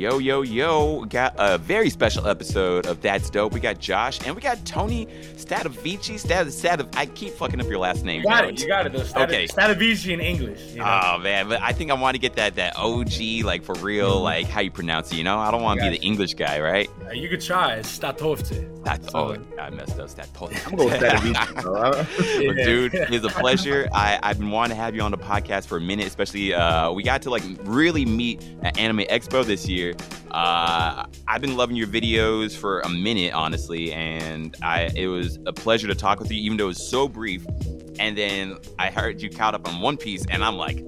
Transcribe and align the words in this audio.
Yo, 0.00 0.16
yo, 0.16 0.40
yo. 0.40 1.04
Got 1.04 1.34
a 1.36 1.58
very 1.58 1.90
special 1.90 2.26
episode 2.26 2.86
of 2.86 3.02
That's 3.02 3.28
Dope. 3.28 3.52
We 3.52 3.60
got 3.60 3.78
Josh 3.80 4.18
and 4.26 4.34
we 4.34 4.40
got 4.40 4.64
Tony 4.64 5.04
Statovici. 5.36 6.18
Stat, 6.18 6.50
Stat, 6.54 6.86
I 6.96 7.04
keep 7.04 7.34
fucking 7.34 7.60
up 7.60 7.66
your 7.66 7.80
last 7.80 8.02
name. 8.02 8.22
You 8.22 8.26
got 8.28 8.40
bro. 8.44 8.48
it. 8.48 8.60
You 8.62 8.66
got 8.66 8.86
it. 8.86 8.92
Though. 8.94 9.02
Stat- 9.02 9.28
Okay. 9.28 9.46
Statovici 9.46 10.14
in 10.14 10.20
English. 10.20 10.58
You 10.72 10.78
know? 10.78 11.00
Oh 11.04 11.18
man, 11.18 11.50
but 11.50 11.60
I 11.60 11.72
think 11.74 11.90
I 11.90 11.94
want 11.94 12.14
to 12.14 12.18
get 12.18 12.34
that 12.36 12.54
that 12.56 12.76
OG 12.78 13.42
like 13.44 13.62
for 13.62 13.74
real, 13.74 14.20
Mhm. 14.20 14.22
like 14.22 14.46
how 14.46 14.62
you 14.62 14.70
pronounce 14.70 15.12
it. 15.12 15.16
You 15.16 15.24
know, 15.24 15.38
I 15.38 15.50
don't 15.50 15.60
want 15.62 15.80
to 15.80 15.84
be 15.84 15.90
Gotcha. 15.90 16.00
the 16.00 16.06
English 16.06 16.32
guy, 16.32 16.60
right? 16.60 16.88
Uh, 17.06 17.12
you 17.12 17.28
could 17.28 17.42
try. 17.42 17.74
It's 17.74 17.98
Statovce. 17.98 18.68
That's 18.82 19.14
oh, 19.14 19.36
I 19.60 19.68
messed 19.68 19.98
up. 20.00 20.08
Stat. 20.08 20.30
I'm 20.40 20.76
gonna 20.76 20.96
Statovici. 20.96 21.62
bro. 21.62 21.74
I- 21.74 21.90
Well, 22.40 22.56
Yeah. 22.56 22.64
dude, 22.64 22.94
it's 22.94 23.26
a 23.26 23.28
pleasure. 23.28 23.86
I, 23.92 24.18
I've 24.22 24.38
been 24.38 24.50
wanting 24.50 24.76
to 24.78 24.82
have 24.82 24.94
you 24.94 25.02
on 25.02 25.10
the 25.10 25.18
podcast 25.18 25.66
for 25.66 25.76
a 25.76 25.80
minute, 25.80 26.06
especially 26.06 26.54
uh, 26.54 26.90
we 26.90 27.02
got 27.02 27.20
to 27.22 27.30
like 27.30 27.42
really 27.64 28.06
meet 28.06 28.42
at 28.62 28.78
Anime 28.78 29.00
Expo 29.10 29.44
this 29.44 29.68
year. 29.68 29.89
Uh, 30.30 31.06
I've 31.26 31.40
been 31.40 31.56
loving 31.56 31.76
your 31.76 31.86
videos 31.86 32.56
for 32.56 32.80
a 32.80 32.88
minute, 32.88 33.32
honestly, 33.32 33.92
and 33.92 34.56
I 34.62 34.90
it 34.94 35.06
was 35.06 35.38
a 35.46 35.52
pleasure 35.52 35.88
to 35.88 35.94
talk 35.94 36.20
with 36.20 36.30
you, 36.30 36.40
even 36.40 36.56
though 36.56 36.64
it 36.64 36.68
was 36.68 36.88
so 36.90 37.08
brief. 37.08 37.44
And 37.98 38.16
then 38.16 38.56
I 38.78 38.90
heard 38.90 39.20
you 39.20 39.28
caught 39.30 39.54
up 39.54 39.68
on 39.68 39.80
One 39.80 39.96
Piece, 39.96 40.24
and 40.30 40.42
I'm 40.42 40.56
like, 40.56 40.78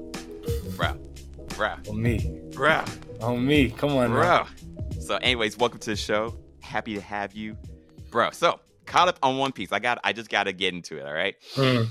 bruh, 0.77 0.99
bruh, 1.49 1.89
On 1.89 2.01
me. 2.03 2.19
bruh, 2.51 2.89
On 3.23 3.45
me. 3.47 3.71
Come 3.71 3.91
on, 3.97 4.11
now. 4.15 4.47
So, 5.01 5.17
anyways, 5.17 5.59
welcome 5.59 5.79
to 5.81 5.91
the 5.91 5.97
show. 5.97 6.35
Happy 6.61 6.95
to 6.95 7.01
have 7.01 7.35
you, 7.35 7.57
bro. 8.11 8.31
So, 8.31 8.61
caught 8.87 9.09
up 9.09 9.19
on 9.23 9.37
One 9.37 9.53
Piece. 9.53 9.73
I 9.73 9.79
got, 9.79 9.99
I 10.05 10.13
just 10.13 10.31
got 10.31 10.45
to 10.45 10.53
get 10.53 10.73
into 10.73 10.97
it. 10.97 11.05
All 11.05 11.13
right. 11.13 11.35
Mm. 11.55 11.89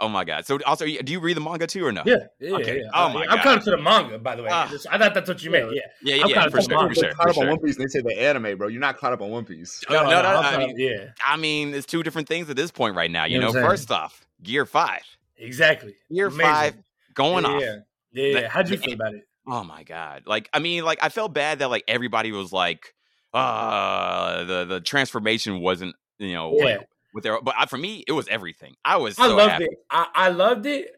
Oh 0.00 0.08
my 0.08 0.24
god! 0.24 0.46
So 0.46 0.58
also, 0.64 0.86
do 0.86 1.12
you 1.12 1.18
read 1.20 1.36
the 1.36 1.40
manga 1.40 1.66
too 1.66 1.84
or 1.84 1.90
no? 1.92 2.02
Yeah. 2.06 2.16
yeah 2.38 2.52
Okay. 2.56 2.78
yeah. 2.82 2.90
Oh 2.94 3.06
Uh, 3.06 3.12
my 3.14 3.22
I'm 3.22 3.36
God. 3.38 3.42
kind 3.42 3.58
of 3.58 3.64
to 3.64 3.70
the 3.72 3.76
manga, 3.78 4.18
by 4.18 4.36
the 4.36 4.42
way. 4.44 4.48
Just- 4.70 4.86
I 4.90 4.96
thought 4.98 5.12
that's 5.14 5.28
what 5.28 5.42
you 5.42 5.50
meant. 5.50 5.74
Yeah. 5.74 5.80
yeah, 6.02 6.22
I'm 6.22 6.28
yeah, 6.30 6.34
kinda 6.36 6.50
for 6.50 6.56
from 6.58 6.64
sure, 6.70 6.78
manga. 6.78 6.94
for 6.94 7.00
You're 7.00 7.10
sure, 7.10 7.14
caught 7.16 7.24
for 7.24 7.30
up 7.30 7.38
on. 7.38 7.48
One 7.48 7.58
Piece, 7.58 7.76
they 7.76 7.86
say 7.86 8.00
the 8.02 8.20
anime, 8.20 8.56
bro. 8.58 8.68
You're 8.68 8.80
not 8.80 8.96
caught 8.98 9.12
up 9.12 9.20
on 9.22 9.30
One 9.30 9.44
Piece. 9.44 9.82
No, 9.90 10.04
no, 10.04 10.10
no, 10.22 10.28
I'm 10.40 10.54
I 10.54 10.66
mean- 10.66 10.78
yeah. 10.78 11.06
I 11.26 11.36
mean, 11.36 11.74
it's 11.74 11.86
two 11.86 12.02
different 12.04 12.28
things 12.28 12.48
at 12.48 12.54
this 12.56 12.70
point 12.70 12.94
right 12.94 13.10
now. 13.10 13.24
You, 13.24 13.34
You 13.34 13.40
know 13.40 13.46
know, 13.48 13.52
what 13.54 13.56
I'm 13.58 13.62
saying? 13.62 13.70
first 13.72 13.90
off, 13.90 14.26
Gear 14.42 14.66
Five, 14.66 15.02
Exactly. 15.36 15.94
Gear 16.12 16.26
Amazing. 16.28 16.44
Five 16.52 16.74
going 17.14 17.44
yeah, 17.44 17.50
off. 17.50 17.60
Yeah. 17.62 17.76
Yeah. 18.12 18.24
yeah. 18.26 18.40
The- 18.42 18.48
How'd 18.48 18.68
you 18.70 18.76
feel 18.76 18.94
about 18.94 19.14
it? 19.14 19.24
Oh 19.50 19.64
my 19.64 19.82
god! 19.82 20.24
Like, 20.26 20.48
I 20.52 20.58
mean, 20.58 20.84
like 20.84 20.98
I 21.02 21.08
felt 21.08 21.32
bad 21.32 21.58
that 21.60 21.70
like 21.70 21.82
everybody 21.88 22.30
was 22.32 22.52
like, 22.52 22.94
uh, 23.32 24.44
the 24.44 24.64
the 24.64 24.80
transformation 24.80 25.60
wasn't, 25.60 25.96
you 26.18 26.32
know, 26.34 26.54
Yeah. 26.56 26.64
like, 26.64 26.88
with 27.18 27.24
their. 27.24 27.40
But 27.42 27.54
I, 27.58 27.66
for 27.66 27.76
me, 27.78 28.04
it 28.06 28.12
was 28.12 28.26
everything. 28.28 28.74
I 28.84 28.96
was. 28.96 29.18
I 29.18 29.26
so 29.28 29.36
loved 29.36 29.52
happy. 29.52 29.64
it. 29.64 29.78
I, 29.90 30.06
I 30.14 30.28
loved 30.28 30.66
it. 30.66 30.90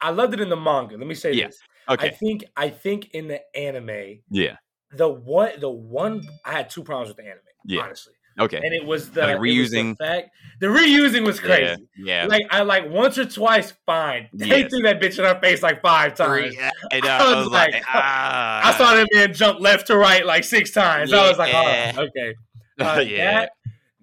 I 0.00 0.10
loved 0.10 0.34
it 0.34 0.40
in 0.40 0.48
the 0.50 0.56
manga. 0.56 0.96
Let 0.96 1.06
me 1.06 1.14
say 1.14 1.32
Yeah. 1.32 1.46
this. 1.46 1.58
I 1.88 2.08
think 2.08 2.44
I 2.56 2.68
think 2.70 3.10
in 3.10 3.28
the 3.28 3.40
anime, 3.56 4.20
Yeah. 4.30 4.56
the 4.92 5.08
one 5.08 5.52
the 5.60 5.68
one 5.70 6.22
I 6.44 6.52
had 6.52 6.70
two 6.70 6.82
problems 6.82 7.08
with 7.08 7.18
the 7.18 7.24
anime, 7.24 7.40
Yeah. 7.66 7.82
honestly. 7.82 8.14
Okay. 8.40 8.56
And 8.56 8.74
it 8.74 8.84
was 8.84 9.10
the, 9.10 9.20
Like 9.20 9.36
it 9.36 9.38
was 9.40 9.70
the 9.70 9.76
reusing. 9.78 9.96
fact 9.98 10.30
the 10.60 10.66
reusing 10.66 11.24
was 11.24 11.38
crazy. 11.38 11.86
Yeah. 11.96 12.26
Like 12.28 12.42
I 12.50 12.62
like 12.62 12.88
once 12.90 13.16
or 13.18 13.26
twice, 13.26 13.72
fine. 13.86 14.28
They 14.34 14.46
Yes. 14.62 14.70
threw 14.70 14.80
that 14.82 15.00
bitch 15.00 15.18
in 15.18 15.24
our 15.26 15.38
face 15.40 15.62
like 15.62 15.82
five 15.82 16.14
times. 16.14 16.54
Yeah, 16.56 16.70
and, 16.92 17.04
uh, 17.04 17.08
I 17.08 17.18
I 17.18 17.28
was 17.34 17.44
was 17.44 17.52
like, 17.52 17.72
like, 17.74 17.84
ah. 17.88 18.68
I 18.68 18.78
saw 18.78 18.94
that 18.94 19.06
man 19.12 19.32
jump 19.34 19.60
left 19.60 19.86
to 19.88 19.96
right 19.96 20.24
like 20.26 20.42
six 20.44 20.70
times. 20.72 21.12
I 21.12 21.28
was 21.28 21.38
like, 21.38 21.54
oh, 21.54 22.02
okay. 22.04 22.34
Uh, 22.80 23.04
yeah. 23.06 23.32
That 23.42 23.50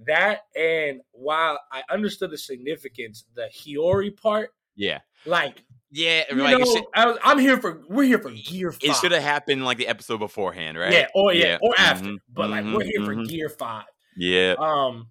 that 0.07 0.41
and 0.55 1.01
while 1.11 1.59
I 1.71 1.83
understood 1.89 2.31
the 2.31 2.37
significance, 2.37 3.25
the 3.35 3.49
Hiyori 3.53 4.15
part, 4.15 4.51
Yeah. 4.75 4.99
like 5.25 5.63
Yeah. 5.91 6.23
you 6.31 6.37
like, 6.37 6.57
know, 6.59 6.81
I 6.95 7.05
was, 7.07 7.17
I'm 7.23 7.39
here 7.39 7.57
for 7.57 7.81
we're 7.89 8.03
here 8.03 8.19
for 8.19 8.31
Gear 8.31 8.71
Five. 8.71 8.81
it 8.83 8.95
should 8.95 9.11
have 9.11 9.23
happened 9.23 9.65
like 9.65 9.77
the 9.77 9.87
episode 9.87 10.19
beforehand, 10.19 10.77
right? 10.77 10.91
Yeah, 10.93 11.07
or 11.15 11.33
yeah, 11.33 11.57
or 11.61 11.73
after. 11.77 12.09
Mhm, 12.09 12.17
But 12.33 12.49
like 12.49 12.65
we're 12.65 12.83
here 12.85 13.03
for 13.05 13.15
mhm, 13.15 13.27
Gear 13.27 13.49
Five. 13.49 13.85
Yeah. 14.17 14.55
Um, 14.57 15.09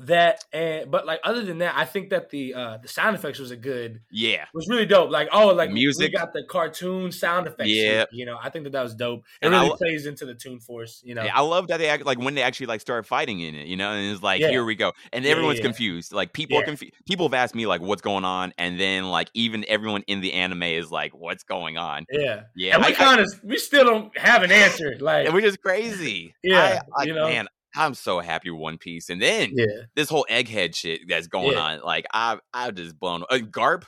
that 0.00 0.44
and 0.52 0.90
but 0.90 1.06
like 1.06 1.20
other 1.24 1.42
than 1.44 1.58
that, 1.58 1.74
I 1.76 1.84
think 1.84 2.10
that 2.10 2.30
the 2.30 2.54
uh 2.54 2.78
the 2.78 2.88
sound 2.88 3.16
effects 3.16 3.38
was 3.38 3.50
a 3.50 3.56
good 3.56 4.00
Yeah. 4.10 4.44
was 4.52 4.68
really 4.68 4.86
dope. 4.86 5.10
Like 5.10 5.28
oh, 5.32 5.48
like 5.54 5.70
Music. 5.70 6.12
we 6.12 6.18
got 6.18 6.32
the 6.32 6.42
cartoon 6.44 7.12
sound 7.12 7.46
effects. 7.46 7.70
Yeah. 7.70 8.04
you 8.12 8.26
know, 8.26 8.38
I 8.42 8.50
think 8.50 8.64
that 8.64 8.70
that 8.72 8.82
was 8.82 8.94
dope. 8.94 9.20
It 9.40 9.46
And 9.46 9.52
really 9.54 9.70
I- 9.70 9.76
plays 9.76 10.06
into 10.06 10.26
the 10.26 10.34
Toon 10.34 10.60
Force. 10.60 11.00
You 11.04 11.14
know, 11.14 11.24
Yeah, 11.24 11.36
I 11.36 11.40
love 11.40 11.68
that 11.68 11.78
they 11.78 11.88
act 11.88 12.04
like 12.04 12.18
when 12.18 12.34
they 12.34 12.42
actually 12.42 12.66
like 12.66 12.80
start 12.80 13.06
fighting 13.06 13.40
in 13.40 13.54
it, 13.54 13.66
you 13.66 13.76
know, 13.76 13.90
and 13.92 14.12
it's 14.12 14.22
like 14.22 14.40
Yeah. 14.40 14.50
here 14.50 14.64
we 14.64 14.74
go, 14.74 14.92
and 15.12 15.24
everyone's 15.24 15.58
yeah. 15.58 15.64
confused. 15.64 16.12
Like 16.12 16.32
people 16.32 16.58
are 16.58 16.62
confused. 16.64 16.94
People 17.06 17.26
have 17.26 17.34
asked 17.34 17.54
me 17.54 17.66
like 17.66 17.80
what's 17.80 18.02
going 18.02 18.24
on, 18.24 18.52
and 18.58 18.78
then 18.78 19.04
like 19.10 19.30
even 19.34 19.64
everyone 19.68 20.02
in 20.06 20.20
the 20.20 20.34
anime 20.34 20.62
is 20.64 20.90
like 20.90 21.14
what's 21.14 21.44
going 21.44 21.78
on. 21.78 22.04
yeah, 22.10 22.42
Yeah, 22.54 22.74
and 22.74 22.82
we 22.84 22.88
I- 22.88 22.92
I- 22.92 22.94
kind 22.94 23.20
of 23.20 23.32
we 23.42 23.56
still 23.58 23.84
don't 23.84 24.16
have 24.18 24.42
an 24.42 24.52
answer. 24.52 24.96
Like 25.00 25.26
and 25.26 25.34
we're 25.34 25.40
just 25.40 25.62
crazy. 25.62 26.34
Yeah, 26.42 26.80
I, 26.94 26.98
like, 26.98 27.08
you 27.08 27.14
know? 27.14 27.28
man, 27.28 27.48
I'm 27.76 27.94
so 27.94 28.20
happy 28.20 28.50
with 28.50 28.60
One 28.60 28.78
Piece, 28.78 29.10
and 29.10 29.20
then 29.20 29.50
yeah, 29.54 29.66
this 29.94 30.08
whole 30.08 30.26
egghead 30.30 30.74
shit 30.74 31.02
that's 31.08 31.26
going 31.26 31.52
Yeah. 31.56 31.62
on, 31.62 31.80
like 31.82 32.06
I 32.12 32.38
I 32.52 32.70
just 32.70 32.98
blown. 32.98 33.24
Uh, 33.30 33.36
Garp, 33.36 33.84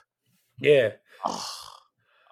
yeah. 0.59 0.91
oh, 1.25 1.47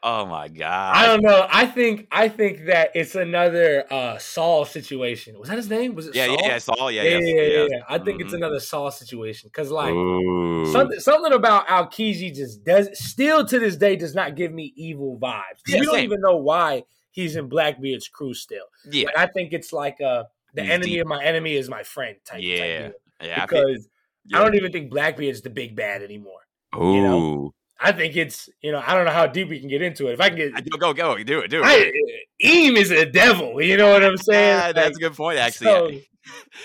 oh 0.03 0.27
my 0.27 0.49
god, 0.49 0.97
I 0.97 1.07
don't 1.07 1.23
know. 1.23 1.47
I 1.51 1.67
think 1.67 2.07
I 2.13 2.29
think 2.29 2.67
that 2.67 2.91
it's 2.95 3.15
another 3.15 3.85
uh 3.93 4.19
Saul 4.19 4.65
situation. 4.65 5.39
Was 5.39 5.49
that 5.49 5.57
his 5.57 5.71
name? 5.71 5.95
Was 5.95 6.09
it 6.09 6.15
yeah, 6.15 6.27
Saul? 6.27 6.39
yeah, 6.43 6.49
yeah, 6.49 6.59
Saul, 6.59 6.91
yeah, 6.91 7.03
yeah, 7.03 7.19
yeah, 7.19 7.43
yeah, 7.43 7.67
yeah. 7.71 7.79
I 7.89 7.99
think 7.99 8.21
it's 8.21 8.33
Mhm. 8.33 8.37
another 8.37 8.61
Saul 8.61 8.91
situation 8.91 9.49
because 9.53 9.71
like. 9.71 9.93
Ooh. 9.95 10.37
Something, 10.73 10.99
something 10.99 11.33
about 11.33 11.69
Aokiji 11.69 12.35
just 12.35 12.65
does 12.65 12.89
still 12.99 13.47
to 13.47 13.59
this 13.61 13.77
day 13.77 13.95
does 13.95 14.17
not 14.17 14.35
give 14.35 14.53
me 14.53 14.73
evil 14.75 15.17
vibes. 15.17 15.61
Yeah, 15.69 15.79
we 15.79 15.87
don't 15.87 16.01
even 16.01 16.21
know 16.21 16.39
why 16.39 16.83
he's 17.13 17.37
in 17.37 17.49
Blackbeard's 17.49 18.09
crew 18.09 18.35
still. 18.35 18.65
yeah, 18.91 19.07
Like, 19.07 19.17
I 19.17 19.27
think 19.29 19.53
it's 19.53 19.73
like 19.73 20.01
uh 20.01 20.25
the 20.57 20.63
He's 20.63 20.71
enemy 20.73 20.91
deep. 20.93 21.01
of 21.03 21.07
my 21.07 21.23
enemy 21.23 21.55
is 21.55 21.69
my 21.69 21.83
friend 21.85 22.17
type. 22.25 22.37
type 22.39 22.43
yeah, 22.43 22.57
deal. 22.89 22.93
yeah. 23.23 23.43
I 23.43 23.47
feel- 23.47 23.63
because 23.63 23.89
yeah. 24.25 24.39
I 24.41 24.43
don't 24.43 24.55
even 24.57 24.73
think 24.73 24.91
Blackbeard's 24.91 25.43
the 25.43 25.51
big 25.51 25.77
bad 25.77 26.03
anymore. 26.03 26.41
Ooh. 26.77 26.95
you 26.95 27.03
know, 27.03 27.55
I 27.81 27.93
think 27.93 28.17
it's 28.17 28.49
you 28.61 28.73
know 28.73 28.83
I 28.85 28.95
don't 28.95 29.05
know 29.05 29.13
how 29.13 29.27
deep 29.27 29.49
we 29.49 29.61
can 29.61 29.69
get 29.69 29.83
into 29.83 30.09
it. 30.09 30.15
If 30.15 30.21
I 30.21 30.29
can 30.31 30.39
get, 30.39 30.53
I- 30.57 30.61
Go, 30.63 30.79
go, 30.79 30.93
go, 30.93 31.23
do 31.23 31.41
it, 31.41 31.49
do 31.49 31.63
it. 31.63 31.67
I, 31.67 31.93
Im 32.41 32.77
is 32.77 32.91
a 32.91 33.07
devil. 33.07 33.63
You 33.63 33.77
know 33.77 33.93
what 33.93 34.03
I'm 34.05 34.17
saying? 34.17 34.59
Ah, 34.61 34.73
that's 34.73 34.89
Like, 34.89 34.97
a 34.97 34.99
good 35.09 35.15
point, 35.15 35.39
actually. 35.39 36.07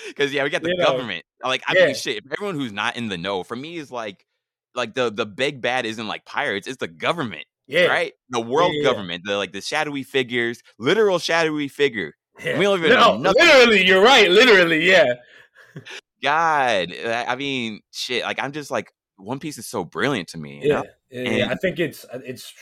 Because 0.07 0.33
yeah, 0.33 0.43
we 0.43 0.49
got 0.49 0.63
the 0.63 0.69
you 0.69 0.77
know, 0.77 0.85
government. 0.85 1.23
Like, 1.43 1.63
I 1.67 1.73
yeah. 1.77 1.85
mean, 1.87 1.95
shit. 1.95 2.23
Everyone 2.31 2.55
who's 2.55 2.71
not 2.73 2.97
in 2.97 3.07
the 3.09 3.17
know, 3.17 3.43
for 3.43 3.55
me, 3.55 3.77
is 3.77 3.91
like, 3.91 4.25
like 4.73 4.93
the 4.95 5.11
the 5.11 5.25
big 5.25 5.61
bad 5.61 5.85
isn't 5.85 6.07
like 6.07 6.25
pirates. 6.25 6.67
It's 6.67 6.77
the 6.77 6.87
government, 6.87 7.45
yeah, 7.67 7.85
right? 7.85 8.13
The 8.29 8.39
world 8.41 8.71
yeah. 8.73 8.83
government, 8.83 9.23
the 9.25 9.37
like 9.37 9.51
the 9.53 9.61
shadowy 9.61 10.03
figures, 10.03 10.61
literal 10.79 11.19
shadowy 11.19 11.67
figure. 11.67 12.13
Yeah. 12.43 12.57
We 12.57 12.63
don't 12.65 12.79
even 12.79 12.89
no, 12.91 13.17
know 13.17 13.31
literally, 13.37 13.85
you're 13.85 14.03
right. 14.03 14.29
Literally, 14.29 14.87
yeah. 14.89 15.05
God, 16.23 16.93
I 17.05 17.35
mean, 17.35 17.81
shit. 17.91 18.23
Like, 18.23 18.41
I'm 18.41 18.51
just 18.51 18.69
like, 18.71 18.91
One 19.17 19.39
Piece 19.39 19.57
is 19.57 19.67
so 19.67 19.83
brilliant 19.83 20.29
to 20.29 20.37
me. 20.37 20.61
You 20.61 20.69
Yeah, 20.69 20.81
know? 21.11 21.21
yeah. 21.31 21.47
I 21.49 21.55
think 21.55 21.79
it's 21.79 22.05
it's 22.13 22.53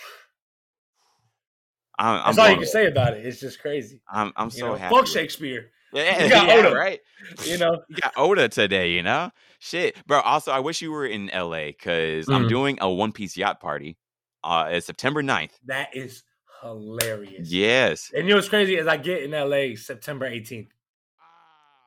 I'm, 1.97 2.16
I'm, 2.16 2.24
that's 2.25 2.38
all 2.38 2.50
you 2.50 2.57
can 2.57 2.66
say 2.66 2.88
about 2.88 3.13
it. 3.13 3.25
It's 3.25 3.40
just 3.41 3.59
crazy. 3.59 4.02
I'm, 4.12 4.31
I'm 4.38 4.50
You 4.52 4.59
so 4.59 4.68
know, 4.68 4.75
happy. 4.75 4.96
fuck. 4.96 5.07
Shakespeare. 5.07 5.72
Yeah, 5.91 6.24
You 6.24 6.30
got 6.30 6.47
yeah, 6.47 6.56
Oda. 6.56 6.75
right. 6.75 7.00
You 7.46 7.57
know, 7.57 7.81
You 7.90 7.96
got 8.01 8.13
Oda 8.16 8.47
today, 8.47 8.91
you 8.91 9.03
know? 9.03 9.31
Shit. 9.59 9.96
Bro, 10.07 10.22
also, 10.22 10.51
I 10.51 10.59
wish 10.59 10.81
you 10.81 10.91
were 10.91 11.06
in 11.06 11.30
LA 11.34 11.68
because 11.68 12.30
I'm 12.30 12.46
Mhm. 12.46 12.50
doing 12.50 12.78
a 12.80 12.90
One 12.90 13.12
Piece 13.12 13.36
yacht 13.36 13.59
party. 13.59 13.97
Uh, 14.44 14.69
it's 14.72 14.86
September 14.86 15.22
9th. 15.22 15.51
that 15.66 15.90
is 15.94 16.24
hilarious. 16.62 17.52
Yes. 17.52 18.12
And 18.14 18.24
you 18.25 18.30
know 18.31 18.36
what's 18.38 18.50
crazy 18.50 18.75
is 18.78 18.88
I 18.88 18.97
get 18.97 19.24
in 19.24 19.31
LA 19.31 19.75
September 19.75 20.30
18th. 20.30 20.68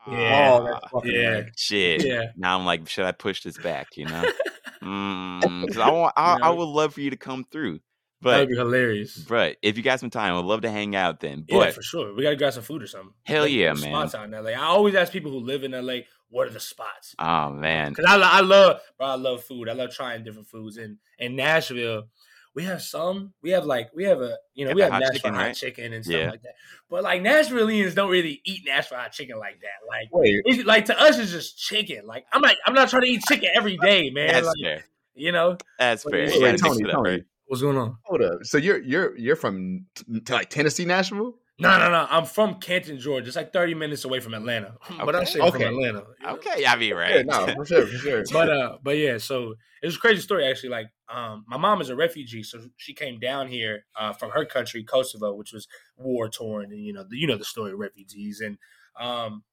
Ah. 0.06 0.12
Yeah. 0.12 0.50
Oh, 0.52 0.64
that's 0.64 1.06
Yeah. 1.06 1.28
right. 1.28 1.44
Shit. 1.56 2.04
Yeah. 2.04 2.22
Now 2.36 2.58
I'm 2.58 2.64
like, 2.66 2.88
should 2.88 3.04
I 3.04 3.12
push 3.12 3.42
this 3.42 3.58
back, 3.58 3.96
you 3.96 4.06
know? 4.06 4.24
Mm, 4.82 5.60
because 5.60 5.78
I, 5.78 5.90
want, 5.92 6.12
I, 6.16 6.38
I 6.42 6.50
would 6.50 6.64
love 6.64 6.92
for 6.94 7.02
you 7.02 7.10
to 7.10 7.16
come 7.16 7.44
through. 7.52 7.78
That'd 8.20 8.48
But, 8.48 8.50
be 8.50 8.56
hilarious. 8.56 9.16
but 9.16 9.56
if 9.62 9.76
you 9.76 9.84
got 9.84 10.00
some 10.00 10.10
time, 10.10 10.34
I'd 10.34 10.44
love 10.44 10.62
to 10.62 10.70
hang 10.72 10.96
out 10.96 11.20
then. 11.20 11.44
yeah, 11.46 11.70
for 11.70 11.82
sure. 11.82 12.12
We 12.16 12.24
gotta 12.24 12.34
grab 12.34 12.52
some 12.52 12.64
food 12.64 12.82
or 12.82 12.88
something. 12.88 13.12
Hell 13.22 13.44
Like, 13.44 13.52
yeah, 13.52 13.74
man. 13.74 13.82
Spots 14.08 14.16
out 14.16 14.24
in 14.24 14.32
LA. 14.32 14.50
I 14.50 14.64
always 14.64 14.96
ask 14.96 15.12
people 15.12 15.30
who 15.30 15.38
live 15.38 15.62
in 15.62 15.70
LA, 15.70 15.98
what 16.30 16.48
are 16.48 16.50
the 16.50 16.58
spots? 16.58 17.14
oh, 17.20 17.50
man. 17.50 17.90
Because 17.92 18.06
I, 18.06 18.16
I 18.18 18.40
love, 18.40 18.80
bro, 18.98 19.06
I 19.06 19.14
love 19.14 19.44
food. 19.44 19.68
I 19.68 19.72
love 19.74 19.94
trying 19.94 20.24
different 20.24 20.48
foods. 20.48 20.78
And 20.78 20.96
in 21.16 21.36
Nashville, 21.36 22.08
we 22.54 22.64
have 22.64 22.82
some. 22.82 23.32
We 23.42 23.50
have 23.50 23.64
like 23.64 23.90
we 23.94 24.04
have 24.04 24.20
a 24.20 24.36
you 24.54 24.64
know 24.64 24.70
Yeah, 24.70 24.74
we 24.74 24.80
have 24.82 24.92
hot 24.92 25.00
Nashville 25.00 25.14
chicken, 25.16 25.34
hot 25.34 25.40
right? 25.40 25.54
chicken 25.56 25.92
and 25.92 26.04
stuff 26.04 26.16
Yeah. 26.16 26.30
like 26.30 26.42
that. 26.42 26.54
But 26.90 27.02
like 27.02 27.22
Nashvilleians 27.22 27.94
don't 27.94 28.10
really 28.10 28.40
eat 28.44 28.62
Nashville 28.66 28.98
hot 28.98 29.12
chicken 29.12 29.38
like 29.38 29.60
that. 29.60 29.86
Like 29.88 30.08
Wait, 30.12 30.42
it's, 30.44 30.64
like 30.64 30.84
to 30.86 31.00
us, 31.00 31.18
it's 31.18 31.30
just 31.32 31.58
chicken. 31.58 32.06
Like 32.06 32.26
I'm 32.32 32.42
like 32.42 32.56
I'm 32.66 32.74
not 32.74 32.88
trying 32.90 33.02
to 33.02 33.08
eat 33.08 33.22
chicken 33.26 33.48
every 33.54 33.76
day, 33.78 34.10
man. 34.14 34.28
That's 34.32 34.46
like, 34.46 34.56
fair. 34.62 34.84
You 35.14 35.32
know 35.32 35.56
That's 35.78 36.02
fair. 36.04 36.12
wait, 36.12 36.34
You 36.34 36.40
gotta 36.40 36.42
wait, 36.44 36.52
mix 36.52 36.62
Tony, 36.62 36.82
it 36.88 36.92
Tony. 36.92 37.10
right? 37.10 37.24
what's 37.46 37.60
going 37.62 37.76
on? 37.76 37.96
hold 38.04 38.22
up. 38.22 38.44
So 38.44 38.58
you're 38.58 38.78
you're 38.82 39.16
you're 39.18 39.36
from 39.36 39.86
t- 39.94 40.20
to 40.20 40.32
like 40.32 40.48
Tennessee, 40.50 40.84
Nashville? 40.84 41.34
No, 41.58 41.78
no, 41.78 41.90
no. 41.90 42.06
I'm 42.10 42.24
from 42.24 42.60
Canton, 42.60 42.98
Georgia. 42.98 43.26
It's 43.28 43.36
like 43.36 43.52
30 43.52 43.74
minutes 43.74 44.04
away 44.04 44.20
from 44.20 44.34
Atlanta. 44.34 44.76
But 45.04 45.14
I 45.14 45.18
Okay. 45.20 45.32
say 45.32 45.40
I'm 45.40 45.52
from 45.52 45.62
Atlanta. 45.62 45.98
you 46.20 46.26
know? 46.26 46.32
Okay, 46.34 46.64
I 46.64 46.74
Yeah, 46.74 46.94
right? 46.94 47.24
no, 47.26 47.46
for 47.54 47.66
sure, 47.66 47.86
for 47.86 47.98
sure. 47.98 48.24
But 48.32 48.48
uh, 48.50 48.78
but 48.82 48.96
yeah, 48.96 49.18
so 49.18 49.54
it 49.82 49.86
was 49.86 49.96
a 49.96 49.98
crazy 50.00 50.22
story 50.22 50.46
actually. 50.46 50.70
Like, 50.70 50.86
um, 51.08 51.44
my 51.46 51.56
mom 51.58 51.80
is 51.80 51.88
a 51.90 51.96
refugee, 51.96 52.42
so 52.42 52.60
she 52.76 52.94
came 52.94 53.18
down 53.20 53.48
here 53.48 53.84
uh, 53.96 54.12
from 54.12 54.30
her 54.30 54.44
country, 54.44 54.82
Kosovo, 54.82 55.34
which 55.34 55.52
was 55.52 55.68
war 55.96 56.28
torn, 56.28 56.72
and 56.72 56.84
you 56.84 56.92
know, 56.92 57.04
the, 57.08 57.16
you 57.16 57.26
know 57.26 57.36
the 57.36 57.44
story 57.44 57.72
of 57.72 57.78
refugees, 57.78 58.40
and 58.40 58.58
um, 58.98 59.44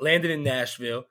landed 0.00 0.30
in 0.30 0.42
Nashville. 0.42 1.04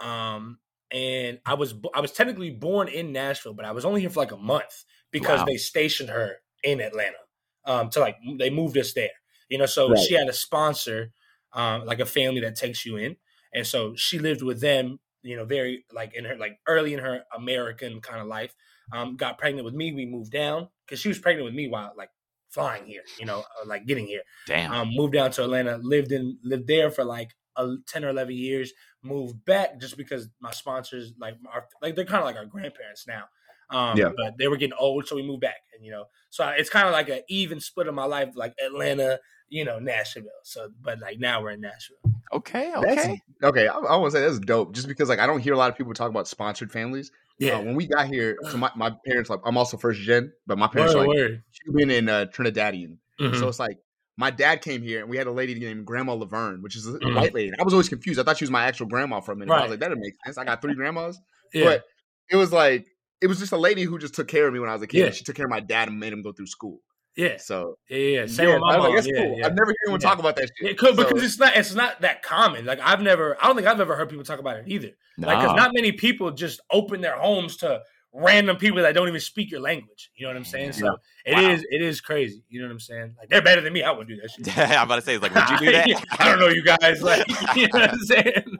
Um, 0.00 0.60
and 0.90 1.40
I 1.44 1.54
was 1.54 1.74
I 1.94 2.00
was 2.00 2.12
technically 2.12 2.50
born 2.50 2.88
in 2.88 3.12
Nashville, 3.12 3.54
but 3.54 3.64
I 3.64 3.72
was 3.72 3.84
only 3.84 4.00
here 4.00 4.10
for 4.10 4.20
like 4.20 4.32
a 4.32 4.36
month 4.36 4.84
because 5.10 5.40
Wow. 5.40 5.44
they 5.44 5.56
stationed 5.56 6.08
her 6.10 6.36
in 6.62 6.80
Atlanta. 6.80 7.16
Um, 7.64 7.90
to 7.90 8.00
like 8.00 8.16
they 8.38 8.48
moved 8.50 8.78
us 8.78 8.94
there, 8.94 9.10
you 9.48 9.58
know. 9.58 9.66
So 9.66 9.94
Right. 9.94 9.96
she 9.96 10.14
had 10.14 10.28
a 10.28 10.32
sponsor, 10.32 11.12
um, 11.52 11.84
like 11.86 12.00
a 12.00 12.06
family 12.06 12.40
that 12.40 12.56
takes 12.56 12.84
you 12.84 12.96
in, 12.96 13.16
and 13.52 13.66
so 13.66 13.94
she 13.96 14.18
lived 14.18 14.42
with 14.42 14.60
them. 14.60 15.00
You 15.22 15.36
know, 15.36 15.44
very 15.44 15.84
like 15.92 16.14
in 16.14 16.24
her 16.24 16.36
like 16.36 16.60
early 16.66 16.94
in 16.94 17.00
her 17.00 17.24
American 17.34 18.00
kind 18.00 18.20
of 18.20 18.26
life. 18.26 18.54
Um, 18.92 19.16
got 19.16 19.36
pregnant 19.38 19.64
with 19.66 19.74
me. 19.74 19.92
We 19.92 20.06
moved 20.06 20.32
down 20.32 20.68
because 20.86 21.00
she 21.00 21.08
was 21.08 21.18
pregnant 21.18 21.44
with 21.44 21.54
me 21.54 21.68
while 21.68 21.92
like 21.96 22.10
flying 22.48 22.86
here. 22.86 23.02
You 23.18 23.26
know, 23.26 23.40
uh, 23.40 23.66
like 23.66 23.86
getting 23.86 24.06
here 24.06 24.22
Damn. 24.46 24.72
um, 24.72 24.90
moved 24.94 25.14
down 25.14 25.30
to 25.32 25.44
Atlanta, 25.44 25.78
lived 25.78 26.12
in 26.12 26.38
lived 26.42 26.66
there 26.66 26.90
for 26.90 27.04
like 27.04 27.34
a, 27.56 27.76
ten 27.86 28.04
or 28.04 28.08
eleven 28.08 28.34
years. 28.34 28.72
Moved 29.02 29.44
back 29.44 29.78
just 29.80 29.96
because 29.96 30.28
my 30.40 30.50
sponsors 30.50 31.12
like 31.18 31.36
are 31.52 31.68
like 31.82 31.94
they're 31.94 32.04
kind 32.04 32.18
of 32.20 32.24
like 32.24 32.36
our 32.36 32.46
grandparents 32.46 33.06
now. 33.06 33.24
Um, 33.70 33.98
Yeah. 33.98 34.10
but 34.16 34.34
they 34.38 34.48
were 34.48 34.56
getting 34.56 34.76
old, 34.78 35.06
so 35.06 35.16
we 35.16 35.22
moved 35.22 35.40
back, 35.42 35.56
and 35.74 35.84
you 35.84 35.90
know, 35.90 36.04
so 36.30 36.46
it's 36.48 36.70
kind 36.70 36.86
of 36.86 36.92
like 36.92 37.08
an 37.08 37.20
even 37.28 37.60
split 37.60 37.86
of 37.86 37.94
my 37.94 38.04
life, 38.04 38.30
like 38.34 38.54
Atlanta, 38.64 39.18
you 39.50 39.64
know, 39.64 39.78
Nashville. 39.78 40.24
So, 40.44 40.70
but 40.80 41.00
like 41.00 41.18
now 41.18 41.42
we're 41.42 41.50
in 41.50 41.60
Nashville. 41.60 41.96
okay, 42.32 42.70
That's- 42.74 42.98
okay. 43.06 43.20
okay, 43.42 43.68
I, 43.68 43.76
I 43.76 43.96
want 43.96 44.12
to 44.12 44.18
say 44.18 44.24
that's 44.24 44.38
dope. 44.38 44.74
Just 44.74 44.88
because 44.88 45.08
like 45.08 45.18
I 45.18 45.26
don't 45.26 45.40
hear 45.40 45.52
a 45.54 45.56
lot 45.58 45.70
of 45.70 45.76
people 45.76 45.92
talk 45.94 46.10
about 46.10 46.26
sponsored 46.28 46.70
families. 46.72 47.10
Yeah, 47.38 47.58
Uh, 47.58 47.62
when 47.62 47.74
we 47.76 47.86
got 47.86 48.08
here, 48.08 48.36
so 48.50 48.56
my, 48.56 48.70
my 48.74 48.90
parents 49.06 49.30
like 49.30 49.40
I'm 49.44 49.56
also 49.56 49.76
first 49.76 50.00
gen, 50.00 50.32
but 50.46 50.58
my 50.58 50.66
parents 50.66 50.94
word, 50.94 51.02
are 51.04 51.06
like 51.08 51.16
word. 51.16 51.42
Cuban 51.64 51.90
and 51.90 52.10
uh, 52.10 52.26
Trinidadian. 52.26 52.96
Mhm. 53.20 53.38
So 53.38 53.48
it's 53.48 53.60
like 53.60 53.78
my 54.16 54.30
dad 54.32 54.60
came 54.62 54.82
here 54.82 55.00
and 55.02 55.08
we 55.08 55.16
had 55.16 55.28
a 55.28 55.30
lady 55.32 55.54
named 55.54 55.86
Grandma 55.86 56.14
Laverne, 56.14 56.62
which 56.62 56.74
is 56.74 56.86
a, 56.88 56.94
a 56.94 56.98
Mhm. 56.98 57.14
white 57.14 57.34
lady. 57.34 57.52
I 57.58 57.62
was 57.62 57.72
always 57.74 57.88
confused. 57.88 58.18
I 58.18 58.24
thought 58.24 58.38
she 58.38 58.44
was 58.44 58.50
my 58.50 58.64
actual 58.64 58.86
grandma 58.86 59.20
for 59.20 59.32
a 59.32 59.36
minute. 59.36 59.52
I 59.52 59.60
was 59.62 59.70
like, 59.70 59.80
that 59.80 59.88
doesn't 59.88 60.00
make 60.00 60.14
sense. 60.24 60.36
I 60.38 60.44
got 60.44 60.60
three 60.62 60.74
grandmas. 60.74 61.20
yeah, 61.54 61.64
But 61.64 61.84
it 62.30 62.36
was 62.36 62.52
like 62.52 62.86
it 63.20 63.26
was 63.26 63.38
just 63.38 63.52
a 63.52 63.56
lady 63.56 63.82
who 63.82 63.98
just 63.98 64.14
took 64.14 64.28
care 64.28 64.46
of 64.46 64.52
me 64.54 64.60
when 64.60 64.68
I 64.70 64.72
was 64.74 64.82
a 64.82 64.86
kid. 64.86 64.98
Yeah. 64.98 65.10
She 65.10 65.24
took 65.24 65.36
care 65.36 65.46
of 65.46 65.50
my 65.50 65.60
dad 65.60 65.88
and 65.88 65.98
made 65.98 66.12
him 66.12 66.22
go 66.22 66.32
through 66.32 66.46
school. 66.46 66.80
yeah, 67.16 67.36
So 67.38 67.78
yeah, 67.90 67.96
yeah. 68.20 68.26
Same 68.26 68.48
yeah, 68.48 68.54
with 68.54 68.62
my 68.62 68.74
I 68.74 68.76
mom. 68.78 68.86
like, 68.86 68.94
that's 68.96 69.06
yeah, 69.08 69.24
cool. 69.24 69.36
I've 69.44 69.54
never 69.54 69.66
heard 69.66 69.76
anyone 69.86 70.00
talk 70.00 70.18
about 70.18 70.36
that 70.36 70.50
shit. 70.56 70.68
Yeah, 70.68 70.72
cool, 70.74 70.94
So- 70.96 71.04
because 71.04 71.22
it's 71.22 71.38
not 71.38 71.56
it's 71.56 71.74
not 71.74 72.00
that 72.02 72.22
common. 72.22 72.64
Like 72.64 72.80
I've 72.82 73.02
never, 73.02 73.36
I 73.42 73.46
don't 73.48 73.56
think 73.56 73.66
I've 73.68 73.80
ever 73.80 73.96
heard 73.96 74.08
people 74.08 74.24
talk 74.24 74.38
about 74.40 74.56
it 74.58 74.64
either. 74.68 74.90
Like, 75.18 75.40
because 75.40 75.56
not 75.56 75.72
many 75.74 75.90
people 75.92 76.30
just 76.30 76.60
open 76.70 77.00
their 77.00 77.16
homes 77.18 77.56
to 77.58 77.80
random 78.14 78.56
people 78.56 78.80
that 78.82 78.94
don't 78.94 79.08
even 79.08 79.20
speak 79.20 79.50
your 79.50 79.60
language. 79.60 80.10
You 80.14 80.26
know 80.26 80.30
what 80.30 80.36
I'm 80.36 80.44
saying? 80.44 80.72
So 80.72 80.96
it 81.26 81.34
Wow. 81.34 81.50
is, 81.50 81.64
it 81.70 81.82
is 81.82 82.00
crazy. 82.00 82.42
You 82.48 82.60
know 82.60 82.68
what 82.68 82.72
I'm 82.72 82.80
saying? 82.80 83.14
Like 83.18 83.28
they're 83.28 83.42
better 83.42 83.60
than 83.60 83.72
me. 83.72 83.82
I 83.82 83.90
wouldn't 83.90 84.08
do 84.08 84.16
that 84.20 84.30
shit. 84.30 84.56
I'm 84.78 84.86
about 84.86 84.96
to 84.96 85.02
say, 85.02 85.14
it's 85.16 85.22
like, 85.22 85.34
would 85.34 85.50
you 85.50 85.58
do 85.58 85.72
that? 85.72 86.04
I 86.20 86.28
don't 86.30 86.38
know 86.38 86.46
you 86.48 86.62
guys. 86.64 87.02
Like, 87.02 87.26
you 87.56 87.62
know 87.66 87.80
what 87.80 87.90
I'm 87.94 87.98
saying? 87.98 88.58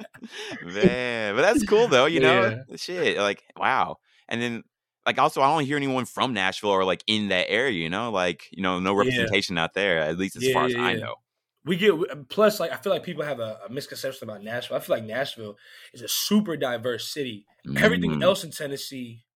Man, 0.64 1.34
but 1.36 1.42
that's 1.42 1.64
cool 1.64 1.86
though, 1.88 2.06
you 2.06 2.20
know. 2.20 2.62
Shit, 2.76 3.16
like 3.18 3.42
wow. 3.56 3.98
And 4.28 4.40
then 4.42 4.64
like 5.06 5.18
also 5.18 5.40
I 5.42 5.48
don't 5.54 5.64
hear 5.66 5.76
anyone 5.76 6.04
from 6.06 6.34
Nashville 6.34 6.70
or 6.70 6.84
like 6.84 7.02
in 7.06 7.28
that 7.28 7.48
area, 7.50 7.82
you 7.82 7.90
know, 7.90 8.10
like, 8.10 8.48
you 8.52 8.62
know, 8.62 8.78
no 8.80 8.94
Yeah. 8.94 9.28
representation 9.34 9.58
out 9.58 9.74
there, 9.74 9.98
at 10.00 10.18
least 10.18 10.36
as 10.36 10.46
Yeah, 10.46 10.48
far 10.48 10.66
as 10.66 10.74
yeah, 10.74 10.78
I 10.78 10.94
know. 10.96 11.16
We 11.64 11.76
get 11.76 12.28
plus 12.30 12.60
like 12.60 12.72
I 12.72 12.76
feel 12.78 12.92
like 12.92 13.04
people 13.04 13.24
have 13.24 13.40
a, 13.40 13.60
a 13.66 13.70
misconception 13.70 14.28
about 14.28 14.42
Nashville. 14.44 14.76
I 14.78 14.80
feel 14.80 14.96
like 14.96 15.04
Nashville 15.04 15.58
is 15.94 16.02
a 16.02 16.08
super 16.08 16.56
diverse 16.56 17.08
city. 17.12 17.46
Everything 17.76 18.16
Mm. 18.16 18.22
else 18.22 18.44
in 18.44 18.50
Tennessee, 18.52 19.26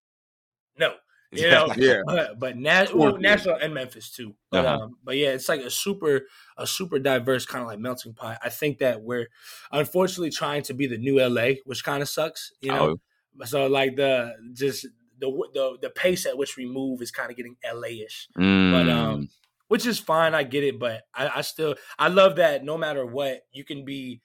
no. 0.78 0.96
You 1.36 1.48
know, 1.50 1.70
yeah. 1.76 2.02
but 2.04 2.38
but 2.40 2.56
Nash, 2.58 2.92
well, 2.94 3.18
Nashville 3.18 3.58
and 3.62 3.74
Memphis 3.74 4.10
too. 4.12 4.36
But 4.50 4.64
Uh-huh. 4.64 4.82
um, 4.82 4.98
but 5.04 5.16
yeah, 5.16 5.30
it's 5.30 5.48
like 5.48 5.60
a 5.62 5.70
super 5.70 6.22
a 6.58 6.66
super 6.66 6.98
diverse 6.98 7.46
kind 7.46 7.62
of 7.62 7.68
like 7.68 7.78
melting 7.80 8.14
pot. 8.14 8.38
I 8.42 8.50
think 8.50 8.78
that 8.78 9.02
we're 9.02 9.28
unfortunately 9.72 10.30
trying 10.30 10.62
to 10.64 10.74
be 10.74 10.86
the 10.88 10.98
new 10.98 11.20
LA, 11.20 11.60
which 11.66 11.84
kind 11.84 12.02
of 12.02 12.08
sucks. 12.10 12.52
You 12.60 12.72
know, 12.72 12.90
Oh, 12.90 12.96
so 13.44 13.66
like 13.66 13.96
the 13.96 14.34
just 14.52 14.86
the 15.18 15.30
the 15.54 15.78
the 15.82 15.90
pace 15.90 16.26
at 16.26 16.36
which 16.36 16.56
we 16.56 16.66
move 16.66 17.00
is 17.00 17.10
kind 17.10 17.30
of 17.30 17.36
getting 17.36 17.56
LA-ish, 17.64 18.28
but 18.34 18.42
mm. 18.42 18.92
um, 18.92 19.28
which 19.68 19.86
is 19.86 19.98
fine. 19.98 20.34
I 20.34 20.42
get 20.42 20.64
it, 20.64 20.78
but 20.78 21.02
I, 21.14 21.30
I 21.36 21.40
still 21.42 21.76
I 21.98 22.08
love 22.08 22.36
that 22.36 22.64
no 22.64 22.76
matter 22.76 23.06
what, 23.06 23.42
you 23.52 23.64
can 23.64 23.84
be, 23.84 24.20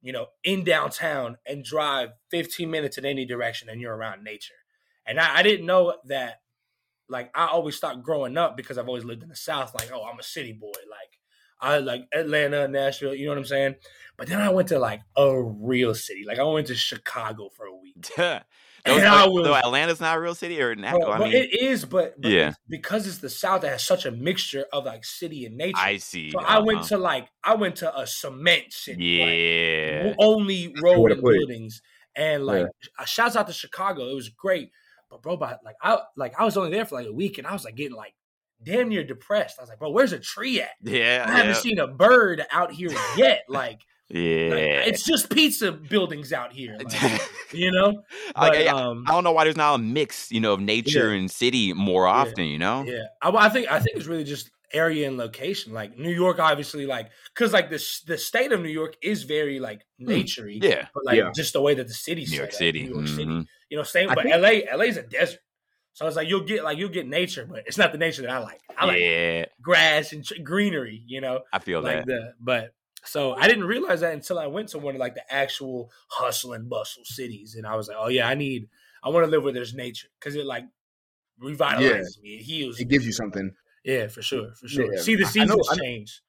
you 0.00 0.12
know, 0.12 0.26
in 0.44 0.62
downtown 0.62 1.38
and 1.46 1.64
drive 1.64 2.10
15 2.30 2.70
minutes 2.70 2.98
in 2.98 3.04
any 3.04 3.24
direction, 3.24 3.68
and 3.68 3.80
you're 3.80 3.96
around 3.96 4.22
nature. 4.22 4.54
And 5.06 5.18
I, 5.18 5.38
I 5.38 5.42
didn't 5.42 5.66
know 5.66 5.96
that. 6.06 6.40
Like 7.08 7.30
I 7.34 7.46
always 7.46 7.78
thought 7.78 8.02
growing 8.02 8.38
up 8.38 8.56
because 8.56 8.78
I've 8.78 8.88
always 8.88 9.04
lived 9.04 9.22
in 9.22 9.28
the 9.28 9.36
South. 9.36 9.74
Like, 9.74 9.90
oh, 9.92 10.02
I'm 10.04 10.18
a 10.18 10.22
city 10.22 10.52
boy. 10.52 10.68
Like 10.68 11.18
I 11.62 11.78
like 11.78 12.06
Atlanta, 12.12 12.66
Nashville. 12.68 13.14
You 13.14 13.26
know 13.26 13.30
what 13.32 13.38
I'm 13.38 13.44
saying? 13.44 13.74
But 14.18 14.28
then 14.28 14.40
I 14.40 14.50
went 14.50 14.68
to 14.68 14.78
like 14.78 15.00
a 15.16 15.40
real 15.42 15.94
city. 15.94 16.24
Like 16.26 16.38
I 16.38 16.44
went 16.44 16.66
to 16.66 16.74
Chicago 16.74 17.48
for 17.56 17.66
a 17.66 17.74
week. 17.74 17.96
Those- 18.16 18.40
And 18.84 19.06
I 19.06 19.28
was- 19.28 19.44
though 19.44 19.54
Atlanta's 19.54 20.00
not 20.00 20.16
a 20.16 20.20
real 20.20 20.34
city 20.34 20.60
or 20.60 20.74
Nashville. 20.74 21.02
Well, 21.02 21.12
I 21.12 21.18
but 21.18 21.24
mean, 21.28 21.36
it 21.36 21.54
is, 21.62 21.84
but, 21.84 22.20
but 22.20 22.32
Yeah. 22.32 22.54
because 22.68 23.06
it's 23.06 23.18
the 23.18 23.30
South, 23.30 23.62
it 23.62 23.68
has 23.68 23.84
such 23.86 24.06
a 24.06 24.10
mixture 24.10 24.64
of 24.72 24.86
like 24.86 25.04
city 25.04 25.46
and 25.46 25.56
nature. 25.56 25.78
I 25.78 25.98
see. 25.98 26.32
so 26.32 26.40
I 26.40 26.58
went 26.58 26.80
uh-huh. 26.80 26.88
to 26.88 26.98
like 26.98 27.28
I 27.44 27.54
went 27.54 27.76
to 27.76 27.96
a 27.96 28.08
cement 28.08 28.72
city, 28.72 29.04
Yeah. 29.04 29.98
w- 29.98 30.16
only 30.18 30.74
road 30.82 31.12
and 31.12 31.22
buildings, 31.22 31.80
and 32.16 32.44
like 32.44 32.66
uh, 32.98 33.04
shouts 33.04 33.36
out 33.36 33.46
to 33.46 33.52
Chicago, 33.52 34.10
it 34.10 34.14
was 34.16 34.28
great. 34.30 34.72
But 35.08 35.22
bro, 35.22 35.36
but 35.36 35.60
like 35.64 35.76
I 35.80 35.98
like 36.16 36.34
I 36.36 36.44
was 36.44 36.56
only 36.56 36.70
there 36.72 36.84
for 36.84 36.96
like 36.96 37.06
a 37.06 37.12
week, 37.12 37.38
and 37.38 37.46
I 37.46 37.52
was 37.52 37.64
like 37.64 37.76
getting 37.76 37.96
like 37.96 38.14
damn 38.64 38.88
near 38.88 39.04
depressed. 39.04 39.58
I 39.58 39.62
was 39.62 39.68
like, 39.68 39.78
bro, 39.78 39.90
where's 39.90 40.12
a 40.12 40.18
tree 40.18 40.60
at? 40.60 40.70
Yeah. 40.82 41.24
I 41.26 41.32
haven't 41.32 41.54
yeah. 41.54 41.60
seen 41.60 41.78
a 41.78 41.86
bird 41.88 42.44
out 42.50 42.72
here 42.72 42.90
yet. 43.16 43.42
Like, 43.48 43.80
Yeah. 44.08 44.48
like, 44.50 44.88
it's 44.88 45.04
just 45.04 45.30
pizza 45.30 45.72
buildings 45.72 46.32
out 46.32 46.52
here, 46.52 46.76
like, 46.82 47.20
you 47.52 47.70
know. 47.72 48.02
But, 48.34 48.56
I, 48.56 48.66
um, 48.66 49.04
I 49.08 49.12
don't 49.12 49.24
know 49.24 49.32
why 49.32 49.44
there's 49.44 49.56
not 49.56 49.74
a 49.74 49.78
mix, 49.78 50.30
you 50.30 50.40
know, 50.40 50.52
of 50.54 50.60
nature 50.60 51.12
Yeah. 51.12 51.18
and 51.20 51.30
city 51.30 51.72
more 51.72 52.06
often, 52.06 52.44
you 52.44 52.58
know? 52.58 52.84
Yeah, 52.84 53.04
I, 53.22 53.30
I 53.30 53.48
think 53.48 53.70
I 53.70 53.78
think 53.80 53.96
it's 53.96 54.06
really 54.06 54.24
just 54.24 54.50
area 54.74 55.06
and 55.06 55.18
location. 55.18 55.72
Like 55.74 55.98
New 55.98 56.10
York, 56.10 56.38
obviously, 56.38 56.86
like 56.86 57.10
because 57.34 57.52
like 57.52 57.68
this 57.68 58.00
the 58.02 58.16
state 58.16 58.52
of 58.52 58.60
New 58.62 58.70
York 58.70 58.96
is 59.02 59.24
very 59.24 59.60
like 59.60 59.84
naturey. 60.00 60.58
Hmm. 60.58 60.64
Yeah. 60.70 60.86
but 60.94 61.04
like 61.04 61.16
Yeah. 61.18 61.30
just 61.34 61.52
the 61.52 61.60
way 61.60 61.74
that 61.74 61.88
the 61.88 61.94
city's 61.94 62.30
New 62.30 62.38
York 62.38 62.50
up, 62.50 62.54
City. 62.54 62.84
New 62.84 62.94
York 62.94 63.08
City. 63.08 63.24
mhm. 63.26 63.46
You 63.70 63.76
know, 63.78 63.82
same. 63.82 64.08
I 64.10 64.14
But 64.14 64.24
think- 64.24 64.36
LA, 64.36 64.74
LA's 64.76 64.96
a 64.96 65.02
desert. 65.02 65.40
So 65.94 66.06
it's 66.06 66.16
like 66.16 66.28
you'll 66.28 66.44
get 66.44 66.64
like 66.64 66.78
you'll 66.78 66.88
get 66.88 67.06
nature, 67.06 67.46
but 67.48 67.64
it's 67.66 67.78
not 67.78 67.92
the 67.92 67.98
nature 67.98 68.22
that 68.22 68.30
I 68.30 68.38
like. 68.38 68.60
I 68.76 68.86
like 68.86 69.00
yeah. 69.00 69.44
grass 69.60 70.12
and 70.12 70.24
tr- 70.24 70.40
greenery. 70.42 71.02
You 71.06 71.20
know, 71.20 71.40
I 71.52 71.58
feel 71.58 71.80
like 71.82 71.98
that. 71.98 72.06
the 72.06 72.34
but. 72.40 72.74
So 73.04 73.32
I 73.34 73.48
didn't 73.48 73.64
realize 73.64 74.00
that 74.02 74.12
until 74.14 74.38
I 74.38 74.46
went 74.46 74.68
to 74.68 74.78
one 74.78 74.94
of 74.94 75.00
like 75.00 75.14
the 75.16 75.32
actual 75.32 75.90
hustle 76.08 76.52
and 76.52 76.70
bustle 76.70 77.02
cities, 77.04 77.56
and 77.56 77.66
I 77.66 77.74
was 77.74 77.88
like, 77.88 77.96
oh 77.98 78.06
yeah, 78.06 78.28
I 78.28 78.34
need, 78.36 78.68
I 79.02 79.08
want 79.08 79.24
to 79.26 79.30
live 79.30 79.42
where 79.42 79.52
there's 79.52 79.74
nature 79.74 80.06
because 80.20 80.36
it 80.36 80.46
like 80.46 80.64
revitalizes 81.42 82.20
me, 82.22 82.34
it 82.36 82.42
heals. 82.42 82.78
It 82.78 82.84
me. 82.84 82.90
gives 82.90 83.04
you 83.04 83.12
something. 83.12 83.50
Yeah, 83.84 84.06
for 84.06 84.22
sure, 84.22 84.54
for 84.54 84.68
sure. 84.68 84.92
Yeah. 84.94 85.00
See 85.00 85.16
the 85.16 85.24
I- 85.24 85.42
I 85.42 85.44
know- 85.46 85.56
seasons 85.56 85.68
I 85.70 85.74
know- 85.74 85.82
change. 85.82 86.22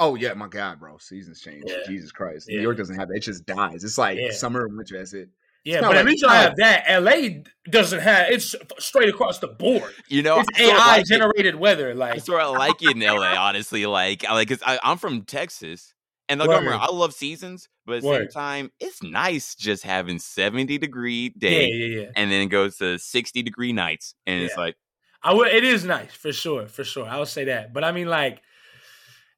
Oh 0.00 0.14
yeah, 0.14 0.32
my 0.32 0.48
God, 0.48 0.80
bro. 0.80 0.96
Seasons 0.96 1.42
change. 1.42 1.64
Yeah. 1.66 1.76
Jesus 1.86 2.10
Christ. 2.10 2.46
Yeah. 2.48 2.56
New 2.56 2.62
York 2.62 2.78
doesn't 2.78 2.98
have 2.98 3.08
that. 3.08 3.16
It 3.16 3.20
just 3.20 3.44
dies. 3.44 3.84
It's 3.84 3.98
like 3.98 4.18
Yeah. 4.18 4.30
summer 4.32 4.64
and 4.64 4.74
winter. 4.74 4.96
That's 4.96 5.12
it. 5.12 5.28
Yeah, 5.66 5.80
kinda 5.80 5.88
but 5.88 5.96
at 5.96 6.04
like- 6.04 6.12
least 6.12 6.24
I 6.24 6.36
have 6.42 6.56
that. 6.58 6.84
LA 6.88 7.42
doesn't 7.68 7.98
have. 8.00 8.30
It's 8.30 8.54
straight 8.78 9.08
across 9.08 9.40
the 9.40 9.48
board. 9.48 9.92
You 10.08 10.22
know, 10.22 10.38
It's 10.38 10.48
I 10.54 10.62
sort 10.62 10.74
of 10.74 10.80
AI 10.80 10.86
like 10.86 11.00
it. 11.02 11.06
generated 11.08 11.54
weather. 11.56 11.90
I 11.90 11.94
Like, 11.94 12.20
sort 12.20 12.40
of 12.40 12.56
like 12.56 12.80
it 12.82 12.96
in 12.96 13.00
LA, 13.02 13.34
honestly. 13.36 13.84
Like, 13.84 14.24
I 14.24 14.32
like, 14.34 14.48
cause 14.48 14.62
I, 14.64 14.78
I'm 14.84 14.96
from 14.96 15.22
Texas, 15.22 15.92
and 16.28 16.38
don't 16.38 16.48
Word. 16.64 16.68
I 16.74 16.86
love 16.92 17.12
seasons, 17.12 17.68
but 17.84 17.96
at 17.96 18.02
the 18.02 18.08
same 18.18 18.28
time, 18.28 18.70
it's 18.78 19.02
nice 19.02 19.56
just 19.56 19.82
having 19.82 20.20
70 20.20 20.78
degree 20.78 21.30
days. 21.30 21.68
yeah, 21.74 21.84
yeah, 21.86 22.00
yeah. 22.02 22.10
and 22.14 22.30
then 22.30 22.42
it 22.42 22.46
goes 22.46 22.76
to 22.78 22.98
60 22.98 23.42
degree 23.42 23.72
nights, 23.72 24.14
and 24.24 24.42
it's 24.42 24.56
like, 24.56 24.76
I 25.22 25.34
would. 25.34 25.48
It 25.48 25.64
is 25.64 25.84
nice 25.84 26.12
for 26.14 26.32
sure, 26.32 26.68
for 26.68 26.84
sure. 26.84 27.06
I 27.08 27.18
would 27.18 27.26
say 27.26 27.44
that. 27.46 27.72
But 27.72 27.82
I 27.82 27.90
mean, 27.90 28.06
like, 28.06 28.40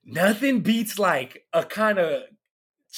nothing 0.05 0.61
beats 0.61 0.99
like 0.99 1.45
a 1.55 1.65
kind 1.65 1.99
of 1.99 2.23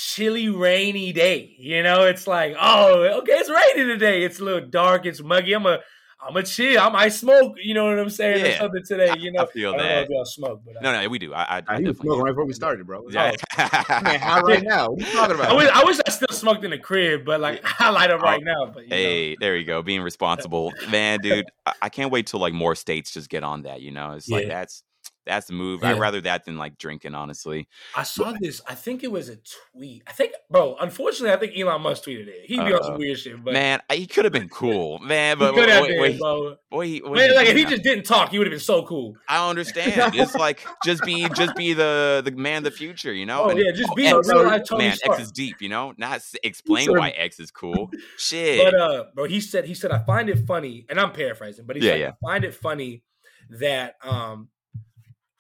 chilly, 0.01 0.49
rainy 0.49 1.13
day. 1.13 1.55
You 1.59 1.83
know, 1.83 2.05
it's 2.05 2.27
like, 2.27 2.55
oh, 2.61 3.19
okay, 3.21 3.33
it's 3.33 3.51
raining 3.51 3.89
today. 3.89 4.23
It's 4.25 4.41
a 4.41 4.45
little 4.45 4.69
dark. 4.69 5.05
It's 5.07 5.23
muggy. 5.23 5.53
I'm 5.55 5.67
a, 5.67 5.81
I'm 6.27 6.37
a 6.37 6.43
chill. 6.43 6.81
I 6.81 6.89
might 6.91 7.09
smoke. 7.11 7.55
You 7.63 7.75
know 7.75 7.85
what 7.87 7.99
I'm 7.99 8.11
saying? 8.11 8.43
Or 8.45 8.49
Yeah. 8.49 8.59
something 8.59 8.83
today. 8.87 9.15
You 9.19 9.33
know, 9.33 9.43
I 9.43 9.47
feel 9.47 9.71
I 9.75 9.77
don't 9.77 9.87
know 9.87 9.89
that. 9.95 10.03
if 10.05 10.09
y'all 10.11 10.25
smoke, 10.25 10.63
but 10.65 10.77
I- 10.79 10.81
no, 10.83 11.03
no, 11.03 11.09
we 11.09 11.19
do. 11.19 11.33
I, 11.35 11.59
I, 11.59 11.63
I 11.69 11.77
he 11.81 11.85
was 11.87 11.97
definitely. 11.97 12.23
right 12.23 12.31
before 12.31 12.45
we 12.47 12.53
started, 12.53 12.87
bro. 12.87 13.09
Yeah. 13.11 13.33
Man, 13.57 14.21
high 14.21 14.41
right 14.41 14.63
now. 14.63 14.91
What 14.91 15.03
are 15.03 15.07
you 15.07 15.13
talking 15.13 15.35
about? 15.37 15.51
I 15.51 15.55
wish, 15.55 15.71
I 15.73 15.85
wish 15.85 15.99
I 16.07 16.11
still 16.11 16.29
smoked 16.37 16.65
in 16.65 16.71
the 16.71 16.79
crib, 16.79 17.25
but 17.25 17.41
like 17.41 17.63
I 17.81 17.91
light 17.91 18.11
up 18.11 18.21
Oh, 18.21 18.25
right 18.25 18.43
now. 18.43 18.67
But 18.67 18.85
you 18.85 18.89
know. 18.91 18.97
Hey, 18.97 19.37
there 19.41 19.57
you 19.57 19.65
go. 19.65 19.83
Being 19.83 20.03
responsible, 20.03 20.73
man, 20.91 21.21
dude. 21.21 21.47
I, 21.67 21.73
I 21.83 21.89
can't 21.89 22.11
wait 22.11 22.27
till 22.27 22.41
like 22.41 22.53
more 22.55 22.75
states 22.75 23.13
just 23.13 23.29
get 23.29 23.43
on 23.45 23.63
that. 23.63 23.81
You 23.81 23.91
know, 23.93 24.13
it's 24.13 24.29
like 24.29 24.47
that's 24.49 24.83
that's 25.27 25.47
the 25.47 25.53
move. 25.53 25.81
Yeah. 25.83 25.91
I'd 25.91 25.99
rather 26.01 26.21
that 26.23 26.45
than 26.45 26.57
like 26.57 26.79
drinking, 26.79 27.15
honestly. 27.15 27.69
I 27.97 28.03
saw 28.05 28.33
this. 28.41 28.61
I 28.67 28.75
think 28.75 29.05
it 29.05 29.13
was 29.13 29.29
a 29.29 29.37
tweet. 29.75 30.03
I 30.07 30.13
think, 30.13 30.33
bro. 30.51 30.77
Unfortunately, 30.81 31.31
I 31.33 31.37
think 31.37 31.57
Elon 31.59 31.83
Musk 31.83 32.05
tweeted 32.05 32.27
it. 32.29 32.47
He 32.47 32.57
would 32.59 32.67
be 32.67 32.73
on 32.73 32.83
some 32.83 32.95
Uh, 32.95 32.99
weird 32.99 33.19
shit, 33.19 33.45
but 33.45 33.53
man, 33.53 33.81
he 33.93 34.07
could 34.07 34.25
have 34.25 34.33
been 34.33 34.49
cool, 34.61 34.99
man. 35.01 35.39
But 35.39 35.55
could 35.55 35.69
have 35.69 35.83
wait, 35.83 35.99
been, 36.13 36.19
bro. 36.19 36.57
wait, 36.73 37.05
wait, 37.05 37.13
Man, 37.29 37.35
like 37.35 37.49
if 37.49 37.57
he 37.57 37.65
just 37.65 37.83
didn't 37.83 38.05
talk, 38.05 38.31
he 38.31 38.39
would 38.39 38.47
have 38.47 38.53
been 38.53 38.59
so 38.61 38.83
cool. 38.85 39.17
I 39.29 39.49
understand. 39.49 40.15
It's 40.21 40.35
like 40.35 40.67
just 40.85 41.05
be 41.05 41.29
just 41.31 41.55
be 41.55 41.75
the 41.75 42.23
the 42.25 42.31
man 42.33 42.59
of 42.59 42.65
the 42.65 42.71
future, 42.71 43.13
you 43.13 43.27
know. 43.27 43.45
Oh 43.45 43.49
And- 43.51 43.59
yeah, 43.59 43.73
just 43.73 43.95
be 43.95 44.07
X, 44.07 44.29
a 44.29 44.35
real 44.35 44.45
life 44.47 44.65
Tony 44.65 44.85
man, 44.89 44.97
Stark. 44.97 45.19
X 45.19 45.27
is 45.27 45.33
deep, 45.33 45.61
you 45.61 45.69
know. 45.69 45.93
Not 45.99 46.23
explain 46.43 46.91
why 46.93 47.11
X 47.11 47.39
is 47.41 47.51
cool. 47.51 47.91
Shit. 48.17 48.65
But 48.65 48.75
uh, 48.75 49.05
bro, 49.15 49.25
he 49.25 49.41
said 49.41 49.65
he 49.67 49.75
said 49.75 49.91
I 49.93 49.99
find 50.05 50.29
it 50.29 50.47
funny, 50.47 50.87
and 50.89 50.99
I'm 50.99 51.13
paraphrasing, 51.13 51.67
but 51.67 51.77
he 51.77 51.83
Yeah, 51.87 51.93
said 51.93 52.01
yeah. 52.01 52.09
I 52.11 52.27
find 52.33 52.45
it 52.45 52.55
funny 52.55 53.03
that 53.51 53.97
um, 54.03 54.49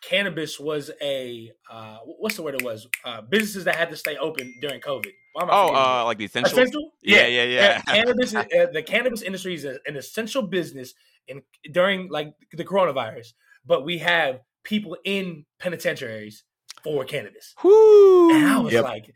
cannabis 0.02 0.58
was 0.58 0.90
a 1.02 1.52
uh, 1.70 1.98
what's 2.18 2.36
the 2.36 2.42
word 2.42 2.54
it 2.54 2.62
was 2.62 2.86
uh, 3.04 3.20
businesses 3.22 3.64
that 3.64 3.76
had 3.76 3.90
to 3.90 3.96
stay 3.96 4.16
open 4.16 4.54
during 4.60 4.80
COVID. 4.80 5.12
Why 5.32 5.42
am 5.42 5.50
I 5.50 5.52
oh, 5.52 5.66
forgetting 5.68 5.86
uh, 5.86 6.04
like 6.04 6.18
the 6.18 6.24
essential. 6.24 6.52
essentials. 6.58 6.92
essential? 7.02 7.26
Yeah, 7.26 7.26
yeah, 7.26 7.44
yeah. 7.44 7.82
Uh, 7.86 7.92
cannabis, 7.92 8.34
uh, 8.34 8.66
the 8.72 8.82
cannabis 8.82 9.22
industry 9.22 9.54
is 9.54 9.64
a- 9.64 9.78
an 9.86 9.96
essential 9.96 10.42
business 10.42 10.94
in 11.28 11.42
during 11.72 12.08
like 12.08 12.34
the 12.52 12.64
coronavirus, 12.64 13.32
but 13.66 13.84
we 13.84 13.98
have 13.98 14.40
people 14.64 14.96
in 15.04 15.44
penitentiaries 15.58 16.44
for 16.82 17.04
cannabis. 17.04 17.54
Whoo. 17.62 18.30
And 18.34 18.46
I 18.46 18.58
was 18.58 18.72
Yep. 18.72 18.84
like, 18.84 19.14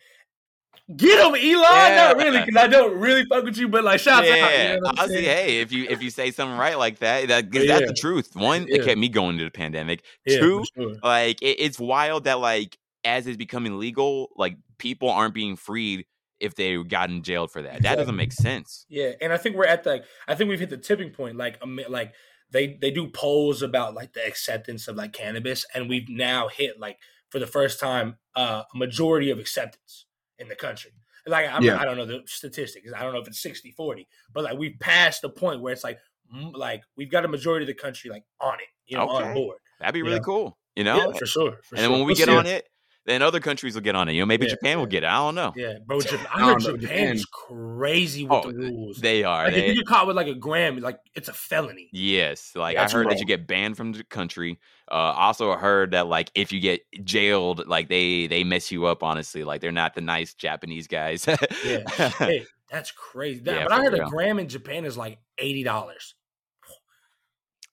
get 0.96 1.18
him, 1.20 1.34
Elon. 1.34 1.62
Yeah. 1.62 1.94
Not 1.96 2.16
really, 2.16 2.40
because 2.44 2.56
I 2.56 2.66
don't 2.66 2.98
really 2.98 3.24
fuck 3.26 3.44
with 3.44 3.56
you, 3.56 3.68
but 3.68 3.84
like, 3.84 4.00
shout 4.00 4.24
out. 4.24 4.28
yeah, 4.28 4.74
You 4.74 4.80
know 4.80 4.88
I'm 4.90 4.98
honestly, 4.98 5.24
saying? 5.24 5.46
hey, 5.48 5.60
if 5.60 5.72
you 5.72 5.84
if 5.88 6.02
you 6.02 6.10
say 6.10 6.30
something 6.30 6.58
right 6.58 6.78
like 6.78 6.98
that, 6.98 7.28
that 7.28 7.52
Yeah. 7.52 7.78
that's 7.78 7.86
the 7.92 7.94
truth. 7.94 8.34
One, 8.34 8.66
it 8.68 8.84
kept 8.84 8.98
me 8.98 9.08
going 9.08 9.38
to 9.38 9.44
the 9.44 9.50
pandemic. 9.50 10.04
Two, 10.28 10.64
sure. 10.76 10.94
like 11.02 11.40
it, 11.42 11.56
it's 11.60 11.78
wild 11.78 12.24
that 12.24 12.40
like 12.40 12.76
as 13.04 13.26
it's 13.26 13.36
becoming 13.36 13.78
legal, 13.78 14.30
like 14.36 14.56
people 14.78 15.08
aren't 15.10 15.34
being 15.34 15.56
freed 15.56 16.06
if 16.40 16.54
they 16.56 16.82
got 16.82 17.10
in 17.10 17.22
jail 17.22 17.46
for 17.46 17.62
that. 17.62 17.82
That 17.82 17.96
doesn't 17.96 18.16
make 18.16 18.32
sense. 18.32 18.84
Yeah, 18.88 19.12
and 19.20 19.32
I 19.32 19.36
think 19.36 19.56
we're 19.56 19.66
at 19.66 19.84
the. 19.84 20.04
I 20.28 20.34
think 20.34 20.50
we've 20.50 20.60
hit 20.60 20.70
the 20.70 20.76
tipping 20.76 21.10
point. 21.10 21.36
Like, 21.36 21.58
like 21.88 22.12
they 22.50 22.78
they 22.80 22.90
do 22.90 23.08
polls 23.08 23.62
about 23.62 23.94
like 23.94 24.12
the 24.12 24.26
acceptance 24.26 24.88
of 24.88 24.96
like 24.96 25.12
cannabis, 25.12 25.64
and 25.74 25.88
we've 25.88 26.08
now 26.08 26.48
hit 26.48 26.78
like 26.78 26.98
for 27.30 27.38
the 27.38 27.46
first 27.46 27.80
time 27.80 28.16
uh, 28.36 28.62
a 28.72 28.78
majority 28.78 29.30
of 29.30 29.38
acceptance 29.38 30.06
in 30.44 30.48
the 30.48 30.56
country. 30.56 30.92
Like, 31.26 31.46
I'm, 31.50 31.62
Yeah. 31.62 31.78
I 31.78 31.84
don't 31.84 31.96
know 31.96 32.06
the 32.06 32.22
statistics. 32.26 32.90
I 32.94 33.02
don't 33.02 33.12
know 33.14 33.20
if 33.20 33.26
it's 33.28 33.40
60, 33.42 33.72
40, 33.72 34.06
but 34.32 34.44
like 34.44 34.58
we've 34.58 34.78
passed 34.78 35.22
the 35.22 35.30
point 35.30 35.60
where 35.62 35.72
it's 35.72 35.82
like, 35.84 35.98
mm, 36.34 36.54
like 36.54 36.82
we've 36.96 37.10
got 37.10 37.24
a 37.24 37.28
majority 37.28 37.64
of 37.64 37.68
the 37.68 37.74
country 37.82 38.10
like 38.10 38.24
on 38.40 38.54
it, 38.54 38.68
you 38.86 38.96
know, 38.96 39.08
Okay. 39.08 39.28
on 39.28 39.34
board. 39.34 39.58
That'd 39.80 39.94
be 39.94 39.98
You 40.00 40.04
really 40.04 40.18
know? 40.18 40.24
cool. 40.24 40.58
You 40.76 40.84
know? 40.84 40.96
Yeah, 41.12 41.18
for 41.18 41.26
sure. 41.26 41.58
For 41.62 41.76
and 41.76 41.84
sure. 41.84 41.90
when 41.90 42.00
we 42.00 42.06
We'll 42.06 42.14
get 42.16 42.28
see. 42.28 42.36
on 42.36 42.46
it, 42.46 42.66
then 43.06 43.22
other 43.22 43.40
countries 43.40 43.74
will 43.74 43.82
get 43.82 43.94
on 43.94 44.08
it. 44.08 44.12
You 44.14 44.20
know, 44.20 44.26
maybe 44.26 44.46
Yeah, 44.46 44.52
Japan 44.52 44.78
will 44.78 44.86
get 44.86 45.02
it. 45.02 45.06
I 45.08 45.16
don't 45.16 45.34
know. 45.34 45.52
Yeah, 45.56 45.74
bro. 45.84 46.00
Japan, 46.00 46.26
I 46.32 46.36
I 46.36 46.44
heard 46.46 46.60
don't 46.60 46.72
know, 46.72 46.76
Japan, 46.78 46.96
Japan- 46.98 47.14
is 47.16 47.24
crazy 47.26 48.24
with 48.24 48.32
Oh, 48.44 48.50
the 48.52 48.58
rules. 48.58 48.98
They 48.98 49.24
are. 49.24 49.44
like, 49.44 49.54
if 49.54 49.66
you 49.68 49.74
get 49.76 49.86
caught 49.86 50.06
with 50.06 50.16
like 50.16 50.26
a 50.26 50.34
gram, 50.34 50.78
like 50.78 50.98
it's 51.14 51.28
a 51.28 51.32
felony. 51.32 51.88
yes. 51.92 52.52
Like 52.54 52.76
That's 52.76 52.92
I 52.94 52.96
heard 52.98 53.10
that 53.10 53.18
you 53.20 53.26
get 53.26 53.46
banned 53.46 53.76
from 53.76 53.92
the 53.92 54.04
country. 54.04 54.58
Uh 54.90 54.94
also 54.94 55.54
heard 55.54 55.92
that 55.92 56.06
like 56.06 56.30
if 56.34 56.52
you 56.52 56.60
get 56.60 56.80
jailed, 57.04 57.66
like 57.66 57.88
they 57.88 58.26
they 58.26 58.44
mess 58.44 58.70
you 58.72 58.86
up, 58.86 59.02
honestly. 59.02 59.44
Like 59.44 59.60
they're 59.60 59.72
not 59.72 59.94
the 59.94 60.00
nice 60.00 60.34
Japanese 60.34 60.86
guys. 60.86 61.26
Yeah, 61.26 61.82
hey, 62.18 62.44
that's 62.70 62.90
crazy. 62.90 63.40
That- 63.44 63.54
Yeah, 63.56 63.64
but 63.64 63.72
I 63.72 63.82
heard 63.82 63.92
real. 63.94 64.06
a 64.06 64.10
gram 64.10 64.38
in 64.38 64.48
Japan 64.48 64.84
is 64.84 64.96
like 64.96 65.18
eighty 65.38 65.62
dollars. 65.62 66.14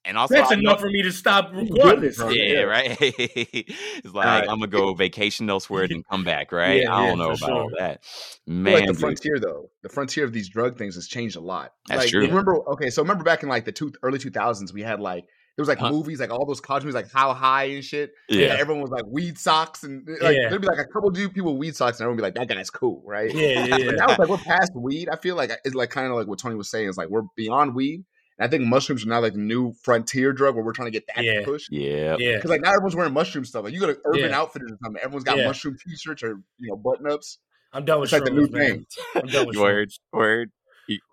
And 0.04 0.18
also 0.18 0.34
That's 0.34 0.50
I 0.52 0.56
know- 0.56 0.60
enough 0.70 0.80
for 0.80 0.88
me 0.90 1.02
to 1.02 1.12
stop 1.12 1.50
recording 1.54 2.00
this. 2.00 2.18
Yeah, 2.18 2.28
Yeah. 2.30 2.60
right. 2.62 2.96
it's 3.00 4.14
like 4.14 4.26
right. 4.26 4.40
I'm 4.42 4.58
gonna 4.58 4.66
go 4.66 4.94
vacation 4.94 5.48
elsewhere 5.48 5.84
and 5.84 6.06
come 6.08 6.24
back, 6.24 6.52
right? 6.52 6.82
Yeah, 6.82 6.94
I 6.94 7.06
don't 7.08 7.18
know 7.18 7.36
for 7.36 7.44
about 7.46 7.56
all 7.56 7.70
that. 7.78 8.02
I 8.48 8.50
Man, 8.50 8.74
like 8.74 8.86
the 8.86 8.92
dude. 8.92 9.00
frontier 9.00 9.38
though, 9.38 9.70
the 9.82 9.88
frontier 9.88 10.24
of 10.24 10.32
these 10.32 10.48
drug 10.48 10.76
things 10.78 10.94
has 10.96 11.06
changed 11.06 11.36
a 11.36 11.40
lot. 11.40 11.72
That's 11.88 12.02
like, 12.02 12.10
true. 12.10 12.22
Remember? 12.26 12.56
Okay, 12.72 12.90
so 12.90 13.02
remember 13.02 13.24
back 13.24 13.42
in 13.42 13.48
like 13.48 13.64
the 13.64 13.72
two 13.72 13.92
early 14.02 14.18
two 14.18 14.30
thousands, 14.30 14.72
we 14.72 14.82
had 14.82 15.00
like 15.00 15.24
it 15.54 15.60
was 15.60 15.68
like 15.68 15.78
Huh. 15.78 15.90
movies, 15.90 16.18
like 16.18 16.30
all 16.30 16.46
those 16.46 16.62
college 16.62 16.82
movies, 16.82 16.94
like 16.94 17.12
How 17.12 17.34
High 17.34 17.64
and 17.64 17.84
shit. 17.84 18.12
yeah. 18.30 18.52
And 18.52 18.60
everyone 18.60 18.80
was 18.80 18.90
like 18.90 19.04
weed 19.06 19.36
socks, 19.38 19.82
and 19.84 20.08
eh, 20.08 20.12
like 20.24 20.34
Yeah. 20.36 20.48
there'd 20.48 20.62
be 20.62 20.66
like 20.66 20.78
a 20.78 20.86
couple 20.86 21.10
dude 21.10 21.34
people 21.34 21.52
with 21.52 21.60
weed 21.60 21.76
socks, 21.76 21.98
and 22.00 22.04
everyone 22.06 22.16
would 22.16 22.34
be 22.34 22.40
like, 22.40 22.48
"That 22.48 22.54
guy's 22.56 22.70
cool, 22.70 23.02
right?" 23.06 23.30
Yeah, 23.32 23.66
yeah, 23.66 23.76
yeah. 23.76 23.86
But 23.86 23.94
now 23.96 24.06
it's 24.08 24.18
like 24.18 24.28
we're 24.30 24.38
past 24.38 24.72
weed. 24.74 25.08
I 25.10 25.16
feel 25.16 25.36
like 25.36 25.52
it's 25.64 25.74
like 25.74 25.90
kind 25.90 26.06
of 26.08 26.14
like 26.14 26.26
what 26.26 26.38
Tony 26.38 26.54
was 26.54 26.70
saying. 26.70 26.88
It's 26.88 26.96
like 26.96 27.08
we're 27.10 27.22
beyond 27.36 27.74
weed. 27.74 28.04
And 28.38 28.46
I 28.46 28.50
think 28.50 28.64
mushrooms 28.64 29.04
are 29.04 29.08
now 29.08 29.20
like 29.20 29.34
the 29.34 29.38
new 29.38 29.72
frontier 29.82 30.32
drug 30.32 30.54
where 30.54 30.64
we're 30.64 30.72
trying 30.72 30.86
to 30.86 30.90
get 30.92 31.04
that 31.14 31.24
Yeah. 31.24 31.44
push. 31.44 31.66
Yeah. 31.70 32.16
yeah. 32.18 32.36
Because 32.36 32.50
like 32.50 32.60
now 32.62 32.70
everyone's 32.70 32.96
wearing 32.96 33.12
mushroom 33.12 33.44
stuff. 33.44 33.64
Like 33.64 33.72
you 33.74 33.80
go 33.80 33.86
to 33.86 33.98
Urban 34.04 34.30
Yeah. 34.30 34.38
Outfitters 34.38 34.72
or 34.72 34.78
something, 34.82 35.02
everyone's 35.02 35.24
got 35.24 35.38
Yeah. 35.38 35.46
mushroom 35.46 35.76
t-shirts 35.86 36.22
or 36.22 36.40
you 36.58 36.68
know 36.70 36.76
button 36.76 37.06
ups. 37.06 37.38
I'm 37.72 37.84
done 37.84 38.00
with 38.00 38.08
It's 38.08 38.12
like 38.12 38.24
the 38.24 38.30
new 38.30 38.48
man. 38.50 38.68
thing. 38.68 38.86
I'm 39.16 39.28
done 39.30 39.46
with 39.46 39.56
Word, 39.56 39.90
shrooms. 39.90 39.98
word. 40.12 40.50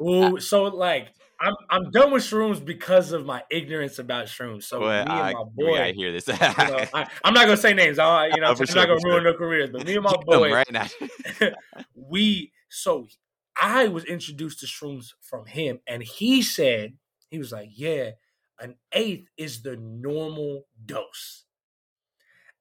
Ooh, 0.01 0.39
so 0.39 0.63
like 0.63 1.13
I'm 1.41 1.53
I'm 1.69 1.91
done 1.91 2.11
with 2.11 2.23
shrooms 2.23 2.63
because 2.63 3.13
of 3.13 3.25
my 3.25 3.43
ignorance 3.49 3.97
about 3.99 4.25
shrooms. 4.25 4.63
So 4.63 4.81
Well, 4.81 5.05
me 5.05 5.11
I, 5.11 5.29
and 5.29 5.37
my 5.37 5.43
we 5.55 5.63
boy, 5.65 5.77
gotta 5.77 5.93
hear 5.93 6.11
this. 6.11 6.27
you 6.27 6.33
know, 6.33 6.85
I, 6.93 7.07
I'm 7.23 7.33
not 7.33 7.45
gonna 7.45 7.55
say 7.57 7.73
names. 7.73 7.97
I, 7.99 8.27
you 8.27 8.41
know, 8.41 8.47
Oh, 8.47 8.49
I'm 8.51 8.55
for 8.57 8.65
not 8.65 8.87
gonna 8.87 8.99
ruin 9.05 9.21
sure. 9.23 9.31
no 9.31 9.33
careers. 9.37 9.69
But 9.71 9.85
me 9.85 9.93
and 9.95 10.03
my 10.03 10.11
Get 10.11 10.19
'em 10.19 10.25
boy, 10.25 10.51
right 10.53 10.71
now. 10.71 10.87
we 11.95 12.51
so 12.69 13.07
I 13.61 13.87
was 13.87 14.03
introduced 14.05 14.59
to 14.61 14.65
shrooms 14.65 15.13
from 15.21 15.45
him, 15.45 15.79
and 15.87 16.03
he 16.03 16.41
said 16.41 16.97
he 17.29 17.37
was 17.37 17.51
like, 17.51 17.69
"Yeah, 17.73 18.11
an 18.59 18.75
eighth 18.91 19.27
is 19.37 19.61
the 19.61 19.77
normal 19.77 20.65
dose." 20.85 21.45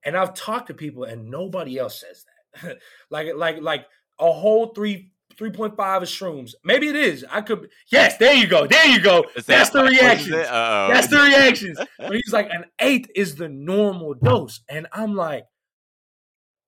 And 0.05 0.17
I've 0.17 0.35
talked 0.35 0.69
to 0.69 0.75
people, 0.75 1.05
and 1.05 1.31
nobody 1.31 1.79
else 1.79 2.01
says 2.01 2.25
that. 2.63 2.79
like, 3.11 3.29
like, 3.35 3.61
like 3.61 3.87
a 4.19 4.33
whole 4.33 4.69
three. 4.75 5.13
3.5 5.37 5.69
of 5.69 6.03
shrooms. 6.09 6.55
Maybe 6.65 6.89
it 6.89 6.97
is. 6.97 7.25
I 7.31 7.43
could. 7.43 7.71
Yes, 7.93 8.17
there 8.17 8.35
you 8.35 8.49
go. 8.49 8.67
There 8.67 8.87
you 8.89 8.99
go. 9.01 9.25
Is 9.37 9.47
That's 9.47 9.71
the 9.71 9.83
what 9.83 9.93
is 9.93 10.01
reaction. 10.01 10.35
it? 10.35 10.47
Uh-oh. 10.47 10.89
That's 10.93 11.07
the 11.07 11.19
reactions. 11.19 11.79
But 11.99 12.17
he's 12.17 12.33
like, 12.33 12.49
an 12.51 12.65
eighth 12.81 13.09
is 13.15 13.37
the 13.37 13.49
normal 13.49 14.15
dose. 14.15 14.63
And 14.69 14.89
I'm 14.93 15.15
like, 15.15 15.45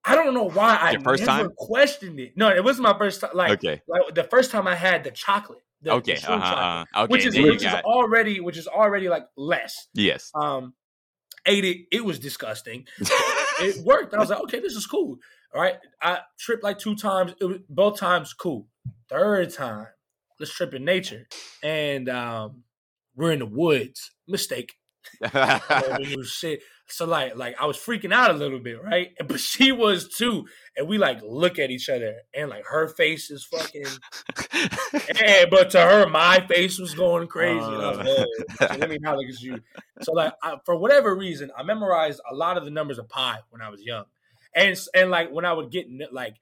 I 0.05 0.15
don't 0.15 0.33
know 0.33 0.49
why 0.49 0.77
I 0.77 0.91
Your 0.91 1.01
first 1.01 1.25
never 1.25 1.43
time? 1.43 1.51
questioned 1.57 2.19
it. 2.19 2.33
No, 2.37 2.49
it 2.49 2.63
wasn't 2.63 2.83
my 2.83 2.97
first 2.97 3.19
time. 3.19 3.31
Like, 3.33 3.51
okay. 3.51 3.81
like 3.87 4.15
the 4.15 4.23
first 4.23 4.51
time 4.51 4.67
I 4.67 4.75
had 4.75 5.03
the 5.03 5.11
chocolate. 5.11 5.63
The, 5.83 5.91
Okay. 5.93 6.15
the 6.15 6.31
Uh-huh, 6.31 6.49
chocolate, 6.49 6.87
uh, 6.95 7.03
okay. 7.03 7.11
which 7.11 7.25
is 7.25 7.37
which 7.37 7.65
is 7.65 7.73
already 7.83 8.39
which 8.39 8.57
is 8.57 8.67
already 8.67 9.09
like 9.09 9.23
less. 9.35 9.87
yes. 9.93 10.31
Um 10.35 10.73
ate 11.45 11.65
it, 11.65 11.77
it 11.91 12.05
was 12.05 12.19
disgusting. 12.19 12.85
It 13.63 13.83
worked. 13.85 14.13
I 14.15 14.17
was 14.17 14.29
like, 14.31 14.41
okay, 14.43 14.59
this 14.59 14.73
is 14.75 14.87
cool. 14.87 15.17
All 15.53 15.61
right. 15.61 15.75
I 16.01 16.19
tripped 16.39 16.63
like 16.63 16.79
two 16.79 16.95
times. 16.95 17.33
It 17.39 17.45
was 17.45 17.57
both 17.69 17.99
times 17.99 18.33
cool. 18.33 18.67
Third 19.07 19.53
time, 19.53 19.85
let's 20.39 20.51
trip 20.53 20.73
in 20.73 20.83
nature. 20.83 21.27
And 21.61 22.09
um 22.09 22.63
we're 23.15 23.31
in 23.33 23.39
the 23.39 23.45
woods. 23.45 24.11
Mistake. 24.27 24.73
Shit. 26.25 26.61
So 26.87 27.05
like 27.05 27.35
like 27.37 27.55
I 27.59 27.65
was 27.65 27.77
freaking 27.77 28.11
out 28.13 28.31
a 28.31 28.33
little 28.33 28.59
bit, 28.59 28.81
right? 28.83 29.09
But 29.27 29.39
she 29.39 29.71
was 29.71 30.09
too. 30.09 30.45
And 30.75 30.87
we 30.87 30.97
like 30.97 31.21
look 31.23 31.57
at 31.59 31.71
each 31.71 31.89
other 31.89 32.15
and 32.33 32.49
like 32.49 32.65
her 32.65 32.87
face 32.87 33.31
is 33.31 33.45
fucking 33.45 33.85
and 34.53 35.49
but 35.49 35.69
to 35.71 35.81
her 35.81 36.07
my 36.09 36.45
face 36.47 36.79
was 36.79 36.93
going 36.93 37.27
crazy. 37.27 37.59
was 37.59 37.97
like, 37.97 38.07
Uh. 38.07 38.25
"Oh, 38.61 38.67
so 38.67 38.77
let 38.79 38.89
me 38.89 38.97
not 38.99 39.17
look 39.17 39.27
at 39.27 39.41
you. 39.41 39.59
So 40.01 40.13
like 40.13 40.33
I, 40.43 40.57
for 40.65 40.75
whatever 40.75 41.15
reason, 41.15 41.51
I 41.57 41.63
memorized 41.63 42.19
a 42.29 42.35
lot 42.35 42.57
of 42.57 42.65
the 42.65 42.71
numbers 42.71 42.99
of 42.99 43.07
pi 43.09 43.39
when 43.49 43.61
I 43.61 43.69
was 43.69 43.81
young. 43.83 44.05
And 44.55 44.77
and 44.93 45.09
like 45.09 45.31
when 45.31 45.45
I 45.45 45.53
would 45.53 45.71
get 45.71 45.87
like 46.11 46.35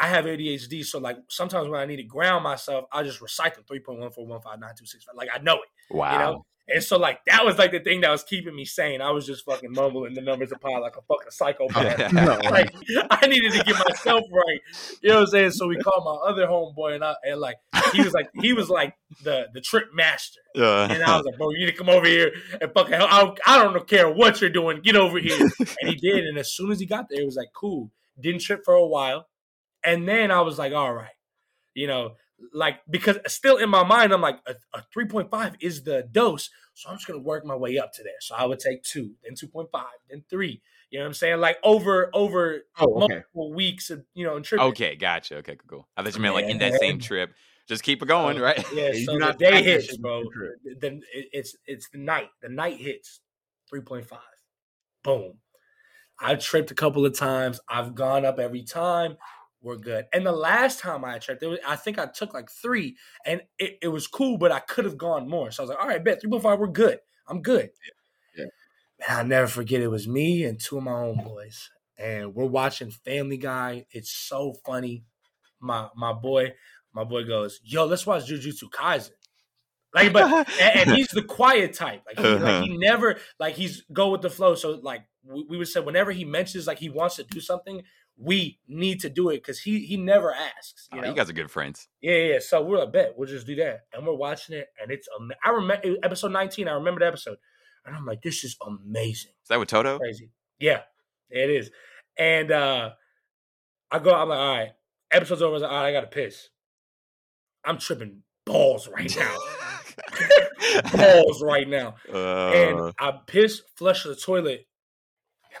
I 0.00 0.08
have 0.08 0.24
ADHD, 0.24 0.84
so 0.84 0.98
like 0.98 1.16
sometimes 1.28 1.68
when 1.68 1.80
I 1.80 1.86
need 1.86 1.96
to 1.96 2.04
ground 2.04 2.44
myself, 2.44 2.84
I 2.92 3.02
just 3.02 3.20
recite 3.20 3.54
them 3.54 3.64
3.14159265. 3.70 5.14
Like 5.14 5.28
I 5.34 5.38
know 5.38 5.56
it 5.56 5.68
wow. 5.90 6.12
you 6.12 6.18
know? 6.18 6.44
And 6.70 6.84
so 6.84 6.98
like 6.98 7.20
that 7.26 7.46
was 7.46 7.56
like 7.56 7.70
the 7.70 7.80
thing 7.80 8.02
that 8.02 8.10
was 8.10 8.22
keeping 8.22 8.54
me 8.54 8.66
sane. 8.66 9.00
I 9.00 9.10
was 9.10 9.26
just 9.26 9.44
fucking 9.44 9.72
mumbling 9.72 10.12
the 10.12 10.20
numbers 10.20 10.52
of 10.52 10.60
pi 10.60 10.76
like 10.78 10.96
a 10.96 11.02
fucking 11.02 11.30
psychopath. 11.30 12.12
No. 12.18 12.38
like 12.50 12.74
I 13.10 13.26
needed 13.26 13.52
to 13.52 13.64
get 13.64 13.74
myself 13.88 14.22
right. 14.30 14.60
You 15.00 15.08
know 15.08 15.14
what 15.16 15.20
I'm 15.22 15.26
saying? 15.28 15.50
So 15.52 15.66
we 15.66 15.76
called 15.76 16.04
my 16.04 16.30
other 16.30 16.46
homeboy 16.46 16.96
and 16.96 17.04
I 17.04 17.14
and 17.24 17.40
like 17.40 17.56
he 17.92 18.02
was 18.02 18.12
like 18.12 18.28
he 18.34 18.52
was 18.52 18.68
like 18.68 18.94
the 19.24 19.46
the 19.54 19.60
trip 19.60 19.88
master. 19.94 20.40
Uh, 20.54 20.88
And 20.90 21.02
I 21.02 21.16
was 21.16 21.24
like, 21.24 21.38
bro, 21.38 21.50
you 21.50 21.60
need 21.60 21.72
to 21.72 21.76
come 21.76 21.88
over 21.88 22.06
here 22.06 22.32
and 22.60 22.70
fucking 22.72 22.94
I, 22.94 23.34
I 23.46 23.62
don't 23.62 23.88
care 23.88 24.10
what 24.10 24.40
you're 24.40 24.50
doing. 24.50 24.80
Get 24.82 24.96
over 24.96 25.18
here. 25.18 25.38
And 25.80 25.90
he 25.90 25.94
did. 25.94 26.26
And 26.26 26.36
as 26.38 26.52
soon 26.52 26.70
as 26.70 26.80
he 26.80 26.86
got 26.86 27.06
there, 27.08 27.22
it 27.22 27.24
was 27.24 27.36
like, 27.36 27.52
cool. 27.54 27.90
Didn't 28.20 28.40
trip 28.40 28.62
for 28.64 28.74
a 28.74 28.86
while. 28.86 29.26
And 29.84 30.08
then 30.08 30.30
I 30.30 30.40
was 30.40 30.58
like, 30.58 30.72
all 30.72 30.92
right. 30.92 31.10
You 31.74 31.86
know, 31.86 32.16
like 32.52 32.80
because 32.90 33.18
still 33.26 33.56
in 33.58 33.68
my 33.70 33.84
mind, 33.84 34.12
I'm 34.12 34.20
like, 34.20 34.40
a, 34.46 34.54
a 34.74 34.82
3.5 34.94 35.56
is 35.60 35.82
the 35.84 36.08
dose. 36.10 36.50
So 36.74 36.88
I'm 36.88 36.96
just 36.96 37.06
gonna 37.06 37.20
work 37.20 37.44
my 37.44 37.56
way 37.56 37.78
up 37.78 37.92
to 37.94 38.02
there. 38.02 38.20
So 38.20 38.34
I 38.34 38.44
would 38.46 38.58
take 38.58 38.82
two, 38.82 39.14
then 39.22 39.34
2.5, 39.34 39.68
then 40.08 40.24
three. 40.30 40.62
You 40.90 40.98
know 40.98 41.04
what 41.04 41.08
I'm 41.08 41.14
saying? 41.14 41.40
Like 41.40 41.58
over 41.62 42.10
over 42.14 42.62
Oh, 42.80 43.02
okay. 43.02 43.22
multiple 43.34 43.52
weeks 43.52 43.90
of 43.90 44.04
you 44.14 44.24
know, 44.24 44.36
and 44.36 44.44
tripping. 44.44 44.68
okay, 44.68 44.96
gotcha. 44.96 45.36
Okay, 45.38 45.56
cool. 45.68 45.88
I 45.96 46.02
thought 46.02 46.14
you 46.14 46.20
meant 46.22 46.34
like 46.34 46.48
in 46.48 46.58
that 46.58 46.74
same 46.74 46.98
trip. 46.98 47.30
Just 47.68 47.82
keep 47.82 48.02
it 48.02 48.06
going, 48.06 48.38
Uh, 48.38 48.40
right? 48.40 48.64
Yeah, 48.72 48.88
you 48.92 49.04
so 49.06 49.12
the 49.12 49.18
not 49.18 49.38
day 49.38 49.62
hits, 49.62 49.96
bro. 49.98 50.24
Then 50.80 51.02
it's 51.12 51.56
it's 51.66 51.88
the 51.90 51.98
night. 51.98 52.30
The 52.42 52.48
night 52.48 52.78
hits 52.78 53.20
three 53.68 53.80
point 53.82 54.06
five. 54.06 54.20
Boom. 55.02 55.34
I've 56.20 56.40
tripped 56.40 56.70
a 56.70 56.74
couple 56.74 57.06
of 57.06 57.16
times. 57.16 57.60
I've 57.68 57.94
gone 57.94 58.24
up 58.24 58.38
every 58.38 58.64
time. 58.64 59.16
We're 59.60 59.76
good. 59.76 60.06
And 60.12 60.24
the 60.24 60.32
last 60.32 60.78
time 60.78 61.04
I 61.04 61.18
tripped, 61.18 61.42
was, 61.42 61.58
I 61.66 61.74
think 61.76 61.98
I 61.98 62.06
took 62.06 62.32
like 62.32 62.50
three, 62.50 62.96
and 63.26 63.42
it, 63.58 63.78
it 63.82 63.88
was 63.88 64.06
cool, 64.06 64.38
but 64.38 64.52
I 64.52 64.60
could 64.60 64.84
have 64.84 64.96
gone 64.96 65.28
more. 65.28 65.50
So 65.50 65.62
I 65.62 65.64
was 65.64 65.70
like, 65.70 65.80
all 65.80 65.88
right, 65.88 66.04
bet 66.04 66.20
three 66.20 66.30
point 66.30 66.42
five, 66.44 66.58
we're 66.60 66.68
good. 66.68 67.00
I'm 67.26 67.42
good. 67.42 67.70
Yeah. 68.36 68.44
And 69.08 69.18
I'll 69.18 69.26
never 69.26 69.46
forget 69.48 69.80
it 69.82 69.88
was 69.88 70.06
me 70.08 70.44
and 70.44 70.60
two 70.60 70.78
of 70.78 70.84
my 70.84 70.92
own 70.92 71.16
boys, 71.24 71.70
and 71.96 72.34
we're 72.34 72.46
watching 72.46 72.90
Family 72.90 73.36
Guy. 73.36 73.86
It's 73.90 74.10
so 74.10 74.54
funny. 74.64 75.04
My 75.60 75.88
my 75.96 76.12
boy, 76.12 76.54
my 76.92 77.04
boy 77.04 77.24
goes, 77.24 77.60
"Yo, 77.64 77.84
let's 77.84 78.06
watch 78.06 78.28
Jujutsu 78.28 78.70
Kaisen." 78.70 79.10
Like, 79.94 80.12
but 80.12 80.48
and, 80.60 80.76
and 80.88 80.90
he's 80.96 81.08
the 81.08 81.22
quiet 81.22 81.74
type. 81.74 82.02
Like 82.06 82.18
he, 82.18 82.24
Uh-huh. 82.24 82.62
he 82.62 82.76
never 82.76 83.18
like 83.40 83.54
he's 83.54 83.82
go 83.92 84.10
with 84.10 84.22
the 84.22 84.30
flow. 84.30 84.54
So 84.54 84.78
like 84.82 85.02
we, 85.24 85.46
we 85.48 85.58
would 85.58 85.68
say, 85.68 85.80
whenever 85.80 86.12
he 86.12 86.24
mentions 86.24 86.66
like 86.66 86.78
he 86.78 86.90
wants 86.90 87.16
to 87.16 87.24
do 87.24 87.40
something, 87.40 87.82
we 88.20 88.58
need 88.66 89.00
to 89.00 89.08
do 89.08 89.30
it 89.30 89.36
because 89.36 89.60
he 89.60 89.78
he 89.80 89.96
never 89.96 90.34
asks. 90.34 90.88
You 90.92 90.98
Oh, 90.98 91.02
know? 91.02 91.08
you 91.10 91.14
guys 91.14 91.30
are 91.30 91.34
good 91.34 91.50
friends. 91.50 91.88
Yeah, 92.00 92.16
yeah. 92.16 92.38
So 92.40 92.62
we're 92.62 92.78
like, 92.78 92.92
bet 92.92 93.14
we'll 93.16 93.28
just 93.28 93.46
do 93.46 93.54
that, 93.56 93.82
and 93.92 94.04
we're 94.06 94.12
watching 94.14 94.56
it, 94.56 94.68
and 94.82 94.90
it's. 94.90 95.08
Am- 95.18 95.30
I 95.44 95.50
remember 95.50 95.94
episode 96.02 96.32
nineteen. 96.32 96.66
I 96.68 96.72
remember 96.72 96.98
the 97.00 97.06
episode, 97.06 97.36
and 97.86 97.94
I'm 97.94 98.04
like, 98.04 98.22
this 98.22 98.42
is 98.44 98.56
amazing, 98.66 99.30
Is 99.42 99.48
that 99.48 99.58
with 99.60 99.68
Todo? 99.68 99.98
crazy. 99.98 100.30
Yeah, 100.58 100.80
it 101.30 101.48
is. 101.50 101.70
And 102.18 102.50
uh 102.50 102.90
I 103.90 103.98
go, 104.00 104.12
I'm 104.14 104.28
like, 104.28 104.38
all 104.38 104.56
right, 104.56 104.70
episode's 105.12 105.40
over. 105.42 105.50
I 105.50 105.54
was 105.54 105.62
like, 105.62 105.70
all 105.70 105.78
right, 105.78 105.88
I 105.88 105.92
gotta 105.92 106.08
piss. 106.08 106.48
I'm 107.64 107.78
tripping 107.78 108.22
balls 108.44 108.88
right 108.88 109.14
now, 109.16 109.36
balls 110.92 111.42
right 111.42 111.68
now, 111.68 111.94
Uh, 112.12 112.48
and 112.50 112.92
I 112.98 113.12
piss, 113.26 113.62
flush 113.76 114.04
the 114.04 114.16
toilet, 114.16 114.66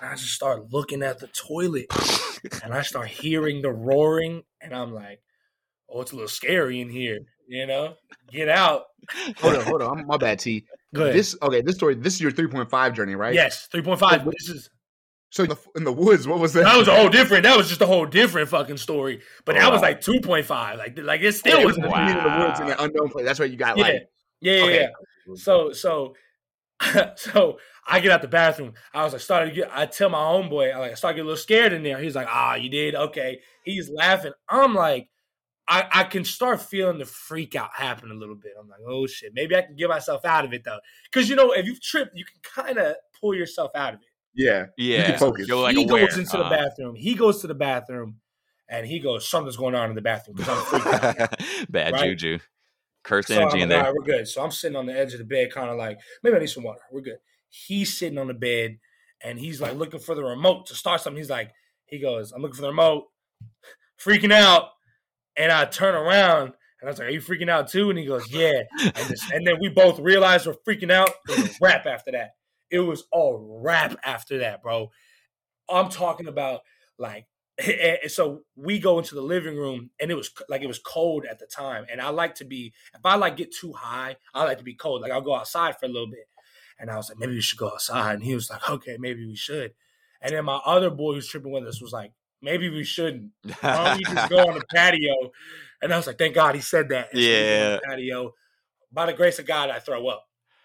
and 0.00 0.08
I 0.10 0.14
just 0.14 0.32
start 0.34 0.72
looking 0.72 1.02
at 1.02 1.18
the 1.20 1.28
toilet, 1.28 1.86
and 2.62 2.72
I 2.74 2.82
start 2.82 3.08
hearing 3.08 3.62
the 3.62 3.70
roaring, 3.72 4.42
and 4.60 4.74
I'm 4.74 4.92
like, 4.92 5.20
oh, 5.90 6.00
it's 6.00 6.12
a 6.12 6.14
little 6.14 6.28
scary 6.28 6.80
in 6.80 6.88
here, 6.88 7.18
you 7.48 7.66
know? 7.66 7.94
Get 8.30 8.48
out. 8.48 8.84
Hold 9.38 9.56
on, 9.56 9.64
hold 9.64 9.82
on. 9.82 9.98
I'm- 9.98 10.06
My 10.06 10.16
bad, 10.16 10.38
T. 10.38 10.64
Go 10.94 11.02
ahead. 11.02 11.14
This 11.14 11.36
okay. 11.42 11.60
This 11.60 11.76
story. 11.76 11.94
This 11.94 12.14
is 12.14 12.20
your 12.20 12.30
3.5 12.32 12.94
journey, 12.94 13.14
right? 13.14 13.34
Yes, 13.34 13.66
three 13.70 13.82
point 13.82 14.00
five. 14.00 14.24
Wait, 14.24 14.34
This 14.38 14.48
is 14.48 14.70
So 15.30 15.42
in 15.42 15.50
the, 15.50 15.56
in 15.76 15.84
the 15.84 15.92
woods, 15.92 16.26
what 16.26 16.38
was 16.38 16.54
that? 16.54 16.64
that 16.64 16.76
was 16.78 16.88
a 16.88 16.96
whole 16.96 17.10
different. 17.10 17.42
That 17.42 17.56
was 17.58 17.68
just 17.68 17.82
a 17.82 17.86
whole 17.86 18.06
different 18.06 18.48
fucking 18.48 18.78
story. 18.78 19.20
But 19.44 19.56
oh, 19.56 19.60
that 19.60 19.72
was 19.72 19.82
like 19.82 20.00
two 20.00 20.18
point 20.20 20.46
five. 20.46 20.78
Like 20.78 20.98
like 20.98 21.20
it 21.20 21.26
oh, 21.26 21.30
still 21.32 21.60
it 21.60 21.66
was. 21.66 21.76
was 21.76 21.84
in 21.86 21.90
the 21.92 22.38
woods 22.38 22.60
in 22.60 22.68
an 22.68 22.76
unknown 22.78 23.10
place. 23.10 23.26
That's 23.26 23.38
why 23.38 23.44
you 23.46 23.56
got 23.58 23.76
Yeah, 23.76 23.82
like. 23.84 24.08
yeah, 24.40 24.52
yeah. 24.54 24.62
Okay. 24.64 24.80
yeah. 24.80 25.34
So 25.36 25.72
so 25.72 26.14
so 27.16 27.58
I 27.90 28.00
get 28.00 28.12
out 28.12 28.20
the 28.22 28.28
bathroom. 28.28 28.74
I 28.92 29.02
was 29.04 29.12
like 29.14 29.22
started 29.22 29.50
to 29.50 29.56
get. 29.56 29.70
I 29.72 29.86
tell 29.86 30.10
my 30.10 30.18
homeboy. 30.18 30.74
I 30.74 30.78
like 30.78 30.92
I 30.92 30.94
started 30.94 31.16
getting 31.16 31.26
a 31.26 31.30
little 31.30 31.42
scared 31.42 31.72
in 31.72 31.82
there. 31.82 31.98
He's 31.98 32.14
like, 32.14 32.28
ah, 32.30 32.54
you 32.54 32.68
did 32.68 32.94
okay. 32.94 33.40
He's 33.64 33.88
laughing. 33.90 34.32
I'm 34.48 34.74
like. 34.74 35.08
I, 35.70 35.86
I 35.92 36.04
can 36.04 36.24
start 36.24 36.62
feeling 36.62 36.96
the 36.96 37.04
freak 37.04 37.54
out 37.54 37.68
happen 37.74 38.10
a 38.10 38.14
little 38.14 38.36
bit. 38.36 38.52
I'm 38.58 38.70
like, 38.70 38.80
oh 38.88 39.06
shit, 39.06 39.32
maybe 39.34 39.54
I 39.54 39.60
can 39.60 39.76
get 39.76 39.90
myself 39.90 40.24
out 40.24 40.46
of 40.46 40.54
it 40.54 40.64
though. 40.64 40.78
Because 41.04 41.28
you 41.28 41.36
know, 41.36 41.52
if 41.52 41.66
you've 41.66 41.82
tripped, 41.82 42.16
you 42.16 42.24
can 42.24 42.40
kind 42.42 42.78
of 42.78 42.94
pull 43.20 43.34
yourself 43.34 43.72
out 43.74 43.92
of 43.92 44.00
it. 44.00 44.06
Yeah. 44.34 44.66
yeah. 44.78 45.10
can 45.10 45.18
focus. 45.18 45.46
You're 45.46 45.60
like 45.60 45.76
he 45.76 45.84
aware. 45.84 46.06
goes 46.06 46.16
into 46.16 46.38
the 46.38 46.44
Uh, 46.46 46.48
bathroom. 46.48 46.94
He 46.94 47.14
goes 47.14 47.42
to 47.42 47.48
the 47.48 47.54
bathroom, 47.54 48.16
and 48.66 48.86
he 48.86 48.98
goes, 48.98 49.28
"Something's 49.28 49.58
going 49.58 49.74
on 49.74 49.90
in 49.90 49.94
the 49.94 50.00
bathroom." 50.00 50.38
'cause 50.38 50.48
I'm 50.48 50.80
freaked 50.80 51.04
out. 51.20 51.34
Bad 51.70 51.92
Right? 51.92 52.16
juju. 52.18 52.38
Cursed 53.04 53.28
so 53.28 53.34
I'm 53.34 53.40
energy 53.42 53.56
like, 53.56 53.62
in 53.64 53.68
there. 53.68 53.82
right, 53.82 53.92
we're 53.92 54.04
good. 54.06 54.26
So 54.26 54.42
I'm 54.42 54.50
sitting 54.50 54.74
on 54.76 54.86
the 54.86 54.98
edge 54.98 55.12
of 55.12 55.18
the 55.18 55.26
bed, 55.26 55.52
kind 55.52 55.68
of 55.68 55.76
like, 55.76 55.98
maybe 56.22 56.34
I 56.36 56.40
need 56.40 56.46
some 56.46 56.62
water. 56.62 56.80
We're 56.90 57.02
good. 57.02 57.18
He's 57.48 57.96
sitting 57.96 58.18
on 58.18 58.28
the 58.28 58.34
bed, 58.34 58.78
and 59.22 59.38
he's 59.38 59.60
like 59.60 59.74
looking 59.74 60.00
for 60.00 60.14
the 60.14 60.24
remote 60.24 60.66
to 60.66 60.74
start 60.74 61.00
something. 61.00 61.18
He's 61.18 61.30
like, 61.30 61.52
he 61.86 61.98
goes, 61.98 62.32
"I'm 62.32 62.42
looking 62.42 62.56
for 62.56 62.62
the 62.62 62.68
remote," 62.68 63.04
freaking 64.00 64.32
out, 64.32 64.70
and 65.36 65.52
I 65.52 65.64
turn 65.64 65.94
around. 65.94 66.52
And 66.80 66.88
I 66.88 66.90
was 66.90 66.98
like, 66.98 67.08
"Are 67.08 67.12
you 67.12 67.20
freaking 67.20 67.50
out 67.50 67.68
too?" 67.68 67.90
And 67.90 67.98
he 67.98 68.06
goes, 68.06 68.30
"Yeah." 68.30 68.62
And, 68.80 69.08
this, 69.08 69.30
and 69.32 69.46
then 69.46 69.56
we 69.60 69.68
both 69.68 69.98
realized 69.98 70.46
we're 70.46 70.54
freaking 70.66 70.92
out. 70.92 71.10
Rap 71.60 71.86
after 71.86 72.12
that. 72.12 72.32
It 72.70 72.80
was 72.80 73.04
all 73.10 73.60
rap 73.62 73.96
after 74.04 74.38
that, 74.38 74.62
bro. 74.62 74.90
I'm 75.68 75.88
talking 75.88 76.28
about 76.28 76.60
like 76.98 77.26
so 78.08 78.42
we 78.56 78.78
go 78.78 78.98
into 78.98 79.14
the 79.14 79.22
living 79.22 79.56
room 79.56 79.90
and 80.00 80.10
it 80.10 80.14
was 80.14 80.30
like 80.48 80.62
it 80.62 80.66
was 80.68 80.78
cold 80.78 81.24
at 81.28 81.38
the 81.38 81.46
time 81.46 81.84
and 81.90 82.00
i 82.00 82.08
like 82.08 82.34
to 82.34 82.44
be 82.44 82.72
if 82.94 83.00
i 83.04 83.16
like 83.16 83.36
get 83.36 83.52
too 83.52 83.72
high 83.72 84.16
i 84.34 84.44
like 84.44 84.58
to 84.58 84.64
be 84.64 84.74
cold 84.74 85.02
like 85.02 85.10
i'll 85.10 85.20
go 85.20 85.34
outside 85.34 85.76
for 85.78 85.86
a 85.86 85.88
little 85.88 86.08
bit 86.08 86.26
and 86.78 86.90
i 86.90 86.96
was 86.96 87.08
like 87.08 87.18
maybe 87.18 87.34
we 87.34 87.40
should 87.40 87.58
go 87.58 87.68
outside. 87.68 88.14
And 88.14 88.22
he 88.24 88.34
was 88.34 88.50
like 88.50 88.68
okay 88.68 88.96
maybe 88.98 89.26
we 89.26 89.36
should. 89.36 89.72
And 90.20 90.34
then 90.34 90.44
my 90.44 90.60
other 90.64 90.90
boy 90.90 91.14
who's 91.14 91.28
tripping 91.28 91.52
with 91.52 91.66
us 91.66 91.80
was 91.80 91.92
like 91.92 92.12
maybe 92.42 92.68
we 92.68 92.84
shouldn't. 92.84 93.30
Why 93.60 93.84
don't 93.84 93.98
we 93.98 94.04
just 94.04 94.30
go 94.30 94.38
on 94.48 94.54
the 94.58 94.64
patio? 94.74 95.14
And 95.82 95.92
i 95.92 95.96
was 95.96 96.06
like 96.06 96.18
thank 96.18 96.34
god 96.34 96.54
he 96.54 96.60
said 96.60 96.88
that 96.90 97.08
And 97.12 97.20
so 97.20 97.26
on 97.66 97.72
the 97.72 97.80
patio. 97.88 98.34
By 98.92 99.06
the 99.06 99.12
grace 99.12 99.38
of 99.38 99.46
god 99.46 99.70
i 99.70 99.78
throw 99.78 100.06
up. 100.08 100.24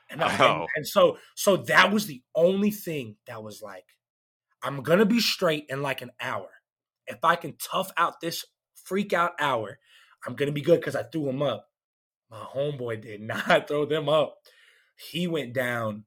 And, 0.10 0.24
I, 0.24 0.32
and- 0.32 0.42
Oh. 0.42 0.68
and 0.76 0.88
so 0.88 1.18
so 1.36 1.58
that 1.58 1.92
was 1.92 2.06
the 2.08 2.22
only 2.36 2.72
thing 2.72 3.16
that 3.28 3.42
was 3.44 3.62
like 3.62 3.86
i'm 4.62 4.82
gonna 4.84 5.06
be 5.06 5.20
straight 5.20 5.66
in 5.70 5.82
like 5.82 6.02
an 6.02 6.12
hour. 6.22 6.50
If 7.06 7.24
I 7.24 7.36
can 7.36 7.56
tough 7.58 7.92
out 7.98 8.22
this 8.22 8.46
freak 8.76 9.12
out 9.12 9.32
hour, 9.40 9.78
I'm 10.26 10.36
gonna 10.36 10.54
be 10.54 10.62
good 10.62 10.80
because 10.80 10.96
I 10.96 11.04
threw 11.04 11.28
him 11.30 11.42
up. 11.42 11.68
My 12.32 12.38
homeboy 12.56 13.02
did 13.02 13.22
not 13.22 13.68
throw 13.68 13.86
them 13.86 14.08
up. 14.08 14.38
He 15.12 15.28
went 15.28 15.54
down 15.54 16.06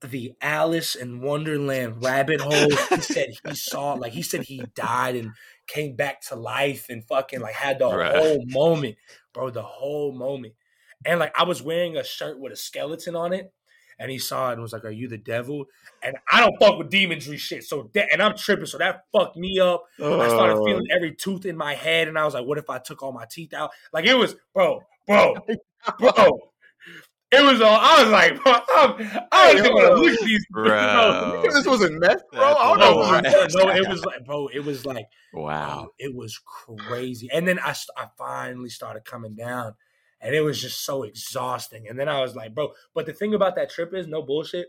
the 0.00 0.32
Alice 0.40 0.94
in 0.96 1.20
Wonderland 1.20 2.02
rabbit 2.02 2.40
hole. 2.44 2.68
He 2.94 3.00
said 3.02 3.30
he 3.44 3.54
saw, 3.54 3.94
like 3.94 4.12
he 4.12 4.22
said 4.22 4.42
he 4.44 4.64
died 4.74 5.14
and 5.16 5.34
came 5.66 5.94
back 5.94 6.20
to 6.22 6.34
life 6.36 6.86
and 6.88 7.04
fucking 7.04 7.40
like 7.40 7.54
had 7.54 7.78
the 7.78 7.88
Right. 7.88 8.12
whole 8.16 8.44
moment, 8.46 8.96
bro. 9.32 9.50
The 9.50 9.62
whole 9.62 10.12
moment. 10.12 10.54
And 11.04 11.20
like 11.20 11.38
I 11.38 11.44
was 11.44 11.62
wearing 11.62 11.96
a 11.96 12.04
shirt 12.04 12.38
with 12.38 12.52
a 12.52 12.56
skeleton 12.56 13.14
on 13.16 13.32
it. 13.32 13.52
And 13.98 14.10
he 14.10 14.18
saw 14.18 14.48
it 14.48 14.54
and 14.54 14.62
was 14.62 14.72
like, 14.72 14.84
"Are 14.84 14.90
you 14.90 15.06
the 15.06 15.18
devil?" 15.18 15.66
And 16.02 16.16
I 16.32 16.40
don't 16.40 16.58
fuck 16.58 16.78
with 16.78 16.90
demonry 16.90 17.38
shit. 17.38 17.62
So 17.62 17.88
that, 17.94 18.08
and 18.12 18.20
I'm 18.20 18.36
tripping. 18.36 18.66
So 18.66 18.78
that 18.78 19.04
fucked 19.12 19.36
me 19.36 19.60
up. 19.60 19.84
I 20.18 20.26
started 20.28 20.56
feeling 20.64 20.86
every 20.90 21.14
tooth 21.14 21.46
in 21.46 21.56
my 21.56 21.74
head, 21.74 22.08
and 22.08 22.18
I 22.18 22.24
was 22.24 22.34
like, 22.34 22.44
"What 22.44 22.58
if 22.58 22.68
I 22.70 22.78
took 22.78 23.02
all 23.02 23.12
my 23.12 23.26
teeth 23.30 23.52
out?" 23.54 23.70
Like 23.92 24.06
it 24.06 24.14
was, 24.14 24.34
bro, 24.54 24.80
bro, 25.06 25.36
bro. 25.98 26.38
It 27.32 27.42
was 27.42 27.60
all. 27.62 27.78
I 27.80 28.02
was 28.02 28.12
like, 28.12 28.42
bro, 28.42 28.52
I'm, 28.76 29.26
I 29.32 29.52
don't 29.52 29.58
even 29.58 29.72
want 29.72 29.96
to 29.96 30.02
look 30.02 30.12
at 30.12 30.26
these, 30.26 30.46
Bro. 30.50 31.42
this 31.50 31.66
was 31.66 31.82
a 31.82 31.90
mess, 31.90 32.22
bro. 32.30 32.40
That's 32.40 32.60
I 32.60 32.68
don't 32.68 32.78
No, 32.78 32.90
know. 32.90 32.96
wild. 32.98 33.24
Was 33.24 33.54
no, 33.54 33.66
no, 33.66 33.72
it 33.74 33.88
was 33.88 34.04
like, 34.04 34.24
bro, 34.26 34.48
it 34.48 34.64
was 34.64 34.84
like, 34.84 35.06
Wow. 35.32 35.42
wow, 35.42 35.88
it 35.98 36.14
was 36.14 36.38
crazy. 36.38 37.30
And 37.32 37.48
then 37.48 37.58
I, 37.58 37.74
I 37.96 38.06
finally 38.18 38.68
started 38.68 39.04
coming 39.06 39.34
down, 39.34 39.74
and 40.20 40.34
it 40.34 40.42
was 40.42 40.60
just 40.60 40.84
so 40.84 41.04
exhausting. 41.04 41.88
And 41.88 41.98
then 41.98 42.08
I 42.08 42.20
was 42.20 42.36
like, 42.36 42.54
bro, 42.54 42.72
but 42.94 43.06
the 43.06 43.14
thing 43.14 43.32
about 43.32 43.56
that 43.56 43.70
trip 43.70 43.94
is 43.94 44.06
no 44.06 44.22
bullshit, 44.22 44.68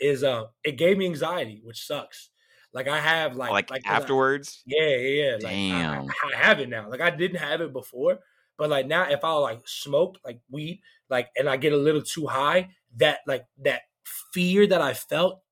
is 0.00 0.24
uh, 0.24 0.44
it 0.64 0.78
gave 0.78 0.96
me 0.96 1.06
anxiety, 1.06 1.60
which 1.62 1.86
sucks. 1.86 2.30
Like 2.72 2.88
I 2.88 2.98
have 3.00 3.36
like 3.36 3.70
like, 3.70 3.82
I- 3.86 3.90
afterwards? 3.96 4.62
Yeah, 4.66 4.86
yeah, 4.88 4.96
yeah. 4.96 5.32
Like, 5.34 5.42
Damn. 5.42 6.08
I, 6.08 6.34
I 6.34 6.36
have 6.36 6.60
it 6.60 6.68
now. 6.68 6.88
Like 6.90 7.00
I 7.00 7.10
didn't 7.10 7.38
have 7.38 7.60
it 7.60 7.72
before, 7.72 8.18
but 8.58 8.70
like 8.70 8.86
now, 8.86 9.08
if 9.10 9.24
I 9.24 9.32
like 9.34 9.66
smoke 9.66 10.18
like 10.24 10.40
weed, 10.50 10.80
like 11.10 11.28
and 11.36 11.48
I 11.48 11.56
get 11.56 11.72
a 11.72 11.76
little 11.76 12.02
too 12.02 12.26
high, 12.26 12.70
that 12.96 13.20
like 13.26 13.46
that 13.58 13.82
fear 14.32 14.66
that 14.66 14.80
I 14.80 14.94
felt 14.94 15.42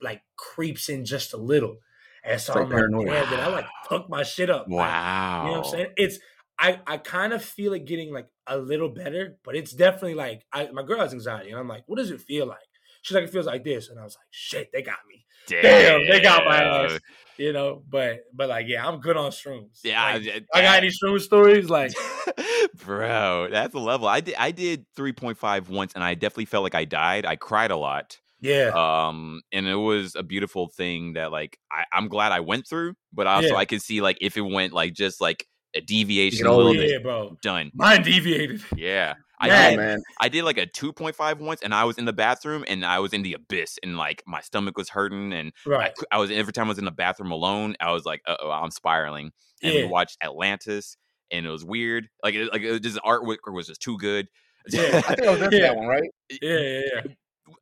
like 0.00 0.22
creeps 0.36 0.88
in 0.88 1.04
just 1.04 1.32
a 1.34 1.36
little, 1.36 1.78
and 2.24 2.40
so 2.40 2.54
like 2.54 2.64
I'm 2.64 2.70
like, 2.70 2.78
paranoia. 2.78 3.04
damn, 3.04 3.28
did 3.30 3.40
I 3.40 3.46
like 3.48 3.66
fuck 3.88 4.08
my 4.08 4.22
shit 4.22 4.50
up? 4.50 4.66
Like, 4.66 4.76
Wow. 4.78 5.44
you 5.44 5.50
know 5.52 5.58
what 5.58 5.66
I'm 5.66 5.70
saying? 5.72 5.92
It's 5.96 6.18
I 6.58 6.80
I 6.86 6.96
kind 6.98 7.32
of 7.32 7.44
feel 7.44 7.72
it 7.74 7.86
getting 7.86 8.12
like 8.12 8.28
a 8.46 8.58
little 8.58 8.88
better, 8.88 9.38
but 9.44 9.56
it's 9.56 9.72
definitely 9.72 10.14
like 10.14 10.46
I 10.52 10.70
my 10.70 10.82
girl 10.82 11.00
has 11.00 11.12
anxiety, 11.12 11.50
and 11.50 11.58
I'm 11.58 11.68
like, 11.68 11.84
what 11.86 11.96
does 11.96 12.10
it 12.10 12.20
feel 12.20 12.46
like? 12.46 12.58
She's 13.02 13.14
like, 13.14 13.24
it 13.24 13.30
feels 13.30 13.46
like 13.46 13.64
this, 13.64 13.88
and 13.88 13.98
I 13.98 14.04
was 14.04 14.16
like, 14.16 14.26
shit, 14.30 14.70
they 14.72 14.82
got 14.82 14.98
me, 15.08 15.24
Damn, 15.50 16.06
they 16.08 16.20
got 16.20 16.44
my 16.44 16.62
ass. 16.62 16.98
you 17.38 17.52
know. 17.52 17.82
But 17.88 18.20
but 18.34 18.48
like, 18.48 18.66
yeah, 18.68 18.86
I'm 18.86 19.00
good 19.00 19.16
on 19.16 19.30
shrooms. 19.30 19.80
Yeah. 19.84 20.14
Like, 20.14 20.44
I 20.54 20.62
got 20.62 20.78
any 20.78 20.88
shroom 20.90 21.20
stories? 21.20 21.68
Like, 21.70 21.92
Bro, 22.84 23.48
that's 23.50 23.74
a 23.74 23.78
level. 23.78 24.08
I 24.08 24.20
did 24.20 24.34
I 24.38 24.50
did 24.50 24.86
3.5 24.96 25.68
once 25.68 25.92
and 25.94 26.04
I 26.04 26.14
definitely 26.14 26.46
felt 26.46 26.62
like 26.62 26.74
I 26.74 26.84
died. 26.84 27.26
I 27.26 27.36
cried 27.36 27.70
a 27.70 27.76
lot. 27.76 28.18
yeah, 28.40 28.70
Um 28.74 29.42
and 29.52 29.66
it 29.66 29.74
was 29.76 30.14
a 30.16 30.22
beautiful 30.22 30.68
thing 30.68 31.14
that 31.14 31.30
like 31.32 31.58
I, 31.70 31.84
I'm 31.92 32.08
glad 32.08 32.32
I 32.32 32.40
went 32.40 32.66
through, 32.68 32.94
but 33.12 33.26
also 33.26 33.48
Yeah. 33.48 33.56
I 33.56 33.64
can 33.64 33.80
see 33.80 34.00
like 34.00 34.18
if 34.20 34.36
it 34.36 34.42
went 34.42 34.72
like 34.72 34.94
just 34.94 35.20
like 35.20 35.46
a 35.74 35.80
deviation 35.80 36.46
a 36.46 36.50
little 36.52 36.68
over 36.72 36.78
bit 36.78 36.90
yeah, 36.90 36.98
bro. 37.02 37.36
done. 37.42 37.70
Mine 37.74 38.02
deviated. 38.02 38.62
Yeah. 38.76 39.14
I 39.40 39.46
Yeah. 39.46 39.70
Did 39.70 39.76
man. 39.78 40.02
I 40.20 40.28
did 40.28 40.44
like 40.44 40.58
a 40.58 40.66
2.5 40.66 41.38
once 41.38 41.62
and 41.62 41.74
I 41.74 41.84
was 41.84 41.96
in 41.98 42.04
the 42.04 42.12
bathroom 42.12 42.64
and 42.68 42.84
I 42.84 42.98
was 42.98 43.12
in 43.14 43.22
the 43.22 43.32
abyss 43.34 43.78
and 43.82 43.96
like 43.96 44.22
my 44.26 44.40
stomach 44.42 44.76
was 44.76 44.90
hurting 44.90 45.32
and 45.32 45.52
I, 45.66 45.70
Right. 45.70 45.92
cou- 45.98 46.06
I 46.12 46.18
was 46.18 46.30
every 46.30 46.52
time 46.52 46.66
I 46.66 46.68
was 46.68 46.78
in 46.78 46.84
the 46.84 46.90
bathroom 46.90 47.30
alone, 47.32 47.74
I 47.80 47.90
was 47.92 48.04
like, 48.04 48.20
oh, 48.26 48.50
I'm 48.50 48.70
spiraling. 48.70 49.32
And 49.62 49.74
we 49.74 49.84
watched 49.84 50.16
Atlantis, 50.22 50.96
and 51.30 51.44
it 51.44 51.50
was 51.50 51.64
weird. 51.64 52.08
Like, 52.22 52.34
it, 52.34 52.50
like 52.50 52.62
it 52.62 52.70
was 52.70 52.80
just 52.80 52.98
artwork 53.04 53.36
was 53.46 53.66
just 53.66 53.82
too 53.82 53.98
good. 53.98 54.26
Yeah. 54.68 55.02
I 55.06 55.14
think 55.14 55.26
I 55.26 55.30
was 55.30 55.40
there 55.40 55.54
Yeah. 55.54 55.60
that 55.68 55.76
one, 55.76 55.86
right? 55.86 56.10
Yeah, 56.30 56.58
yeah, 56.58 56.80
yeah. 56.94 57.00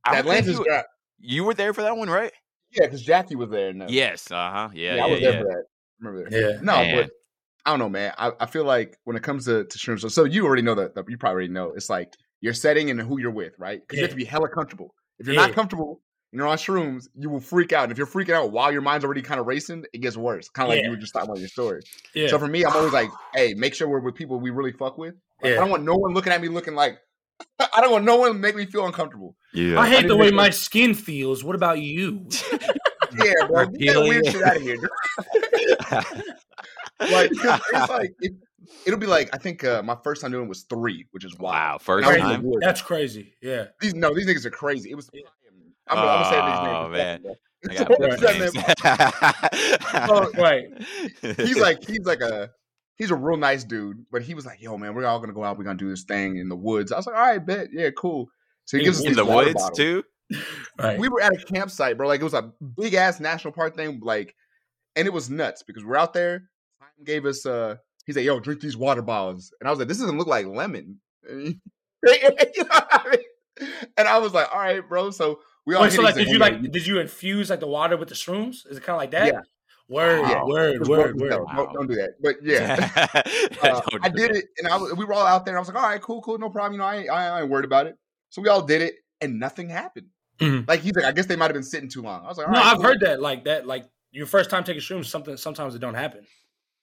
I 0.05 0.15
don't 0.15 0.25
think 0.25 0.47
Atlantis 0.47 0.59
you, 0.59 0.65
got. 0.65 0.85
you 1.19 1.45
were 1.45 1.55
there 1.55 1.73
for 1.75 1.83
that 1.83 1.97
one, 1.97 2.09
right? 2.11 2.33
Yeah, 2.73 2.87
because 2.87 3.03
Jackie 3.03 3.35
was 3.37 3.51
there. 3.51 3.73
No. 3.73 3.87
Yes. 3.89 4.31
Uh 4.31 4.51
huh. 4.51 4.69
Yeah. 4.75 4.93
I 4.93 4.97
Yeah. 4.97 5.07
was 5.07 5.21
Yeah. 5.21 5.31
there 5.31 5.41
for 5.41 5.47
that. 5.49 5.65
Remember 6.01 6.31
that? 6.31 6.41
Yeah. 6.41 6.59
No, 6.61 6.73
Man. 6.77 6.97
but 7.03 7.11
I 7.67 7.71
don't 7.71 7.79
know, 7.79 7.89
man. 7.89 8.13
I, 8.17 8.33
I 8.41 8.47
feel 8.47 8.65
like 8.65 8.99
when 9.05 9.17
it 9.17 9.23
comes 9.23 9.45
to, 9.45 9.65
to 9.65 9.79
shrooms, 9.79 10.01
so, 10.01 10.09
so 10.09 10.25
you 10.25 10.47
already 10.47 10.63
know 10.63 10.75
that, 10.77 10.95
that. 10.95 11.05
You 11.09 11.19
probably 11.19 11.35
already 11.35 11.49
know. 11.53 11.73
It's 11.73 11.91
like 11.91 12.15
your 12.41 12.55
setting 12.55 12.91
and 12.91 13.01
who 13.01 13.19
you're 13.21 13.31
with, 13.31 13.53
right? 13.59 13.81
Because 13.81 13.99
you 13.99 14.05
have 14.05 14.11
to 14.11 14.17
be 14.17 14.25
hella 14.25 14.49
comfortable. 14.49 14.95
If 15.19 15.27
you're 15.27 15.35
Yeah. 15.35 15.47
not 15.47 15.55
comfortable 15.55 16.01
and 16.33 16.39
you're 16.39 16.47
on 16.47 16.57
shrooms, 16.57 17.09
you 17.15 17.29
will 17.29 17.41
freak 17.41 17.73
out. 17.73 17.83
And 17.85 17.93
if 17.93 17.99
you're 17.99 18.07
freaking 18.07 18.35
out 18.35 18.53
while 18.53 18.73
your 18.73 18.81
mind's 18.81 19.05
already 19.05 19.23
kind 19.23 19.41
of 19.41 19.47
racing, 19.47 19.85
it 19.93 19.99
gets 19.99 20.17
worse. 20.17 20.49
Kind 20.49 20.67
of 20.67 20.71
like 20.71 20.79
Yeah. 20.79 20.85
you 20.87 20.91
were 20.93 20.97
just 20.97 21.13
talking 21.13 21.29
about 21.29 21.41
your 21.41 21.49
story. 21.49 21.83
Yeah. 22.15 22.29
So 22.29 22.39
for 22.39 22.47
me, 22.47 22.65
I'm 22.65 22.75
always 22.75 22.93
like, 22.93 23.11
hey, 23.35 23.55
make 23.55 23.75
sure 23.75 23.89
we're 23.89 24.01
with 24.01 24.15
people 24.15 24.39
we 24.41 24.51
really 24.51 24.73
fuck 24.73 24.97
with. 24.97 25.15
Like, 25.43 25.53
Yeah. 25.53 25.57
I 25.59 25.61
don't 25.61 25.71
want 25.71 25.83
no 25.83 25.97
one 25.97 26.15
looking 26.15 26.33
at 26.33 26.41
me 26.41 26.49
looking 26.49 26.75
like 26.75 26.99
I 27.61 27.81
don't 27.81 27.93
want 27.93 28.05
no 28.05 28.17
one 28.17 28.33
to 28.33 28.39
make 28.39 28.57
me 28.57 28.67
feel 28.67 28.87
uncomfortable. 28.87 29.37
Yeah. 29.53 29.79
I 29.79 29.83
I 29.83 29.89
hate 29.91 30.03
need 30.03 30.11
the 30.11 30.17
way 30.17 30.31
my 30.31 30.51
skin 30.51 30.95
feels. 30.95 31.45
What 31.45 31.55
about 31.57 31.81
you? 31.81 32.29
Yeah, 33.25 33.47
bro, 33.47 33.67
get 33.69 33.95
that 33.95 34.03
weird 34.03 34.27
shit 34.27 34.43
out 34.43 34.57
of 34.57 34.63
here. 34.63 34.77
like 37.01 37.31
'cause 37.41 37.61
it's 37.73 37.89
like 37.91 38.11
it, 38.21 38.33
it'll 38.87 38.99
be 38.99 39.07
like 39.07 39.31
I 39.33 39.39
think 39.39 39.65
uh, 39.65 39.83
my 39.83 39.97
first 40.05 40.21
time 40.23 40.31
doing 40.33 40.45
it 40.45 40.49
was 40.49 40.65
three, 40.65 41.07
which 41.13 41.25
is 41.25 41.37
wild. 41.39 41.55
wow. 41.55 41.79
First 41.79 42.07
I 42.07 42.13
was 42.13 42.17
in 42.21 42.29
the 42.29 42.35
time. 42.51 42.61
That's 42.61 42.83
crazy. 42.83 43.35
Yeah. 43.43 43.67
These 43.81 43.95
no, 43.95 44.15
these 44.15 44.27
niggas 44.27 44.45
are 44.47 44.51
crazy. 44.51 44.91
It 44.91 44.95
was. 44.95 45.09
I'm, 45.91 45.97
gonna- 45.97 46.09
I'm 46.09 46.23
gonna 46.23 46.31
say 46.31 46.41
these 46.51 46.61
names. 46.65 46.79
Oh, 46.79 46.89
man. 46.89 47.23
bro. 47.23 47.35
So 47.75 47.85
got 47.85 47.99
what's 47.99 48.21
that 48.21 48.39
names. 48.39 48.55
name? 48.55 50.43
Right. 50.43 50.69
he's 51.49 51.59
like 51.59 51.85
he's 51.87 52.05
like 52.05 52.21
a 52.21 52.51
he's 52.97 53.11
a 53.11 53.17
real 53.17 53.37
nice 53.37 53.65
dude, 53.65 54.05
but 54.11 54.23
he 54.23 54.35
was 54.35 54.47
like, 54.47 54.61
"Yo, 54.63 54.77
man, 54.79 54.95
we're 54.95 55.07
all 55.07 55.19
gonna 55.21 55.33
go 55.33 55.45
out. 55.45 55.59
We're 55.59 55.65
gonna 55.65 55.79
do 55.79 55.89
this 55.91 56.05
thing 56.05 56.37
in 56.37 56.49
the 56.49 56.57
woods." 56.57 56.93
I 56.93 56.97
was 56.97 57.07
like, 57.07 57.17
"All 57.17 57.23
right, 57.23 57.45
bet, 57.45 57.69
yeah, 57.73 57.91
cool." 57.97 58.29
So 58.67 58.77
he 58.77 58.83
In- 58.83 58.87
gives 58.87 59.01
us 59.01 59.07
in 59.07 59.15
the 59.15 59.25
woods 59.25 59.55
bottles. 59.55 59.77
too. 59.79 60.03
Right. 60.79 60.99
We 60.99 61.09
were 61.09 61.23
at 61.23 61.33
a 61.33 61.45
campsite, 61.45 61.97
bro. 61.97 62.07
Like 62.07 62.21
it 62.21 62.25
was 62.25 62.35
a 62.35 62.53
big 62.77 62.93
ass 62.95 63.19
national 63.19 63.55
park 63.55 63.75
thing, 63.75 63.99
like, 64.03 64.35
and 64.95 65.07
it 65.07 65.13
was 65.13 65.31
nuts 65.31 65.63
because 65.67 65.85
we're 65.85 65.97
out 65.97 66.13
there. 66.13 66.43
Gave 67.05 67.27
us 67.27 67.47
uh, 67.47 67.77
he 68.07 68.13
said, 68.13 68.25
"Yo, 68.25 68.41
drink 68.41 68.61
these 68.61 68.77
water 68.77 69.03
bottles," 69.03 69.53
and 69.61 69.69
I 69.69 69.71
was 69.71 69.79
like, 69.79 69.89
"This 69.89 69.99
doesn't 69.99 70.19
look 70.19 70.27
like 70.27 70.47
lemon." 70.47 71.01
you 71.29 71.55
know 72.03 72.67
I 72.71 73.05
mean? 73.61 73.71
And 73.97 74.09
I 74.09 74.19
was 74.19 74.33
like, 74.35 74.53
"All 74.53 74.61
right, 74.61 74.87
bro." 74.87 75.11
So 75.11 75.41
we 75.67 75.75
all 75.75 75.83
Wait, 75.83 75.93
so 75.93 76.03
like, 76.03 76.15
did 76.15 76.27
you 76.29 76.35
"Hey, 76.35 76.39
like, 76.39 76.73
did 76.73 76.87
you 76.87 76.99
infuse 77.01 77.51
like 77.51 77.61
the 77.61 77.67
water 77.67 77.97
with 77.97 78.09
the 78.09 78.15
shrooms? 78.15 78.67
Is 78.71 78.77
it 78.79 78.83
kind 78.83 78.95
of 78.95 78.99
like 78.99 79.11
that? 79.13 79.27
Yeah. 79.27 79.41
Word, 79.91 80.21
Wow. 80.23 80.47
word, 80.49 80.79
Just 80.81 80.91
word, 80.91 81.17
word. 81.19 81.33
hell. 81.33 81.47
Don't, 81.57 81.73
don't 81.73 81.87
do 81.87 81.95
that. 81.95 82.11
But 82.21 82.37
yeah, 82.43 82.77
uh, 83.63 83.81
I 84.03 84.09
did 84.11 84.31
that. 84.31 84.37
it, 84.37 84.45
and 84.59 84.69
I 84.69 84.77
was, 84.77 84.93
we 84.95 85.05
were 85.07 85.15
all 85.15 85.25
out 85.27 85.45
there. 85.47 85.55
And 85.55 85.59
I 85.59 85.61
was 85.61 85.69
like, 85.69 85.77
"All 85.83 85.89
right, 85.89 86.01
cool, 86.01 86.21
cool, 86.21 86.39
no 86.39 86.51
problem." 86.51 86.75
You 86.75 86.79
know, 86.79 86.85
I 86.85 86.97
ain't, 86.97 87.11
I 87.11 87.41
ain't 87.41 87.49
worried 87.51 87.65
about 87.65 87.87
it. 87.87 87.97
So 88.29 88.43
we 88.43 88.49
all 88.49 88.63
did 88.63 88.83
it, 88.83 88.97
and 89.21 89.39
nothing 89.41 89.69
happened. 89.71 90.09
Mhm. 90.41 90.69
Like 90.69 90.81
he's 90.81 90.95
like, 90.95 91.05
I 91.07 91.13
guess 91.13 91.27
they 91.27 91.37
might 91.37 91.47
have 91.47 91.55
been 91.55 91.63
sitting 91.63 91.89
too 91.89 92.03
long. 92.03 92.25
I 92.25 92.29
was 92.29 92.37
like, 92.39 92.47
all 92.49 92.53
No, 92.53 92.61
right, 92.61 92.67
I've 92.69 92.77
cool. 92.77 92.85
heard 92.87 93.01
that 93.01 93.21
like 93.21 93.45
that 93.45 93.67
like 93.67 93.87
your 94.13 94.27
first 94.27 94.51
time 94.51 94.63
taking 94.63 94.83
shrooms, 94.83 95.07
something 95.07 95.37
sometimes 95.37 95.75
it 95.75 95.79
don't 95.81 95.95
happen. 95.95 96.25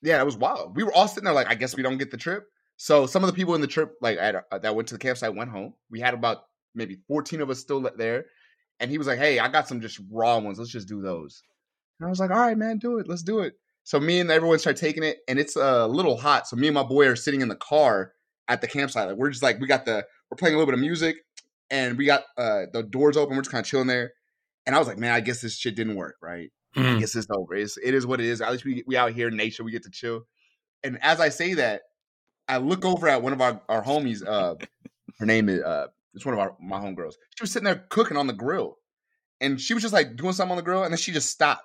Yeah, 0.02 0.20
it 0.20 0.24
was 0.24 0.36
wild. 0.36 0.76
We 0.76 0.84
were 0.84 0.92
all 0.92 1.08
sitting 1.08 1.24
there 1.24 1.34
like, 1.34 1.48
I 1.48 1.54
guess 1.54 1.76
we 1.76 1.82
don't 1.82 1.98
get 1.98 2.10
the 2.10 2.16
trip. 2.16 2.44
So 2.76 3.06
some 3.06 3.24
of 3.24 3.28
the 3.28 3.34
people 3.34 3.54
in 3.54 3.60
the 3.60 3.66
trip, 3.66 3.94
like 4.00 4.18
at, 4.18 4.44
uh, 4.52 4.58
that 4.58 4.74
went 4.74 4.88
to 4.88 4.94
the 4.94 4.98
campsite, 4.98 5.34
went 5.34 5.50
home. 5.50 5.74
We 5.90 6.00
had 6.00 6.14
about 6.14 6.42
maybe 6.74 6.98
fourteen 7.08 7.40
of 7.40 7.50
us 7.50 7.58
still 7.58 7.80
there, 7.96 8.26
and 8.80 8.90
he 8.90 8.98
was 8.98 9.06
like, 9.06 9.18
"Hey, 9.18 9.38
I 9.38 9.48
got 9.48 9.66
some 9.66 9.80
just 9.80 9.98
raw 10.10 10.38
ones. 10.38 10.58
Let's 10.58 10.70
just 10.70 10.88
do 10.88 11.00
those." 11.00 11.42
And 11.98 12.06
I 12.06 12.10
was 12.10 12.20
like, 12.20 12.30
"All 12.30 12.36
right, 12.36 12.56
man, 12.56 12.78
do 12.78 12.98
it. 12.98 13.08
Let's 13.08 13.22
do 13.22 13.40
it." 13.40 13.54
So 13.84 13.98
me 13.98 14.20
and 14.20 14.30
everyone 14.30 14.58
start 14.58 14.76
taking 14.76 15.04
it, 15.04 15.18
and 15.26 15.38
it's 15.38 15.56
a 15.56 15.86
little 15.86 16.18
hot. 16.18 16.46
So 16.46 16.56
me 16.56 16.66
and 16.66 16.74
my 16.74 16.82
boy 16.82 17.06
are 17.08 17.16
sitting 17.16 17.40
in 17.40 17.48
the 17.48 17.56
car 17.56 18.12
at 18.48 18.60
the 18.60 18.68
campsite. 18.68 19.08
Like 19.08 19.16
we're 19.16 19.30
just 19.30 19.42
like 19.42 19.58
we 19.58 19.66
got 19.66 19.86
the 19.86 20.04
we're 20.30 20.36
playing 20.36 20.54
a 20.54 20.58
little 20.58 20.70
bit 20.70 20.78
of 20.78 20.80
music, 20.80 21.16
and 21.70 21.96
we 21.96 22.04
got 22.04 22.24
uh 22.36 22.62
the 22.72 22.82
doors 22.82 23.16
open. 23.16 23.36
We're 23.36 23.42
just 23.42 23.52
kind 23.52 23.64
of 23.64 23.68
chilling 23.68 23.86
there. 23.86 24.12
And 24.66 24.74
I 24.74 24.78
was 24.78 24.88
like, 24.88 24.98
man, 24.98 25.12
I 25.12 25.20
guess 25.20 25.40
this 25.40 25.56
shit 25.56 25.76
didn't 25.76 25.94
work, 25.94 26.16
right? 26.20 26.50
I 26.76 26.80
Mm. 26.80 27.00
guess 27.00 27.16
it's 27.16 27.26
over. 27.30 27.54
It's, 27.54 27.76
it 27.78 27.94
is 27.94 28.06
what 28.06 28.20
it 28.20 28.26
is. 28.26 28.40
At 28.42 28.52
least 28.52 28.64
we 28.64 28.84
we 28.86 28.96
out 28.96 29.12
here 29.12 29.28
in 29.28 29.36
nature. 29.36 29.64
We 29.64 29.72
get 29.72 29.84
to 29.84 29.90
chill. 29.90 30.26
And 30.84 30.98
as 31.02 31.20
I 31.20 31.30
say 31.30 31.54
that, 31.54 31.82
I 32.48 32.58
look 32.58 32.84
over 32.84 33.08
at 33.08 33.22
one 33.22 33.32
of 33.32 33.40
our, 33.40 33.60
our 33.68 33.82
homies. 33.82 34.26
Uh, 34.26 34.54
her 35.18 35.26
name 35.26 35.48
is 35.48 35.62
uh, 35.62 35.86
it's 36.14 36.24
one 36.24 36.34
of 36.34 36.38
our 36.40 36.54
my 36.60 36.78
homegirls. 36.78 37.14
She 37.36 37.42
was 37.42 37.50
sitting 37.50 37.64
there 37.64 37.84
cooking 37.88 38.16
on 38.16 38.26
the 38.26 38.32
grill, 38.34 38.78
and 39.40 39.60
she 39.60 39.72
was 39.74 39.82
just 39.82 39.94
like 39.94 40.16
doing 40.16 40.32
something 40.32 40.52
on 40.52 40.56
the 40.56 40.62
grill, 40.62 40.82
and 40.84 40.92
then 40.92 40.98
she 40.98 41.12
just 41.12 41.30
stopped. 41.30 41.62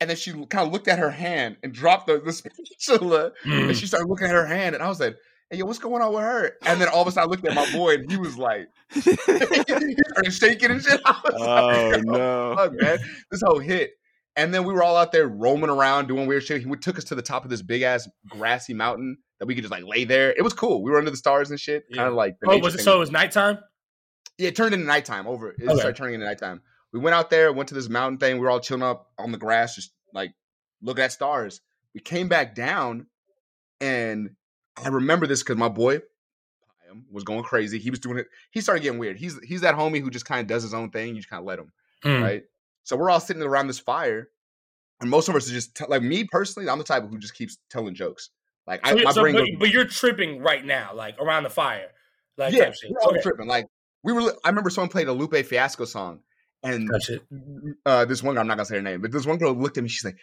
And 0.00 0.08
then 0.08 0.16
she 0.16 0.30
kind 0.32 0.66
of 0.66 0.72
looked 0.72 0.86
at 0.86 0.98
her 1.00 1.10
hand 1.10 1.56
and 1.62 1.72
dropped 1.72 2.06
the, 2.06 2.20
the 2.20 2.32
spatula, 2.78 3.32
Mm. 3.44 3.68
and 3.68 3.76
she 3.76 3.86
started 3.86 4.08
looking 4.08 4.26
at 4.28 4.32
her 4.34 4.46
hand, 4.46 4.74
and 4.76 4.84
I 4.84 4.88
was 4.88 5.00
like, 5.00 5.16
"Hey, 5.50 5.58
yo, 5.58 5.64
what's 5.66 5.78
going 5.78 6.02
on 6.02 6.12
with 6.12 6.22
her?" 6.22 6.52
And 6.66 6.80
then 6.80 6.88
all 6.88 7.02
of 7.02 7.08
a 7.08 7.12
sudden, 7.12 7.28
I 7.28 7.30
looked 7.30 7.46
at 7.46 7.54
my 7.54 7.70
boy, 7.72 7.94
and 7.94 8.10
he 8.10 8.16
was 8.18 8.36
like, 8.38 8.68
he 8.92 9.00
started 9.00 10.30
shaking 10.32 10.70
and 10.70 10.82
shit. 10.82 11.00
I 11.06 11.20
was 11.24 11.34
oh 11.36 11.90
like, 11.96 12.04
no. 12.04 12.54
fuck, 12.56 12.72
man. 12.74 12.98
This 13.30 13.42
whole 13.44 13.58
hit. 13.58 13.92
And 14.36 14.54
then 14.54 14.64
we 14.64 14.72
were 14.72 14.84
all 14.84 14.96
out 14.96 15.10
there 15.10 15.26
roaming 15.26 15.68
around 15.70 16.06
doing 16.06 16.26
weird 16.28 16.44
shit. 16.44 16.62
He 16.62 16.76
took 16.76 16.96
us 16.96 17.04
to 17.04 17.16
the 17.16 17.22
top 17.22 17.42
of 17.44 17.50
this 17.50 17.60
big 17.62 17.82
ass 17.82 18.08
grassy 18.28 18.72
mountain 18.72 19.18
that 19.40 19.46
we 19.46 19.54
could 19.56 19.62
just 19.64 19.72
like 19.72 19.82
lay 19.84 20.04
there. 20.04 20.30
It 20.30 20.42
was 20.42 20.52
cool. 20.54 20.80
We 20.82 20.92
were 20.92 20.98
under 20.98 21.10
the 21.10 21.16
stars 21.16 21.50
and 21.50 21.58
shit. 21.58 21.84
Yeah. 21.90 21.96
Kind 21.96 22.08
of 22.08 22.14
like 22.14 22.36
the 22.40 22.48
Oh, 22.48 22.58
was 22.58 22.74
it 22.74 22.78
thing. 22.78 22.84
so 22.84 22.94
it 22.96 22.98
was 23.00 23.10
nighttime? 23.10 23.58
Yeah, 24.38 24.48
it 24.48 24.56
turned 24.56 24.74
into 24.74 24.86
nighttime 24.86 25.26
over. 25.26 25.50
It 25.50 25.64
Okay. 25.64 25.74
started 25.74 25.96
turning 25.96 26.14
into 26.14 26.26
nighttime. 26.26 26.62
We 26.92 27.00
went 27.00 27.14
out 27.14 27.30
there, 27.30 27.52
went 27.52 27.68
to 27.70 27.74
this 27.74 27.88
mountain 27.88 28.18
thing. 28.18 28.36
We 28.36 28.42
were 28.42 28.50
all 28.50 28.60
chilling 28.60 28.84
up 28.84 29.08
on 29.18 29.32
the 29.32 29.38
grass, 29.38 29.74
just 29.74 29.90
like 30.14 30.30
looking 30.82 31.02
at 31.02 31.10
stars. 31.10 31.60
We 31.92 32.00
came 32.00 32.28
back 32.28 32.54
down, 32.54 33.06
and 33.80 34.30
I 34.84 34.88
remember 34.88 35.26
this 35.26 35.42
because 35.42 35.56
my 35.56 35.68
boy 35.68 36.00
was 37.10 37.24
going 37.24 37.42
crazy. 37.42 37.78
He 37.78 37.90
was 37.90 37.98
doing 37.98 38.18
it. 38.18 38.26
He 38.50 38.60
started 38.60 38.82
getting 38.82 38.98
weird. 38.98 39.18
He's 39.18 39.38
he's 39.44 39.60
that 39.62 39.74
homie 39.74 40.00
who 40.00 40.10
just 40.10 40.24
kind 40.24 40.40
of 40.40 40.46
does 40.46 40.62
his 40.62 40.74
own 40.74 40.90
thing. 40.90 41.08
You 41.10 41.16
just 41.16 41.28
kind 41.30 41.40
of 41.40 41.46
let 41.46 41.58
him 41.58 41.72
Mm. 42.04 42.22
right? 42.22 42.42
So 42.84 42.96
we're 42.96 43.10
all 43.10 43.20
sitting 43.20 43.42
around 43.42 43.66
this 43.66 43.78
fire, 43.80 44.28
and 45.00 45.10
most 45.10 45.28
of 45.28 45.34
us 45.34 45.48
are 45.48 45.52
just 45.52 45.74
t- 45.76 45.84
like 45.88 46.00
me 46.02 46.24
personally. 46.24 46.68
I'm 46.68 46.78
the 46.78 46.84
type 46.84 47.08
who 47.10 47.18
just 47.18 47.34
keeps 47.34 47.58
telling 47.70 47.94
jokes. 47.94 48.30
Like 48.66 48.80
I, 48.86 48.90
So, 48.96 49.02
my 49.02 49.10
so- 49.12 49.22
brain 49.22 49.34
but, 49.34 49.40
goes, 49.40 49.48
but 49.58 49.70
you're 49.70 49.84
tripping 49.84 50.40
right 50.40 50.64
now, 50.64 50.92
like 50.94 51.18
around 51.20 51.42
the 51.42 51.50
fire, 51.50 51.88
like 52.36 52.54
yeah, 52.54 52.70
we're 52.88 53.00
all 53.00 53.10
Okay. 53.10 53.20
tripping. 53.22 53.46
Like 53.48 53.66
we 54.04 54.12
were. 54.12 54.32
I 54.44 54.48
remember 54.48 54.70
someone 54.70 54.88
played 54.90 55.08
a 55.08 55.12
Lupe 55.12 55.34
Fiasco 55.44 55.84
song, 55.84 56.20
and 56.62 56.88
uh, 57.84 58.04
this 58.04 58.22
one 58.22 58.34
girl, 58.34 58.40
I'm 58.42 58.46
not 58.48 58.56
gonna 58.56 58.64
say 58.66 58.76
her 58.76 58.82
name, 58.82 59.00
but 59.02 59.10
this 59.12 59.26
one 59.26 59.38
girl 59.38 59.52
looked 59.52 59.76
at 59.76 59.82
me. 59.82 59.88
She's 59.88 60.04
like, 60.04 60.18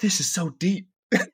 "This 0.00 0.20
is 0.20 0.32
so 0.32 0.50
deep," 0.50 0.88
and 1.22 1.28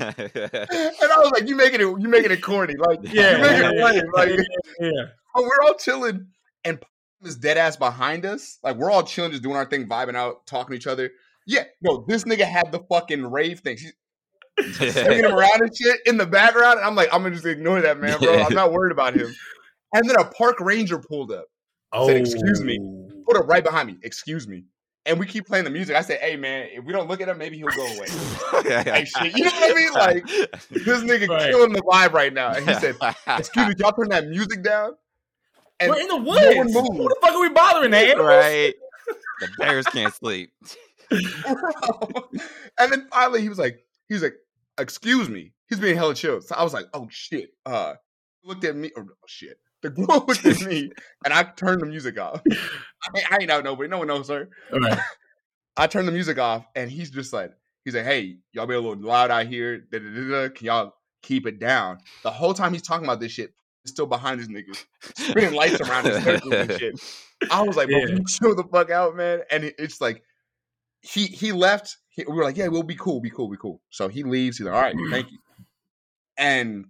I 0.00 1.18
was 1.18 1.30
like, 1.32 1.48
"You 1.48 1.56
making 1.56 1.80
it? 1.80 1.84
You 2.00 2.08
making 2.08 2.30
it 2.30 2.42
corny? 2.42 2.74
Like, 2.76 3.00
Yeah, 3.02 3.36
you 3.36 3.42
making 3.42 3.78
it 3.78 3.84
lame? 3.84 4.04
Like, 4.12 4.28
yeah, 4.30 4.44
yeah. 4.80 5.04
But 5.34 5.44
we're 5.44 5.62
all 5.64 5.74
chilling, 5.74 6.28
and 6.64 6.82
is 7.22 7.36
dead 7.36 7.56
ass 7.56 7.76
behind 7.76 8.24
us. 8.26 8.58
Like 8.62 8.76
we're 8.76 8.90
all 8.90 9.02
chilling, 9.02 9.30
just 9.32 9.42
doing 9.42 9.56
our 9.56 9.66
thing, 9.68 9.88
vibing 9.88 10.16
out, 10.16 10.46
talking 10.46 10.70
to 10.72 10.76
each 10.76 10.86
other. 10.86 11.10
Yeah, 11.46 11.64
no, 11.80 12.04
this 12.06 12.24
nigga 12.24 12.44
had 12.44 12.72
the 12.72 12.80
fucking 12.90 13.24
rave 13.30 13.60
thing. 13.60 13.76
She's 13.76 13.92
swinging 14.92 15.24
him 15.24 15.34
around 15.34 15.60
and 15.62 15.74
shit 15.76 16.00
in 16.04 16.16
the 16.16 16.26
background. 16.26 16.78
And 16.78 16.86
I'm 16.86 16.94
like, 16.94 17.08
I'm 17.12 17.22
gonna 17.22 17.34
just 17.34 17.46
ignore 17.46 17.80
that 17.80 17.98
man, 17.98 18.18
bro. 18.18 18.42
I'm 18.42 18.54
not 18.54 18.72
worried 18.72 18.92
about 18.92 19.14
him. 19.14 19.32
And 19.94 20.08
then 20.08 20.16
a 20.18 20.24
park 20.24 20.60
ranger 20.60 20.98
pulled 20.98 21.32
up, 21.32 21.46
Oh, 21.92 22.06
Said, 22.08 22.16
"Excuse 22.18 22.60
me." 22.60 22.78
Oh. 22.82 23.22
put 23.26 23.36
up 23.38 23.48
right 23.48 23.64
behind 23.64 23.86
me. 23.88 23.96
Excuse 24.02 24.46
me. 24.46 24.64
And 25.08 25.18
we 25.18 25.26
keep 25.26 25.46
playing 25.46 25.64
the 25.64 25.70
music. 25.70 25.96
I 25.96 26.02
said, 26.02 26.20
"Hey 26.20 26.36
man, 26.36 26.68
if 26.72 26.84
we 26.84 26.92
don't 26.92 27.08
look 27.08 27.20
at 27.20 27.28
him, 27.28 27.38
maybe 27.38 27.56
he'll 27.56 27.68
go 27.68 27.86
away." 27.86 28.06
Like, 28.58 29.06
shit, 29.06 29.36
you 29.36 29.44
know 29.44 29.50
what 29.50 29.70
I 29.70 29.74
mean? 29.74 29.92
Like, 29.94 30.26
This 30.70 31.00
nigga 31.02 31.28
Right. 31.28 31.50
killing 31.50 31.72
the 31.72 31.80
vibe 31.82 32.12
right 32.12 32.32
now. 32.32 32.52
And 32.52 32.68
he 32.68 32.74
said, 32.74 32.96
"Excuse 33.26 33.68
me, 33.68 33.74
y'all 33.78 33.92
turn 33.92 34.08
that 34.10 34.26
music 34.28 34.62
down." 34.62 34.92
And 35.80 35.90
We're 35.90 36.00
in 36.00 36.08
the 36.08 36.16
woods. 36.16 36.56
one 36.56 36.72
moved. 36.72 36.96
Who 36.96 37.04
the 37.08 37.16
fuck 37.22 37.32
are 37.34 37.40
we 37.40 37.48
bothering? 37.50 37.90
The 37.92 37.96
animals? 37.98 38.26
right. 38.28 38.74
The 39.40 39.48
bears 39.58 39.86
can't 39.86 40.12
sleep. 40.12 40.50
and 41.10 42.92
then 42.92 43.06
finally 43.10 43.40
he 43.40 43.48
was 43.48 43.58
like, 43.58 43.78
he 44.08 44.14
was 44.14 44.22
like, 44.22 44.34
excuse 44.78 45.28
me. 45.28 45.52
He's 45.68 45.78
being 45.80 45.96
hella 45.96 46.14
chill. 46.14 46.40
So 46.40 46.54
I 46.56 46.62
was 46.64 46.74
like, 46.74 46.86
oh 46.94 47.06
shit. 47.10 47.50
Uh 47.64 47.94
looked 48.44 48.64
at 48.64 48.74
me. 48.76 48.90
Oh 48.96 49.04
shit. 49.26 49.58
The 49.82 49.90
girl 49.90 50.24
looked 50.26 50.44
at 50.44 50.60
me 50.62 50.90
and 51.24 51.32
I 51.32 51.44
turned 51.44 51.80
the 51.80 51.86
music 51.86 52.18
off. 52.18 52.42
I, 52.50 53.22
I 53.30 53.38
ain't 53.42 53.50
out 53.50 53.62
nobody. 53.62 53.88
No 53.88 53.98
one 53.98 54.08
knows 54.08 54.28
her. 54.28 54.48
Right. 54.72 54.98
I 55.76 55.86
turned 55.86 56.08
the 56.08 56.12
music 56.12 56.36
off 56.38 56.66
and 56.74 56.90
he's 56.90 57.10
just 57.10 57.32
like, 57.32 57.52
he's 57.84 57.94
like, 57.94 58.04
hey, 58.04 58.38
y'all 58.52 58.66
be 58.66 58.74
a 58.74 58.80
little 58.80 58.96
loud 59.00 59.30
out 59.30 59.46
here. 59.46 59.78
Da, 59.78 60.00
da, 60.00 60.04
da, 60.10 60.30
da. 60.30 60.48
Can 60.48 60.66
y'all 60.66 60.94
keep 61.22 61.46
it 61.46 61.60
down? 61.60 61.98
The 62.24 62.30
whole 62.32 62.54
time 62.54 62.72
he's 62.72 62.82
talking 62.82 63.04
about 63.04 63.20
this 63.20 63.30
shit, 63.30 63.52
he's 63.84 63.92
still 63.92 64.06
behind 64.06 64.40
his 64.40 64.48
niggas, 64.48 64.84
spinning 65.14 65.54
lights 65.54 65.80
around 65.80 66.06
his 66.06 66.24
circles 66.24 66.52
and 66.54 66.72
shit. 66.72 67.00
I 67.48 67.62
was 67.62 67.76
like, 67.76 67.88
bro, 67.88 67.98
Yeah. 67.98 68.18
chill 68.26 68.56
the 68.56 68.64
fuck 68.64 68.90
out, 68.90 69.14
man. 69.14 69.42
And 69.50 69.62
it- 69.62 69.76
it's 69.78 70.00
like 70.00 70.24
he 71.02 71.26
he 71.26 71.52
left. 71.52 71.96
He, 72.08 72.24
we 72.28 72.34
were 72.34 72.42
like, 72.42 72.56
yeah, 72.56 72.66
we'll 72.66 72.82
be 72.82 72.96
cool, 72.96 73.20
be 73.20 73.30
cool, 73.30 73.48
be 73.48 73.56
cool. 73.56 73.80
So 73.90 74.08
he 74.08 74.24
leaves. 74.24 74.58
He's 74.58 74.66
like, 74.66 74.74
all 74.74 74.82
right, 74.82 74.96
thank 75.10 75.30
you. 75.30 75.38
And 76.36 76.86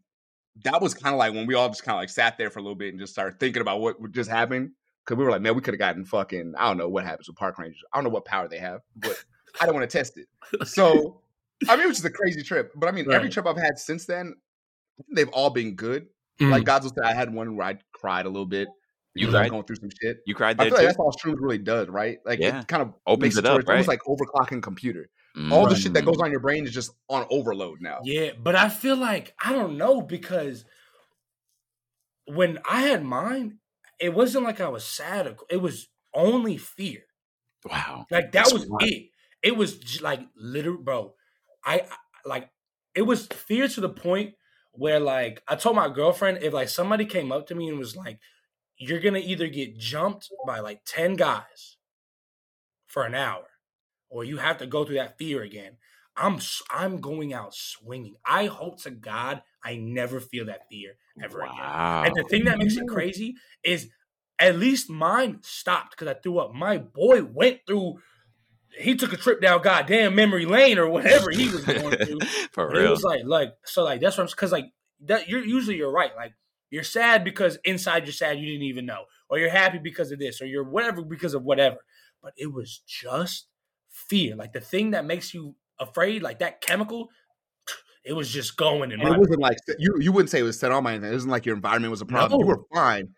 that 0.64 0.80
was 0.82 0.94
kind 0.94 1.14
of 1.14 1.18
like 1.18 1.32
when 1.34 1.46
we 1.46 1.54
all 1.54 1.68
just 1.68 1.84
kind 1.84 1.96
of 1.96 2.00
like 2.00 2.10
sat 2.10 2.36
there 2.38 2.50
for 2.50 2.58
a 2.58 2.62
little 2.62 2.74
bit 2.76 2.90
and 2.90 2.98
just 3.00 3.12
started 3.12 3.38
thinking 3.38 3.62
about 3.62 3.80
what 3.80 4.00
would 4.00 4.12
just 4.12 4.30
happened. 4.30 4.70
Cause 5.06 5.16
we 5.16 5.24
were 5.24 5.30
like, 5.30 5.40
man, 5.40 5.54
we 5.54 5.62
could 5.62 5.72
have 5.72 5.78
gotten 5.78 6.04
fucking, 6.04 6.52
I 6.58 6.68
don't 6.68 6.76
know 6.76 6.88
what 6.88 7.04
happens 7.04 7.28
with 7.28 7.36
park 7.36 7.58
rangers. 7.58 7.80
I 7.92 7.96
don't 7.96 8.04
know 8.04 8.10
what 8.10 8.26
power 8.26 8.46
they 8.46 8.58
have, 8.58 8.82
but 8.94 9.16
I 9.58 9.64
don't 9.64 9.74
want 9.74 9.88
to 9.88 9.98
test 9.98 10.18
it. 10.18 10.26
So, 10.68 11.22
I 11.66 11.76
mean, 11.76 11.84
it 11.84 11.88
was 11.88 11.96
just 11.96 12.06
a 12.06 12.10
crazy 12.10 12.42
trip. 12.42 12.72
But 12.76 12.88
I 12.88 12.92
mean, 12.92 13.10
every 13.10 13.30
trip 13.30 13.46
I've 13.46 13.56
had 13.56 13.78
since 13.78 14.04
then, 14.04 14.34
they've 15.14 15.28
all 15.30 15.48
been 15.50 15.76
good. 15.76 16.08
Mm. 16.40 16.50
Like 16.50 16.64
Godzilla 16.64 16.94
said, 16.94 17.04
I 17.04 17.14
had 17.14 17.32
one 17.32 17.56
where 17.56 17.66
I 17.66 17.78
cried 17.92 18.26
a 18.26 18.28
little 18.28 18.44
bit 18.46 18.68
You 19.14 19.22
because 19.26 19.34
I 19.34 19.38
was 19.38 19.44
cried? 19.44 19.50
going 19.50 19.64
through 19.64 19.76
some 19.76 19.90
shit. 20.02 20.18
You 20.26 20.34
cried 20.34 20.60
I 20.60 20.64
feel 20.64 20.72
like 20.74 20.80
too. 20.82 20.86
that's 20.88 20.98
all 20.98 21.12
shrooms 21.12 21.36
really 21.40 21.58
does, 21.58 21.88
right? 21.88 22.18
Like 22.26 22.38
Yeah. 22.40 22.60
it 22.60 22.68
kind 22.68 22.82
of 22.82 22.92
Opens 23.06 23.38
it 23.38 23.46
up, 23.46 23.58
it's 23.60 23.68
almost 23.68 23.88
right? 23.88 23.98
like 23.98 24.00
overclocking 24.06 24.62
computer. 24.62 25.08
All 25.52 25.68
the 25.68 25.76
shit 25.76 25.92
that 25.92 26.04
goes 26.04 26.20
on 26.20 26.30
your 26.32 26.40
brain 26.40 26.64
is 26.64 26.72
just 26.72 26.90
on 27.08 27.24
overload 27.30 27.80
now. 27.80 28.00
Yeah, 28.02 28.30
but 28.36 28.56
I 28.56 28.68
feel 28.68 28.96
like 28.96 29.34
I 29.42 29.52
don't 29.52 29.76
know 29.76 30.00
because 30.00 30.64
when 32.26 32.58
I 32.68 32.82
had 32.82 33.04
mine, 33.04 33.58
it 34.00 34.14
wasn't 34.14 34.44
like 34.44 34.60
I 34.60 34.68
was 34.68 34.84
sad. 34.84 35.36
It 35.48 35.58
was 35.58 35.88
only 36.14 36.56
fear. 36.56 37.02
Wow. 37.68 38.06
Like 38.10 38.32
that 38.32 38.44
That's 38.44 38.52
was 38.52 38.66
wild. 38.68 38.82
it. 38.82 39.10
It 39.42 39.56
was 39.56 40.00
like 40.02 40.20
literal, 40.36 40.78
bro. 40.78 41.14
I, 41.64 41.80
I 41.80 41.96
like 42.24 42.50
it 42.94 43.02
was 43.02 43.26
fear 43.26 43.68
to 43.68 43.80
the 43.80 43.88
point 43.88 44.34
where 44.72 45.00
like 45.00 45.42
I 45.48 45.56
told 45.56 45.76
my 45.76 45.88
girlfriend 45.88 46.38
if 46.42 46.52
like 46.52 46.68
somebody 46.68 47.04
came 47.04 47.30
up 47.32 47.46
to 47.48 47.54
me 47.54 47.68
and 47.68 47.78
was 47.78 47.96
like, 47.96 48.18
"You're 48.76 49.00
gonna 49.00 49.18
either 49.18 49.48
get 49.48 49.78
jumped 49.78 50.28
by 50.46 50.60
like 50.60 50.80
ten 50.84 51.14
guys 51.14 51.76
for 52.86 53.04
an 53.04 53.14
hour, 53.14 53.44
or 54.08 54.24
you 54.24 54.38
have 54.38 54.58
to 54.58 54.66
go 54.66 54.84
through 54.84 54.96
that 54.96 55.18
fear 55.18 55.42
again." 55.42 55.76
I'm 56.18 56.38
I'm 56.70 57.00
going 57.00 57.32
out 57.32 57.54
swinging. 57.54 58.16
I 58.24 58.46
hope 58.46 58.82
to 58.82 58.90
God 58.90 59.42
I 59.62 59.76
never 59.76 60.20
feel 60.20 60.46
that 60.46 60.68
fear 60.70 60.96
ever 61.22 61.40
again. 61.42 61.54
And 62.06 62.14
the 62.16 62.24
thing 62.24 62.44
that 62.44 62.58
makes 62.58 62.76
it 62.76 62.88
crazy 62.88 63.36
is 63.62 63.88
at 64.38 64.56
least 64.56 64.90
mine 64.90 65.38
stopped 65.42 65.92
because 65.92 66.08
I 66.08 66.14
threw 66.14 66.38
up. 66.38 66.54
My 66.54 66.78
boy 66.78 67.24
went 67.24 67.60
through. 67.66 68.00
He 68.78 68.94
took 68.94 69.12
a 69.12 69.16
trip 69.16 69.40
down 69.40 69.62
goddamn 69.62 70.14
memory 70.14 70.46
lane 70.46 70.78
or 70.78 70.88
whatever 70.88 71.30
he 71.30 71.48
was 71.48 71.64
going 71.64 71.96
through. 72.04 72.20
For 72.52 72.68
And 72.68 72.84
it 72.84 72.90
was 72.90 73.02
like, 73.02 73.22
like 73.24 73.54
so, 73.64 73.84
like 73.84 74.00
that's 74.00 74.16
what 74.16 74.24
I'm 74.24 74.30
because 74.30 74.52
like 74.52 74.66
that. 75.06 75.28
You're 75.28 75.44
usually 75.44 75.76
you're 75.76 75.90
right. 75.90 76.14
Like 76.16 76.34
you're 76.70 76.84
sad 76.84 77.24
because 77.24 77.58
inside 77.64 78.04
you're 78.06 78.12
sad 78.12 78.38
you 78.38 78.46
didn't 78.46 78.62
even 78.62 78.86
know, 78.86 79.04
or 79.28 79.38
you're 79.38 79.50
happy 79.50 79.78
because 79.78 80.12
of 80.12 80.18
this, 80.18 80.40
or 80.40 80.46
you're 80.46 80.64
whatever 80.64 81.02
because 81.02 81.34
of 81.34 81.42
whatever. 81.42 81.78
But 82.22 82.32
it 82.36 82.52
was 82.52 82.82
just 82.86 83.47
fear, 84.08 84.36
like 84.36 84.52
the 84.52 84.60
thing 84.60 84.92
that 84.92 85.04
makes 85.04 85.32
you 85.34 85.54
afraid, 85.78 86.22
like 86.22 86.38
that 86.40 86.60
chemical. 86.60 87.08
It 88.04 88.12
was 88.14 88.30
just 88.30 88.56
going 88.56 88.90
And 88.92 89.02
it 89.02 89.18
wasn't 89.18 89.40
like 89.40 89.58
you 89.78 89.96
you 90.00 90.12
wouldn't 90.12 90.30
say 90.30 90.38
it 90.40 90.44
was 90.44 90.58
set 90.58 90.72
on 90.72 90.82
my 90.82 90.92
anything. 90.92 91.10
It 91.10 91.14
wasn't 91.14 91.32
like 91.32 91.44
your 91.44 91.56
environment 91.56 91.90
was 91.90 92.00
a 92.00 92.06
problem. 92.06 92.40
You 92.40 92.46
were 92.46 92.60
fine. 92.74 93.08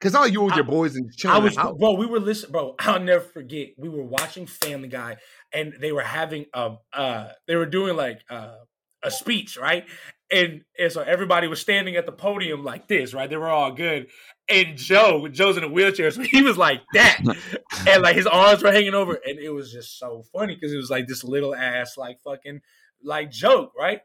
Cause 0.00 0.14
all 0.14 0.26
you 0.26 0.40
were 0.40 0.46
with 0.46 0.54
I- 0.54 0.56
your 0.56 0.64
boys 0.64 0.96
and 0.96 1.12
chilling 1.12 1.36
I 1.36 1.38
was, 1.38 1.56
house. 1.56 1.76
bro. 1.78 1.92
We 1.92 2.06
were 2.06 2.18
listening, 2.18 2.52
bro. 2.52 2.74
I'll 2.80 2.98
never 2.98 3.22
forget. 3.22 3.68
We 3.76 3.88
were 3.90 4.02
watching 4.02 4.46
Family 4.46 4.88
Guy, 4.88 5.18
and 5.52 5.74
they 5.78 5.92
were 5.92 6.02
having 6.02 6.46
a, 6.54 6.76
uh 6.92 7.28
they 7.46 7.54
were 7.54 7.66
doing 7.66 7.96
like 7.96 8.22
uh 8.28 8.56
a 9.04 9.10
speech, 9.10 9.56
right? 9.56 9.84
And 10.32 10.62
and 10.78 10.92
so 10.92 11.02
everybody 11.02 11.48
was 11.48 11.60
standing 11.60 11.96
at 11.96 12.06
the 12.06 12.12
podium 12.12 12.64
like 12.64 12.86
this, 12.86 13.12
right? 13.12 13.28
They 13.28 13.36
were 13.36 13.48
all 13.48 13.72
good. 13.72 14.08
And 14.48 14.76
Joe, 14.76 15.28
Joe's 15.28 15.56
in 15.56 15.64
a 15.64 15.68
wheelchair, 15.68 16.10
so 16.10 16.22
he 16.22 16.42
was 16.42 16.56
like 16.56 16.80
that, 16.94 17.20
and 17.88 18.02
like 18.02 18.16
his 18.16 18.26
arms 18.26 18.62
were 18.62 18.72
hanging 18.72 18.94
over, 18.94 19.18
and 19.24 19.38
it 19.38 19.50
was 19.50 19.72
just 19.72 19.98
so 19.98 20.24
funny 20.32 20.54
because 20.54 20.72
it 20.72 20.76
was 20.76 20.90
like 20.90 21.06
this 21.06 21.24
little 21.24 21.54
ass 21.54 21.96
like 21.96 22.20
fucking 22.22 22.60
like 23.02 23.30
joke, 23.30 23.72
right? 23.78 24.00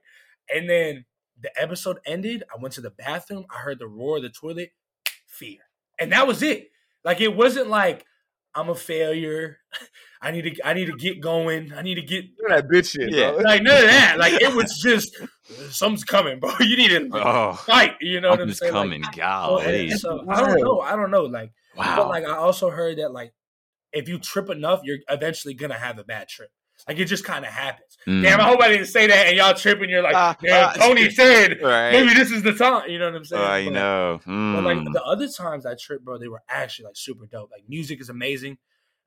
And 0.54 0.70
then 0.70 1.06
the 1.40 1.50
episode 1.60 2.00
ended. 2.06 2.44
I 2.52 2.62
went 2.62 2.76
to 2.76 2.82
the 2.82 2.92
bathroom. 2.92 3.46
I 3.50 3.60
heard 3.60 3.80
the 3.80 3.88
roar 3.88 4.18
of 4.18 4.24
the 4.24 4.30
toilet. 4.30 4.72
Fear 5.28 5.60
and 6.00 6.12
that 6.12 6.28
was 6.28 6.42
it. 6.42 6.72
Like 7.04 7.22
it 7.22 7.36
wasn't 7.36 7.70
like 7.70 8.06
I'm 8.56 8.70
a 8.70 8.76
failure. 8.76 9.58
I 10.22 10.32
need 10.32 10.44
to 10.56 10.66
I 10.68 10.74
need 10.74 10.86
to 10.86 10.94
get 10.96 11.20
going. 11.22 11.74
I 11.74 11.82
need 11.82 11.96
to 11.96 12.02
get 12.02 12.26
Look 12.42 12.52
at 12.52 12.68
that 12.68 12.74
bitch 12.74 12.92
shit, 12.94 13.12
Yeah. 13.14 13.32
bro. 13.32 13.42
like 13.42 13.62
none 13.64 13.76
of 13.78 13.84
that. 13.84 14.16
Like 14.18 14.42
it 14.42 14.56
was 14.56 14.80
just 14.84 15.16
something's 15.72 16.04
coming, 16.04 16.40
bro. 16.40 16.52
You 16.62 16.78
need 16.78 16.90
to 16.90 17.10
Oh, 17.14 17.54
fight. 17.54 17.96
You 18.02 18.22
know 18.22 18.30
what 18.30 18.40
I'm 18.42 18.52
something's 18.54 18.60
saying? 18.60 18.74
Like, 18.74 18.82
coming. 18.84 19.04
so, 19.04 19.12
Golly. 19.18 19.90
so 19.92 20.26
I 20.30 20.40
don't 20.42 20.62
know. 20.62 20.80
I 20.82 20.96
don't 20.96 21.12
know. 21.12 21.24
Like, 21.24 21.52
Wow. 21.76 21.96
but 21.98 22.08
like 22.10 22.24
I 22.26 22.38
also 22.38 22.70
heard 22.70 22.98
that 23.00 23.12
like 23.12 23.34
if 23.92 24.08
you 24.10 24.18
trip 24.20 24.50
enough, 24.50 24.82
you're 24.84 24.98
eventually 25.10 25.54
gonna 25.54 25.78
have 25.78 26.00
a 26.00 26.04
bad 26.06 26.28
trip. 26.30 26.50
Like 26.88 27.00
it 27.00 27.06
just 27.06 27.24
kind 27.24 27.44
of 27.46 27.52
happens. 27.52 27.98
Mm. 28.08 28.22
Damn, 28.24 28.40
I 28.40 28.44
hope 28.44 28.62
I 28.62 28.70
didn't 28.70 28.86
say 28.88 29.08
that 29.08 29.28
and 29.28 29.38
y'all 29.38 29.54
tripping. 29.56 29.90
You're 29.90 30.04
like, 30.04 30.14
Ah, 30.16 30.38
yeah, 30.42 30.74
ah, 30.76 30.78
Tony 30.78 31.10
said 31.10 31.60
Right. 31.62 31.92
maybe 31.92 32.14
this 32.14 32.32
is 32.32 32.44
the 32.44 32.54
time. 32.54 32.90
You 32.90 33.00
know 33.00 33.06
what 33.06 33.16
I'm 33.16 33.26
saying? 33.26 33.42
I 33.44 33.64
But- 33.66 33.74
know. 33.74 34.20
but 34.26 34.64
like 34.64 34.78
Mm. 34.78 34.94
the 34.94 35.04
other 35.04 35.28
times 35.28 35.66
I 35.66 35.76
trip, 35.76 36.02
bro, 36.04 36.18
they 36.18 36.28
were 36.28 36.44
actually 36.50 36.86
like 36.86 36.96
super 36.98 37.26
dope. 37.26 37.50
Like 37.52 37.64
music 37.68 38.00
is 38.02 38.10
amazing. 38.10 38.58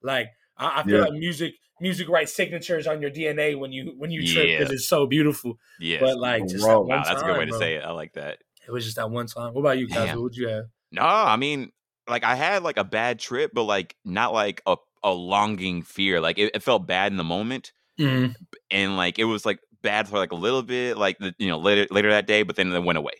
Like 0.03 0.29
I, 0.57 0.81
I 0.81 0.83
feel 0.83 0.97
Yeah. 0.97 1.03
like 1.05 1.13
music, 1.13 1.55
music 1.81 2.09
writes 2.09 2.35
signatures 2.35 2.87
on 2.89 3.01
your 3.01 3.11
DNA 3.11 3.55
when 3.57 3.71
you 3.71 3.95
when 3.97 4.11
you 4.11 4.27
trip 4.27 4.47
Yeah. 4.49 4.59
because 4.59 4.73
it's 4.75 4.89
so 4.89 5.07
beautiful. 5.07 5.59
Yeah, 5.79 5.99
But 6.01 6.19
like 6.19 6.49
just 6.49 6.65
Bro, 6.65 6.73
that 6.73 6.81
one 6.81 6.89
wow, 6.99 7.05
that's 7.05 7.23
a 7.23 7.25
good 7.25 7.33
way 7.35 7.39
time, 7.41 7.47
to 7.47 7.51
bro. 7.53 7.59
say 7.61 7.75
it. 7.77 7.85
I 7.85 7.91
like 7.93 8.15
that. 8.15 8.39
It 8.67 8.73
was 8.73 8.85
just 8.85 8.97
that 8.97 9.09
one 9.11 9.27
time. 9.27 9.55
What 9.55 9.61
about 9.61 9.79
you 9.79 9.87
guys? 9.89 10.09
What 10.15 10.23
would 10.23 10.37
you 10.37 10.49
have? 10.49 10.65
No, 10.91 11.03
I 11.03 11.37
mean, 11.37 11.71
like 12.09 12.25
I 12.25 12.35
had 12.35 12.63
like 12.65 12.77
a 12.77 12.85
bad 12.85 13.19
trip, 13.21 13.53
but 13.55 13.65
like 13.65 13.95
not 14.05 14.33
like 14.33 14.63
a, 14.67 14.77
a 15.03 15.13
longing 15.13 15.83
fear. 15.83 16.21
Like 16.21 16.39
it, 16.39 16.53
it 16.55 16.63
felt 16.63 16.87
bad 16.87 17.13
in 17.13 17.19
the 17.19 17.25
moment, 17.25 17.73
Mm-hmm. 17.99 18.33
and 18.71 18.97
like 18.97 19.19
it 19.19 19.25
was 19.25 19.45
like 19.45 19.59
bad 19.83 20.09
for 20.09 20.19
like 20.19 20.31
a 20.31 20.37
little 20.37 20.63
bit, 20.63 20.97
like 20.97 21.19
the, 21.19 21.35
you 21.39 21.49
know 21.49 21.59
later 21.59 21.87
later 21.91 22.11
that 22.11 22.27
day, 22.27 22.45
but 22.45 22.55
then 22.57 22.73
it 22.73 22.85
went 22.85 22.99
away. 22.99 23.15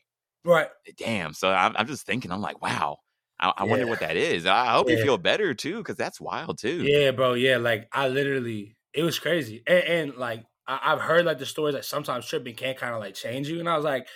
Right. 0.45 0.69
Damn. 0.97 1.35
So 1.35 1.51
I'm, 1.51 1.75
I'm 1.77 1.87
just 1.87 2.07
thinking, 2.07 2.31
I'm 2.31 2.41
like, 2.41 2.63
wow. 2.63 2.99
I, 3.41 3.53
I 3.59 3.65
wonder 3.65 3.87
what 3.87 4.01
that 4.01 4.17
is. 4.17 4.47
I 4.47 4.73
hope 4.73 4.89
you 4.89 5.01
feel 5.03 5.19
better 5.19 5.55
too, 5.55 5.79
because 5.79 5.97
that's 5.97 6.21
wild 6.21 6.59
too. 6.59 6.83
Yeah, 6.83 7.13
bro. 7.13 7.35
Yeah, 7.35 7.59
like 7.59 7.89
I 7.93 8.09
literally, 8.09 8.77
it 8.93 9.03
was 9.03 9.19
crazy, 9.19 9.63
and, 9.67 9.85
and 9.85 10.15
like 10.17 10.45
I, 10.67 10.81
I've 10.83 11.01
heard 11.01 11.25
like 11.25 11.39
the 11.39 11.47
stories 11.47 11.75
that 11.75 11.85
sometimes 11.85 12.27
tripping 12.27 12.55
can 12.55 12.75
kind 12.75 12.95
of 12.95 13.01
like 13.01 13.15
change 13.15 13.49
you, 13.49 13.61
and 13.61 13.69
I 13.69 13.77
was 13.77 13.85
like, 13.85 14.09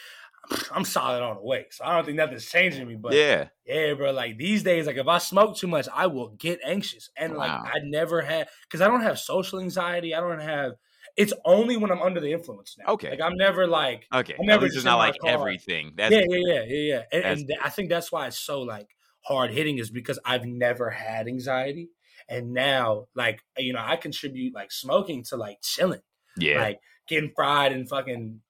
I'm 0.72 0.84
solid 0.84 1.22
all 1.22 1.34
the 1.34 1.42
way, 1.42 1.66
so 1.70 1.84
I 1.84 1.94
don't 1.94 2.04
think 2.04 2.16
nothing's 2.16 2.46
changing 2.46 2.86
me. 2.86 2.96
But 2.96 3.14
yeah. 3.14 3.48
Yeah, 3.66 3.94
bro. 3.94 4.12
Like 4.12 4.38
these 4.38 4.62
days, 4.62 4.86
like 4.86 4.96
if 4.96 5.08
I 5.08 5.18
smoke 5.18 5.56
too 5.56 5.66
much, 5.66 5.88
I 5.94 6.06
will 6.06 6.28
get 6.30 6.60
anxious. 6.64 7.10
And 7.16 7.36
like 7.36 7.50
I 7.50 7.78
never 7.84 8.20
had 8.22 8.48
because 8.62 8.80
I 8.80 8.88
don't 8.88 9.02
have 9.02 9.18
social 9.18 9.60
anxiety. 9.60 10.14
I 10.14 10.20
don't 10.20 10.40
have 10.40 10.72
it's 11.16 11.32
only 11.44 11.76
when 11.76 11.90
I'm 11.90 12.00
under 12.00 12.20
the 12.20 12.32
influence 12.32 12.76
now. 12.78 12.94
Okay. 12.94 13.10
Like 13.10 13.20
I'm 13.20 13.36
never 13.36 13.66
like 13.66 14.06
Okay. 14.12 14.34
I'm 14.38 14.46
never 14.46 14.68
just 14.68 14.84
not 14.84 14.96
like 14.96 15.18
car. 15.18 15.30
everything. 15.30 15.92
That's 15.96 16.12
yeah, 16.12 16.22
yeah, 16.28 16.38
yeah, 16.46 16.62
yeah, 16.66 16.94
yeah. 16.94 17.02
And, 17.12 17.24
and 17.24 17.52
I 17.62 17.68
think 17.68 17.90
that's 17.90 18.10
why 18.10 18.26
it's 18.26 18.38
so 18.38 18.62
like 18.62 18.88
hard 19.20 19.50
hitting 19.50 19.78
is 19.78 19.90
because 19.90 20.18
I've 20.24 20.44
never 20.44 20.90
had 20.90 21.28
anxiety. 21.28 21.90
And 22.28 22.52
now, 22.52 23.08
like, 23.14 23.40
you 23.58 23.72
know, 23.72 23.82
I 23.82 23.96
contribute 23.96 24.54
like 24.54 24.72
smoking 24.72 25.22
to 25.24 25.36
like 25.36 25.58
chilling 25.60 26.00
yeah. 26.36 26.60
like 26.60 26.80
getting 27.08 27.32
fried 27.34 27.72
and 27.72 27.88
fucking 27.88 28.40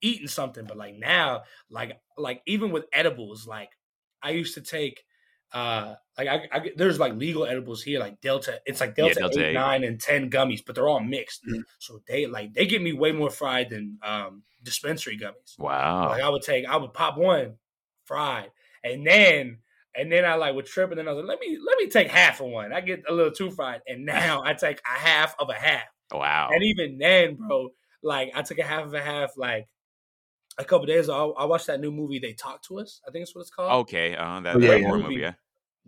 eating 0.00 0.28
something. 0.28 0.64
But 0.66 0.76
like 0.76 0.96
now, 0.96 1.42
like 1.70 2.00
like 2.16 2.42
even 2.46 2.70
with 2.70 2.86
edibles, 2.92 3.46
like 3.46 3.70
I 4.22 4.30
used 4.30 4.54
to 4.54 4.60
take 4.62 5.04
uh 5.52 5.94
like 6.18 6.28
I, 6.28 6.48
I 6.52 6.70
there's 6.76 6.98
like 7.00 7.14
legal 7.14 7.46
edibles 7.46 7.82
here 7.82 8.00
like 8.00 8.20
delta 8.20 8.60
it's 8.66 8.82
like 8.82 8.90
Yeah, 8.98 9.14
delta, 9.14 9.20
Delta 9.20 9.40
8 9.40 9.46
eight. 9.46 9.52
9 9.54 9.82
and 9.84 9.98
10 9.98 10.30
gummies 10.30 10.60
but 10.64 10.74
they're 10.74 10.86
all 10.86 11.00
mixed 11.00 11.42
Mhm. 11.46 11.62
so 11.78 12.02
they 12.06 12.26
like 12.26 12.52
they 12.52 12.66
get 12.66 12.82
me 12.82 12.92
way 12.92 13.12
more 13.12 13.30
fried 13.30 13.70
than 13.70 13.98
um 14.02 14.42
dispensary 14.62 15.16
gummies 15.18 15.58
wow. 15.58 16.08
like 16.10 16.20
I 16.22 16.28
would 16.28 16.42
take, 16.42 16.66
I 16.66 16.76
would 16.76 16.92
pop 16.92 17.16
one 17.16 17.56
fried, 18.04 18.50
and 18.84 19.06
then 19.06 19.58
and 19.94 20.12
then 20.12 20.24
I 20.24 20.34
like 20.34 20.54
would 20.54 20.66
trip, 20.66 20.90
and 20.90 20.98
then 20.98 21.08
I 21.08 21.12
was 21.12 21.24
like, 21.24 21.28
let 21.38 21.40
me 21.40 21.58
let 21.64 21.78
me 21.78 21.88
take 21.88 22.08
half 22.08 22.40
of 22.40 22.46
one. 22.48 22.72
I 22.72 22.80
get 22.80 23.04
a 23.08 23.12
little 23.12 23.32
too 23.32 23.50
fried, 23.50 23.80
and 23.86 24.04
now 24.04 24.42
I 24.44 24.54
take 24.54 24.80
a 24.84 24.98
half 24.98 25.34
of 25.38 25.48
a 25.50 25.54
half. 25.54 25.88
wow. 26.12 26.50
And 26.52 26.62
even 26.62 26.98
then, 26.98 27.36
bro, 27.36 27.70
like 28.02 28.30
I 28.34 28.42
took 28.42 28.58
a 28.58 28.62
half 28.64 28.84
of 28.84 28.94
a 28.94 29.00
half. 29.02 29.36
Like 29.36 29.66
a 30.58 30.64
couple 30.64 30.86
days 30.86 31.04
ago, 31.04 31.34
I 31.38 31.42
I 31.42 31.44
watched 31.46 31.66
that 31.68 31.80
new 31.80 31.90
movie. 31.92 32.18
They 32.18 32.32
talk 32.32 32.62
to 32.64 32.78
us. 32.80 33.00
I 33.06 33.10
think 33.10 33.24
that's 33.24 33.34
what 33.34 33.42
it's 33.42 33.50
called. 33.50 33.72
Okay. 33.82 34.16
Uh, 34.16 34.40
that, 34.40 34.56
Oh, 34.56 34.58
yeah, 34.58 34.68
that 34.68 34.80
yeah. 34.80 34.86
horror 34.86 34.98
Movie. 34.98 35.08
movie. 35.14 35.20
Yeah. 35.22 35.32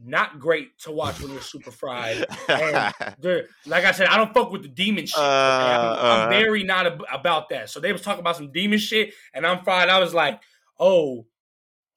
Not 0.03 0.39
great 0.39 0.79
to 0.81 0.93
watch 0.93 1.21
when 1.21 1.31
you're 1.33 1.43
super 1.43 1.71
fried. 1.71 2.25
And 2.49 2.95
like 3.67 3.85
I 3.85 3.93
said, 3.93 4.07
I 4.09 4.17
don't 4.17 4.33
fuck 4.33 4.51
with 4.51 4.63
the 4.63 4.69
demon 4.69 5.05
shit. 5.05 5.19
okay? 5.19 5.25
I'm, 5.27 5.81
I'm 5.81 6.23
Uh, 6.23 6.27
uh. 6.27 6.29
very 6.31 6.63
not 6.65 6.87
ab- 6.87 7.05
about 7.13 7.51
that. 7.51 7.69
So 7.69 7.81
they 7.81 7.93
was 7.93 8.01
talking 8.01 8.21
about 8.21 8.37
some 8.37 8.51
demon 8.51 8.79
shit, 8.79 9.13
and 9.35 9.47
I'm 9.47 9.63
fried. 9.63 9.91
I 9.91 9.99
was 9.99 10.15
like, 10.15 10.41
oh, 10.79 11.27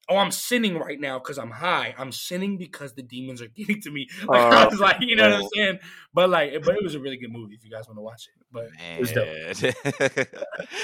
oh, 0.08 0.16
I'm 0.16 0.30
sinning 0.30 0.78
right 0.78 1.00
now 1.00 1.18
because 1.18 1.38
I'm 1.38 1.50
high. 1.50 1.94
I'm 1.96 2.12
sinning 2.12 2.56
because 2.58 2.94
the 2.94 3.02
demons 3.02 3.40
are 3.42 3.48
getting 3.56 3.80
to 3.82 3.90
me. 3.90 4.08
Like 4.28 4.52
I 4.52 4.64
Uh, 4.64 4.70
was 4.70 4.80
like, 4.80 4.96
you 5.00 5.16
know 5.16 5.24
what 5.30 5.32
I'm 5.38 5.42
oh. 5.44 5.48
saying? 5.54 5.78
But 6.12 6.30
like, 6.30 6.52
but 6.64 6.76
it 6.76 6.82
was 6.82 6.94
a 6.94 7.00
really 7.00 7.16
good 7.16 7.32
movie 7.32 7.54
if 7.54 7.64
you 7.64 7.70
guys 7.70 7.86
want 7.88 7.98
to 7.98 8.02
watch 8.02 8.28
it. 8.28 8.46
But 8.52 8.68
it 8.78 9.00
was 9.00 9.12
dope. 9.12 10.26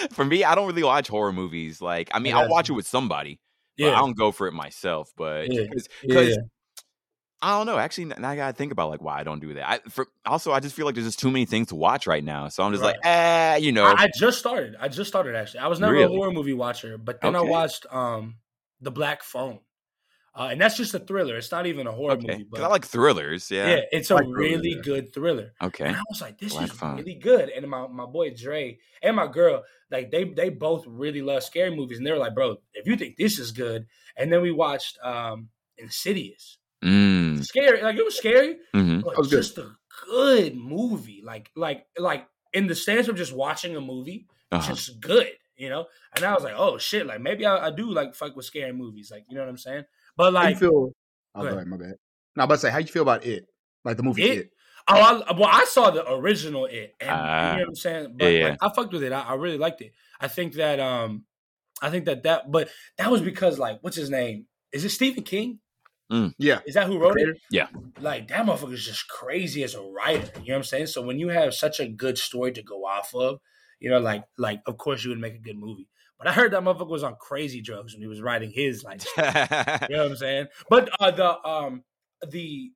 For 0.12 0.24
me, 0.24 0.44
I 0.44 0.54
don't 0.54 0.66
really 0.66 0.82
watch 0.82 1.08
horror 1.08 1.32
movies. 1.32 1.80
Like, 1.80 2.10
I 2.12 2.18
mean, 2.18 2.32
Yeah. 2.34 2.40
I'll 2.40 2.48
watch 2.48 2.68
it 2.70 2.72
with 2.74 2.86
somebody. 2.86 3.40
But 3.78 3.94
I 3.94 3.98
don't 3.98 4.16
go 4.16 4.30
for 4.30 4.46
it 4.46 4.52
myself. 4.52 5.10
But 5.16 5.48
because 5.48 5.88
yeah, 6.02 6.34
I 7.40 7.56
don't 7.56 7.64
know. 7.64 7.78
Actually, 7.78 8.06
now 8.06 8.28
I 8.28 8.36
gotta 8.36 8.52
think 8.52 8.72
about 8.72 8.90
like 8.90 9.00
why 9.00 9.18
I 9.18 9.24
don't 9.24 9.40
do 9.40 9.54
that. 9.54 9.66
I 9.70 9.78
for 9.88 10.06
also 10.26 10.52
I 10.52 10.60
just 10.60 10.74
feel 10.76 10.84
like 10.84 10.94
there's 10.94 11.06
just 11.06 11.18
too 11.18 11.30
many 11.30 11.46
things 11.46 11.68
to 11.68 11.74
watch 11.76 12.06
right 12.06 12.22
now. 12.22 12.48
So 12.48 12.62
I'm 12.62 12.72
just 12.72 12.84
like, 12.84 12.96
eh, 13.04 13.56
you 13.56 13.72
know. 13.72 13.84
I, 13.86 13.94
I 14.04 14.08
just 14.14 14.38
started. 14.38 14.76
I 14.78 14.88
just 14.88 15.08
started 15.08 15.34
actually. 15.34 15.60
I 15.60 15.68
was 15.68 15.80
never 15.80 15.94
Really? 15.94 16.04
a 16.04 16.08
horror 16.08 16.30
movie 16.30 16.52
watcher, 16.52 16.98
but 16.98 17.22
then 17.22 17.34
I 17.34 17.40
watched 17.40 17.86
um 17.90 18.34
The 18.80 18.90
Black 18.90 19.22
Phone, 19.22 19.60
uh, 20.34 20.48
and 20.50 20.60
that's 20.60 20.76
just 20.76 20.94
a 20.94 20.98
thriller. 21.00 21.36
It's 21.36 21.50
not 21.50 21.66
even 21.66 21.86
a 21.86 21.92
horror 21.92 22.12
okay, 22.14 22.26
movie, 22.26 22.44
because 22.44 22.60
but 22.60 22.62
I 22.62 22.68
like 22.68 22.84
thrillers. 22.84 23.50
Yeah. 23.50 23.68
yeah, 23.68 23.80
it's 23.92 24.10
a 24.10 24.14
like 24.14 24.24
thrillers, 24.24 24.38
really 24.38 24.74
yeah. 24.76 24.82
good 24.82 25.12
thriller. 25.12 25.52
Okay. 25.60 25.86
And 25.86 25.96
I 25.96 26.02
was 26.08 26.20
like, 26.20 26.38
this 26.38 26.52
Black 26.52 26.64
is 26.66 26.72
Phone. 26.72 26.96
really 26.96 27.14
good. 27.16 27.48
And 27.50 27.68
my, 27.68 27.86
my 27.88 28.06
boy 28.06 28.30
Dre 28.34 28.78
and 29.02 29.16
my 29.16 29.26
girl, 29.26 29.64
like 29.90 30.10
they 30.10 30.24
they 30.24 30.48
both 30.48 30.86
really 30.86 31.20
love 31.22 31.42
scary 31.42 31.74
movies. 31.74 31.98
And 31.98 32.06
they 32.06 32.12
were 32.12 32.18
like, 32.18 32.34
bro, 32.34 32.56
if 32.74 32.86
you 32.86 32.96
think 32.96 33.16
this 33.16 33.38
is 33.38 33.50
good. 33.52 33.86
And 34.16 34.32
then 34.32 34.40
we 34.42 34.52
watched 34.52 34.98
um 35.02 35.48
Insidious. 35.78 36.58
Mm. 36.84 37.42
Scary, 37.44 37.82
like 37.82 37.96
it 37.96 38.04
was 38.04 38.16
scary, 38.16 38.58
hmm 38.72 39.00
but 39.00 39.16
was 39.16 39.28
good. 39.28 39.36
just 39.38 39.58
a 39.58 39.72
good 40.06 40.54
movie. 40.54 41.22
Like 41.24 41.50
like 41.56 41.86
like 41.98 42.26
in 42.52 42.66
the 42.66 42.74
stance 42.74 43.08
of 43.08 43.16
just 43.16 43.32
watching 43.34 43.76
a 43.76 43.80
movie, 43.80 44.26
Uh-huh. 44.52 44.68
just 44.74 45.00
good, 45.00 45.28
you 45.60 45.68
know. 45.68 45.86
And 46.16 46.24
I 46.24 46.34
was 46.34 46.42
like, 46.42 46.54
oh 46.56 46.78
shit, 46.78 47.06
like 47.06 47.20
maybe 47.20 47.46
I, 47.46 47.68
I 47.68 47.70
do 47.70 47.90
like 47.92 48.14
fuck 48.14 48.34
with 48.34 48.46
scary 48.46 48.72
movies, 48.72 49.10
like 49.10 49.24
you 49.28 49.36
know 49.36 49.42
what 49.42 49.50
I'm 49.50 49.58
saying. 49.58 49.84
But 50.16 50.32
like, 50.32 50.42
How 50.44 50.48
you 50.50 50.56
feel? 50.56 50.92
Oh, 51.34 51.40
go 51.40 51.40
ahead. 51.42 51.54
ahead, 51.54 51.66
my 51.68 51.76
bad. 51.76 51.94
No, 52.36 52.42
I'm 52.42 52.44
about 52.44 52.54
to 52.56 52.60
say, 52.60 52.70
how 52.70 52.78
you 52.78 52.86
feel 52.86 53.02
about 53.02 53.24
it? 53.24 53.44
Like 53.84 53.96
the 53.96 54.02
movie 54.02 54.22
It? 54.24 54.38
It. 54.38 54.50
oh, 54.88 55.22
I, 55.28 55.32
well, 55.32 55.48
I 55.50 55.64
saw 55.64 55.90
the 55.90 56.10
original 56.12 56.66
it, 56.66 56.94
and 57.00 57.10
Ah. 57.10 57.52
you 57.52 57.56
know 57.58 57.62
what 57.64 57.68
I'm 57.68 57.74
saying. 57.76 58.14
But 58.18 58.26
Yeah, 58.32 58.48
like, 58.50 58.58
I 58.62 58.72
fucked 58.74 58.92
with 58.92 59.02
it. 59.02 59.12
I, 59.12 59.20
I 59.20 59.34
really 59.34 59.58
liked 59.58 59.80
it. 59.80 59.92
I 60.20 60.28
think 60.28 60.54
that 60.54 60.80
um, 60.80 61.24
I 61.82 61.90
think 61.90 62.06
that 62.06 62.22
that, 62.24 62.50
but 62.50 62.68
that 62.98 63.10
was 63.10 63.20
because 63.22 63.58
like, 63.58 63.78
what's 63.82 63.96
his 63.96 64.10
name? 64.10 64.46
Is 64.72 64.84
it 64.84 64.90
Stephen 64.90 65.22
King? 65.24 65.60
Yeah. 66.38 66.58
Is 66.66 66.74
that 66.74 66.88
who 66.88 66.98
wrote 66.98 67.20
it? 67.20 67.36
Yeah. 67.52 67.68
Like 68.00 68.28
that 68.28 68.44
motherfucker 68.44 68.72
is 68.72 68.84
just 68.84 69.06
crazy 69.08 69.62
as 69.62 69.76
a 69.76 69.80
writer. 69.82 70.28
You 70.42 70.48
know 70.48 70.54
what 70.54 70.56
I'm 70.56 70.62
saying? 70.64 70.86
So 70.88 71.02
when 71.02 71.20
you 71.20 71.28
have 71.28 71.54
such 71.54 71.78
a 71.78 71.86
good 71.86 72.18
story 72.18 72.50
to 72.52 72.62
go 72.64 72.84
off 72.84 73.14
of, 73.14 73.38
you 73.80 73.90
know, 73.90 73.98
like 73.98 74.24
like 74.38 74.60
of 74.66 74.76
course 74.78 75.02
you 75.04 75.10
would 75.10 75.18
make 75.20 75.34
a 75.34 75.38
good 75.38 75.56
movie. 75.58 75.88
But 76.18 76.28
I 76.28 76.32
heard 76.32 76.52
that 76.52 76.62
motherfucker 76.62 76.88
was 76.90 77.02
on 77.02 77.16
crazy 77.18 77.60
drugs 77.62 77.94
when 77.94 78.02
he 78.02 78.06
was 78.06 78.20
writing 78.20 78.50
his 78.50 78.84
like 78.84 79.02
you 79.16 79.22
know 79.22 80.02
what 80.02 80.10
I'm 80.10 80.16
saying? 80.16 80.46
But 80.68 80.90
uh 81.00 81.10
the 81.10 81.48
um 81.48 81.82
the 82.28 82.70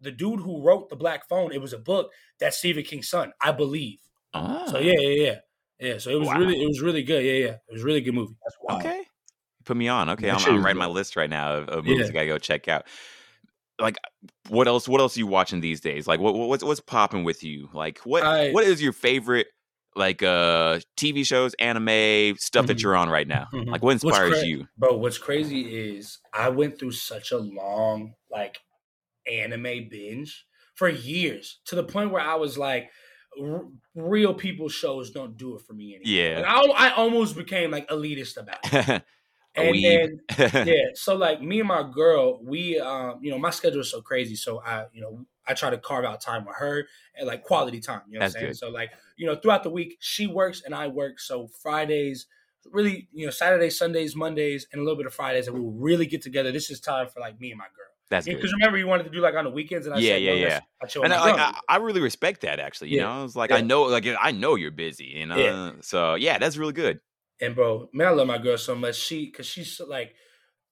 the 0.00 0.10
dude 0.10 0.40
who 0.40 0.62
wrote 0.62 0.88
the 0.90 0.96
Black 0.96 1.28
Phone, 1.28 1.52
it 1.52 1.60
was 1.60 1.72
a 1.72 1.78
book 1.78 2.10
that's 2.40 2.58
Stephen 2.58 2.82
King's 2.84 3.08
son, 3.08 3.32
I 3.40 3.52
believe. 3.52 3.98
oh. 4.34 4.66
So 4.70 4.78
yeah, 4.78 4.98
yeah, 4.98 5.24
yeah. 5.24 5.34
Yeah. 5.78 5.98
So 5.98 6.10
it 6.10 6.18
was 6.18 6.28
Wow. 6.28 6.38
really 6.38 6.60
it 6.62 6.66
was 6.66 6.80
really 6.80 7.02
good. 7.02 7.24
Yeah, 7.24 7.32
yeah. 7.32 7.52
It 7.68 7.72
was 7.72 7.82
a 7.82 7.84
really 7.86 8.00
good 8.02 8.14
movie. 8.14 8.36
That's 8.44 8.56
wild. 8.60 8.80
Okay. 8.82 9.02
Put 9.64 9.76
me 9.76 9.86
on. 9.88 10.08
Okay, 10.10 10.28
I'm, 10.28 10.38
I'm 10.44 10.64
writing 10.64 10.78
my 10.80 10.86
list 10.86 11.14
right 11.16 11.30
now 11.30 11.54
of, 11.54 11.68
of 11.68 11.84
movies 11.84 12.06
Yeah. 12.06 12.10
I 12.10 12.12
gotta 12.12 12.26
go 12.26 12.38
check 12.38 12.66
out. 12.68 12.84
Like, 13.80 13.96
what 14.48 14.66
else? 14.68 14.88
What 14.88 15.00
else 15.00 15.16
are 15.16 15.20
you 15.20 15.26
watching 15.28 15.60
these 15.60 15.80
days? 15.80 16.06
Like, 16.06 16.20
what, 16.20 16.34
what's 16.34 16.62
what's 16.64 16.80
popping 16.80 17.22
with 17.24 17.42
you? 17.44 17.68
Like, 17.72 17.98
what 18.00 18.22
I- 18.24 18.50
what 18.50 18.64
is 18.64 18.82
your 18.82 18.92
favorite 18.92 19.46
like 19.94 20.22
uh 20.22 20.80
TV 20.96 21.24
shows, 21.24 21.54
anime 21.54 22.36
stuff 22.38 22.66
that 22.66 22.78
Mhm. 22.78 22.82
you're 22.82 22.96
on 22.96 23.08
right 23.08 23.26
now? 23.26 23.48
Mhm. 23.52 23.66
Like, 23.70 23.82
what 23.82 23.92
inspires 23.92 24.30
cra- 24.38 24.46
you? 24.46 24.66
Bro, 24.78 24.96
what's 24.96 25.18
crazy 25.18 25.96
is 25.96 26.18
I 26.32 26.48
went 26.48 26.78
through 26.78 26.92
such 26.92 27.32
a 27.32 27.38
long 27.38 28.14
like 28.30 28.60
anime 29.26 29.88
binge 29.88 30.46
for 30.74 30.88
years 30.88 31.60
to 31.66 31.74
the 31.76 31.84
point 31.84 32.10
where 32.10 32.22
I 32.22 32.34
was 32.34 32.58
like, 32.58 32.90
r- 33.40 33.66
real 33.94 34.34
people 34.34 34.68
shows 34.68 35.10
don't 35.10 35.36
do 35.36 35.56
it 35.56 35.62
for 35.62 35.74
me 35.74 35.94
anymore. 35.96 36.12
Yeah. 36.12 36.40
Like, 36.40 36.46
I, 36.80 36.88
I 36.88 36.94
almost 36.94 37.36
became 37.36 37.70
like 37.70 37.88
elitist 37.88 38.36
about 38.36 38.58
it. 38.72 39.02
And 39.54 39.84
then 39.84 40.20
yeah, 40.66 40.86
so 40.94 41.14
like 41.14 41.42
me 41.42 41.58
and 41.60 41.68
my 41.68 41.82
girl, 41.82 42.42
we 42.42 42.78
um, 42.80 43.18
you 43.22 43.30
know, 43.30 43.38
my 43.38 43.50
schedule 43.50 43.82
is 43.82 43.90
so 43.90 44.00
crazy, 44.00 44.34
so 44.34 44.62
I, 44.62 44.86
you 44.94 45.02
know, 45.02 45.26
I 45.46 45.54
try 45.54 45.70
to 45.70 45.78
carve 45.78 46.04
out 46.04 46.20
time 46.20 46.44
with 46.44 46.56
her 46.56 46.86
and 47.16 47.26
like 47.26 47.42
quality 47.42 47.80
time. 47.80 48.02
You 48.08 48.14
know 48.14 48.20
That's 48.20 48.34
what 48.34 48.40
I'm 48.40 48.44
saying? 48.44 48.52
good. 48.52 48.58
So 48.58 48.68
like, 48.70 48.90
you 49.16 49.26
know, 49.26 49.36
throughout 49.36 49.62
the 49.62 49.70
week, 49.70 49.96
she 50.00 50.26
works 50.26 50.62
and 50.64 50.74
I 50.74 50.86
work. 50.88 51.20
So 51.20 51.48
Fridays, 51.48 52.26
really, 52.70 53.08
you 53.12 53.26
know, 53.26 53.30
Saturdays, 53.30 53.76
Sundays, 53.76 54.14
Mondays, 54.14 54.66
and 54.72 54.80
a 54.80 54.84
little 54.84 54.96
bit 54.96 55.06
of 55.06 55.14
Fridays, 55.14 55.48
and 55.48 55.58
we'll 55.58 55.72
really 55.72 56.06
get 56.06 56.22
together. 56.22 56.52
This 56.52 56.70
is 56.70 56.80
time 56.80 57.08
for 57.08 57.20
like 57.20 57.40
me 57.40 57.50
and 57.50 57.58
my 57.58 57.66
girl. 57.76 57.86
That's 58.10 58.26
good. 58.26 58.36
Because 58.36 58.52
remember, 58.52 58.78
you 58.78 58.86
wanted 58.86 59.04
to 59.04 59.10
do 59.10 59.20
like 59.20 59.34
on 59.34 59.44
the 59.44 59.50
weekends, 59.50 59.86
and 59.86 59.94
I 59.94 59.98
Yeah, 59.98 60.14
said, 60.14 60.22
yeah, 60.22 60.32
no, 60.32 60.46
yeah. 60.46 60.60
I 60.82 60.86
And 61.04 61.12
I, 61.12 61.18
like. 61.18 61.36
I, 61.36 61.60
I 61.68 61.76
really 61.78 62.00
respect 62.00 62.42
that 62.42 62.60
actually. 62.60 62.90
You 62.90 62.98
Yeah. 62.98 63.04
know, 63.04 63.24
it's 63.24 63.34
like 63.36 63.50
Yeah. 63.50 63.56
I 63.56 63.60
know, 63.62 63.82
like 63.82 64.06
I 64.06 64.30
know 64.30 64.54
you're 64.54 64.70
busy. 64.70 65.06
You 65.06 65.26
know, 65.26 65.38
Yeah. 65.38 65.72
so 65.80 66.14
yeah, 66.14 66.38
that's 66.38 66.56
really 66.56 66.72
good. 66.72 67.00
And 67.40 67.56
bro, 67.56 67.88
man, 67.92 68.06
I 68.06 68.10
love 68.10 68.28
my 68.28 68.38
girl 68.38 68.56
so 68.56 68.74
much. 68.76 68.96
She, 68.96 69.30
cause 69.30 69.46
she's 69.46 69.80
like, 69.80 70.14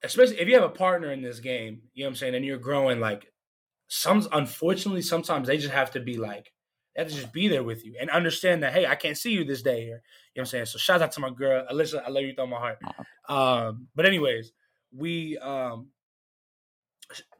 especially 0.05 0.39
if 0.39 0.49
you 0.49 0.55
have 0.55 0.63
a 0.63 0.69
partner 0.69 1.11
in 1.11 1.23
this 1.23 1.41
game, 1.41 1.83
you 1.95 2.05
know 2.05 2.09
what 2.09 2.11
I'm 2.11 2.17
saying, 2.17 2.35
and 2.37 2.45
you're 2.45 2.59
growing. 2.59 3.01
Like, 3.01 3.30
some 3.93 4.27
unfortunately, 4.33 5.03
sometimes 5.03 5.49
they 5.49 5.59
just 5.59 5.75
have 5.75 5.91
to 5.91 6.01
be 6.01 6.17
like, 6.17 6.53
they 6.95 7.03
have 7.03 7.11
to 7.11 7.17
just 7.17 7.33
be 7.33 7.49
there 7.49 7.65
with 7.65 7.85
you 7.85 7.97
and 8.01 8.09
understand 8.09 8.63
that, 8.63 8.73
hey, 8.73 8.87
I 8.87 8.95
can't 8.95 9.19
see 9.19 9.33
you 9.33 9.45
this 9.45 9.63
day. 9.63 9.83
Or, 9.83 9.85
you 9.85 9.91
know 9.91 9.97
what 10.35 10.43
I'm 10.43 10.47
saying. 10.47 10.67
So 10.67 10.79
shout 10.79 11.03
out 11.03 11.11
to 11.13 11.21
my 11.21 11.31
girl, 11.31 11.67
Alyssa. 11.71 12.03
I 12.05 12.09
love 12.09 12.23
you 12.23 12.35
all 12.39 12.47
my 12.47 12.57
heart. 12.59 12.79
Um, 13.29 13.89
but 13.97 14.07
anyways, 14.07 14.53
we 14.97 15.39
um, 15.39 15.89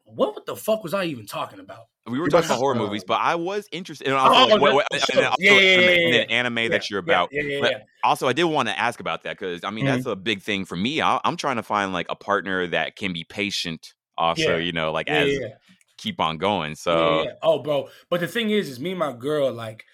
what 0.05 0.45
the 0.45 0.57
fuck 0.57 0.83
was 0.83 0.93
I 0.93 1.05
even 1.05 1.25
talking 1.25 1.61
about? 1.61 1.87
We 2.07 2.19
were 2.19 2.27
talking 2.29 2.47
about 2.47 2.59
horror 2.59 2.75
uh, 2.75 2.79
movies, 2.79 3.05
but 3.07 3.21
I 3.21 3.37
was 3.37 3.69
interested. 3.71 4.09
And 4.09 4.17
Oh, 4.17 4.47
like, 4.49 4.61
what, 4.61 4.71
the- 4.71 4.75
what, 4.75 4.87
the 4.91 5.13
and 5.13 5.25
also 5.27 5.37
Yeah, 5.39 5.53
yeah, 5.53 5.61
anime, 5.61 5.89
yeah, 5.89 5.93
and 5.93 6.13
then 6.15 6.31
yeah. 6.31 6.37
anime 6.37 6.71
that 6.73 6.91
you're 6.91 6.99
about. 6.99 7.29
Yeah, 7.31 7.43
yeah, 7.45 7.69
yeah. 7.69 7.79
Also, 8.03 8.27
I 8.27 8.33
did 8.33 8.45
want 8.45 8.69
to 8.69 8.77
ask 8.77 8.99
about 8.99 9.23
that 9.23 9.39
because 9.39 9.63
I 9.63 9.71
mean 9.71 9.85
Mhm. 9.85 9.89
that's 9.89 10.07
a 10.07 10.17
big 10.17 10.43
thing 10.43 10.65
for 10.65 10.75
me. 10.77 11.01
I, 11.01 11.21
I'm 11.25 11.37
trying 11.37 11.57
to 11.57 11.63
find 11.63 11.93
like 11.93 12.07
a 12.09 12.17
partner 12.17 12.67
that 12.69 12.97
can 12.97 13.13
be 13.13 13.23
patient. 13.25 13.95
Also, 14.19 14.57
Yeah. 14.57 14.57
you 14.57 14.73
know, 14.73 14.91
like 14.91 15.09
Yeah, 15.09 15.21
as 15.21 15.29
yeah, 15.33 15.39
yeah. 15.41 15.55
Keep 16.01 16.21
on 16.21 16.39
going. 16.39 16.75
So 16.75 17.25
yeah, 17.25 17.33
oh, 17.43 17.61
bro. 17.61 17.89
But 18.09 18.21
the 18.21 18.29
thing 18.29 18.51
is, 18.51 18.69
is 18.69 18.81
me 18.81 18.91
and 18.91 18.99
my 18.99 19.13
girl, 19.13 19.53
like, 19.53 19.85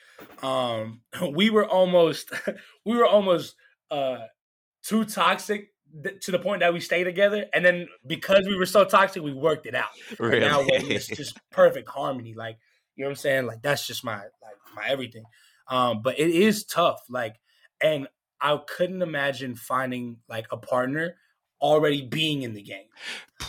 um, 0.43 1.01
we 1.33 1.51
were 1.51 1.67
almost, 1.67 2.31
we 2.85 2.97
were 2.97 3.07
almost 3.07 3.57
uh 3.91 4.19
too 4.83 5.05
toxic 5.05 5.69
th- 6.03 6.21
to 6.21 6.31
the 6.31 6.39
point 6.39 6.61
that 6.61 6.73
we 6.73 6.81
stayed 6.81 7.05
together, 7.05 7.47
and 7.53 7.65
then 7.65 7.89
because 8.07 8.47
we 8.47 8.57
were 8.57 8.67
so 8.67 8.85
toxic, 8.85 9.23
we 9.23 9.33
worked 9.33 9.67
it 9.67 9.75
out. 9.75 9.91
And 10.11 10.21
really, 10.21 10.41
now 10.41 10.65
it's 10.67 11.09
just 11.09 11.39
perfect 11.51 11.89
harmony. 11.89 12.35
Like, 12.35 12.59
you 12.95 13.05
know 13.05 13.09
what 13.09 13.13
I'm 13.13 13.17
saying? 13.17 13.47
Like, 13.47 13.63
that's 13.63 13.87
just 13.87 14.05
my 14.05 14.17
like 14.17 14.57
my 14.75 14.87
everything. 14.89 15.25
Um, 15.69 16.03
but 16.03 16.19
it 16.19 16.31
is 16.31 16.65
tough. 16.65 17.01
Like, 17.09 17.37
and 17.83 18.07
I 18.41 18.59
couldn't 18.67 19.03
imagine 19.03 19.57
finding 19.57 20.19
like 20.29 20.47
a 20.51 20.57
partner 20.57 21.17
already 21.61 22.03
being 22.03 22.43
in 22.43 22.55
the 22.55 22.63
game. 22.63 22.87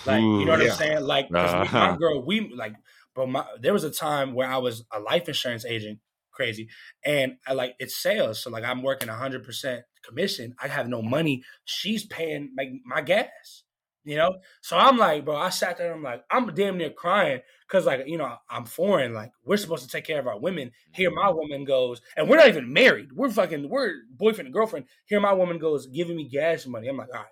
Like, 0.07 0.29
you 0.37 0.45
know 0.45 0.53
what 0.53 0.61
yeah. 0.61 0.67
I'm 0.71 0.71
saying? 0.71 1.01
Like, 1.01 1.31
and 1.35 1.75
my 1.81 1.89
Uh-huh. 1.89 1.97
girl, 1.97 2.25
we 2.25 2.51
like, 2.53 2.75
but 3.15 3.27
My, 3.29 3.45
there 3.59 3.73
was 3.73 3.83
a 3.83 3.91
time 3.91 4.33
where 4.33 4.47
I 4.47 4.57
was 4.57 4.85
a 4.91 4.99
life 4.99 5.27
insurance 5.27 5.65
agent, 5.65 5.99
crazy, 6.31 6.69
and 7.03 7.37
I 7.47 7.53
like 7.53 7.75
it's 7.79 7.97
sales. 7.97 8.41
So 8.43 8.49
like, 8.49 8.63
I'm 8.63 8.83
working 8.83 9.09
100 9.09 9.43
percent 9.43 9.85
commission. 10.03 10.55
I 10.61 10.67
have 10.67 10.87
no 10.87 11.01
money. 11.01 11.43
She's 11.65 12.05
paying 12.05 12.53
like 12.57 12.69
my 12.85 13.01
gas. 13.01 13.63
You 14.03 14.15
know, 14.15 14.37
so 14.61 14.77
I'm 14.77 14.97
like, 14.97 15.25
bro. 15.25 15.35
I 15.35 15.49
sat 15.49 15.77
there. 15.77 15.87
and 15.87 15.95
I'm 15.97 16.03
like, 16.03 16.23
I'm 16.31 16.53
damn 16.53 16.77
near 16.77 16.91
crying 16.91 17.41
because 17.67 17.85
like, 17.85 18.07
you 18.07 18.17
know, 18.17 18.37
I'm 18.49 18.63
foreign. 18.65 19.13
Like, 19.13 19.31
we're 19.43 19.57
supposed 19.57 19.83
to 19.83 19.89
take 19.89 20.05
care 20.05 20.19
of 20.19 20.27
our 20.27 20.39
women. 20.39 20.71
Here, 20.93 21.11
my 21.11 21.29
woman 21.29 21.65
goes, 21.65 22.01
and 22.15 22.29
we're 22.29 22.37
not 22.37 22.47
even 22.47 22.71
married. 22.71 23.11
We're 23.11 23.29
fucking, 23.29 23.67
we're 23.67 23.95
boyfriend 24.09 24.47
and 24.47 24.53
girlfriend. 24.53 24.85
Here, 25.07 25.19
my 25.19 25.33
woman 25.33 25.57
goes 25.59 25.87
giving 25.87 26.15
me 26.15 26.23
gas 26.29 26.65
money. 26.65 26.87
I'm 26.87 26.95
like, 26.95 27.09
all 27.09 27.15
right. 27.15 27.25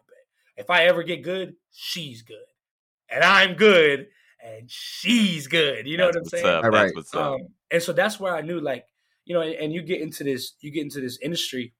If 0.58 0.70
I 0.70 0.86
ever 0.86 1.04
get 1.04 1.24
good, 1.24 1.56
she's 1.72 2.22
good 2.22 2.38
and 3.16 3.24
I'm 3.24 3.54
good, 3.54 4.08
and 4.44 4.70
she's 4.70 5.48
good. 5.48 5.88
You 5.88 5.98
know 5.98 6.12
That's 6.12 6.16
what 6.16 6.20
I'm 6.20 6.24
what's 6.24 6.32
saying? 6.32 6.46
Up. 6.46 6.64
All 6.66 6.72
That's 6.72 6.84
right. 6.84 6.96
what's 6.96 7.16
up. 7.16 7.22
Um, 7.34 7.48
and 7.72 7.82
so 7.82 7.94
that's 7.94 8.20
where 8.20 8.36
I 8.36 8.42
knew, 8.42 8.60
like, 8.60 8.86
you 9.24 9.34
know, 9.34 9.42
and, 9.42 9.56
and 9.56 9.74
you 9.74 9.82
get 9.82 10.02
into 10.02 10.24
this, 10.24 10.54
you 10.60 10.70
get 10.70 10.84
into 10.84 11.00
this 11.00 11.18
industry, 11.22 11.74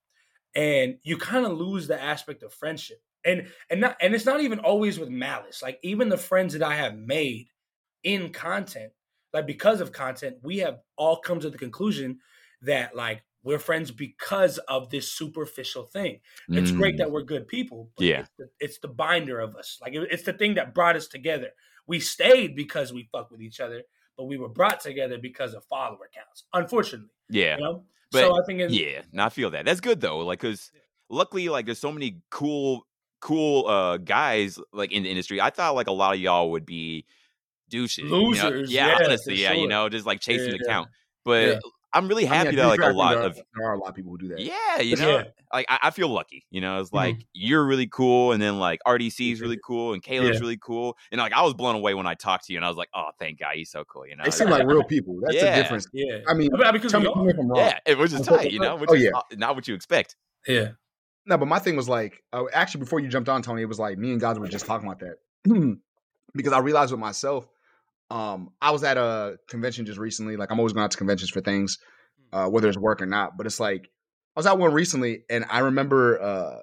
and 0.56 0.98
you 1.04 1.18
kind 1.18 1.46
of 1.46 1.52
lose 1.52 1.88
the 1.88 2.02
aspect 2.02 2.42
of 2.42 2.54
friendship, 2.54 3.02
and 3.26 3.48
and 3.70 3.82
not, 3.82 3.98
and 4.02 4.16
it's 4.16 4.26
not 4.26 4.42
even 4.42 4.60
always 4.60 4.98
with 4.98 5.10
malice. 5.10 5.62
Like 5.62 5.78
even 5.84 6.10
the 6.10 6.18
friends 6.18 6.54
that 6.54 6.64
I 6.64 6.76
have 6.76 6.96
made 6.98 7.50
in 8.04 8.32
content, 8.32 8.94
like 9.34 9.46
because 9.46 9.82
of 9.82 9.92
content, 9.92 10.38
we 10.42 10.60
have 10.60 10.80
all 10.96 11.18
come 11.18 11.42
to 11.42 11.50
the 11.50 11.58
conclusion 11.58 12.20
that 12.62 12.96
like 12.96 13.24
we're 13.46 13.60
friends 13.60 13.92
because 13.92 14.58
of 14.68 14.90
this 14.90 15.10
superficial 15.12 15.86
thing. 15.86 16.20
It's 16.50 16.72
great 16.72 16.96
Mm. 16.96 16.98
that 16.98 17.12
we're 17.12 17.22
good 17.24 17.48
people. 17.48 17.92
But 17.96 18.06
Yeah. 18.06 18.20
it's 18.22 18.32
the, 18.38 18.50
it's 18.60 18.80
the 18.80 18.88
binder 18.90 19.40
of 19.40 19.56
us. 19.56 19.78
Like 19.82 19.94
it- 19.94 20.12
it's 20.12 20.24
the 20.24 20.34
thing 20.34 20.56
that 20.56 20.74
brought 20.74 20.96
us 20.98 21.08
together. 21.08 21.52
We 21.88 22.00
stayed 22.00 22.56
because 22.56 22.92
we 22.92 23.08
fuck 23.12 23.30
with 23.32 23.42
each 23.42 23.60
other, 23.60 23.84
but 24.18 24.26
we 24.26 24.38
were 24.38 24.50
brought 24.50 24.80
together 24.82 25.18
because 25.20 25.54
of 25.54 25.64
follower 25.66 26.10
counts. 26.14 26.46
Unfortunately, 26.54 27.10
yeah. 27.30 27.56
you 27.58 27.64
know. 27.64 27.86
But, 28.12 28.22
so 28.22 28.42
I 28.42 28.46
think, 28.46 28.62
in, 28.62 28.74
Yeah, 28.74 29.04
no, 29.12 29.26
I 29.26 29.30
feel 29.30 29.52
that. 29.52 29.66
That's 29.66 29.80
good 29.80 30.02
though. 30.02 30.20
Like, 30.20 30.40
cause 30.40 30.72
luckily, 31.10 31.48
like, 31.50 31.66
there's 31.68 31.80
so 31.80 31.92
many 31.92 32.22
cool, 32.32 32.88
cool 33.22 33.68
uh 33.68 33.98
guys 33.98 34.60
like 34.74 34.92
in 34.92 35.04
the 35.04 35.10
industry. 35.10 35.40
I 35.40 35.50
thought 35.52 35.76
like 35.76 35.88
a 35.88 35.92
lot 35.92 36.14
of 36.16 36.20
y'all 36.20 36.52
would 36.52 36.66
be 36.66 37.06
douches, 37.70 37.98
you 38.00 38.10
know? 38.10 38.22
Losers, 38.22 38.72
Yeah, 38.72 38.88
yeah, 39.00 39.06
honestly, 39.06 39.36
yeah, 39.36 39.54
you 39.54 39.68
know, 39.68 39.90
just 39.90 40.06
like 40.06 40.20
chasing 40.20 40.48
Yeah, 40.48 40.58
the 40.58 40.64
yeah. 40.66 40.72
count. 40.72 40.90
But 41.24 41.48
Yeah. 41.48 41.60
I'm 41.96 42.08
really 42.08 42.28
I 42.28 42.30
mean, 42.32 42.38
happy 42.46 42.50
I 42.60 42.64
that 42.64 42.68
like 42.68 42.82
a 42.82 42.94
lot 42.94 43.16
of 43.18 43.36
there 43.36 43.68
are 43.68 43.74
a 43.74 43.80
lot 43.80 43.90
of 43.90 43.96
people 43.96 44.12
who 44.12 44.18
do 44.20 44.28
that. 44.28 44.40
yeah, 44.40 44.82
you 44.82 44.96
Yeah. 44.98 45.06
know, 45.06 45.24
like 45.54 45.66
I, 45.70 45.80
I 45.84 45.90
feel 45.92 46.10
lucky. 46.10 46.46
You 46.52 46.62
know, 46.62 46.80
it's 46.82 46.92
like 46.94 47.26
you're 47.34 47.66
really 47.66 47.88
cool, 47.88 48.34
and 48.34 48.42
then 48.42 48.60
like 48.60 48.80
RDC 48.86 49.32
is 49.34 49.42
really 49.42 49.58
cool, 49.66 49.94
and 49.94 50.04
Caleb's 50.04 50.36
Yeah. 50.36 50.42
really 50.42 50.58
cool, 50.58 50.98
and 51.12 51.20
like 51.20 51.34
I 51.34 51.42
was 51.42 51.54
blown 51.54 51.76
away 51.76 51.94
when 51.94 52.06
I 52.06 52.14
talked 52.14 52.46
to 52.48 52.54
you, 52.54 52.60
and 52.60 52.66
I 52.66 52.68
was 52.68 52.78
like, 52.78 52.90
oh, 52.94 53.10
thank 53.18 53.40
God, 53.40 53.56
he's 53.56 53.72
so 53.72 53.84
cool. 53.86 54.06
You 54.06 54.16
know, 54.18 54.24
They 54.26 54.32
seem 54.32 54.50
like 54.50 54.68
real 54.68 54.84
people. 54.84 55.20
That's 55.24 55.36
Yeah. 55.36 55.56
the 55.56 55.62
difference. 55.64 55.88
yeah, 55.94 56.18
I 56.28 56.34
mean, 56.34 56.50
I 56.54 56.58
mean, 56.64 56.74
because 56.74 56.92
tell 56.92 57.00
me, 57.02 57.08
me 57.16 57.32
if 57.32 57.40
I'm 57.40 57.48
wrong. 57.48 57.60
yeah, 57.60 57.80
it 57.86 57.98
was 57.98 58.12
just 58.12 58.26
tight, 58.26 58.52
you 58.52 58.60
know, 58.60 58.76
which 58.76 58.90
oh, 58.92 58.96
is 58.96 59.04
yeah. 59.04 59.10
not- 59.12 59.26
not 59.38 59.56
what 59.56 59.68
you 59.68 59.74
expect. 59.74 60.16
yeah, 60.48 60.72
No, 61.26 61.38
but 61.38 61.48
my 61.48 61.60
thing 61.60 61.76
was 61.76 61.88
like, 61.90 62.22
uh, 62.34 62.44
actually, 62.54 62.82
before 62.82 63.00
you 63.00 63.08
jumped 63.08 63.30
on, 63.30 63.42
Tony, 63.42 63.62
it 63.62 63.66
was 63.70 63.80
like 63.80 63.98
me 63.98 64.12
and 64.12 64.20
guys 64.20 64.38
were 64.38 64.48
just 64.48 64.66
talking 64.66 64.88
about 64.88 65.00
that 65.00 65.16
because 66.36 66.52
I 66.54 66.60
realized 66.60 66.92
with 66.92 67.00
myself, 67.00 67.48
um, 68.10 68.50
I 68.62 68.72
was 68.72 68.84
at 68.84 68.98
a 68.98 69.38
convention 69.50 69.86
just 69.86 70.00
recently. 70.00 70.38
Like, 70.38 70.52
I'm 70.52 70.60
always 70.60 70.74
going 70.74 70.84
out 70.84 70.92
to 70.92 70.98
conventions 70.98 71.30
for 71.30 71.42
things, 71.42 71.78
uh, 72.32 72.48
whether 72.48 72.68
it's 72.68 72.78
work 72.78 73.02
or 73.02 73.06
not. 73.06 73.38
But 73.38 73.46
it's 73.46 73.60
like 73.60 73.90
I 74.36 74.40
was 74.40 74.46
at 74.46 74.58
one 74.58 74.74
recently, 74.74 75.24
and 75.30 75.46
I 75.50 75.60
remember 75.60 76.22
uh, 76.22 76.58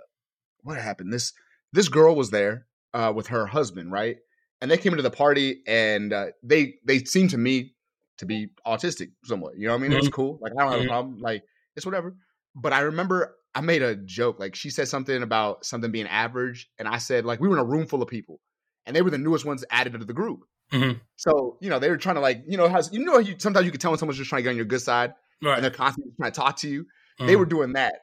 what 0.62 0.78
happened. 0.78 1.12
This 1.12 1.32
this 1.72 1.88
girl 1.88 2.14
was 2.14 2.30
there 2.30 2.66
uh, 2.94 3.12
with 3.14 3.28
her 3.28 3.46
husband, 3.46 3.92
right? 3.92 4.16
and 4.60 4.70
they 4.70 4.78
came 4.78 4.92
into 4.92 5.02
the 5.02 5.10
party, 5.10 5.60
and 5.66 6.12
uh, 6.12 6.26
they 6.42 6.74
they 6.86 7.00
seemed 7.00 7.30
to 7.30 7.38
me 7.38 7.74
to 8.18 8.26
be 8.26 8.48
autistic 8.64 9.10
somewhat. 9.24 9.58
You 9.58 9.66
know 9.66 9.72
what 9.72 9.80
I 9.80 9.88
mean? 9.88 9.92
It's 9.98 10.06
Mhm. 10.08 10.12
cool. 10.12 10.38
Like 10.40 10.52
I 10.56 10.62
don't 10.62 10.70
have 10.72 10.80
a 10.82 10.84
problem. 10.88 11.18
Like 11.18 11.42
it's 11.74 11.84
whatever. 11.84 12.14
But 12.54 12.72
I 12.72 12.80
remember 12.80 13.34
I 13.56 13.60
made 13.60 13.82
a 13.82 13.96
joke. 13.96 14.38
Like 14.38 14.54
she 14.54 14.70
said 14.70 14.86
something 14.86 15.20
about 15.22 15.64
something 15.66 15.90
being 15.90 16.06
average, 16.06 16.70
and 16.78 16.86
I 16.86 16.98
said 16.98 17.24
like 17.24 17.40
we 17.40 17.48
were 17.48 17.56
in 17.56 17.60
a 17.60 17.64
room 17.64 17.86
full 17.88 18.02
of 18.02 18.08
people, 18.08 18.40
and 18.86 18.94
they 18.94 19.02
were 19.02 19.10
the 19.10 19.18
newest 19.18 19.44
ones 19.44 19.64
added 19.68 19.94
to 19.94 20.04
the 20.04 20.12
group. 20.12 20.40
Mhm. 20.72 21.00
So 21.16 21.58
you 21.60 21.68
know 21.70 21.78
they 21.78 21.88
were 21.90 21.96
trying 21.96 22.16
to 22.16 22.20
like 22.20 22.42
you 22.46 22.56
know 22.56 22.68
how 22.68 22.80
you 22.90 23.04
know 23.04 23.12
how 23.12 23.18
you 23.18 23.36
sometimes 23.38 23.64
you 23.66 23.70
can 23.72 23.80
tell 23.80 23.90
when 23.90 23.98
someone's 23.98 24.18
just 24.18 24.28
trying 24.30 24.40
to 24.40 24.44
get 24.44 24.50
on 24.50 24.56
your 24.56 24.64
good 24.64 24.80
side, 24.80 25.12
Right. 25.42 25.54
and 25.56 25.64
they're 25.64 25.70
constantly 25.70 26.12
trying 26.18 26.32
to 26.32 26.36
talk 26.40 26.56
to 26.58 26.68
you. 26.68 26.86
They 27.26 27.34
Mhm. 27.34 27.38
were 27.38 27.46
doing 27.46 27.74
that, 27.74 27.94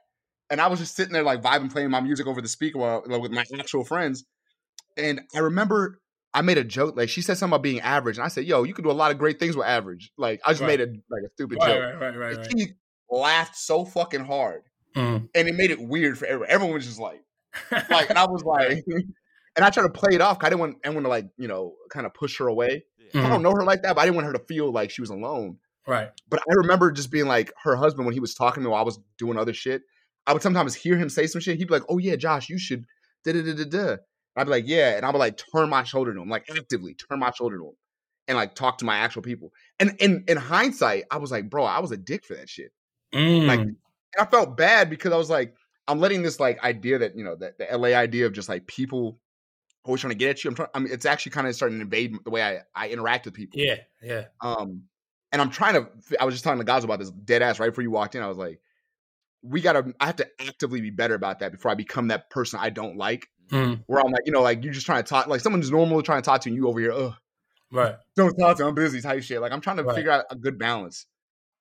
and 0.50 0.62
I 0.62 0.68
was 0.68 0.80
just 0.80 0.96
sitting 0.96 1.14
there 1.14 1.24
like 1.24 1.42
vibing, 1.42 1.72
playing 1.72 1.90
my 1.90 2.00
music 2.02 2.28
over 2.28 2.42
the 2.42 2.48
speaker 2.48 2.78
while, 2.80 3.04
like, 3.08 3.22
with 3.22 3.32
my 3.32 3.44
actual 3.60 3.84
friends. 3.84 4.26
And 4.98 5.22
I 5.36 5.40
remember 5.40 6.00
I 6.34 6.42
made 6.42 6.58
a 6.58 6.64
joke 6.64 6.96
like 6.98 7.10
she 7.10 7.22
said 7.22 7.38
something 7.38 7.54
about 7.56 7.64
being 7.64 7.80
average, 7.82 8.18
and 8.18 8.26
I 8.26 8.30
said, 8.30 8.46
"Yo, 8.46 8.64
you 8.64 8.74
can 8.74 8.84
do 8.84 8.92
a 8.92 8.94
lot 8.94 9.12
of 9.12 9.18
great 9.18 9.40
things 9.40 9.56
with 9.58 9.66
average." 9.68 10.12
Like 10.18 10.42
I 10.46 10.52
just 10.52 10.62
Right. 10.62 10.80
made 10.80 10.82
a 10.82 10.86
like 10.88 11.24
a 11.26 11.30
stupid 11.34 11.60
right, 11.62 11.68
joke. 11.68 11.82
right, 11.82 12.00
right, 12.00 12.18
right, 12.18 12.38
right. 12.38 12.58
She 12.58 12.74
laughed 13.10 13.56
so 13.58 13.86
fucking 13.86 14.26
hard, 14.26 14.64
Mhm. 14.96 15.30
and 15.34 15.48
it 15.48 15.56
made 15.56 15.72
it 15.72 15.80
weird 15.82 16.18
for 16.18 16.26
everyone. 16.26 16.50
Everyone 16.50 16.76
was 16.76 16.86
just 16.86 17.00
like, 17.00 17.24
like, 17.90 18.10
and 18.10 18.20
I 18.20 18.26
was 18.28 18.44
like, 18.46 18.84
and 19.56 19.66
I 19.66 19.70
tried 19.70 19.84
to 19.84 19.90
play 19.90 20.14
it 20.16 20.22
off. 20.22 20.38
I 20.42 20.50
didn't 20.50 20.60
want 20.62 20.78
anyone 20.84 21.04
to 21.04 21.10
like, 21.10 21.28
you 21.38 21.48
know, 21.48 21.76
kind 21.90 22.06
of 22.06 22.14
push 22.14 22.38
her 22.40 22.48
away. 22.48 22.84
I 23.14 23.18
Mhm. 23.18 23.30
don't 23.30 23.42
know 23.44 23.52
her 23.52 23.64
like 23.64 23.82
that, 23.84 23.96
but 23.96 24.02
I 24.02 24.06
didn't 24.06 24.16
want 24.18 24.28
her 24.28 24.34
to 24.34 24.44
feel 24.48 24.72
like 24.72 24.92
she 24.92 25.02
was 25.02 25.10
alone. 25.10 25.58
right. 25.88 26.12
But 26.30 26.42
I 26.42 26.54
remember 26.54 26.92
just 26.92 27.10
being 27.10 27.26
like 27.26 27.52
her 27.64 27.76
husband 27.76 28.06
when 28.06 28.14
he 28.14 28.20
was 28.20 28.36
talking 28.36 28.62
to 28.62 28.68
me 28.68 28.72
while 28.72 28.82
I 28.82 28.86
was 28.86 29.00
doing 29.18 29.38
other 29.40 29.54
shit. 29.54 29.82
I 30.28 30.34
would 30.34 30.44
sometimes 30.44 30.76
hear 30.76 30.96
him 30.98 31.10
say 31.10 31.26
some 31.26 31.42
shit. 31.42 31.58
He'd 31.58 31.68
be 31.68 31.74
like, 31.74 31.86
"Oh 31.90 31.98
yeah, 31.98 32.16
Josh, 32.16 32.48
you 32.50 32.60
should." 32.60 32.86
Da 33.24 33.34
da 33.34 33.42
da 33.42 33.54
da 33.56 33.64
da. 33.66 33.98
I'd 34.36 34.44
be 34.44 34.52
like, 34.52 34.68
"Yeah," 34.68 34.96
and 34.98 35.04
I 35.06 35.10
would 35.10 35.18
like 35.18 35.42
turn 35.52 35.68
my 35.70 35.84
shoulder 35.84 36.14
to 36.14 36.22
him, 36.22 36.30
like 36.30 36.46
actively 36.56 36.94
turn 36.94 37.18
my 37.20 37.32
shoulder 37.32 37.58
to 37.58 37.70
him, 37.70 37.76
and 38.28 38.38
like 38.38 38.54
talk 38.54 38.78
to 38.80 38.86
my 38.86 38.98
actual 38.98 39.24
people. 39.24 39.52
And 39.80 39.96
in 40.00 40.26
in 40.28 40.38
hindsight, 40.38 41.06
I 41.10 41.18
was 41.18 41.32
like, 41.32 41.50
"Bro, 41.50 41.64
I 41.64 41.80
was 41.80 41.92
a 41.92 41.98
dick 41.98 42.24
for 42.24 42.36
that 42.36 42.48
shit." 42.50 42.72
Like, 43.12 43.22
Mm. 43.22 43.66
and 43.66 43.76
I 44.20 44.26
felt 44.26 44.56
bad 44.56 44.92
because 44.92 45.12
I 45.12 45.18
was 45.18 45.32
like, 45.32 45.56
I'm 45.88 46.00
letting 46.00 46.22
this 46.22 46.40
like 46.40 46.64
idea 46.64 47.00
that 47.00 47.16
you 47.18 47.24
know 47.24 47.36
that 47.38 47.58
the 47.58 47.66
LA 47.76 47.96
idea 47.96 48.28
of 48.28 48.34
just 48.34 48.48
like 48.50 48.68
people 48.68 49.20
always 49.90 50.02
trying 50.02 50.12
to 50.12 50.18
get 50.18 50.30
at 50.30 50.44
you. 50.44 50.50
I'm 50.50 50.56
trying. 50.56 50.70
I 50.74 50.80
mean, 50.80 50.94
it's 50.94 51.06
actually 51.06 51.32
kind 51.32 51.48
of 51.48 51.56
starting 51.56 51.80
to 51.80 51.84
invade 51.84 52.16
the 52.24 52.30
way 52.30 52.42
I 52.44 52.60
I 52.76 52.90
interact 52.90 53.26
with 53.26 53.34
people. 53.34 53.60
yeah, 53.60 53.76
yeah. 54.02 54.26
Um, 54.42 54.84
and 55.32 55.42
I'm 55.42 55.50
trying 55.50 55.74
to. 55.74 55.90
I 56.20 56.26
was 56.26 56.34
just 56.34 56.44
talking 56.44 56.60
to 56.60 56.64
guys 56.66 56.84
about 56.84 57.00
this 57.00 57.12
dead 57.12 57.42
ass 57.42 57.60
right 57.60 57.70
before 57.70 57.82
you 57.84 57.92
walked 57.92 58.16
in. 58.16 58.24
I 58.24 58.28
was 58.28 58.38
like, 58.38 58.62
we 59.42 59.62
gotta. 59.62 59.94
I 60.00 60.06
have 60.06 60.16
to 60.18 60.28
actively 60.40 60.80
be 60.82 60.90
better 60.92 61.16
about 61.16 61.40
that 61.40 61.52
before 61.52 61.72
I 61.72 61.76
become 61.76 62.08
that 62.10 62.30
person 62.30 62.60
I 62.62 62.70
don't 62.70 62.98
like. 62.98 63.28
Mhm. 63.50 63.84
Where 63.88 64.00
I'm 64.00 64.12
like, 64.12 64.24
you 64.26 64.32
know, 64.32 64.42
like 64.42 64.64
you're 64.64 64.74
just 64.74 64.86
trying 64.86 65.04
to 65.04 65.10
talk, 65.10 65.26
like 65.28 65.42
someone's 65.42 65.72
normal 65.72 66.02
trying 66.04 66.22
to 66.22 66.26
talk 66.26 66.42
to 66.42 66.50
you, 66.50 66.54
and 66.56 66.64
you 66.64 66.70
over 66.70 66.80
here, 66.80 66.92
ugh, 66.92 67.16
Right. 67.72 67.96
don't 68.16 68.36
talk 68.38 68.58
to 68.58 68.64
me, 68.64 68.70
I'm 68.70 68.76
busy 68.76 69.02
type 69.02 69.24
shit. 69.24 69.42
Like 69.42 69.52
I'm 69.52 69.62
trying 69.62 69.78
to 69.78 69.84
Right. 69.84 69.96
figure 69.96 70.12
out 70.12 70.26
a 70.30 70.36
good 70.36 70.60
balance. 70.60 71.08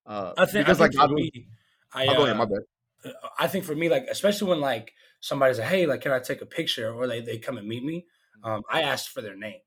Uh, 0.04 0.34
I 0.36 0.44
think, 0.44 0.66
because 0.66 0.80
I 0.80 0.88
think 0.88 1.00
like 1.00 1.10
me, 1.10 1.48
I, 1.92 2.06
will 2.06 2.14
go 2.14 2.22
ahead, 2.24 2.36
uh, 2.36 2.38
my 2.38 2.44
bad. 2.44 3.14
I 3.38 3.46
think 3.46 3.64
for 3.64 3.74
me, 3.74 3.88
like 3.88 4.06
especially 4.10 4.48
when 4.50 4.60
like 4.60 4.92
somebody's 5.20 5.58
like, 5.58 5.68
"Hey, 5.68 5.86
like, 5.86 6.00
can 6.02 6.12
I 6.12 6.18
take 6.18 6.42
a 6.42 6.46
picture?" 6.46 6.92
or 6.92 7.06
they 7.06 7.20
they 7.20 7.38
come 7.38 7.56
and 7.58 7.66
meet 7.68 7.84
me, 7.84 8.06
um, 8.44 8.62
I 8.70 8.82
asked 8.82 9.10
for 9.10 9.20
their 9.20 9.36
name. 9.36 9.60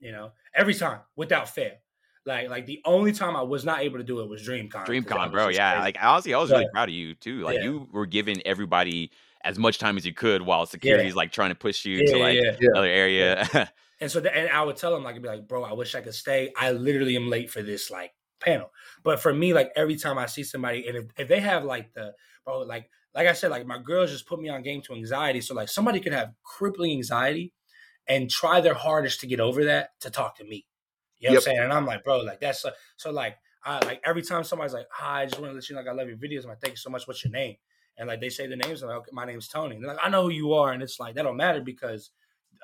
You 0.00 0.12
know, 0.12 0.32
every 0.54 0.74
time 0.74 1.00
without 1.16 1.48
fail. 1.48 1.72
Like 2.26 2.48
like 2.48 2.64
the 2.66 2.80
only 2.86 3.12
time 3.12 3.36
I 3.36 3.42
was 3.42 3.64
not 3.64 3.80
able 3.80 3.98
to 3.98 4.04
do 4.04 4.20
it 4.20 4.28
was 4.28 4.46
DreamCon. 4.46 4.86
DreamCon, 4.86 5.30
bro. 5.30 5.48
Yeah, 5.48 5.72
crazy. 5.72 5.84
like 5.84 5.96
honestly, 6.00 6.34
I 6.34 6.38
was 6.38 6.50
really 6.50 6.64
But- 6.64 6.72
proud 6.72 6.88
of 6.88 6.94
you 6.94 7.14
too. 7.14 7.42
Like 7.42 7.56
Yeah. 7.56 7.64
you 7.64 7.88
were 7.92 8.06
giving 8.06 8.40
everybody 8.46 9.10
as 9.44 9.58
much 9.58 9.78
time 9.78 9.98
as 9.98 10.06
you 10.06 10.14
could 10.14 10.40
while 10.40 10.64
security's 10.64 11.14
like 11.14 11.32
trying 11.32 11.50
to 11.50 11.54
push 11.54 11.84
you 11.84 11.98
yeah, 11.98 12.12
to 12.12 12.18
like 12.18 12.34
yeah. 12.36 12.56
Yeah. 12.60 12.68
another 12.72 12.88
area. 12.88 13.70
And 14.00 14.10
so, 14.10 14.18
the, 14.20 14.36
and 14.36 14.50
I 14.50 14.60
would 14.60 14.76
tell 14.76 14.92
them 14.92 15.04
like, 15.04 15.14
I'd 15.14 15.22
be 15.22 15.28
like, 15.28 15.46
bro, 15.46 15.62
I 15.62 15.72
wish 15.72 15.94
I 15.94 16.00
could 16.00 16.14
stay. 16.14 16.52
I 16.58 16.72
literally 16.72 17.14
am 17.14 17.30
late 17.30 17.48
for 17.48 17.62
this 17.62 17.92
like 17.92 18.12
panel. 18.40 18.70
But 19.04 19.20
for 19.20 19.32
me, 19.32 19.54
like 19.54 19.70
every 19.76 19.96
time 19.96 20.18
I 20.18 20.26
see 20.26 20.42
somebody, 20.42 20.86
and 20.88 20.96
if, 20.96 21.04
if 21.16 21.28
they 21.28 21.38
have 21.40 21.64
like 21.64 21.94
the 21.94 22.12
bro, 22.44 22.62
like 22.62 22.90
like 23.14 23.28
I 23.28 23.32
said, 23.32 23.52
like 23.52 23.66
my 23.66 23.78
girls 23.78 24.10
just 24.10 24.26
put 24.26 24.40
me 24.40 24.48
on 24.48 24.62
game 24.62 24.82
to 24.82 24.94
anxiety. 24.94 25.40
So 25.40 25.54
like 25.54 25.68
somebody 25.68 26.00
could 26.00 26.12
have 26.12 26.32
crippling 26.42 26.90
anxiety 26.92 27.52
and 28.06 28.30
try 28.30 28.60
their 28.60 28.74
hardest 28.74 29.20
to 29.20 29.26
get 29.26 29.40
over 29.40 29.64
that 29.66 29.90
to 30.00 30.10
talk 30.10 30.36
to 30.38 30.44
me. 30.44 30.66
You 31.18 31.28
know 31.28 31.34
Yep. 31.34 31.42
what 31.42 31.48
I'm 31.48 31.54
saying? 31.54 31.58
And 31.64 31.72
I'm 31.72 31.86
like, 31.86 32.04
bro, 32.04 32.18
like 32.20 32.40
that's 32.40 32.60
so, 32.60 32.70
so 32.96 33.10
like 33.10 33.36
I 33.64 33.84
like 33.84 34.00
every 34.04 34.22
time 34.22 34.44
somebody's 34.44 34.74
like, 34.74 34.86
hi, 34.90 35.22
I 35.22 35.26
just 35.26 35.40
want 35.40 35.50
to 35.52 35.54
let 35.54 35.68
you 35.68 35.74
know 35.74 35.80
like 35.82 35.88
I 35.88 35.94
love 35.94 36.08
your 36.08 36.18
videos. 36.18 36.42
I'm 36.44 36.50
like, 36.50 36.60
thank 36.60 36.72
you 36.72 36.76
so 36.78 36.90
much. 36.90 37.06
What's 37.06 37.24
your 37.24 37.32
name? 37.32 37.56
And 37.96 38.08
like 38.08 38.20
they 38.20 38.28
say 38.28 38.46
the 38.46 38.56
names, 38.56 38.82
I'm 38.82 38.88
like, 38.88 38.98
okay, 38.98 39.10
my 39.12 39.24
name's 39.24 39.48
Tony. 39.48 39.76
And 39.76 39.84
they're 39.84 39.94
like, 39.94 40.04
I 40.04 40.08
know 40.10 40.24
who 40.24 40.30
you 40.30 40.52
are, 40.54 40.72
and 40.72 40.82
it's 40.82 40.98
like 41.00 41.14
that 41.14 41.22
don't 41.22 41.36
matter 41.36 41.60
because 41.60 42.10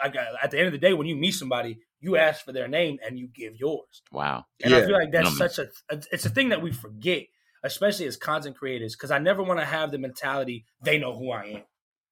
I 0.02 0.08
got 0.08 0.28
at 0.42 0.50
the 0.50 0.58
end 0.58 0.66
of 0.66 0.72
the 0.72 0.78
day, 0.78 0.92
when 0.92 1.06
you 1.06 1.16
meet 1.16 1.32
somebody, 1.32 1.80
you 2.00 2.16
ask 2.16 2.44
for 2.44 2.52
their 2.52 2.68
name 2.68 2.98
and 3.06 3.18
you 3.18 3.28
give 3.28 3.56
yours. 3.56 4.02
wow. 4.12 4.44
And 4.62 4.74
I 4.74 4.80
feel 4.80 4.94
like 4.94 5.12
that's 5.12 5.28
Um, 5.28 5.36
such 5.36 5.58
a, 5.58 5.68
a- 5.90 6.02
it's 6.12 6.26
a 6.26 6.30
thing 6.30 6.50
that 6.50 6.62
we 6.62 6.72
forget, 6.72 7.24
especially 7.62 8.06
as 8.06 8.16
content 8.16 8.56
creators, 8.56 8.94
because 8.94 9.10
I 9.10 9.18
never 9.18 9.42
want 9.42 9.60
to 9.60 9.64
have 9.66 9.90
the 9.90 9.98
mentality 9.98 10.66
they 10.82 10.98
know 10.98 11.16
who 11.16 11.30
I 11.30 11.44
am. 11.46 11.62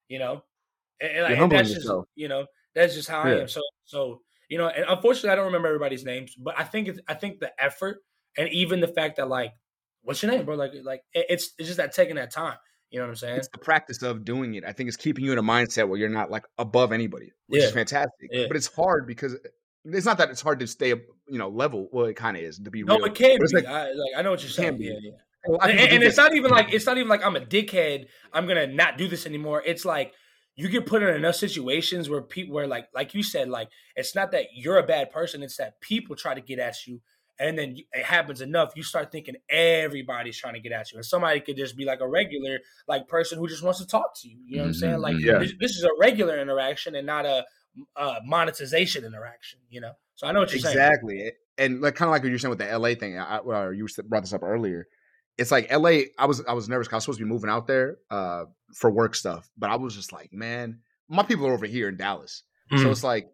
You 0.08 0.18
know, 0.18 0.44
and, 1.00 1.12
and, 1.12 1.22
like, 1.24 1.32
and 1.32 1.40
humbling 1.40 1.50
that's 1.52 1.72
just 1.72 1.94
you 2.14 2.28
know 2.28 2.46
that's 2.74 2.94
just 2.94 3.08
how 3.08 3.20
I 3.22 3.40
am. 3.40 3.48
So 3.48 3.62
so 3.84 4.20
you 4.48 4.58
know, 4.58 4.68
and 4.68 4.84
unfortunately, 4.88 5.30
I 5.30 5.34
don't 5.34 5.46
remember 5.46 5.68
everybody's 5.68 6.04
names, 6.04 6.34
but 6.36 6.54
I 6.58 6.64
think 6.64 6.88
it's, 6.88 6.98
I 7.06 7.14
think 7.14 7.38
the 7.40 7.52
effort 7.62 7.98
and 8.36 8.48
even 8.50 8.80
the 8.80 8.88
fact 8.88 9.16
that 9.16 9.28
like, 9.28 9.52
what's 10.02 10.22
your 10.22 10.32
name, 10.32 10.44
bro? 10.44 10.54
Like 10.56 10.72
like 10.84 11.02
it's 11.12 11.52
it's 11.58 11.68
just 11.68 11.76
that 11.78 11.92
taking 11.92 12.16
that 12.16 12.32
time. 12.32 12.56
You 12.90 12.98
know 12.98 13.04
what 13.04 13.10
I'm 13.10 13.16
saying? 13.16 13.36
it's 13.36 13.48
the 13.48 13.58
practice 13.58 14.00
of 14.02 14.24
doing 14.24 14.54
it. 14.54 14.64
I 14.64 14.72
think 14.72 14.88
it's 14.88 14.96
keeping 14.96 15.22
you 15.22 15.32
in 15.32 15.38
a 15.38 15.42
mindset 15.42 15.88
where 15.88 15.98
you're 15.98 16.08
not 16.08 16.30
like 16.30 16.44
above 16.56 16.90
anybody, 16.92 17.32
which 17.46 17.60
Yeah. 17.60 17.66
is 17.66 17.72
fantastic. 17.74 18.30
Yeah. 18.32 18.46
But 18.48 18.56
it's 18.56 18.66
hard 18.66 19.06
because 19.06 19.34
eh, 19.34 19.48
it's 19.84 20.06
not 20.06 20.16
that 20.18 20.30
it's 20.30 20.40
hard 20.40 20.60
to 20.60 20.66
stay, 20.66 20.88
you 20.88 21.38
know, 21.38 21.50
level. 21.50 21.90
Well, 21.92 22.06
it 22.06 22.14
kind 22.14 22.34
of 22.38 22.42
is 22.42 22.58
to 22.60 22.70
be 22.70 22.82
No, 22.84 22.96
real. 22.96 23.04
it 23.04 23.14
can 23.14 23.38
be. 23.38 23.54
like- 23.54 23.66
I, 23.66 23.88
like 23.92 24.12
I 24.16 24.22
know 24.22 24.30
what 24.30 24.40
you're 24.42 24.48
saying. 24.50 24.78
be. 24.78 24.84
Yeah, 24.86 24.92
yeah. 25.02 25.10
A 25.50 25.64
and, 25.64 25.78
and 25.78 26.02
it's 26.02 26.16
not 26.16 26.34
even 26.34 26.50
like 26.50 26.72
it's 26.72 26.86
not 26.86 26.96
even 26.96 27.08
like 27.08 27.22
I'm 27.24 27.36
a 27.36 27.40
dickhead. 27.40 28.06
I'm 28.32 28.46
gonna 28.46 28.66
not 28.66 28.96
do 28.96 29.06
this 29.06 29.26
anymore. 29.26 29.62
It's 29.66 29.84
like 29.84 30.14
you 30.58 30.68
get 30.68 30.86
put 30.86 31.02
in 31.04 31.14
enough 31.14 31.36
situations 31.36 32.10
where 32.10 32.20
people 32.20 32.54
where 32.56 32.66
like 32.66 32.88
like 32.92 33.14
you 33.14 33.22
said 33.22 33.48
like 33.48 33.68
it's 33.94 34.14
not 34.16 34.32
that 34.32 34.46
you're 34.54 34.76
a 34.78 34.82
bad 34.82 35.10
person. 35.12 35.42
It's 35.42 35.56
that 35.58 35.80
people 35.80 36.16
try 36.16 36.34
to 36.34 36.40
get 36.40 36.58
at 36.58 36.84
you, 36.86 37.00
and 37.38 37.56
then 37.56 37.76
it 37.92 38.04
happens 38.04 38.40
enough. 38.40 38.72
You 38.74 38.82
start 38.82 39.12
thinking 39.12 39.36
everybody's 39.48 40.36
trying 40.36 40.54
to 40.54 40.60
get 40.60 40.72
at 40.72 40.90
you, 40.90 40.98
and 40.98 41.06
somebody 41.06 41.38
could 41.40 41.56
just 41.56 41.76
be 41.76 41.84
like 41.84 42.00
a 42.00 42.08
regular 42.08 42.58
like 42.88 43.06
person 43.06 43.38
who 43.38 43.46
just 43.46 43.62
wants 43.62 43.78
to 43.78 43.86
talk 43.86 44.10
to 44.22 44.28
you. 44.28 44.38
You 44.44 44.56
know 44.56 44.62
what 44.64 44.66
I'm 44.68 44.74
saying? 44.74 44.94
Mhm, 44.96 45.02
Like 45.02 45.16
yeah. 45.20 45.38
this, 45.38 45.52
this 45.60 45.70
is 45.76 45.84
a 45.84 45.90
regular 46.00 46.40
interaction 46.40 46.96
and 46.96 47.06
not 47.06 47.24
a, 47.24 47.44
uh 47.94 48.16
monetization 48.24 49.04
interaction. 49.04 49.60
You 49.70 49.80
know. 49.80 49.92
So 50.16 50.26
I 50.26 50.32
know 50.32 50.40
what 50.40 50.50
you're 50.50 50.58
saying. 50.58 50.76
exactly, 50.76 51.30
and 51.56 51.80
like 51.80 51.94
kind 51.94 52.08
of 52.08 52.12
like 52.12 52.22
what 52.24 52.30
you're 52.30 52.38
saying 52.40 52.50
with 52.50 52.58
the 52.58 52.76
LA 52.76 52.94
thing. 52.94 53.16
I, 53.16 53.38
or 53.38 53.72
you 53.72 53.86
brought 54.08 54.22
this 54.24 54.32
up 54.32 54.42
earlier. 54.42 54.88
It's 55.38 55.50
like 55.52 55.70
LA. 55.72 56.10
I 56.18 56.26
was 56.26 56.44
I 56.46 56.52
was 56.52 56.68
nervous. 56.68 56.88
'cause 56.88 56.94
I 56.94 56.96
was 56.96 57.04
supposed 57.04 57.18
to 57.20 57.24
be 57.24 57.30
moving 57.30 57.48
out 57.50 57.66
there 57.66 57.98
uh, 58.10 58.44
for 58.74 58.90
work 58.90 59.14
stuff, 59.14 59.48
but 59.56 59.70
I 59.70 59.76
was 59.76 59.94
just 59.94 60.12
like, 60.12 60.32
man, 60.32 60.80
my 61.08 61.22
people 61.22 61.46
are 61.46 61.52
over 61.52 61.66
here 61.66 61.88
in 61.88 61.96
Dallas, 61.96 62.42
so 62.70 62.76
Mhm. 62.76 62.90
it's 62.90 63.04
like 63.04 63.28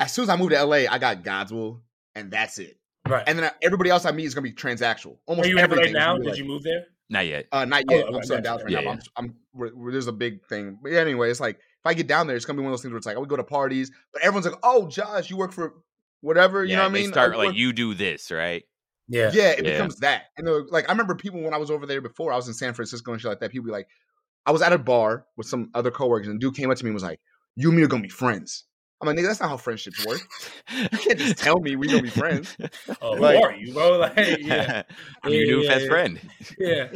as 0.00 0.12
soon 0.12 0.24
as 0.24 0.28
I 0.28 0.36
moved 0.36 0.52
to 0.52 0.56
LA, 0.64 0.86
I 0.88 0.98
got 0.98 1.22
Godswill, 1.24 1.82
and 2.14 2.30
that's 2.30 2.58
it. 2.58 2.78
Right. 3.08 3.24
And 3.26 3.38
then 3.38 3.50
everybody 3.62 3.90
else 3.90 4.04
I 4.06 4.12
meet 4.12 4.24
is 4.26 4.34
gonna 4.34 4.42
be 4.44 4.52
transactional. 4.52 5.18
Almost 5.26 5.46
Are 5.46 5.50
you 5.50 5.56
in 5.58 5.62
LA 5.62 5.64
everything. 5.64 5.86
is 5.88 5.92
now? 5.92 6.16
Did 6.16 6.26
like- 6.26 6.38
you 6.38 6.44
move 6.44 6.62
there? 6.62 6.84
Not 7.10 7.26
yet. 7.26 7.46
Uh, 7.52 7.64
not 7.66 7.82
Oh, 7.90 7.94
yet. 7.94 8.04
okay, 8.06 8.16
I'm 8.16 8.22
still 8.22 8.36
in. 8.38 8.42
Dallas 8.42 8.62
right 8.62 8.72
Yeah, 8.72 8.80
now. 8.80 8.94
but 8.94 9.08
I'm, 9.16 9.24
I'm 9.26 9.34
where, 9.52 9.68
where 9.70 9.92
there's 9.92 10.06
a 10.06 10.12
big 10.12 10.44
thing. 10.46 10.78
But 10.82 10.92
yeah, 10.92 11.00
anyway, 11.00 11.30
it's 11.30 11.38
like 11.40 11.56
if 11.56 11.84
I 11.84 11.92
get 11.94 12.06
down 12.06 12.26
there, 12.26 12.34
it's 12.36 12.44
gonna 12.46 12.56
be 12.56 12.62
one 12.62 12.72
of 12.72 12.78
those 12.78 12.82
things 12.82 12.92
where 12.92 12.96
it's 12.98 13.06
like 13.06 13.16
I 13.16 13.18
would 13.18 13.28
go 13.28 13.36
to 13.36 13.44
parties, 13.44 13.90
but 14.12 14.22
everyone's 14.22 14.46
like, 14.46 14.58
"Oh, 14.62 14.88
Josh, 14.88 15.28
you 15.30 15.36
work 15.36 15.52
for 15.52 15.74
whatever." 16.22 16.64
You 16.64 16.70
yeah, 16.70 16.76
know 16.76 16.82
what 16.84 16.88
I 16.88 16.92
they 16.94 17.02
mean? 17.02 17.12
start 17.12 17.34
I 17.34 17.36
like 17.36 17.46
work- 17.48 17.56
you 17.56 17.72
do 17.74 17.92
this, 17.94 18.30
right? 18.30 18.64
Yeah. 19.08 19.30
Yeah, 19.32 19.50
it 19.50 19.64
Yeah. 19.64 19.72
becomes 19.72 19.96
that. 19.96 20.24
And 20.38 20.48
uh, 20.48 20.62
like 20.70 20.88
I 20.88 20.92
remember 20.92 21.14
people 21.14 21.40
when 21.42 21.54
I 21.54 21.58
was 21.58 21.70
over 21.70 21.86
there 21.86 22.00
before. 22.00 22.32
I 22.32 22.36
was 22.36 22.48
in 22.48 22.54
San 22.54 22.72
Francisco 22.74 23.12
and 23.12 23.20
shit 23.20 23.28
like 23.28 23.40
that. 23.40 23.50
People 23.50 23.66
be 23.66 23.72
like, 23.72 23.88
I 24.46 24.50
was 24.52 24.62
at 24.62 24.72
a 24.72 24.78
bar 24.78 25.26
with 25.36 25.46
some 25.46 25.70
other 25.74 25.90
coworkers, 25.90 26.28
and 26.28 26.36
a 26.36 26.38
dude 26.38 26.54
came 26.56 26.70
up 26.70 26.76
to 26.78 26.84
me 26.84 26.88
and 26.90 26.94
was 26.94 27.02
like, 27.02 27.20
"You 27.56 27.68
and 27.68 27.76
me 27.78 27.82
are 27.84 27.86
gonna 27.88 28.02
be 28.02 28.08
friends." 28.08 28.64
I'm 29.00 29.08
like, 29.08 29.16
"Nigga, 29.16 29.26
that's 29.26 29.40
not 29.40 29.48
how 29.50 29.56
friendships 29.56 30.04
work. 30.06 30.20
You 30.74 30.88
can't 30.98 31.18
just 31.18 31.38
tell 31.38 31.58
me 31.60 31.76
we 31.76 31.88
gonna 31.88 32.02
be 32.02 32.10
friends." 32.10 32.56
Oh, 33.02 33.16
who 33.16 33.22
Like- 33.22 33.42
are 33.42 33.54
you, 33.54 33.72
bro? 33.72 33.98
Like, 33.98 34.16
yeah, 34.40 34.82
I'm 35.22 35.32
your 35.32 35.44
new 35.46 35.62
Yeah, 35.62 35.68
best 35.70 35.82
yeah. 35.84 35.88
friend. 35.90 36.20
yeah, 36.58 36.88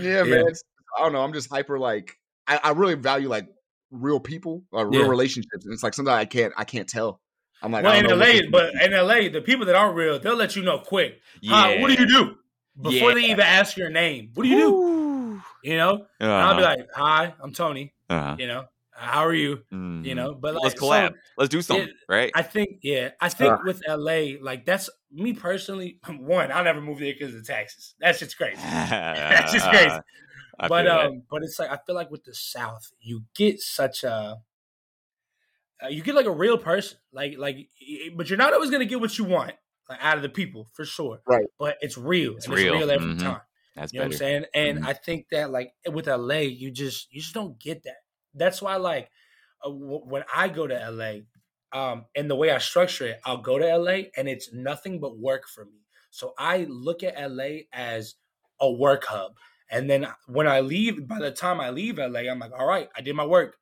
Yeah, 0.00 0.22
man. 0.24 0.40
It's- 0.40 0.62
I 0.96 1.02
don't 1.02 1.12
know. 1.12 1.22
I'm 1.22 1.32
just 1.32 1.48
hyper. 1.48 1.78
Like 1.78 2.16
I, 2.48 2.58
I 2.64 2.70
really 2.72 2.94
value 2.94 3.28
like 3.28 3.48
real 3.92 4.18
people, 4.20 4.64
or 4.72 4.88
real 4.88 5.02
Yeah. 5.02 5.08
relationships, 5.08 5.64
and 5.64 5.72
it's 5.72 5.82
like 5.84 5.94
sometimes 5.94 6.16
I 6.20 6.24
can't 6.24 6.52
I 6.56 6.64
can't 6.64 6.88
tell. 6.88 7.20
I'm 7.62 7.72
like, 7.72 7.84
well, 7.84 7.94
in 7.94 8.04
don't 8.04 8.18
know 8.18 8.24
what 8.24 8.34
LA, 8.44 8.50
but 8.50 8.74
in 8.82 8.92
LA, 8.92 9.28
the 9.28 9.42
people 9.42 9.66
that 9.66 9.74
aren't 9.74 9.94
real, 9.96 10.18
they'll 10.18 10.34
let 10.36 10.56
you 10.56 10.62
know 10.62 10.78
quick. 10.78 11.20
Yeah. 11.42 11.80
What 11.80 11.88
do 11.94 12.00
you 12.00 12.06
do? 12.08 12.36
Before 12.80 13.14
they 13.14 13.24
even 13.24 13.40
ask 13.40 13.76
your 13.76 13.90
name, 13.90 14.30
what 14.34 14.44
do 14.44 14.48
you 14.48 14.56
do? 14.56 15.40
You 15.62 15.76
know, 15.76 16.06
and 16.18 16.30
I'll 16.30 16.56
be 16.56 16.62
like, 16.62 16.86
"Hi, 16.94 17.34
I'm 17.42 17.52
Tony." 17.52 17.92
uh-huh. 18.08 18.36
You 18.38 18.46
know, 18.46 18.64
how 18.92 19.20
are 19.26 19.34
you? 19.34 19.62
You 19.70 19.76
Mhm. 19.76 20.14
know, 20.16 20.34
but 20.34 20.54
like, 20.54 20.62
let's 20.64 20.80
so 20.80 20.86
collab. 20.86 21.12
let's 21.36 21.50
do 21.50 21.60
something, 21.60 21.88
right? 22.08 22.30
I 22.34 22.40
think, 22.42 22.78
yeah, 22.82 23.10
I 23.20 23.28
think 23.28 23.52
Uh. 23.52 23.58
with 23.64 23.82
LA, 23.86 24.38
like 24.40 24.64
that's 24.64 24.88
me 25.12 25.34
personally. 25.34 25.98
One, 26.08 26.50
I'll 26.50 26.64
never 26.64 26.80
move 26.80 26.98
there 27.00 27.12
because 27.12 27.34
of 27.34 27.44
the 27.44 27.46
taxes. 27.52 27.94
That's 28.00 28.18
just 28.18 28.38
crazy. 28.38 28.56
That's 28.62 29.52
just 29.52 29.66
crazy. 29.70 29.98
But 30.58 30.84
feel 30.84 30.84
that. 30.84 31.06
um, 31.06 31.22
but 31.30 31.42
it's 31.42 31.58
like 31.58 31.70
I 31.70 31.78
feel 31.86 31.94
like 31.94 32.10
with 32.10 32.24
the 32.24 32.34
South, 32.34 32.90
you 33.00 33.24
get 33.34 33.60
such 33.60 34.02
a 34.04 34.38
uh, 35.82 35.88
you 35.88 36.02
get 36.02 36.14
like 36.14 36.26
a 36.26 36.30
real 36.32 36.58
person, 36.58 36.98
like 37.12 37.38
like, 37.38 37.68
but 38.14 38.28
you're 38.28 38.38
not 38.38 38.52
always 38.52 38.70
gonna 38.70 38.84
get 38.84 39.00
what 39.00 39.18
you 39.18 39.24
want 39.24 39.54
like 39.88 39.98
out 40.02 40.16
of 40.16 40.22
the 40.22 40.28
people 40.28 40.68
for 40.74 40.84
sure. 40.84 41.22
Right. 41.26 41.46
But 41.58 41.78
it's 41.80 41.98
real. 41.98 42.36
It's 42.36 42.48
and 42.48 42.52
real. 42.52 42.76
It's 42.76 42.84
real 42.84 42.90
every 42.90 43.14
Mhm. 43.16 43.16
time. 43.16 43.42
That's 43.74 43.92
You 43.92 43.98
know 43.98 44.04
better. 44.04 44.04
what 44.04 44.14
I'm 44.14 44.18
saying? 44.18 44.44
And 44.54 44.78
Mhm. 44.78 44.84
I 44.84 44.92
think 44.92 45.28
that 45.30 45.50
like 45.50 45.72
with 45.86 46.08
LA, 46.08 46.42
you 46.48 46.70
just 46.70 47.12
you 47.12 47.20
just 47.20 47.34
don't 47.34 47.58
get 47.58 47.82
that. 47.84 47.98
That's 48.34 48.62
why 48.62 48.76
like 48.76 49.10
uh, 49.64 49.68
w- 49.70 50.04
when 50.04 50.24
I 50.34 50.48
go 50.48 50.66
to 50.66 50.80
LA, 50.80 51.26
um, 51.72 52.06
and 52.14 52.30
the 52.30 52.36
way 52.36 52.50
I 52.50 52.58
structure 52.58 53.06
it, 53.06 53.20
I'll 53.24 53.38
go 53.42 53.58
to 53.58 53.66
LA 53.66 54.10
and 54.16 54.28
it's 54.28 54.52
nothing 54.52 55.00
but 55.00 55.18
work 55.18 55.48
for 55.48 55.64
me. 55.64 55.86
So 56.10 56.34
I 56.38 56.64
look 56.64 57.02
at 57.02 57.16
LA 57.16 57.68
as 57.72 58.16
a 58.60 58.70
work 58.70 59.04
hub. 59.04 59.36
And 59.70 59.88
then 59.88 60.06
when 60.26 60.48
I 60.48 60.60
leave, 60.60 61.06
by 61.06 61.20
the 61.20 61.30
time 61.30 61.60
I 61.60 61.70
leave 61.70 61.98
LA, 61.98 62.20
I'm 62.28 62.40
like, 62.40 62.52
all 62.52 62.66
right, 62.66 62.88
I 62.96 63.00
did 63.02 63.14
my 63.14 63.24
work. 63.24 63.56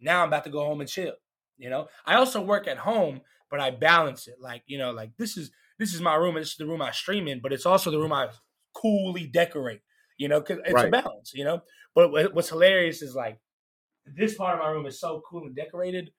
Now 0.00 0.22
I'm 0.22 0.28
about 0.28 0.44
to 0.44 0.50
go 0.50 0.64
home 0.64 0.80
and 0.80 0.90
chill. 0.90 1.14
You 1.62 1.70
know, 1.70 1.86
I 2.04 2.16
also 2.16 2.40
work 2.42 2.66
at 2.66 2.78
home, 2.78 3.20
but 3.48 3.60
I 3.60 3.70
balance 3.70 4.26
it. 4.26 4.40
Like, 4.40 4.64
you 4.66 4.78
know, 4.78 4.90
like 4.90 5.16
this 5.16 5.36
is 5.36 5.52
this 5.78 5.94
is 5.94 6.00
my 6.00 6.16
room 6.16 6.36
and 6.36 6.42
this 6.42 6.50
is 6.50 6.56
the 6.56 6.66
room 6.66 6.82
I 6.82 6.90
stream 6.90 7.28
in, 7.28 7.40
but 7.40 7.52
it's 7.52 7.66
also 7.66 7.90
the 7.92 8.00
room 8.00 8.12
I 8.12 8.30
coolly 8.74 9.28
decorate. 9.28 9.82
You 10.18 10.28
know, 10.28 10.40
because 10.40 10.58
it's 10.66 10.82
a 10.82 10.88
balance. 10.88 11.32
You 11.34 11.44
know, 11.44 11.62
but 11.94 12.10
what's 12.34 12.48
hilarious 12.48 13.00
is 13.00 13.14
like 13.14 13.38
this 14.04 14.34
part 14.34 14.58
of 14.58 14.64
my 14.64 14.70
room 14.70 14.86
is 14.86 14.98
so 14.98 15.22
cool 15.28 15.46
and 15.46 15.54
decorated. 15.54 16.10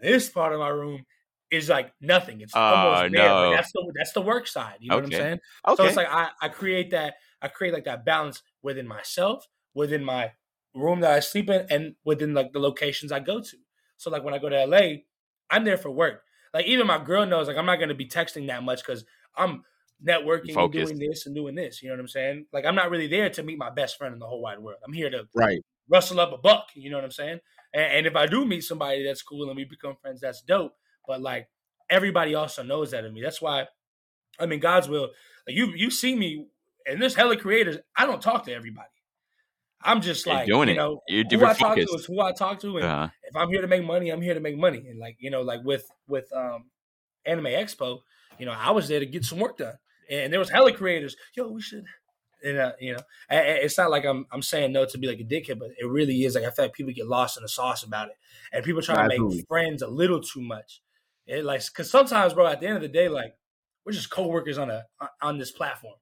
This 0.00 0.28
part 0.28 0.52
of 0.52 0.60
my 0.60 0.68
room 0.68 1.04
is 1.50 1.68
like 1.68 1.92
nothing. 2.00 2.40
It's 2.40 2.54
Oh, 2.54 2.60
almost 2.60 3.04
ah, 3.04 3.08
there. 3.08 3.34
but 3.34 3.40
no. 3.42 3.50
That's 3.50 3.72
the 3.72 3.92
that's 3.96 4.12
the 4.12 4.22
work 4.22 4.46
side. 4.46 4.76
You 4.80 4.90
know 4.90 4.96
what 4.96 5.04
I'm 5.04 5.12
saying? 5.12 5.40
Okay. 5.66 5.76
So 5.76 5.84
it's 5.86 5.96
like 5.96 6.08
I, 6.08 6.30
I 6.40 6.48
create 6.48 6.90
that 6.92 7.14
I 7.40 7.48
create 7.48 7.74
like 7.74 7.84
that 7.84 8.04
balance 8.04 8.42
within 8.62 8.86
myself, 8.86 9.46
within 9.74 10.04
my 10.04 10.32
room 10.72 11.00
that 11.00 11.10
I 11.12 11.20
sleep 11.20 11.50
in, 11.50 11.66
and 11.68 11.96
within 12.04 12.32
like 12.32 12.52
the 12.52 12.60
locations 12.60 13.10
I 13.10 13.20
go 13.20 13.40
to. 13.40 13.56
So 14.02 14.10
like 14.10 14.24
when 14.24 14.34
I 14.34 14.38
go 14.38 14.48
to 14.48 14.64
LA, 14.66 15.02
I'm 15.50 15.64
there 15.64 15.78
for 15.78 15.90
work. 15.90 16.22
Like 16.52 16.66
even 16.66 16.86
my 16.86 17.02
girl 17.02 17.24
knows 17.24 17.48
like 17.48 17.56
I'm 17.56 17.66
not 17.66 17.76
gonna 17.76 17.94
be 17.94 18.06
texting 18.08 18.48
that 18.48 18.62
much 18.62 18.84
because 18.84 19.04
I'm 19.36 19.64
networking 20.04 20.56
and 20.58 20.72
doing 20.72 20.98
this 20.98 21.26
and 21.26 21.34
doing 21.34 21.54
this. 21.54 21.82
You 21.82 21.88
know 21.88 21.94
what 21.94 22.00
I'm 22.00 22.08
saying? 22.08 22.46
Like 22.52 22.64
I'm 22.64 22.74
not 22.74 22.90
really 22.90 23.06
there 23.06 23.30
to 23.30 23.42
meet 23.42 23.58
my 23.58 23.70
best 23.70 23.96
friend 23.96 24.12
in 24.12 24.18
the 24.18 24.26
whole 24.26 24.42
wide 24.42 24.58
world. 24.58 24.78
I'm 24.84 24.92
here 24.92 25.10
to 25.10 25.28
Right. 25.34 25.60
rustle 25.88 26.20
up 26.20 26.32
a 26.32 26.38
buck. 26.38 26.68
You 26.74 26.90
know 26.90 26.96
what 26.96 27.04
I'm 27.04 27.10
saying? 27.12 27.38
And, 27.72 27.84
and 27.84 28.06
if 28.06 28.16
I 28.16 28.26
do 28.26 28.44
meet 28.44 28.62
somebody 28.64 29.04
that's 29.04 29.22
cool 29.22 29.48
and 29.48 29.56
we 29.56 29.64
become 29.64 29.96
friends, 30.00 30.20
that's 30.20 30.42
dope. 30.42 30.74
But 31.06 31.22
like 31.22 31.48
everybody 31.88 32.34
also 32.34 32.62
knows 32.62 32.90
that 32.90 33.04
of 33.04 33.12
me. 33.12 33.22
That's 33.22 33.40
why, 33.40 33.66
I 34.38 34.46
mean, 34.46 34.60
Godswill. 34.60 35.08
Like 35.46 35.56
you, 35.56 35.72
you 35.74 35.90
see 35.90 36.14
me, 36.16 36.46
and 36.86 37.00
there's 37.00 37.14
hella 37.14 37.36
creators. 37.36 37.76
I 37.96 38.06
don't 38.06 38.22
talk 38.22 38.44
to 38.44 38.52
everybody. 38.52 38.88
I'm 39.84 40.00
just 40.00 40.26
You're 40.26 40.38
like 40.38 40.46
doing 40.46 40.68
you 40.68 40.74
it. 40.76 40.76
know 40.76 41.00
You're 41.08 41.24
who 41.30 41.44
I 41.44 41.54
talk 41.54 41.80
to 41.80 41.94
is 41.94 42.04
who 42.06 42.20
I 42.20 42.32
talk 42.32 42.60
to, 42.60 42.78
and 42.78 42.90
Uh-huh. 42.90 43.08
if 43.22 43.36
I'm 43.36 43.48
here 43.50 43.60
to 43.62 43.68
make 43.68 43.84
money, 43.84 44.10
I'm 44.10 44.22
here 44.22 44.34
to 44.34 44.40
make 44.40 44.56
money. 44.56 44.78
And 44.88 44.98
like 44.98 45.16
you 45.18 45.30
know, 45.30 45.42
like 45.42 45.62
with 45.64 45.86
with 46.06 46.32
um 46.32 46.70
Anime 47.24 47.46
Expo, 47.46 48.02
you 48.38 48.46
know, 48.46 48.52
I 48.52 48.70
was 48.72 48.88
there 48.88 49.00
to 49.00 49.06
get 49.06 49.24
some 49.24 49.38
work 49.40 49.58
done, 49.58 49.76
and 50.10 50.32
there 50.32 50.40
was 50.40 50.50
hella 50.50 50.72
creators. 50.72 51.16
Yo, 51.36 51.48
we 51.48 51.62
should, 51.62 51.84
and 52.44 52.58
uh, 52.58 52.72
you 52.80 52.92
know, 52.94 53.00
a- 53.30 53.64
it's 53.64 53.78
not 53.78 53.90
like 53.90 54.04
I'm 54.04 54.26
I'm 54.32 54.42
saying 54.42 54.72
no 54.72 54.84
to 54.86 54.98
be 54.98 55.06
like 55.06 55.20
a 55.20 55.24
dickhead, 55.24 55.58
but 55.58 55.70
it 55.78 55.86
really 55.86 56.24
is 56.24 56.34
like 56.34 56.44
I 56.44 56.50
feel 56.50 56.66
like 56.66 56.74
people 56.74 56.92
get 56.92 57.06
lost 57.06 57.36
in 57.36 57.42
the 57.42 57.48
sauce 57.48 57.82
about 57.84 58.08
it, 58.08 58.16
and 58.52 58.64
people 58.64 58.82
try 58.82 58.96
to 58.96 59.04
make 59.04 59.26
friends 59.48 59.82
a 59.82 59.88
little 59.88 60.20
too 60.20 60.42
much. 60.42 60.82
It 61.26 61.44
like 61.44 61.64
because 61.66 61.90
sometimes, 61.90 62.34
bro, 62.34 62.46
at 62.46 62.60
the 62.60 62.66
end 62.66 62.76
of 62.76 62.82
the 62.82 62.88
day, 62.88 63.08
like 63.08 63.34
we're 63.84 63.92
just 63.92 64.10
coworkers 64.10 64.58
on 64.58 64.70
a 64.70 64.84
on 65.20 65.38
this 65.38 65.52
platform. 65.52 65.96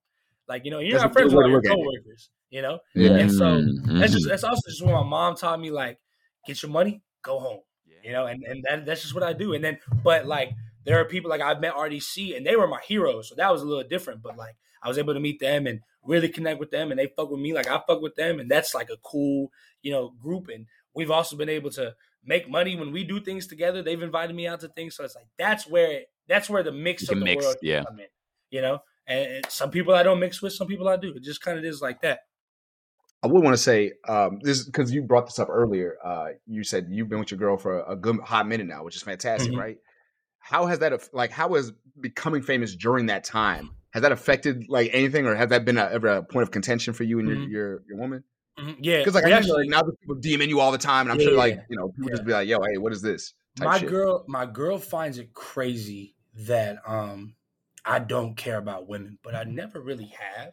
Like 0.48 0.64
you 0.64 0.70
know, 0.70 0.78
you're 0.80 0.98
That's 0.98 1.02
not 1.02 1.12
friends 1.12 1.34
with 1.34 1.44
way 1.44 1.44
all 1.44 1.50
to 1.50 1.60
your 1.62 1.62
coworkers. 1.62 2.30
You 2.50 2.62
know, 2.62 2.80
Yeah. 2.94 3.12
and 3.12 3.30
so 3.32 3.44
Mhm. 3.44 4.00
that's 4.00 4.12
just 4.12 4.28
that's 4.28 4.44
also 4.44 4.68
just 4.68 4.84
what 4.84 4.92
my 4.92 5.08
mom 5.08 5.36
taught 5.36 5.60
me. 5.60 5.70
Like, 5.70 5.98
get 6.46 6.62
your 6.62 6.70
money, 6.72 7.02
go 7.22 7.38
home. 7.38 7.60
You 8.02 8.12
know, 8.12 8.26
and 8.26 8.42
and 8.44 8.64
that, 8.64 8.86
that's 8.86 9.02
just 9.02 9.14
what 9.14 9.22
I 9.22 9.32
do. 9.34 9.52
And 9.52 9.62
then, 9.62 9.78
but 10.02 10.26
like, 10.26 10.52
there 10.84 10.98
are 10.98 11.04
people 11.04 11.28
like 11.30 11.42
I've 11.42 11.60
met 11.60 11.74
RDC, 11.74 12.34
and 12.36 12.46
they 12.46 12.56
were 12.56 12.66
my 12.66 12.80
heroes, 12.80 13.28
so 13.28 13.34
that 13.36 13.52
was 13.52 13.62
a 13.62 13.66
little 13.66 13.84
different. 13.88 14.22
But 14.22 14.36
like, 14.36 14.56
I 14.82 14.88
was 14.88 14.96
able 14.98 15.12
to 15.14 15.20
meet 15.20 15.38
them 15.38 15.66
and 15.66 15.80
really 16.02 16.28
connect 16.30 16.58
with 16.58 16.70
them, 16.70 16.90
and 16.90 16.98
they 16.98 17.08
fuck 17.08 17.30
with 17.30 17.40
me 17.40 17.52
like 17.52 17.68
I 17.68 17.80
fuck 17.86 18.00
with 18.00 18.14
them, 18.16 18.40
and 18.40 18.50
that's 18.50 18.74
like 18.74 18.88
a 18.90 18.96
cool, 19.02 19.52
you 19.82 19.92
know, 19.92 20.10
group. 20.20 20.48
And 20.48 20.66
we've 20.94 21.10
also 21.10 21.36
been 21.36 21.50
able 21.50 21.70
to 21.72 21.94
make 22.24 22.48
money 22.48 22.74
when 22.74 22.90
we 22.90 23.04
do 23.04 23.20
things 23.20 23.46
together. 23.46 23.82
They've 23.82 24.02
invited 24.02 24.34
me 24.34 24.46
out 24.48 24.60
to 24.60 24.68
things, 24.68 24.96
so 24.96 25.04
it's 25.04 25.14
like 25.14 25.28
that's 25.38 25.66
where 25.68 26.04
that's 26.26 26.48
where 26.48 26.62
the 26.62 26.72
mix 26.72 27.02
of 27.02 27.18
the 27.18 27.24
mix, 27.24 27.44
world 27.44 27.56
yeah. 27.62 27.84
come 27.84 28.00
in. 28.00 28.06
You 28.50 28.62
know, 28.62 28.82
and, 29.06 29.30
and 29.30 29.46
some 29.50 29.70
people 29.70 29.94
I 29.94 30.02
don't 30.02 30.18
mix 30.18 30.40
with, 30.40 30.54
some 30.54 30.66
people 30.66 30.88
I 30.88 30.96
do. 30.96 31.12
It 31.14 31.22
just 31.22 31.42
kind 31.42 31.58
of 31.58 31.64
is 31.64 31.82
like 31.82 32.00
that. 32.00 32.20
I 33.22 33.26
would 33.26 33.42
want 33.44 33.54
to 33.54 33.62
say 33.62 33.92
um, 34.08 34.38
this 34.42 34.64
because 34.64 34.92
you 34.92 35.02
brought 35.02 35.26
this 35.26 35.38
up 35.38 35.48
earlier. 35.50 35.96
Uh, 36.02 36.28
you 36.46 36.64
said 36.64 36.86
you've 36.90 37.08
been 37.08 37.18
with 37.18 37.30
your 37.30 37.38
girl 37.38 37.56
for 37.58 37.82
a 37.82 37.94
good 37.96 38.18
hot 38.20 38.48
minute 38.48 38.66
now, 38.66 38.82
which 38.84 38.96
is 38.96 39.02
fantastic, 39.02 39.52
Mhm. 39.52 39.58
right? 39.58 39.76
How 40.38 40.66
has 40.66 40.78
that 40.78 41.08
like 41.12 41.30
how 41.30 41.54
has 41.54 41.72
becoming 42.00 42.42
famous 42.42 42.74
during 42.74 43.06
that 43.06 43.24
time 43.24 43.70
has 43.90 44.02
that 44.02 44.12
affected 44.12 44.66
like 44.68 44.88
anything, 44.94 45.26
or 45.26 45.34
has 45.34 45.50
that 45.50 45.64
been 45.64 45.76
a, 45.76 45.84
ever 45.92 46.06
a 46.08 46.22
point 46.22 46.44
of 46.44 46.50
contention 46.50 46.94
for 46.94 47.04
you 47.04 47.18
and 47.18 47.28
your 47.28 47.36
Mhm. 47.36 47.50
your, 47.50 47.82
your 47.88 47.98
woman? 47.98 48.24
Mhm. 48.58 48.76
Yeah, 48.80 48.98
Because 48.98 49.14
like 49.14 49.24
I 49.24 49.30
know 49.30 49.36
actually- 49.36 49.66
like, 49.66 49.68
now 49.68 49.82
people 49.82 50.16
DMing 50.16 50.48
you 50.48 50.60
all 50.60 50.72
the 50.72 50.78
time, 50.78 51.06
and 51.06 51.12
I'm 51.12 51.20
sure 51.20 51.36
like 51.36 51.60
you 51.68 51.76
know 51.76 51.88
people 51.88 52.04
Yeah. 52.10 52.14
just 52.16 52.24
be 52.24 52.32
like, 52.32 52.48
"Yo, 52.48 52.58
hey, 52.62 52.78
what 52.78 52.92
is 52.92 53.02
this?" 53.02 53.34
my 53.58 53.78
shit. 53.78 53.88
girl 53.90 54.24
my 54.28 54.46
girl 54.46 54.78
finds 54.78 55.18
it 55.18 55.34
crazy 55.34 56.14
that 56.46 56.78
um 56.86 57.34
i 57.84 57.98
don't 57.98 58.36
care 58.36 58.56
about 58.58 58.86
women 58.86 59.18
but 59.24 59.34
i 59.34 59.42
never 59.42 59.80
really 59.80 60.06
have 60.16 60.52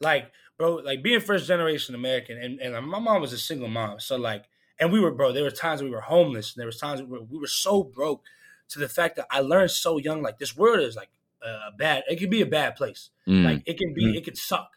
like 0.00 0.32
bro 0.58 0.74
like 0.76 1.02
being 1.02 1.20
first 1.20 1.46
generation 1.46 1.94
american 1.94 2.36
and, 2.36 2.60
and 2.60 2.86
my 2.86 2.98
mom 2.98 3.20
was 3.22 3.32
a 3.32 3.38
single 3.38 3.68
mom 3.68 3.98
so 4.00 4.16
like 4.16 4.44
and 4.80 4.92
we 4.92 5.00
were 5.00 5.10
bro 5.12 5.32
there 5.32 5.44
were 5.44 5.50
times 5.50 5.82
we 5.82 5.90
were 5.90 6.00
homeless 6.02 6.54
and 6.54 6.60
there 6.60 6.66
was 6.66 6.76
times 6.78 7.00
we 7.00 7.06
were, 7.06 7.22
we 7.22 7.38
were 7.38 7.46
so 7.46 7.82
broke 7.82 8.22
to 8.68 8.78
the 8.78 8.88
fact 8.88 9.16
that 9.16 9.26
i 9.30 9.40
learned 9.40 9.70
so 9.70 9.96
young 9.98 10.20
like 10.22 10.38
this 10.38 10.56
world 10.56 10.80
is 10.80 10.96
like 10.96 11.08
a 11.42 11.70
bad 11.78 12.02
it 12.08 12.18
can 12.18 12.28
be 12.28 12.40
a 12.42 12.46
bad 12.46 12.74
place. 12.74 13.10
Mm. 13.28 13.44
like 13.44 13.62
it 13.64 13.78
can 13.78 13.94
be 13.94 14.04
Mhm. 14.06 14.16
it 14.16 14.24
can 14.24 14.34
suck. 14.34 14.70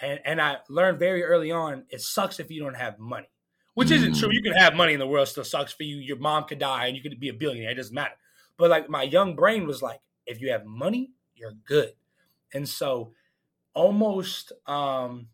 And 0.00 0.18
and 0.24 0.40
i 0.42 0.56
learned 0.68 0.98
very 0.98 1.22
early 1.22 1.52
on 1.52 1.84
it 1.90 2.00
sucks 2.00 2.40
if 2.40 2.50
you 2.50 2.60
don't 2.60 2.74
have 2.74 2.98
money 2.98 3.28
which 3.74 3.90
isn't 3.92 4.12
Mm. 4.14 4.18
true 4.18 4.28
you 4.32 4.42
can 4.42 4.52
have 4.54 4.74
money 4.74 4.92
in 4.94 4.98
the 4.98 5.06
world 5.06 5.28
still 5.28 5.44
sucks 5.44 5.72
for 5.72 5.84
you. 5.84 5.96
Your 5.98 6.18
mom 6.18 6.44
could 6.44 6.58
die 6.58 6.86
and 6.88 6.96
you 6.96 7.02
could 7.02 7.18
be 7.20 7.28
a 7.28 7.32
billionaire 7.32 7.70
it 7.70 7.76
doesn't 7.76 7.94
matter. 7.94 8.16
But 8.58 8.68
like 8.68 8.88
my 8.90 9.04
young 9.04 9.36
brain 9.36 9.64
was 9.66 9.80
like 9.80 10.00
if 10.26 10.40
you 10.40 10.50
have 10.50 10.64
money 10.66 11.12
you're 11.36 11.52
good. 11.64 11.92
And 12.52 12.68
so 12.68 13.12
almost 13.74 14.52
um 14.66 15.28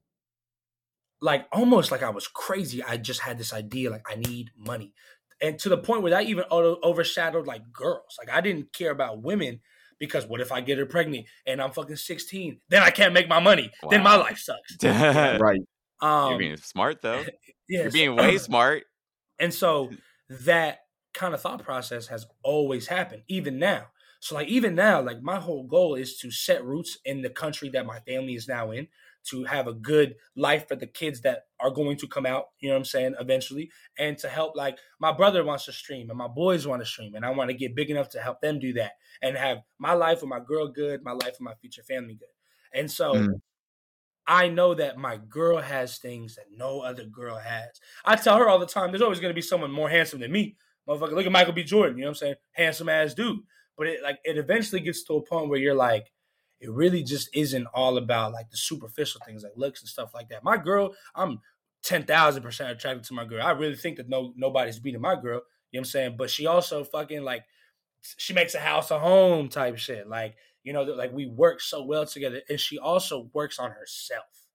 like 1.21 1.47
almost 1.53 1.91
like 1.91 2.03
i 2.03 2.11
was 2.11 2.29
crazy. 2.29 2.83
I 2.83 2.97
just 2.97 3.21
had 3.21 3.39
this 3.39 3.53
idea 3.53 3.91
like 3.91 4.07
i 4.11 4.17
need 4.17 4.51
money. 4.57 4.93
And 5.41 5.59
to 5.61 5.69
the 5.69 5.79
point 5.79 6.03
where 6.03 6.11
that 6.11 6.25
even 6.25 6.45
overshadowed 6.51 7.47
like 7.47 7.73
girls. 7.73 8.17
Like 8.19 8.31
i 8.35 8.41
didn't 8.41 8.73
care 8.73 8.91
about 8.91 9.23
women 9.23 9.61
because 9.99 10.27
what 10.27 10.41
if 10.41 10.53
i 10.53 10.61
get 10.61 10.79
her 10.79 10.87
pregnant 10.87 11.27
and 11.47 11.61
i'm 11.61 11.73
fucking 11.73 11.97
16 11.97 12.61
then 12.69 12.83
i 12.83 12.91
can't 12.91 13.13
make 13.13 13.29
my 13.29 13.41
money. 13.41 13.71
Then 13.91 14.03
my 14.03 14.17
life 14.17 14.39
sucks. 14.39 14.77
Right? 14.85 15.61
um 16.01 16.31
You're 16.31 16.39
being 16.39 16.57
smart 16.57 17.03
though. 17.03 17.25
yeah, 17.69 17.83
You're 17.83 17.91
being 17.91 18.15
way 18.17 18.39
smart. 18.39 18.85
and 19.41 19.53
so 19.53 19.91
that 20.29 20.79
kind 21.15 21.35
of 21.35 21.41
thought 21.41 21.63
process 21.65 22.07
has 22.09 22.27
always 22.45 22.87
happened, 22.87 23.23
even 23.29 23.59
now. 23.59 23.87
So, 24.21 24.35
like, 24.35 24.49
even 24.49 24.75
now, 24.75 25.01
like, 25.01 25.23
my 25.23 25.37
whole 25.37 25.65
goal 25.65 25.95
is 25.95 26.19
to 26.19 26.31
set 26.31 26.65
roots 26.65 26.99
in 27.05 27.23
the 27.23 27.31
country 27.31 27.69
that 27.71 27.87
my 27.87 28.01
family 28.01 28.35
is 28.35 28.49
now 28.49 28.73
in, 28.73 28.89
to 29.31 29.45
have 29.45 29.67
a 29.67 29.75
good 29.75 30.15
life 30.37 30.67
for 30.67 30.77
the 30.77 30.87
kids 30.87 31.21
that 31.21 31.47
are 31.61 31.71
going 31.71 31.97
to 31.99 32.09
come 32.09 32.27
out, 32.27 32.47
you 32.61 32.69
know 32.69 32.75
what 32.75 32.81
I'm 32.81 32.85
saying, 32.85 33.15
eventually, 33.21 33.71
and 33.99 34.17
to 34.19 34.29
help, 34.29 34.57
like, 34.57 34.79
my 35.01 35.13
brother 35.13 35.45
wants 35.45 35.67
to 35.67 35.73
stream 35.73 36.09
and 36.11 36.19
my 36.19 36.29
boys 36.29 36.67
want 36.67 36.83
to 36.83 36.87
stream, 36.87 37.15
and 37.15 37.25
I 37.25 37.31
want 37.31 37.51
to 37.51 37.57
get 37.57 37.77
big 37.77 37.91
enough 37.91 38.09
to 38.11 38.21
help 38.21 38.41
them 38.41 38.59
do 38.59 38.73
that 38.75 38.93
and 39.23 39.37
have 39.37 39.59
my 39.79 39.93
life 39.93 40.21
with 40.23 40.31
my 40.31 40.41
girl 40.41 40.69
good, 40.69 41.03
my 41.05 41.13
life 41.13 41.33
with 41.33 41.43
my 41.43 41.55
future 41.61 41.83
family 41.83 42.15
good. 42.15 42.29
And 42.73 42.91
so, 42.91 43.15
Mm. 43.15 43.41
I 44.31 44.49
know 44.49 44.75
that 44.75 44.99
my 44.99 45.17
girl 45.17 45.59
has 45.59 45.97
things 45.97 46.35
that 46.35 46.45
no 46.55 46.81
other 46.81 47.05
girl 47.07 47.39
has. 47.39 47.81
I 48.05 48.15
tell 48.17 48.37
her 48.37 48.47
all 48.47 48.59
the 48.59 48.67
time, 48.67 48.91
there's 48.91 49.01
always 49.01 49.21
going 49.21 49.31
to 49.31 49.35
be 49.35 49.41
someone 49.41 49.71
more 49.71 49.89
handsome 49.89 50.21
than 50.21 50.31
me. 50.31 50.59
Motherfucker, 50.87 51.13
look 51.13 51.25
at 51.25 51.33
Michael 51.33 51.55
B. 51.55 51.65
Jordan, 51.65 51.97
you 51.97 52.03
know 52.03 52.09
what 52.09 52.19
I'm 52.19 52.21
saying? 52.21 52.35
Handsome 52.53 52.91
ass 52.91 53.15
dude. 53.15 53.41
But 53.79 53.87
it 53.87 54.03
like 54.03 54.19
it 54.25 54.37
eventually 54.37 54.81
gets 54.81 55.05
to 55.05 55.15
a 55.15 55.23
point 55.23 55.49
where 55.49 55.59
you're 55.59 55.75
like, 55.75 56.13
it 56.61 56.71
really 56.71 57.03
just 57.03 57.31
isn't 57.33 57.67
all 57.73 57.97
about 57.97 58.33
like 58.33 58.51
the 58.51 58.57
superficial 58.57 59.21
things 59.25 59.45
like 59.45 59.53
looks 59.57 59.81
and 59.81 59.89
stuff 59.89 60.13
like 60.13 60.29
that. 60.29 60.45
My 60.45 60.57
girl, 60.57 60.95
I'm 61.15 61.41
ten 61.83 62.03
thousand 62.03 62.43
percent 62.43 62.71
attracted 62.71 63.05
to 63.05 63.15
my 63.15 63.25
girl. 63.25 63.47
I 63.47 63.53
really 63.53 63.77
think 63.77 63.97
that 63.97 64.09
no 64.09 64.33
nobody's 64.37 64.81
beating 64.81 65.01
my 65.01 65.15
girl. 65.15 65.43
You 65.71 65.79
know 65.79 65.81
what 65.81 65.81
I'm 65.81 65.85
saying? 65.85 66.17
But 66.19 66.31
she 66.31 66.47
also 66.47 66.83
fucking 66.85 67.23
like 67.23 67.45
she 68.17 68.33
makes 68.33 68.55
a 68.55 68.61
house 68.61 68.91
a 68.91 68.99
home 68.99 69.49
type 69.49 69.79
shit. 69.79 70.09
Like, 70.09 70.37
you 70.65 70.73
know, 70.73 70.83
like 70.83 71.13
we 71.13 71.27
work 71.27 71.61
so 71.61 71.85
well 71.85 72.07
together. 72.07 72.43
And 72.49 72.59
she 72.59 72.79
also 72.79 73.31
works 73.33 73.59
on 73.59 73.71
herself. 73.71 74.47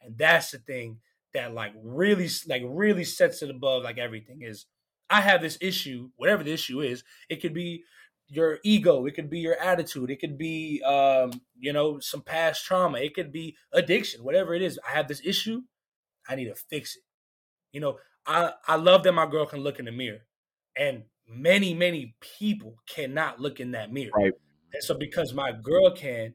And 0.00 0.16
that's 0.18 0.50
the 0.50 0.58
thing 0.58 0.98
that 1.32 1.54
like 1.54 1.72
really 1.82 2.28
like 2.46 2.62
really 2.64 3.04
sets 3.04 3.42
it 3.42 3.50
above 3.50 3.82
like 3.82 3.98
everything 3.98 4.42
is 4.42 4.66
I 5.10 5.20
have 5.20 5.42
this 5.42 5.58
issue, 5.60 6.10
whatever 6.16 6.42
the 6.42 6.52
issue 6.52 6.80
is, 6.80 7.04
it 7.28 7.42
could 7.42 7.54
be 7.54 7.84
your 8.28 8.58
ego, 8.64 9.06
it 9.06 9.14
could 9.14 9.30
be 9.30 9.38
your 9.38 9.58
attitude, 9.60 10.10
it 10.10 10.20
could 10.20 10.38
be 10.38 10.82
um, 10.82 11.40
you 11.58 11.72
know, 11.72 11.98
some 12.00 12.22
past 12.22 12.64
trauma, 12.64 12.98
it 12.98 13.14
could 13.14 13.32
be 13.32 13.56
addiction, 13.72 14.24
whatever 14.24 14.54
it 14.54 14.62
is. 14.62 14.78
I 14.86 14.92
have 14.96 15.08
this 15.08 15.22
issue, 15.24 15.62
I 16.28 16.36
need 16.36 16.46
to 16.46 16.54
fix 16.54 16.96
it. 16.96 17.02
You 17.72 17.80
know, 17.80 17.98
I 18.26 18.52
I 18.66 18.76
love 18.76 19.02
that 19.04 19.12
my 19.12 19.26
girl 19.26 19.46
can 19.46 19.60
look 19.60 19.78
in 19.78 19.84
the 19.84 19.92
mirror 19.92 20.26
and 20.76 21.04
many, 21.28 21.74
many 21.74 22.14
people 22.38 22.76
cannot 22.88 23.40
look 23.40 23.60
in 23.60 23.72
that 23.72 23.92
mirror. 23.92 24.12
Right. 24.14 24.32
And 24.72 24.82
so 24.82 24.94
because 24.94 25.32
my 25.32 25.52
girl 25.52 25.94
can, 25.94 26.34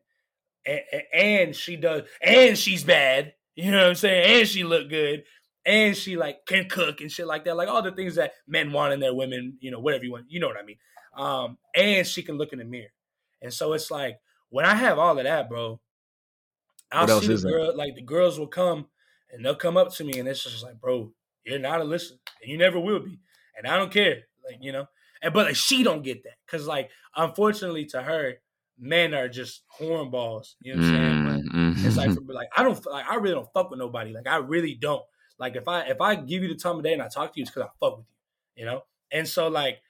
and, 0.66 0.82
and 1.14 1.56
she 1.56 1.76
does, 1.76 2.04
and 2.22 2.58
she's 2.58 2.84
bad, 2.84 3.34
you 3.56 3.72
know 3.72 3.80
what 3.80 3.90
I'm 3.90 3.96
saying? 3.96 4.40
And 4.40 4.48
she 4.48 4.64
look 4.64 4.90
good, 4.90 5.24
and 5.66 5.96
she 5.96 6.16
like 6.16 6.46
can 6.46 6.70
cook 6.70 7.02
and 7.02 7.12
shit 7.12 7.28
like 7.28 7.46
that, 7.46 7.58
like 7.58 7.68
all 7.68 7.82
the 7.82 7.92
things 7.92 8.16
that 8.16 8.34
men 8.48 8.72
want 8.72 8.94
in 8.94 9.00
their 9.00 9.14
women, 9.14 9.58
you 9.60 9.72
know, 9.72 9.80
whatever 9.80 10.06
you 10.06 10.12
want, 10.12 10.26
you 10.30 10.40
know 10.40 10.48
what 10.48 10.58
I 10.58 10.64
mean. 10.64 10.78
Um, 11.14 11.58
and 11.76 12.06
she 12.08 12.24
can 12.24 12.38
look 12.38 12.54
in 12.54 12.60
the 12.60 12.66
mirror, 12.66 12.92
and 13.42 13.54
so 13.54 13.74
it's 13.74 13.92
like 13.92 14.20
when 14.50 14.66
I 14.66 14.76
have 14.76 15.00
all 15.00 15.18
of 15.18 15.24
that, 15.24 15.50
bro, 15.50 15.82
I'll 16.92 17.08
What 17.08 17.08
see 17.08 17.28
the 17.28 17.38
girl, 17.38 17.76
like 17.76 17.96
the 17.96 18.02
girls 18.02 18.40
will 18.40 18.48
come 18.48 18.90
and 19.32 19.46
they'll 19.46 19.56
come 19.56 19.78
up 19.78 19.94
to 19.94 20.04
me, 20.04 20.18
and 20.20 20.28
it's 20.28 20.44
just 20.44 20.64
like, 20.64 20.80
bro, 20.80 21.14
you're 21.44 21.60
not 21.60 21.82
Alyssa, 21.82 22.12
and 22.42 22.52
you 22.52 22.58
never 22.58 22.80
will 22.80 23.00
be, 23.00 23.20
and 23.56 23.68
I 23.68 23.78
don't 23.78 23.92
care, 23.94 24.24
like 24.44 24.58
you 24.62 24.72
know. 24.72 24.88
And 25.22 25.34
but 25.34 25.48
like 25.48 25.56
she 25.56 25.84
don't 25.84 26.02
get 26.02 26.24
that 26.24 26.38
because 26.46 26.66
like 26.66 26.90
unfortunately 27.16 27.86
to 27.88 28.02
her, 28.02 28.36
men 28.78 29.14
are 29.14 29.28
just 29.30 29.64
hornballs. 29.80 30.56
You 30.62 30.72
know 30.72 30.78
what 30.78 30.80
I'm 30.80 30.84
saying? 30.84 31.22
But 31.24 31.42
Mm, 31.44 31.84
it's 31.84 31.98
like 31.98 32.12
mhm. 32.12 32.14
for, 32.14 32.22
like 32.34 32.50
I 32.56 32.64
don't 32.64 32.84
like 32.88 33.06
I 33.08 33.16
really 33.16 33.36
don't 33.36 33.52
fuck 33.54 33.70
with 33.70 33.80
nobody. 33.80 34.12
Like 34.14 34.28
I 34.28 34.38
really 34.38 34.76
don't. 34.76 35.06
Like 35.38 35.56
if 35.56 35.68
I 35.68 35.82
if 35.90 36.02
I 36.02 36.16
give 36.16 36.42
you 36.42 36.50
the 36.50 36.56
time 36.56 36.78
of 36.78 36.84
day 36.84 36.94
and 36.94 37.02
I 37.02 37.08
talk 37.10 37.34
to 37.34 37.40
you, 37.40 37.44
it's 37.44 37.52
because 37.52 37.64
I 37.70 37.72
fuck 37.80 37.98
with 37.98 38.08
you. 38.08 38.62
You 38.62 38.66
know. 38.66 38.84
And 39.12 39.28
so 39.28 39.48
like 39.48 39.82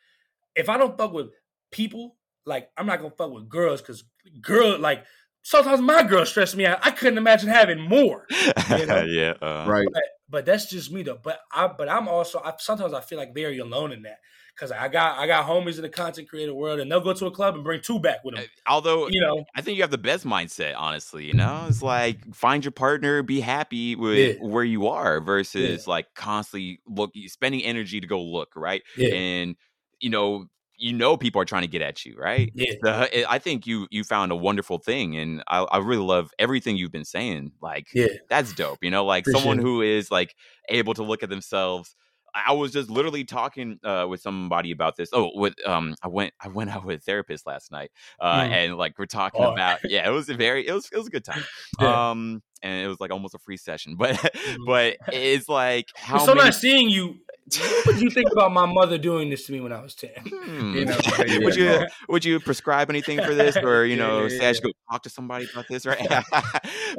if 0.60 0.70
I 0.70 0.78
don't 0.78 0.98
fuck 0.98 1.14
with 1.14 1.28
people, 1.72 2.16
like 2.46 2.70
I'm 2.78 2.86
not 2.86 3.00
gonna 3.00 3.14
fuck 3.18 3.32
with 3.32 3.50
girls 3.50 3.82
because 3.82 4.04
girl 4.42 4.78
like 4.80 5.04
sometimes 5.42 5.82
my 5.82 6.04
girls 6.04 6.30
stress 6.30 6.56
me 6.56 6.66
out. 6.66 6.80
I 6.84 6.92
couldn't 6.92 7.18
imagine 7.18 7.50
having 7.50 7.80
more. 7.80 8.26
you 8.30 8.86
know? 8.86 9.04
yeah. 9.08 9.34
Uh, 9.42 9.66
Right. 9.68 9.88
But 9.92 10.04
but 10.30 10.46
that's 10.46 10.70
just 10.70 10.92
me 10.92 11.04
though. 11.04 11.20
But 11.22 11.40
I 11.52 11.68
but 11.68 11.90
I'm 11.90 12.08
also 12.08 12.40
I, 12.44 12.54
sometimes 12.60 12.94
I 12.94 13.02
feel 13.02 13.18
like 13.18 13.34
very 13.34 13.58
alone 13.60 13.92
in 13.92 14.04
that 14.04 14.18
because 14.56 14.72
I 14.72 14.88
got 14.90 15.18
I 15.18 15.26
got 15.28 15.46
homies 15.48 15.78
in 15.78 15.82
the 15.84 15.90
content 15.90 16.28
creator 16.30 16.54
world 16.54 16.80
and 16.80 16.92
they'll 16.92 17.00
go 17.02 17.14
to 17.14 17.26
a 17.28 17.32
club 17.32 17.56
and 17.56 17.64
bring 17.64 17.82
two 17.82 18.00
back 18.00 18.24
with 18.24 18.36
them. 18.36 18.44
Although 18.68 19.08
You 19.10 19.22
know. 19.22 19.46
I 19.56 19.62
think 19.62 19.78
you 19.78 19.84
have 19.84 19.92
the 19.92 19.98
best 19.98 20.26
mindset, 20.26 20.74
honestly. 20.78 21.26
You 21.26 21.34
know, 21.34 21.66
it's 21.70 21.82
like 21.82 22.36
find 22.36 22.64
your 22.64 22.72
partner, 22.74 23.24
be 23.24 23.40
happy 23.40 23.96
with 23.96 24.18
Yeah. 24.42 24.48
where 24.48 24.64
you 24.66 24.88
are, 24.88 25.20
versus 25.22 25.88
like 25.88 26.14
constantly 26.14 26.82
look, 26.88 27.12
spending 27.28 27.64
energy 27.64 28.00
to 28.02 28.08
go 28.08 28.22
look 28.22 28.50
right, 28.56 28.84
Yeah. 28.98 29.16
and 29.16 29.56
you 30.00 30.10
know, 30.10 30.46
you 30.78 30.94
know, 30.94 31.18
people 31.18 31.42
are 31.42 31.46
trying 31.46 31.64
to 31.64 31.68
get 31.68 31.82
at 31.82 32.06
you, 32.06 32.16
right? 32.18 32.52
Yeah. 32.56 32.74
The, 32.82 33.30
I 33.30 33.38
think 33.40 33.68
you 33.68 33.88
you 33.92 34.04
found 34.06 34.32
a 34.32 34.36
wonderful 34.36 34.78
thing, 34.80 35.18
and 35.18 35.44
I, 35.48 35.60
I 35.64 35.78
really 35.80 36.04
love 36.06 36.32
everything 36.40 36.78
you've 36.78 36.92
been 36.92 37.06
saying. 37.06 37.52
Like, 37.62 37.88
Yeah. 37.94 38.08
that's 38.30 38.54
dope. 38.54 38.80
You 38.82 38.90
know, 38.92 39.06
like 39.06 39.26
someone 39.26 39.60
Appreciate 39.60 39.60
it. 39.60 39.64
who 39.64 39.82
is 39.82 40.12
like 40.12 40.36
able 40.70 40.94
to 40.94 41.04
look 41.04 41.22
at 41.24 41.30
themselves. 41.30 41.96
I 42.34 42.52
was 42.54 42.72
just 42.72 42.92
literally 42.92 43.24
talking 43.24 43.80
uh, 43.84 44.06
with 44.08 44.22
somebody 44.22 44.70
about 44.70 44.96
this. 44.96 45.10
Oh, 45.12 45.32
with 45.34 45.56
um, 45.68 45.96
I 46.04 46.08
went 46.08 46.32
I 46.40 46.48
went 46.48 46.70
out 46.70 46.86
with 46.86 47.00
a 47.00 47.02
therapist 47.02 47.48
last 47.48 47.72
night, 47.72 47.90
uh, 48.22 48.42
Mm. 48.42 48.50
and 48.52 48.78
like 48.78 48.98
we're 49.00 49.08
talking 49.08 49.44
Oh. 49.44 49.52
about 49.52 49.80
yeah, 49.84 50.08
it 50.08 50.12
was 50.12 50.30
a 50.30 50.36
very 50.36 50.66
it 50.68 50.72
was 50.72 50.88
it 50.94 50.98
was 50.98 51.08
a 51.08 51.10
good 51.10 51.26
time. 51.26 51.44
Yeah. 51.82 52.12
Um, 52.12 52.42
and 52.62 52.86
it 52.86 52.88
was 52.88 53.00
like 53.00 53.10
almost 53.12 53.34
a 53.34 53.40
free 53.40 53.58
session, 53.58 53.96
but 53.98 54.16
Mhm. 54.16 54.58
but 54.66 54.98
it's 55.12 55.50
like 55.50 55.88
how 55.96 56.18
It's 56.18 56.26
so 56.26 56.36
many. 56.36 56.46
nice 56.46 56.62
seeing 56.62 56.90
you. 56.90 57.16
What 57.58 57.86
would 57.88 58.02
you 58.02 58.10
think 58.10 58.32
about 58.32 58.52
my 58.52 58.66
mother 58.66 58.98
doing 58.98 59.30
this 59.30 59.46
to 59.48 59.52
me 59.52 59.60
when 59.62 59.72
I 59.72 59.82
was 59.82 59.96
ten? 59.96 60.12
Hmm. 60.28 60.76
You 60.76 60.86
know, 60.86 60.98
would 61.44 61.56
you 61.56 61.66
Yeah. 61.66 61.86
would 62.08 62.26
you 62.26 62.40
prescribe 62.40 62.90
anything 62.90 63.22
for 63.22 63.34
this, 63.34 63.56
or 63.58 63.86
you 63.86 63.96
Yeah, 63.98 64.08
know, 64.08 64.22
yeah, 64.28 64.52
should 64.52 64.64
yeah. 64.64 64.70
go 64.70 64.72
talk 64.92 65.04
to 65.04 65.10
somebody 65.10 65.48
about 65.52 65.68
this, 65.68 65.86
right? 65.86 66.08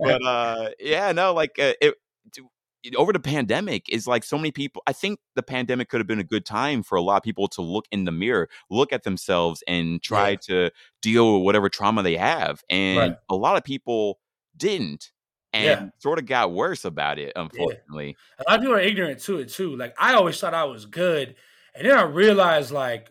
but 0.03 0.23
uh, 0.25 0.71
yeah, 0.81 1.13
no, 1.13 1.33
like 1.35 1.59
uh, 1.59 1.75
it. 1.81 1.95
over 2.97 3.13
the 3.13 3.21
pandemic 3.21 3.85
is 3.91 4.07
like 4.07 4.25
so 4.25 4.39
many 4.39 4.51
people 4.51 4.81
i 4.87 4.93
think 4.93 5.19
the 5.37 5.43
pandemic 5.43 5.91
could 5.91 6.01
have 6.01 6.07
been 6.07 6.19
a 6.19 6.25
good 6.25 6.47
time 6.47 6.83
for 6.83 6.97
a 6.97 7.03
lot 7.03 7.19
of 7.19 7.23
people 7.23 7.47
to 7.47 7.61
look 7.61 7.85
in 7.93 8.07
the 8.07 8.11
mirror 8.13 8.49
look 8.71 8.91
at 8.91 9.03
themselves 9.03 9.63
and 9.69 10.03
try 10.03 10.31
Yeah. 10.31 10.37
to 10.49 10.71
deal 11.03 11.35
with 11.37 11.45
whatever 11.45 11.69
trauma 11.69 12.03
they 12.03 12.17
have 12.17 12.63
and 12.71 12.99
Right. 12.99 13.17
a 13.29 13.35
lot 13.37 13.59
of 13.59 13.65
people 13.65 14.19
didn't 14.57 15.13
and 15.53 15.65
Yeah. 15.65 15.91
sort 15.99 16.19
of 16.19 16.27
got 16.27 16.53
worse 16.53 16.85
about 16.85 17.19
it 17.19 17.33
unfortunately 17.37 18.17
a 18.39 18.51
lot 18.51 18.57
of 18.59 18.61
people 18.63 18.75
are 18.75 18.81
ignorant 18.81 19.21
to 19.21 19.39
it 19.39 19.49
too. 19.49 19.77
Like 19.77 19.95
I 19.99 20.15
always 20.15 20.39
thought 20.41 20.55
I 20.55 20.65
was 20.65 20.87
good, 20.87 21.37
and 21.75 21.87
then 21.87 21.97
I 21.97 22.03
realized 22.03 22.71
like 22.73 23.11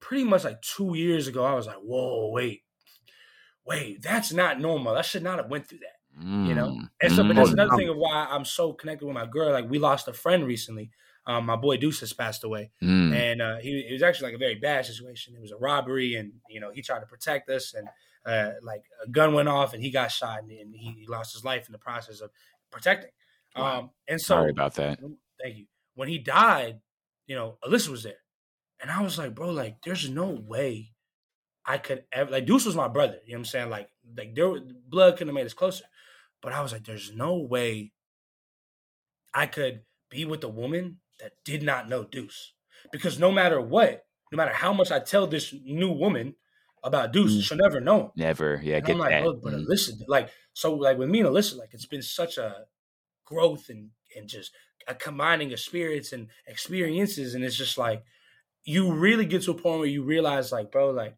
pretty 0.00 0.24
much 0.24 0.44
like 0.44 0.60
two 0.62 0.96
years 0.96 1.26
ago, 1.28 1.44
I 1.44 1.54
was 1.54 1.66
like, 1.66 1.76
whoa, 1.78 2.30
wait, 2.30 2.64
wait, 3.64 4.02
that's 4.02 4.32
not 4.32 4.60
normal. 4.60 4.96
I 4.96 5.02
should 5.02 5.22
not 5.22 5.38
have 5.38 5.50
went 5.50 5.66
through 5.66 5.78
that. 5.80 5.92
you 6.48 6.54
know? 6.54 6.68
Mm, 6.68 6.88
And 7.02 7.12
so, 7.12 7.24
but 7.24 7.32
mm. 7.32 7.36
that's 7.36 7.50
Oh, 7.50 7.52
another 7.52 7.76
thing 7.76 7.88
of 7.88 7.96
why 7.96 8.26
I'm 8.30 8.44
so 8.44 8.72
connected 8.72 9.04
with 9.06 9.14
my 9.14 9.26
girl. 9.26 9.52
Like 9.52 9.68
we 9.68 9.78
lost 9.78 10.08
a 10.08 10.12
friend 10.12 10.46
recently. 10.46 10.90
Um, 11.26 11.44
my 11.46 11.56
boy 11.56 11.76
Deuce 11.76 12.00
has 12.00 12.12
passed 12.12 12.44
away, 12.44 12.70
Mm. 12.82 13.12
and 13.12 13.42
uh, 13.42 13.56
he 13.58 13.80
it 13.80 13.92
was 13.92 14.02
actually 14.02 14.28
like 14.28 14.36
a 14.36 14.38
very 14.38 14.54
bad 14.54 14.86
situation. 14.86 15.34
It 15.34 15.40
was 15.40 15.50
a 15.50 15.56
robbery, 15.56 16.14
and 16.14 16.34
you 16.48 16.60
know 16.60 16.70
he 16.70 16.82
tried 16.82 17.00
to 17.00 17.06
protect 17.06 17.50
us, 17.50 17.74
and 17.74 17.88
uh, 18.26 18.52
like 18.62 18.82
a 19.04 19.08
gun 19.08 19.32
went 19.32 19.48
off, 19.48 19.72
and 19.72 19.82
he 19.82 19.90
got 19.90 20.10
shot, 20.10 20.42
and, 20.42 20.50
and 20.50 20.74
he, 20.74 20.90
he 21.00 21.06
lost 21.06 21.32
his 21.32 21.44
life 21.44 21.66
in 21.66 21.72
the 21.72 21.78
process 21.78 22.20
of 22.20 22.30
protecting. 22.70 23.10
Wow. 23.56 23.78
Um, 23.78 23.90
and 24.08 24.20
so, 24.20 24.34
sorry 24.34 24.50
about 24.50 24.74
that 24.74 24.98
thank 25.40 25.56
you. 25.56 25.66
When 25.94 26.08
he 26.08 26.18
died, 26.18 26.80
you 27.26 27.36
know, 27.36 27.58
Alyssa 27.64 27.88
was 27.88 28.02
there, 28.02 28.22
and 28.80 28.90
I 28.90 29.02
was 29.02 29.18
like, 29.18 29.34
bro, 29.34 29.50
like, 29.50 29.82
there's 29.82 30.08
no 30.08 30.26
way 30.26 30.92
I 31.64 31.78
could 31.78 32.04
ever 32.12 32.30
like 32.30 32.46
Deuce 32.46 32.66
was 32.66 32.76
my 32.76 32.88
brother. 32.88 33.18
You 33.24 33.32
know 33.32 33.38
what 33.38 33.40
I'm 33.40 33.44
saying? 33.46 33.70
Like, 33.70 33.88
like 34.16 34.34
there 34.34 34.54
blood 34.88 35.14
couldn't 35.14 35.28
have 35.28 35.34
made 35.34 35.46
us 35.46 35.54
closer, 35.54 35.84
but 36.42 36.52
I 36.52 36.62
was 36.62 36.72
like, 36.72 36.84
there's 36.84 37.14
no 37.14 37.36
way 37.36 37.92
I 39.34 39.46
could 39.46 39.82
be 40.10 40.24
with 40.24 40.44
a 40.44 40.48
woman 40.48 40.98
that 41.20 41.32
did 41.44 41.62
not 41.62 41.88
know 41.88 42.04
Deuce, 42.04 42.52
because 42.92 43.18
no 43.18 43.32
matter 43.32 43.60
what, 43.60 44.04
no 44.30 44.36
matter 44.36 44.52
how 44.52 44.72
much 44.72 44.90
I 44.90 45.00
tell 45.00 45.26
this 45.26 45.54
new 45.64 45.90
woman 45.90 46.34
about 46.86 47.12
Deuce, 47.12 47.32
Mm. 47.36 47.42
she'll 47.42 47.58
never 47.58 47.80
know 47.80 48.00
him. 48.04 48.10
never 48.16 48.60
yeah 48.62 48.76
And 48.76 48.86
get 48.86 48.92
I'm 48.94 48.98
like, 49.00 49.10
that 49.10 49.24
"Oh, 49.24 49.34
but 49.42 49.52
Mm. 49.54 49.66
Alyssa, 49.66 49.92
like, 50.08 50.30
so 50.54 50.74
like 50.74 50.96
with 50.98 51.08
me 51.10 51.20
and 51.20 51.28
Alyssa, 51.28 51.56
like 51.58 51.70
it's 51.72 51.86
been 51.94 52.02
such 52.02 52.38
a 52.38 52.66
growth 53.24 53.68
and 53.68 53.90
and 54.16 54.28
just 54.28 54.52
a 54.88 54.94
combining 54.94 55.52
of 55.52 55.60
spirits 55.60 56.12
and 56.12 56.28
experiences, 56.46 57.34
and 57.34 57.44
it's 57.44 57.56
just 57.56 57.76
like 57.76 58.02
you 58.64 58.92
really 58.92 59.26
get 59.26 59.42
to 59.42 59.50
a 59.52 59.54
point 59.54 59.78
where 59.80 59.88
you 59.88 60.02
realize, 60.04 60.50
like, 60.52 60.70
bro, 60.72 60.90
like 60.90 61.16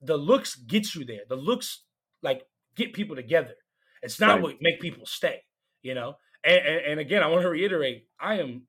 the 0.00 0.16
looks 0.16 0.54
get 0.56 0.94
you 0.94 1.04
there. 1.04 1.22
The 1.28 1.36
looks 1.36 1.84
like 2.22 2.40
get 2.76 2.92
people 2.92 3.16
together. 3.16 3.54
It's 4.02 4.18
not 4.20 4.34
Right. 4.34 4.42
what 4.42 4.56
make 4.60 4.80
people 4.80 5.06
stay, 5.06 5.42
you 5.82 5.94
know. 5.94 6.16
And, 6.44 6.58
and, 6.70 6.80
and 6.90 7.00
again, 7.00 7.22
I 7.22 7.28
want 7.28 7.42
to 7.42 7.48
reiterate, 7.50 8.06
I 8.20 8.38
am 8.40 8.66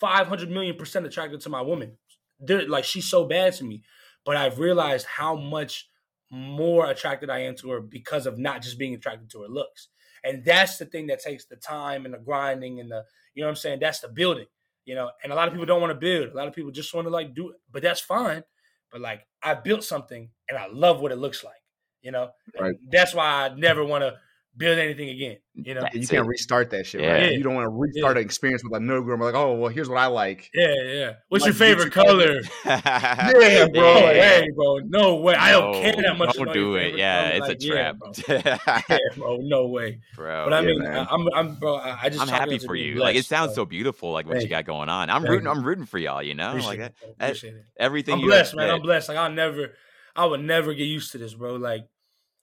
five 0.00 0.26
hundred 0.26 0.50
million 0.50 0.76
percent 0.76 1.06
attracted 1.06 1.40
to 1.42 1.48
my 1.48 1.60
woman. 1.60 1.98
They're, 2.40 2.66
like 2.68 2.84
she's 2.84 3.08
so 3.08 3.24
bad 3.26 3.52
to 3.54 3.64
me, 3.64 3.82
but 4.24 4.36
I've 4.36 4.58
realized 4.58 5.06
how 5.06 5.36
much 5.36 5.88
more 6.30 6.86
attracted 6.86 7.28
I 7.30 7.40
am 7.40 7.54
to 7.56 7.70
her 7.70 7.80
because 7.80 8.26
of 8.26 8.38
not 8.38 8.62
just 8.62 8.78
being 8.78 8.94
attracted 8.94 9.30
to 9.30 9.42
her 9.42 9.48
looks. 9.48 9.88
And 10.24 10.44
that's 10.44 10.78
the 10.78 10.86
thing 10.86 11.08
that 11.08 11.20
takes 11.20 11.44
the 11.44 11.56
time 11.56 12.04
and 12.04 12.14
the 12.14 12.18
grinding 12.18 12.80
and 12.80 12.90
the, 12.90 13.04
you 13.34 13.42
know 13.42 13.48
what 13.48 13.52
I'm 13.52 13.56
saying? 13.56 13.80
That's 13.80 14.00
the 14.00 14.08
building, 14.08 14.46
you 14.84 14.94
know. 14.94 15.10
And 15.22 15.32
a 15.32 15.36
lot 15.36 15.48
of 15.48 15.54
people 15.54 15.66
don't 15.66 15.80
want 15.80 15.90
to 15.90 15.98
build. 15.98 16.30
A 16.30 16.36
lot 16.36 16.48
of 16.48 16.54
people 16.54 16.70
just 16.70 16.94
want 16.94 17.06
to 17.06 17.10
like 17.10 17.34
do 17.34 17.50
it, 17.50 17.56
but 17.70 17.82
that's 17.82 18.00
fine. 18.00 18.44
But 18.90 19.00
like 19.00 19.26
I 19.42 19.54
built 19.54 19.84
something 19.84 20.30
and 20.48 20.58
I 20.58 20.68
love 20.68 21.00
what 21.00 21.12
it 21.12 21.16
looks 21.16 21.42
like, 21.44 21.62
you 22.02 22.12
know. 22.12 22.30
Right. 22.58 22.76
That's 22.90 23.14
why 23.14 23.26
I 23.26 23.54
never 23.54 23.84
want 23.84 24.02
to 24.02 24.14
build 24.54 24.78
anything 24.78 25.08
again, 25.08 25.38
you 25.54 25.72
know. 25.74 25.80
That- 25.80 25.94
you 25.94 26.06
can't 26.06 26.26
it. 26.26 26.28
restart 26.28 26.70
that 26.70 26.84
shit, 26.86 27.00
Yeah. 27.00 27.12
right? 27.12 27.32
You 27.32 27.42
don't 27.42 27.54
want 27.54 27.64
to 27.64 27.70
restart 27.70 28.18
an 28.18 28.22
experience 28.22 28.62
with 28.62 28.74
another 28.74 29.00
girl. 29.00 29.18
Like, 29.18 29.34
oh, 29.34 29.54
well, 29.54 29.70
here's 29.70 29.88
what 29.88 29.98
I 29.98 30.06
like. 30.06 30.50
Yeah, 30.52 30.74
yeah. 30.84 31.12
What's 31.28 31.42
Like, 31.42 31.48
your 31.48 31.54
favorite 31.54 31.92
get 31.92 32.04
color? 32.04 32.40
Yeah, 32.64 33.66
bro. 33.72 33.94
Yeah. 33.98 34.12
hey, 34.12 34.48
bro. 34.54 34.78
No 34.84 35.16
way. 35.16 35.34
I 35.34 35.52
don't 35.52 35.74
care 35.74 35.92
that 36.02 36.18
much. 36.18 36.34
Don't 36.34 36.42
about 36.44 36.54
do 36.54 36.74
it. 36.76 36.96
Yeah, 36.96 37.22
color. 37.22 37.36
it's 37.36 37.48
Like, 37.48 37.56
a 37.56 37.64
yeah, 37.64 37.72
trap, 37.72 37.96
bro. 37.98 38.82
Yeah, 38.88 38.98
bro. 39.16 39.36
No 39.40 39.66
way. 39.68 40.00
bro. 40.16 40.44
But 40.44 40.52
I 40.52 40.60
mean, 40.62 40.78
man. 40.82 41.06
I'm, 41.10 41.26
I'm, 41.34 41.54
bro. 41.56 41.76
I 41.76 41.98
I 42.02 42.08
just 42.08 42.20
I'm 42.20 42.28
happy 42.28 42.58
for 42.58 42.74
being 42.74 42.96
you. 42.96 43.00
Like 43.00 43.16
it 43.16 43.24
sounds 43.24 43.48
bro. 43.54 43.54
so 43.62 43.64
beautiful, 43.64 44.12
like 44.12 44.26
what 44.26 44.34
Thank 44.34 44.44
you 44.44 44.50
got 44.50 44.64
going 44.66 44.88
on. 44.88 45.08
I'm 45.10 45.22
Thank 45.22 45.30
rooting. 45.30 45.46
you. 45.46 45.50
I'm 45.52 45.64
rooting 45.64 45.86
for 45.86 45.98
y'all. 45.98 46.22
You 46.22 46.34
know, 46.34 46.50
Appreciate 46.50 46.68
like 46.68 46.78
it, 46.80 46.94
that, 47.18 47.24
Appreciate 47.30 47.54
it. 47.54 47.64
everything. 47.78 48.14
I'm 48.14 48.20
you 48.20 48.26
blessed, 48.26 48.52
have 48.52 48.58
man. 48.58 48.70
I'm 48.70 48.82
blessed. 48.82 49.08
Like 49.08 49.18
I'll 49.18 49.30
never, 49.30 49.72
I 50.14 50.26
would 50.26 50.40
never 50.42 50.74
get 50.74 50.84
used 50.84 51.12
to 51.12 51.18
this, 51.18 51.34
bro. 51.34 51.54
Like, 51.56 51.86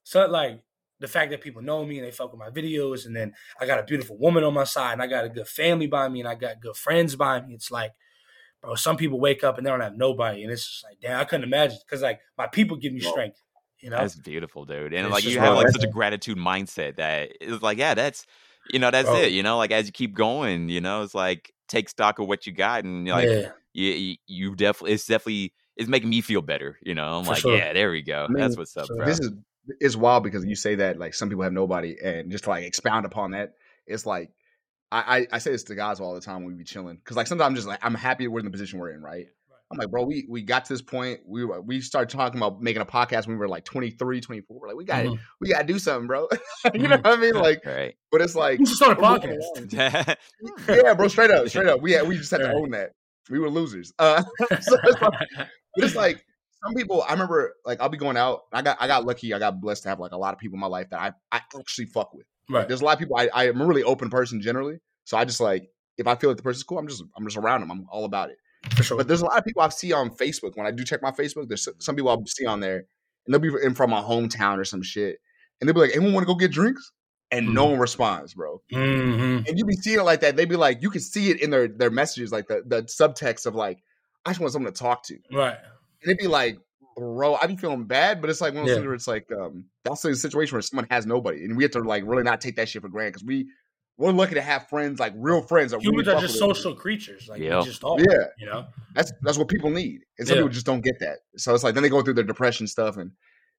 so 0.04 0.26
like 0.28 0.62
the 1.00 1.08
fact 1.08 1.32
that 1.32 1.42
people 1.42 1.62
know 1.62 1.86
me 1.86 1.98
and 1.98 2.08
they 2.08 2.12
fuck 2.12 2.32
with 2.32 2.40
my 2.40 2.50
videos, 2.50 3.06
and 3.06 3.16
then 3.16 3.34
I 3.60 3.66
got 3.66 3.80
a 3.80 3.84
beautiful 3.84 4.18
woman 4.18 4.44
on 4.44 4.54
my 4.54 4.66
side, 4.66 4.94
and 4.94 5.02
I 5.02 5.08
got 5.08 5.26
a 5.26 5.30
good 5.30 5.48
family 5.48 5.88
by 5.88 6.10
me, 6.10 6.20
and 6.20 6.30
I 6.30 6.36
got 6.36 6.62
good 6.62 6.76
friends 6.76 7.16
by 7.16 7.42
me. 7.42 7.54
It's 7.54 7.72
like, 7.72 7.94
bro, 8.62 8.76
some 8.76 8.98
people 8.98 9.20
wake 9.20 9.44
up 9.44 9.58
and 9.58 9.66
they 9.66 9.72
don't 9.72 9.82
have 9.82 9.96
nobody, 9.96 10.44
and 10.44 10.52
it's 10.52 10.68
just 10.68 10.84
like, 10.84 11.00
damn, 11.02 11.20
I 11.20 11.24
couldn't 11.24 11.46
imagine 11.46 11.78
because 11.86 12.02
like 12.02 12.20
my 12.38 12.48
people 12.48 12.78
give 12.78 12.94
me 12.94 13.00
strength, 13.00 13.42
you 13.80 13.90
know. 13.90 13.98
That's 13.98 14.16
beautiful, 14.16 14.66
dude. 14.66 14.94
And 14.94 15.06
It's 15.06 15.14
like 15.14 15.24
you 15.24 15.40
have 15.40 15.56
like 15.56 15.70
such 15.70 15.84
a 15.84 15.88
gratitude 15.88 16.38
mindset 16.38 16.98
that 16.98 17.32
it's 17.40 17.64
like, 17.64 17.78
yeah, 17.78 17.94
that's 17.94 18.26
you 18.72 18.80
know, 18.80 18.92
that's 18.92 19.10
Bro. 19.10 19.16
it. 19.16 19.32
You 19.32 19.44
know, 19.44 19.58
like 19.58 19.72
as 19.72 19.86
you 19.86 19.92
keep 19.92 20.14
going, 20.14 20.70
you 20.70 20.82
know, 20.82 21.02
it's 21.04 21.16
like 21.16 21.54
take 21.68 21.90
stock 21.90 22.20
of 22.20 22.28
what 22.28 22.46
you 22.46 22.54
got, 22.54 22.84
and 22.84 23.08
you're 23.08 23.16
like 23.16 23.30
yeah, 23.30 23.52
you, 23.74 23.92
you, 23.92 24.16
you 24.28 24.56
definitely, 24.56 24.94
it's 24.94 25.06
definitely, 25.06 25.54
it's 25.76 25.90
making 25.90 26.10
me 26.10 26.22
feel 26.22 26.42
better. 26.42 26.78
You 26.82 26.96
know, 26.96 27.18
I'm 27.18 27.24
For 27.24 27.32
like, 27.32 27.42
sure. 27.42 27.58
yeah, 27.58 27.74
there 27.74 27.92
we 27.92 28.02
go. 28.02 28.26
I 28.26 28.28
mean, 28.28 28.38
that's 28.38 28.58
what's 28.58 28.76
up, 28.78 28.88
so 28.88 28.96
bro. 28.96 29.06
This 29.06 29.20
is 29.20 29.32
it's 29.80 29.96
wild 29.96 30.24
because 30.24 30.46
you 30.46 30.56
say 30.56 30.76
that 30.76 31.00
like 31.00 31.14
some 31.14 31.30
people 31.30 31.44
have 31.44 31.54
nobody, 31.54 31.98
and 32.04 32.32
just 32.32 32.46
to 32.46 32.50
like 32.52 32.64
expound 32.64 33.06
upon 33.06 33.32
that, 33.32 33.54
it's 33.88 34.06
like 34.06 34.32
I 34.92 35.20
I, 35.20 35.28
I 35.34 35.38
say 35.40 35.52
this 35.52 35.64
to 35.66 35.76
guys 35.76 36.00
all 36.00 36.14
the 36.14 36.22
time 36.22 36.44
when 36.44 36.54
we 36.54 36.58
be 36.60 36.64
chilling 36.64 36.96
because 36.98 37.18
like 37.18 37.28
sometimes 37.28 37.48
I'm 37.48 37.56
just 37.56 37.68
like 37.68 37.80
I'm 37.84 37.96
happy 37.96 38.28
we're 38.28 38.40
in 38.40 38.46
the 38.46 38.52
position 38.52 38.80
we're 38.80 38.92
in, 38.92 39.02
right? 39.02 39.28
I'm 39.72 39.78
like, 39.78 39.92
bro, 39.92 40.04
we 40.04 40.26
we 40.28 40.42
got 40.42 40.66
to 40.66 40.74
this 40.74 40.82
point. 40.82 41.20
We 41.28 41.46
we 41.46 41.80
started 41.82 42.10
talking 42.10 42.40
about 42.40 42.60
making 42.60 42.82
a 42.82 42.86
podcast 42.86 43.28
when 43.28 43.36
we 43.36 43.40
were 43.40 43.48
like 43.48 43.66
23, 43.66 44.20
24. 44.20 44.60
We're 44.60 44.68
like, 44.68 44.76
we 44.76 44.84
got 44.84 45.06
Mhm. 45.06 45.20
we 45.40 45.50
got 45.50 45.60
to 45.60 45.68
do 45.68 45.78
something, 45.78 46.08
bro. 46.08 46.28
you 46.74 46.88
know 46.88 46.98
what 46.98 47.06
I 47.06 47.16
mean? 47.18 47.36
Like, 47.40 47.64
right. 47.66 47.94
but 48.12 48.22
it's 48.22 48.34
like 48.36 48.58
should 48.58 48.68
start 48.70 48.98
a 48.98 49.02
podcast. 49.02 49.72
yeah. 49.72 50.16
yeah, 50.68 50.94
bro, 50.96 51.08
straight 51.08 51.30
up, 51.30 51.48
straight 51.50 51.68
up. 51.68 51.82
We 51.82 51.92
had, 51.92 52.08
we 52.08 52.18
just 52.18 52.32
had 52.32 52.40
to 52.40 52.46
Right. 52.46 52.56
own 52.56 52.72
that. 52.72 52.94
We 53.30 53.38
were 53.38 53.50
losers. 53.52 53.94
Uh, 54.00 54.24
so 54.60 54.76
it's 54.86 55.02
like, 55.04 55.20
but 55.36 55.84
it's 55.86 55.96
like 55.96 56.26
some 56.64 56.74
people. 56.74 57.04
I 57.08 57.14
remember, 57.14 57.56
like, 57.66 57.82
I'll 57.82 57.90
be 57.90 57.98
going 57.98 58.18
out. 58.18 58.42
I 58.52 58.62
got, 58.62 58.78
I 58.80 58.88
got 58.88 59.06
lucky. 59.06 59.34
I 59.34 59.40
got 59.40 59.62
blessed 59.62 59.84
to 59.84 59.90
have 59.90 60.00
like 60.00 60.12
a 60.12 60.18
lot 60.18 60.34
of 60.34 60.40
people 60.40 60.56
in 60.56 60.62
my 60.62 60.68
life 60.68 60.90
that 60.92 61.00
I, 61.00 61.14
I 61.32 61.42
actually 61.58 61.86
fuck 61.86 62.14
with. 62.14 62.26
Like, 62.50 62.56
right. 62.56 62.68
there's 62.68 62.82
a 62.82 62.86
lot 62.86 62.94
of 62.94 63.00
people. 63.00 63.18
I, 63.18 63.30
I'm 63.34 63.62
a 63.62 63.66
really 63.66 63.84
open 63.84 64.10
person 64.10 64.42
generally, 64.42 64.80
so 65.04 65.18
I 65.18 65.26
just 65.26 65.40
like 65.40 65.70
if 66.00 66.08
I 66.08 66.16
feel 66.16 66.30
like 66.30 66.38
the 66.38 66.44
person's 66.44 66.64
cool, 66.64 66.80
I'm 66.80 66.88
just, 66.88 67.04
I'm 67.18 67.26
just 67.26 67.38
around 67.38 67.62
them. 67.62 67.72
I'm 67.72 67.86
all 67.92 68.06
about 68.06 68.30
it. 68.30 68.38
For 68.76 68.84
sure. 68.84 68.98
But 68.98 69.08
there's 69.08 69.22
a 69.22 69.26
lot 69.26 69.38
of 69.38 69.46
people 69.46 69.62
I 69.62 69.70
see 69.70 69.94
on 69.94 70.10
Facebook 70.10 70.56
when 70.56 70.66
I 70.66 70.72
do 70.72 70.84
check 70.84 71.02
my 71.02 71.12
Facebook. 71.12 71.48
There's 71.48 71.68
some 71.80 71.96
people 71.96 72.10
I'll 72.10 72.26
see 72.26 72.46
on 72.46 72.60
there, 72.60 72.86
and 73.26 73.34
they'll 73.34 73.40
be 73.40 73.52
in 73.64 73.76
from 73.76 73.90
my 73.90 74.02
hometown 74.02 74.58
or 74.58 74.66
some 74.66 74.82
shit, 74.82 75.18
and 75.60 75.68
they'll 75.68 75.74
be 75.74 75.82
like, 75.82 75.96
"Anyone 75.96 76.14
want 76.14 76.24
to 76.28 76.34
go 76.34 76.36
get 76.36 76.52
drinks?" 76.52 76.92
And 77.32 77.54
no 77.54 77.68
one 77.68 77.80
responds, 77.80 78.34
bro. 78.34 78.62
Mhm. 78.72 79.48
And 79.48 79.58
you 79.58 79.64
be 79.64 79.76
seeing 79.76 80.00
it 80.00 80.04
like 80.04 80.22
that. 80.22 80.36
They 80.36 80.46
be 80.46 80.56
like, 80.56 80.82
you 80.82 80.90
can 80.90 81.00
see 81.00 81.30
it 81.30 81.42
in 81.42 81.52
their 81.52 81.68
their 81.68 81.92
messages, 81.92 82.32
like 82.32 82.48
the 82.48 82.64
the 82.66 82.84
subtext 82.84 83.46
of 83.46 83.56
like, 83.56 83.84
I 84.26 84.32
just 84.32 84.40
want 84.40 84.52
someone 84.52 84.74
to 84.74 84.78
talk 84.80 85.04
to. 85.06 85.20
Right. 85.32 85.58
And 86.02 86.12
it'd 86.12 86.18
be 86.18 86.28
like, 86.28 86.58
bro, 86.98 87.36
I'd 87.36 87.48
be 87.48 87.56
feeling 87.56 87.86
bad, 87.86 88.22
but 88.22 88.30
it's 88.30 88.42
like 88.42 88.54
one 88.54 88.64
of 88.64 88.68
those 88.68 88.72
Yeah. 88.72 88.76
things 88.82 88.86
where 88.88 88.96
it's 88.96 89.08
like, 89.08 89.32
um, 89.32 89.66
that's 89.84 90.04
a 90.06 90.16
situation 90.16 90.56
where 90.56 90.62
someone 90.62 90.88
has 90.90 91.06
nobody, 91.06 91.44
and 91.46 91.56
we 91.58 91.64
have 91.64 91.72
to 91.74 91.80
like 91.80 92.04
really 92.06 92.24
not 92.24 92.42
take 92.42 92.56
that 92.58 92.70
shit 92.70 92.82
for 92.82 92.90
granted 92.90 93.14
because 93.14 93.26
we 93.26 93.48
we're 93.98 94.12
lucky 94.14 94.36
to 94.36 94.42
have 94.42 94.66
friends, 94.70 94.98
like 94.98 95.12
real 95.18 95.42
friends. 95.42 95.72
That 95.72 95.82
Humans 95.82 96.08
really 96.08 96.18
are 96.18 96.22
just 96.22 96.36
with 96.42 96.50
us. 96.52 96.58
social 96.58 96.74
creatures. 96.74 97.28
Like 97.28 97.42
Yeah. 97.42 97.62
just 97.66 97.84
are. 97.84 97.98
Yeah. 98.00 98.28
You 98.38 98.46
know. 98.46 98.66
That's 98.96 99.12
that's 99.24 99.38
what 99.38 99.50
people 99.50 99.70
need, 99.72 100.02
and 100.18 100.26
some 100.28 100.36
Yeah. 100.38 100.42
people 100.44 100.54
just 100.54 100.66
don't 100.66 100.80
get 100.82 101.00
that. 101.02 101.20
So 101.36 101.54
it's 101.54 101.66
like 101.66 101.74
then 101.74 101.84
they 101.84 101.90
go 101.90 102.02
through 102.02 102.14
their 102.14 102.24
depression 102.24 102.66
stuff, 102.68 102.96
and 102.96 103.12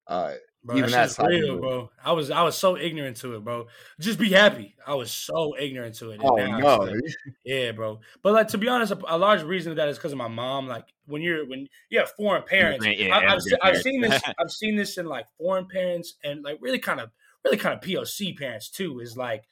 uh, 0.07 0.34
Bro, 0.63 0.77
Even 0.77 0.91
that 0.91 1.09
that 1.09 1.09
shit's 1.09 1.19
real, 1.43 1.57
it. 1.57 1.61
bro. 1.61 1.91
I 2.05 2.13
was 2.13 2.31
I 2.31 2.43
was 2.43 2.55
so 2.57 2.77
ignorant 2.77 3.17
to 3.19 3.35
it, 3.35 3.43
bro. 3.45 3.67
Just 3.99 4.19
be 4.19 4.29
happy. 4.29 4.75
I 4.87 4.95
was 4.95 5.11
so 5.11 5.57
ignorant 5.59 5.95
to 5.97 6.11
it. 6.11 6.21
oh 6.23 6.37
no, 6.37 6.77
like- 6.77 6.95
yeah, 7.45 7.73
bro. 7.73 8.01
But 8.23 8.35
like 8.35 8.49
to 8.49 8.59
be 8.59 8.69
honest, 8.69 8.93
a, 8.93 8.99
a 9.09 9.17
large 9.17 9.43
reason 9.43 9.71
of 9.73 9.77
that 9.77 9.89
is 9.89 9.97
because 9.97 10.13
of 10.13 10.19
my 10.19 10.29
mom. 10.29 10.69
Like 10.69 10.85
when 11.07 11.23
you're 11.23 11.47
when 11.49 11.67
you 11.89 11.99
have 11.99 12.11
foreign 12.11 12.43
parents, 12.43 12.85
Yeah, 12.87 13.15
I, 13.15 13.19
I've, 13.19 13.23
immigrant 13.23 13.43
se- 13.45 13.57
I've 13.63 13.81
seen 13.81 14.01
this. 14.03 14.23
I've 14.39 14.51
seen 14.51 14.77
this 14.77 14.99
in 14.99 15.07
like 15.07 15.25
foreign 15.39 15.67
parents 15.67 16.17
and 16.25 16.43
like 16.45 16.59
really 16.61 16.79
kind 16.79 17.01
of 17.01 17.11
really 17.43 17.57
kind 17.57 17.75
of 17.75 17.81
POC 17.81 18.37
parents 18.39 18.69
too. 18.69 19.01
Is 19.01 19.17
like, 19.17 19.45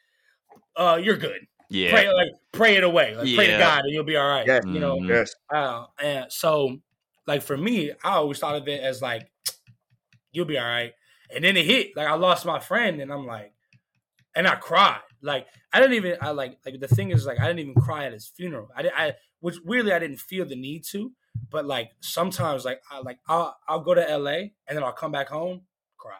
uh, 0.76 1.00
you're 1.02 1.16
good. 1.16 1.40
Yeah. 1.70 1.90
Pray 1.90 2.12
like 2.12 2.28
pray 2.52 2.76
it 2.76 2.84
away. 2.84 3.14
Like 3.16 3.34
pray 3.34 3.46
to 3.46 3.58
God 3.58 3.84
and 3.84 3.94
you'll 3.94 4.04
be 4.04 4.16
all 4.16 4.28
right. 4.28 4.46
Yeah. 4.46 4.60
You 4.66 4.78
know. 4.78 4.98
Mhm. 4.98 5.08
yes, 5.08 5.34
Uh, 5.50 5.86
and 6.02 6.30
so, 6.30 6.76
like 7.26 7.40
for 7.40 7.56
me, 7.56 7.92
I 8.04 8.12
always 8.16 8.38
thought 8.38 8.56
of 8.56 8.68
it 8.68 8.82
as 8.82 9.00
like, 9.00 9.30
you'll 10.32 10.44
be 10.44 10.58
all 10.58 10.66
right. 10.66 10.92
And 11.34 11.44
then 11.44 11.56
it 11.56 11.66
hit. 11.66 11.96
Like 11.96 12.06
I 12.08 12.14
lost 12.14 12.46
my 12.46 12.58
friend, 12.60 13.00
and 13.00 13.12
I'm 13.12 13.26
like, 13.26 13.52
and 14.34 14.46
I 14.46 14.54
cried. 14.56 15.00
Like 15.22 15.46
I 15.72 15.80
didn't 15.80 15.94
even. 15.96 16.16
I 16.20 16.30
like 16.30 16.58
like 16.64 16.80
the 16.80 16.88
thing 16.88 17.10
is 17.10 17.26
like 17.26 17.40
I 17.40 17.46
didn't 17.46 17.60
even 17.60 17.74
cry 17.74 18.06
at 18.06 18.12
his 18.12 18.26
funeral. 18.28 18.68
I 18.76 18.82
did. 18.82 18.92
I 18.96 19.14
which 19.40 19.56
weirdly 19.64 19.92
I 19.92 19.98
didn't 19.98 20.20
feel 20.20 20.44
the 20.46 20.56
need 20.56 20.84
to. 20.90 21.12
But 21.50 21.66
like 21.66 21.90
sometimes 22.00 22.64
like 22.64 22.80
I 22.90 23.00
like 23.00 23.18
I'll 23.28 23.56
I'll 23.68 23.80
go 23.80 23.94
to 23.94 24.10
L.A. 24.10 24.54
and 24.66 24.76
then 24.76 24.82
I'll 24.84 24.92
come 24.92 25.12
back 25.12 25.28
home, 25.28 25.62
cry, 25.96 26.16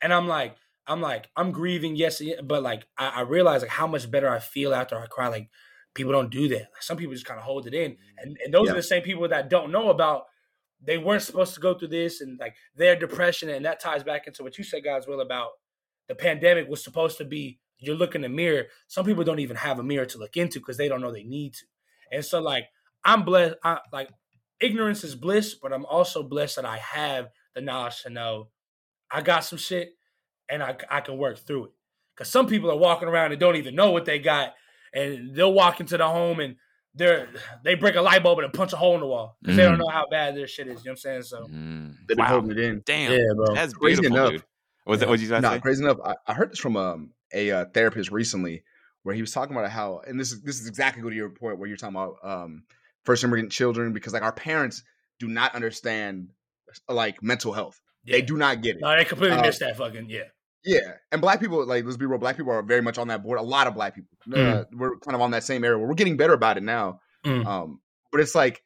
and 0.00 0.12
I'm 0.12 0.28
like. 0.28 0.56
I'm 0.86 1.00
like 1.00 1.28
I'm 1.36 1.52
grieving, 1.52 1.94
yes, 1.94 2.20
but 2.42 2.64
like 2.64 2.84
I, 2.98 3.08
I 3.08 3.20
realize 3.20 3.62
like 3.62 3.70
how 3.70 3.86
much 3.86 4.10
better 4.10 4.28
I 4.28 4.40
feel 4.40 4.74
after 4.74 4.98
I 4.98 5.06
cry. 5.06 5.28
Like 5.28 5.48
people 5.94 6.10
don't 6.10 6.30
do 6.30 6.48
that. 6.48 6.62
Like, 6.62 6.82
some 6.82 6.96
people 6.96 7.14
just 7.14 7.26
kind 7.26 7.38
of 7.38 7.44
hold 7.44 7.68
it 7.68 7.74
in, 7.74 7.92
mm-hmm. 7.92 8.18
and 8.18 8.36
and 8.44 8.52
those 8.52 8.66
Yeah. 8.66 8.72
are 8.72 8.76
the 8.76 8.82
same 8.82 9.02
people 9.02 9.28
that 9.28 9.48
don't 9.48 9.70
know 9.70 9.90
about. 9.90 10.24
They 10.82 10.98
weren't 10.98 11.22
supposed 11.22 11.54
to 11.54 11.60
go 11.60 11.74
through 11.74 11.88
this, 11.88 12.20
and 12.20 12.38
like 12.38 12.54
their 12.74 12.96
depression, 12.96 13.50
and 13.50 13.64
that 13.64 13.80
ties 13.80 14.02
back 14.02 14.26
into 14.26 14.42
what 14.42 14.56
you 14.56 14.64
said, 14.64 14.84
Godswill 14.84 15.22
about 15.22 15.50
the 16.08 16.14
pandemic 16.14 16.68
was 16.68 16.82
supposed 16.82 17.18
to 17.18 17.24
be. 17.24 17.60
You 17.78 17.94
look 17.94 18.14
in 18.14 18.20
the 18.20 18.28
mirror. 18.28 18.66
Some 18.88 19.06
people 19.06 19.24
don't 19.24 19.38
even 19.38 19.56
have 19.56 19.78
a 19.78 19.82
mirror 19.82 20.04
to 20.04 20.18
look 20.18 20.36
into 20.36 20.58
because 20.58 20.76
they 20.76 20.88
don't 20.88 21.00
know 21.00 21.12
they 21.12 21.22
need 21.22 21.54
to. 21.54 21.64
And 22.12 22.24
so, 22.24 22.40
like, 22.40 22.64
I'm 23.04 23.24
blessed. 23.24 23.54
I, 23.64 23.78
like, 23.90 24.10
ignorance 24.60 25.02
is 25.02 25.14
bliss, 25.14 25.54
but 25.54 25.72
I'm 25.72 25.86
also 25.86 26.22
blessed 26.22 26.56
that 26.56 26.66
I 26.66 26.76
have 26.76 27.28
the 27.54 27.62
knowledge 27.62 28.02
to 28.02 28.10
know 28.10 28.48
I 29.10 29.22
got 29.22 29.44
some 29.44 29.58
shit 29.58 29.94
and 30.50 30.62
I, 30.62 30.76
I 30.90 31.00
can 31.00 31.16
work 31.16 31.38
through 31.38 31.66
it. 31.66 31.70
Because 32.14 32.30
some 32.30 32.46
people 32.46 32.70
are 32.70 32.76
walking 32.76 33.08
around 33.08 33.32
and 33.32 33.40
don't 33.40 33.56
even 33.56 33.74
know 33.74 33.92
what 33.92 34.04
they 34.04 34.18
got, 34.18 34.52
and 34.92 35.34
they'll 35.34 35.52
walk 35.52 35.80
into 35.80 35.96
the 35.96 36.06
home 36.06 36.40
and 36.40 36.56
they're 36.94 37.28
they 37.64 37.74
break 37.74 37.94
a 37.94 38.00
light 38.02 38.22
bulb 38.22 38.38
and 38.40 38.52
punch 38.52 38.72
a 38.72 38.76
hole 38.76 38.94
in 38.94 39.00
the 39.00 39.06
wall 39.06 39.36
because 39.40 39.56
they 39.56 39.62
don't 39.64 39.76
Mm. 39.76 39.80
know 39.80 39.88
how 39.88 40.06
bad 40.10 40.36
their 40.36 40.46
shit 40.46 40.66
is. 40.66 40.84
You 40.84 40.90
know 40.90 40.90
what 40.90 40.90
I'm 40.92 40.96
saying? 40.96 41.22
So 41.22 41.46
Mm. 41.46 41.94
they've 42.08 42.16
been 42.16 42.18
Wow. 42.18 42.26
holding 42.40 42.50
it 42.52 42.58
in. 42.58 42.82
Damn. 42.84 43.36
bro. 43.36 43.54
That's 43.54 43.72
Crazy 43.74 44.04
enough. 44.06 44.30
dude. 44.32 44.42
Was 44.86 45.00
that 45.00 45.08
what 45.08 45.20
you 45.20 45.28
guys 45.28 45.42
No, 45.42 45.50
say? 45.50 45.60
crazy 45.60 45.84
enough. 45.84 45.98
I, 46.04 46.14
I 46.26 46.34
heard 46.34 46.50
this 46.50 46.58
from 46.58 46.76
um, 46.76 47.12
a 47.32 47.50
uh, 47.50 47.64
therapist 47.66 48.10
recently, 48.10 48.64
where 49.04 49.14
he 49.14 49.20
was 49.20 49.30
talking 49.30 49.54
about 49.56 49.70
how, 49.70 50.00
and 50.06 50.18
this 50.18 50.32
is 50.32 50.42
this 50.42 50.60
is 50.60 50.66
exactly 50.66 51.02
go 51.02 51.10
to 51.10 51.14
your 51.16 51.30
point 51.30 51.58
where 51.58 51.68
you're 51.68 51.76
talking 51.76 51.94
about 51.96 52.16
um, 52.24 52.64
first 53.04 53.22
immigrant 53.22 53.52
children 53.52 53.92
because 53.92 54.12
like 54.12 54.22
our 54.22 54.32
parents 54.32 54.82
do 55.20 55.28
not 55.28 55.54
understand 55.54 56.30
like 56.88 57.22
mental 57.22 57.52
health. 57.52 57.80
Yeah. 58.04 58.16
They 58.16 58.22
do 58.22 58.36
not 58.36 58.62
get 58.62 58.76
it. 58.76 58.80
No, 58.82 58.96
they 58.96 59.04
completely 59.04 59.36
Uh, 59.38 59.42
missed 59.42 59.60
that 59.60 59.76
fucking 59.76 60.08
yeah. 60.08 60.24
Yeah, 60.64 60.92
and 61.10 61.20
black 61.20 61.40
people, 61.40 61.64
like 61.64 61.84
let's 61.84 61.96
be 61.96 62.06
real, 62.06 62.18
black 62.18 62.36
people 62.36 62.52
are 62.52 62.62
very 62.62 62.82
much 62.82 62.98
on 62.98 63.08
that 63.08 63.22
board. 63.22 63.38
A 63.38 63.42
lot 63.42 63.66
of 63.66 63.74
black 63.74 63.94
people, 63.94 64.10
uh, 64.36 64.64
we're 64.72 64.98
kind 64.98 65.14
of 65.14 65.20
on 65.20 65.30
that 65.30 65.44
same 65.44 65.64
area. 65.64 65.78
Where 65.78 65.88
we're 65.88 65.94
getting 65.94 66.16
better 66.16 66.34
about 66.34 66.58
it 66.58 66.62
now. 66.62 67.00
Mm. 67.24 67.46
Um, 67.46 67.80
but 68.12 68.20
it's 68.20 68.34
like 68.34 68.62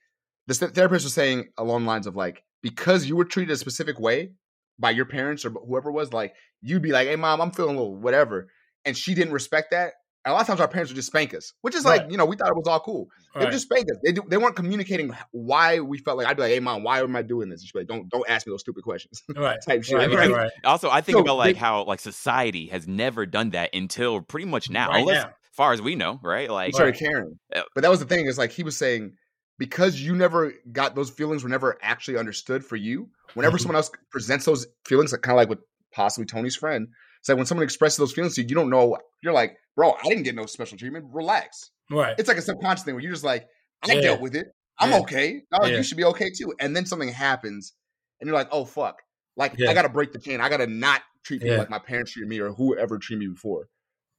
the 0.47 0.55
th- 0.55 0.73
therapist 0.73 1.05
was 1.05 1.15
saying 1.15 1.51
along 1.57 1.83
the 1.83 1.89
lines 1.89 2.07
of 2.07 2.17
like 2.17 2.43
because 2.63 3.07
you 3.07 3.15
were 3.15 3.25
treated 3.25 3.53
a 3.53 3.57
specific 3.57 4.01
way 4.01 4.33
by 4.79 4.91
your 4.91 5.05
parents 5.05 5.45
or 5.45 5.51
whoever 5.51 5.91
it 5.91 5.93
was, 5.93 6.13
like 6.13 6.35
you'd 6.63 6.83
be 6.83 6.93
like, 6.93 7.07
"Hey, 7.07 7.17
mom, 7.17 7.41
I'm 7.41 7.53
feeling 7.53 7.77
a 7.77 7.79
little 7.79 7.97
whatever," 7.97 8.49
and 8.85 8.97
she 8.97 9.15
didn't 9.15 9.33
respect 9.33 9.71
that. 9.71 9.93
And 10.25 10.31
a 10.31 10.35
lot 10.35 10.41
of 10.41 10.47
times 10.47 10.61
our 10.61 10.69
parents 10.69 10.91
would 10.91 10.97
just 10.97 11.09
spank 11.09 11.35
us, 11.35 11.53
which 11.61 11.75
is 11.75 11.85
like 11.85 12.03
Right. 12.03 12.11
you 12.11 12.17
know 12.17 12.25
we 12.25 12.35
thought 12.37 12.49
it 12.49 12.57
was 12.57 12.67
all 12.67 12.81
cool. 12.81 13.09
They 13.35 13.41
Right. 13.41 13.47
would 13.47 13.53
just 13.53 13.67
spank 13.67 13.85
us. 13.91 13.99
They 14.03 14.13
do, 14.13 14.23
they 14.29 14.37
weren't 14.39 14.57
communicating 14.57 15.15
why 15.33 15.81
we 15.81 15.99
felt 15.99 16.17
like 16.17 16.27
I'd 16.27 16.37
be 16.37 16.43
like, 16.45 16.53
"Hey, 16.53 16.61
mom, 16.61 16.83
why 16.83 17.01
am 17.01 17.15
I 17.15 17.23
doing 17.23 17.49
this?" 17.51 17.61
And 17.61 17.67
she'd 17.69 17.73
be 17.75 17.81
like, 17.81 17.89
"Don't 17.89 18.09
don't 18.09 18.29
ask 18.29 18.47
me 18.47 18.53
those 18.53 18.61
stupid 18.63 18.85
questions." 18.85 19.23
right. 19.37 19.59
type 19.67 19.85
shit. 19.85 19.97
Right, 19.99 20.11
right, 20.11 20.31
right. 20.31 20.51
Also, 20.65 20.89
I 20.91 21.01
think 21.03 21.17
So 21.17 21.23
about 21.23 21.37
like 21.37 21.57
they- 21.57 21.61
how 21.61 21.85
like 21.85 22.01
society 22.01 22.67
has 22.69 22.87
never 22.89 23.27
done 23.27 23.51
that 23.51 23.75
until 23.75 24.21
pretty 24.23 24.47
much 24.47 24.71
now, 24.71 24.89
Right 24.91 25.01
unless, 25.01 25.25
now. 25.25 25.29
as 25.29 25.35
far 25.57 25.73
as 25.73 25.83
we 25.83 25.95
know, 25.95 26.19
right? 26.23 26.51
Like, 26.51 26.67
he 26.69 26.73
started 26.73 26.97
caring. 26.97 27.39
Uh, 27.55 27.63
But 27.75 27.83
that 27.83 27.91
was 27.91 28.01
the 28.01 28.07
thing 28.07 28.27
is 28.27 28.39
like 28.39 28.51
he 28.53 28.63
was 28.63 28.77
saying 28.77 29.13
because 29.59 30.01
you 30.01 30.15
never 30.17 30.53
got 30.73 30.95
those 30.95 31.11
feelings 31.11 31.43
were 31.45 31.49
never 31.51 31.79
actually 31.83 32.17
understood 32.19 32.65
for 32.65 32.77
you. 32.77 33.11
Whenever 33.35 33.57
Mhm. 33.59 33.61
someone 33.61 33.77
else 33.77 33.91
presents 34.11 34.47
those 34.47 34.67
feelings, 34.87 35.13
like 35.13 35.21
kind 35.23 35.35
of 35.37 35.37
like 35.37 35.49
with 35.49 35.61
possibly 35.93 36.27
Tony's 36.27 36.57
friend, 36.57 36.89
it's 37.25 37.31
like 37.31 37.39
when 37.39 37.47
someone 37.47 37.65
expresses 37.65 37.97
those 37.97 38.13
feelings 38.13 38.35
to 38.35 38.43
you, 38.43 38.49
you 38.49 38.55
don't 38.55 38.69
know. 38.69 38.99
You're 39.23 39.33
like, 39.33 39.57
bro, 39.77 39.93
I 39.93 40.09
didn't 40.11 40.25
get 40.25 40.35
no 40.35 40.45
special 40.45 40.77
treatment. 40.77 41.07
Relax. 41.11 41.71
Right. 41.91 42.15
It's 42.19 42.29
like 42.29 42.37
a 42.37 42.43
subconscious 42.43 42.85
thing 42.85 42.93
where 42.95 43.03
you're 43.03 43.13
just 43.13 43.25
like, 43.25 43.47
I 43.83 43.95
Yeah. 43.95 44.01
dealt 44.03 44.21
with 44.21 44.37
it. 44.37 44.49
I'm 44.79 44.91
Yeah. 44.91 44.99
okay. 45.01 45.43
Dog, 45.51 45.71
Yeah. 45.71 45.79
You 45.79 45.83
should 45.83 45.97
be 45.97 46.05
okay 46.05 46.31
too. 46.31 46.53
And 46.61 46.77
then 46.77 46.85
something 46.85 47.09
happens, 47.09 47.73
and 48.21 48.29
you're 48.29 48.37
like, 48.37 48.49
oh 48.53 48.67
fuck. 48.67 49.01
Like 49.39 49.55
Yeah. 49.57 49.71
I 49.71 49.75
gotta 49.75 49.89
break 49.89 50.13
the 50.13 50.19
chain. 50.19 50.43
I 50.43 50.51
gotta 50.51 50.67
not 50.67 51.01
treat 51.25 51.41
people 51.41 51.55
Yeah. 51.55 51.61
like 51.61 51.71
my 51.71 51.79
parents 51.79 52.13
treated 52.13 52.29
me 52.29 52.41
or 52.41 52.51
whoever 52.53 52.99
treated 52.99 53.21
me 53.21 53.33
before. 53.33 53.69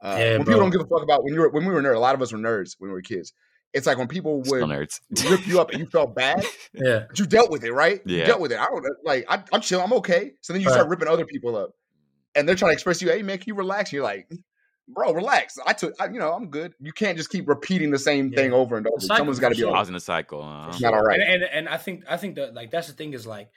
Uh, 0.04 0.16
Yeah, 0.20 0.30
when 0.32 0.38
bro. 0.38 0.46
people 0.46 0.62
don't 0.62 0.70
give 0.72 0.82
a 0.82 0.86
fuck 0.88 1.04
about 1.04 1.24
when 1.24 1.34
you 1.36 1.42
were 1.42 1.50
when 1.50 1.64
we 1.66 1.72
were 1.74 1.82
nerds, 1.84 1.96
a 1.96 2.00
lot 2.00 2.16
of 2.16 2.22
us 2.24 2.32
were 2.34 2.40
nerds 2.40 2.76
when 2.80 2.90
we 2.90 2.94
were 2.96 3.02
kids. 3.02 3.34
It's 3.74 3.86
like 3.86 3.98
when 3.98 4.08
people 4.08 4.38
would 4.42 4.64
nerds. 4.64 5.00
rip 5.30 5.46
you 5.46 5.60
up 5.62 5.70
and 5.72 5.80
you 5.80 5.86
felt 5.86 6.16
bad, 6.16 6.44
Yeah. 6.74 7.06
but 7.08 7.20
you 7.20 7.26
dealt 7.26 7.52
with 7.52 7.64
it, 7.64 7.72
right? 7.74 8.02
You 8.06 8.18
Yeah. 8.18 8.26
dealt 8.26 8.40
with 8.42 8.52
it. 8.52 8.58
I 8.60 8.66
don't 8.66 8.84
like 9.04 9.26
I, 9.30 9.44
I'm 9.54 9.62
chill, 9.62 9.82
I'm 9.82 9.94
okay. 9.94 10.32
So 10.42 10.54
then 10.54 10.62
you 10.62 10.68
Right. 10.70 10.74
start 10.76 10.90
ripping 10.90 11.08
other 11.08 11.26
people 11.26 11.56
up, 11.56 11.72
and 12.36 12.48
they're 12.48 12.56
trying 12.56 12.70
to 12.72 12.74
express 12.74 13.00
to 13.00 13.06
you, 13.06 13.12
hey 13.12 13.24
man, 13.24 13.38
can 13.38 13.46
you 13.48 13.56
relax? 13.56 13.90
And 13.90 13.94
you're 13.94 14.04
like, 14.04 14.30
bro, 14.88 15.14
relax. 15.14 15.58
I 15.66 15.74
took, 15.74 15.94
I, 16.00 16.06
you 16.08 16.20
know, 16.20 16.34
I'm 16.34 16.50
good. 16.50 16.74
You 16.80 16.92
can't 16.92 17.18
just 17.18 17.30
keep 17.30 17.48
repeating 17.48 17.92
the 17.92 18.00
same 18.00 18.30
Yeah. 18.32 18.36
thing 18.38 18.54
over 18.54 18.78
and 18.78 18.86
over. 18.88 19.00
cycle 19.00 19.18
Someone's 19.18 19.40
got 19.40 19.50
to 19.50 19.56
be 19.56 19.62
sure. 19.62 19.72
was 19.72 19.90
in 19.90 19.96
a 19.96 20.00
cycle. 20.00 20.44
Uh, 20.44 20.68
It's 20.70 20.82
not 20.82 20.94
all 20.94 21.04
right. 21.04 21.20
And, 21.20 21.42
and 21.42 21.44
and 21.44 21.70
I 21.70 21.78
think 21.78 22.04
I 22.10 22.18
think 22.18 22.36
that 22.36 22.54
like 22.54 22.72
that's 22.72 22.88
the 22.88 22.94
thing 22.94 23.14
is 23.14 23.26
like 23.26 23.50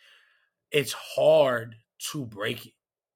it's 0.71 0.93
hard 0.93 1.77
to 2.13 2.25
break 2.25 2.67
it. 2.67 2.73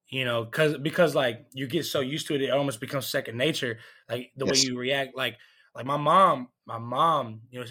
You 0.08 0.26
know, 0.26 0.44
because 0.44 0.76
because 0.76 1.14
like 1.14 1.46
you 1.54 1.66
get 1.66 1.86
so 1.86 2.00
used 2.00 2.26
to 2.26 2.34
it, 2.34 2.42
it 2.42 2.50
almost 2.50 2.80
becomes 2.80 3.06
second 3.06 3.38
nature. 3.38 3.78
Like 4.10 4.30
the 4.36 4.44
Yes. 4.44 4.62
way 4.62 4.68
you 4.70 4.78
react, 4.78 5.16
like 5.16 5.38
like 5.74 5.86
my 5.86 5.96
mom, 5.96 6.48
my 6.66 6.76
mom, 6.76 7.40
you 7.50 7.60
know, 7.60 7.66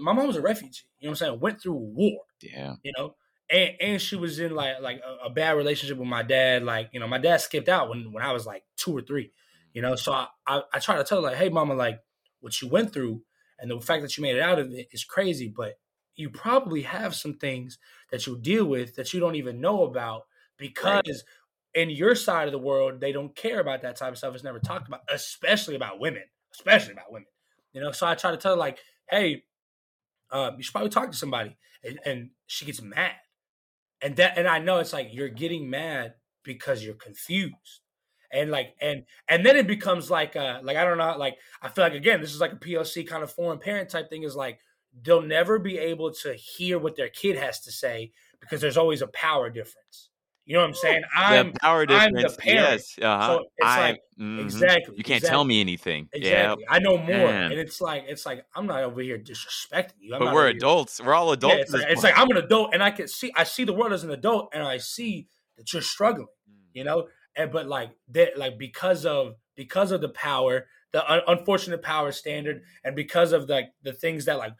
my 0.00 0.12
mom 0.12 0.26
was 0.26 0.36
a 0.36 0.42
refugee. 0.42 0.82
You 0.98 1.06
know 1.06 1.12
what 1.12 1.22
I'm 1.22 1.26
saying? 1.28 1.40
Went 1.40 1.62
through 1.62 1.72
war. 1.72 2.20
yeah. 2.42 2.74
you 2.82 2.92
know 2.98 3.14
and 3.50 3.70
and 3.80 4.02
she 4.02 4.16
was 4.16 4.38
in 4.38 4.54
like 4.54 4.80
like 4.80 5.00
a, 5.06 5.26
a 5.26 5.30
bad 5.30 5.52
relationship 5.52 5.98
with 5.98 6.08
my 6.08 6.22
dad 6.22 6.62
like 6.62 6.88
you 6.92 7.00
know 7.00 7.06
my 7.06 7.18
dad 7.18 7.38
skipped 7.38 7.68
out 7.68 7.88
when 7.88 8.12
when 8.12 8.22
i 8.22 8.32
was 8.32 8.46
like 8.46 8.64
two 8.76 8.96
or 8.96 9.00
three 9.00 9.32
you 9.72 9.82
know? 9.82 9.94
So 9.94 10.12
i 10.12 10.26
i, 10.46 10.62
I 10.72 10.78
try 10.78 10.96
to 10.96 11.04
tell 11.04 11.18
her 11.18 11.28
like 11.28 11.36
hey 11.36 11.48
mama 11.48 11.74
like 11.74 12.00
what 12.40 12.60
you 12.60 12.68
went 12.68 12.92
through 12.92 13.22
and 13.58 13.70
the 13.70 13.80
fact 13.80 14.02
that 14.02 14.16
you 14.16 14.22
made 14.22 14.36
it 14.36 14.42
out 14.42 14.58
of 14.58 14.72
it 14.72 14.88
is 14.92 15.04
crazy 15.04 15.52
but 15.54 15.74
you 16.14 16.30
probably 16.30 16.82
have 16.82 17.14
some 17.14 17.34
things 17.34 17.78
that 18.10 18.26
you 18.26 18.38
deal 18.38 18.64
with 18.64 18.96
that 18.96 19.12
you 19.12 19.20
don't 19.20 19.34
even 19.34 19.60
know 19.60 19.84
about 19.84 20.22
because 20.56 21.24
in 21.74 21.90
your 21.90 22.14
side 22.14 22.48
of 22.48 22.52
the 22.52 22.58
world 22.58 23.00
they 23.00 23.12
don't 23.12 23.36
care 23.36 23.60
about 23.60 23.82
that 23.82 23.96
type 23.96 24.12
of 24.12 24.16
stuff. 24.16 24.34
It's 24.34 24.42
never 24.42 24.58
talked 24.58 24.88
about 24.88 25.00
especially 25.12 25.76
about 25.76 26.00
women 26.00 26.22
especially 26.52 26.92
about 26.92 27.12
women. 27.12 27.28
You 27.72 27.82
know 27.82 27.92
so 27.92 28.06
i 28.06 28.14
try 28.14 28.30
to 28.30 28.38
tell 28.38 28.52
her 28.52 28.58
like 28.58 28.78
hey 29.10 29.44
um, 30.30 30.54
you 30.56 30.62
should 30.62 30.72
probably 30.72 30.90
talk 30.90 31.10
to 31.10 31.16
somebody, 31.16 31.56
and, 31.84 31.98
and 32.04 32.30
she 32.46 32.64
gets 32.64 32.82
mad, 32.82 33.12
and 34.06 34.14
that 34.16 34.38
and 34.38 34.46
I 34.46 34.60
know 34.60 34.78
it's 34.78 34.92
like 34.92 35.08
you're 35.10 35.28
getting 35.28 35.68
mad 35.68 36.14
because 36.44 36.84
you're 36.84 36.94
confused. 36.94 37.80
And 38.32 38.52
like 38.52 38.76
and 38.80 39.02
and 39.26 39.44
then 39.44 39.56
it 39.56 39.66
becomes 39.66 40.10
like 40.10 40.36
uh 40.36 40.60
like 40.62 40.76
i 40.76 40.84
don't 40.84 40.98
know 40.98 41.16
like 41.16 41.36
i 41.62 41.68
feel 41.68 41.84
like 41.84 41.94
again 41.94 42.20
this 42.20 42.34
is 42.34 42.40
like 42.40 42.52
a 42.52 42.56
poc 42.56 43.06
kind 43.06 43.22
of 43.22 43.30
foreign 43.30 43.60
parent 43.60 43.88
type 43.88 44.10
thing 44.10 44.24
is 44.24 44.34
like 44.34 44.58
they'll 45.00 45.22
never 45.22 45.60
be 45.60 45.78
able 45.78 46.12
to 46.12 46.34
hear 46.34 46.76
what 46.76 46.96
their 46.96 47.08
kid 47.08 47.36
has 47.36 47.60
to 47.60 47.70
say 47.70 48.10
because 48.40 48.60
there's 48.60 48.76
always 48.76 49.00
a 49.00 49.06
power 49.06 49.48
difference 49.48 50.10
you 50.46 50.54
know 50.54 50.60
what 50.60 50.68
i'm 50.68 50.74
saying 50.74 51.02
i'm 51.16 51.52
the 51.52 51.58
power 51.60 51.84
I'm 51.90 52.12
the 52.14 52.34
parent. 52.38 52.38
yes. 52.46 52.98
Uh-huh. 53.02 53.26
so 53.38 53.44
it's 53.58 53.66
I- 53.68 53.80
like 53.80 54.00
mhm. 54.18 54.40
exactly 54.40 54.94
You 54.96 55.04
can't 55.04 55.16
exactly, 55.18 55.28
tell 55.28 55.44
me 55.44 55.60
anything. 55.60 56.08
exactly 56.12 56.64
i 56.70 56.78
know 56.78 56.96
more 56.96 57.06
Man. 57.06 57.50
and 57.52 57.60
it's 57.60 57.80
like 57.80 58.04
it's 58.08 58.24
like 58.24 58.44
i'm 58.54 58.66
not 58.66 58.82
over 58.84 59.00
here 59.02 59.18
disrespecting 59.18 59.92
you 60.00 60.14
I'm 60.14 60.20
But 60.20 60.34
we're 60.34 60.46
here- 60.48 60.56
adults. 60.56 61.00
We're 61.02 61.14
all 61.14 61.32
adults. 61.32 61.56
yeah, 61.56 61.62
it's, 61.62 61.72
like, 61.72 61.84
it's 61.88 62.02
like. 62.02 62.18
I'm 62.18 62.30
an 62.30 62.36
adult 62.38 62.72
and 62.72 62.82
I 62.82 62.90
can 62.90 63.08
see 63.08 63.32
I 63.36 63.44
see 63.44 63.64
the 63.64 63.72
world 63.74 63.92
as 63.92 64.04
an 64.04 64.10
adult 64.10 64.50
and 64.54 64.62
I 64.62 64.78
see 64.78 65.26
that 65.58 65.72
you're 65.72 65.82
struggling, 65.82 66.28
you 66.72 66.84
know. 66.84 67.08
And 67.36 67.50
but 67.50 67.66
like 67.66 67.90
that, 68.12 68.38
like 68.38 68.56
because 68.58 69.04
of 69.04 69.34
because 69.56 69.90
of 69.90 70.00
the 70.00 70.08
power, 70.08 70.66
the 70.92 71.02
un- 71.12 71.20
unfortunate 71.26 71.82
power 71.82 72.12
standard, 72.12 72.62
and 72.84 72.94
because 72.96 73.32
of 73.32 73.48
like 73.48 73.66
the 73.82 73.92
things 73.92 74.24
that 74.26 74.38
like 74.38 74.52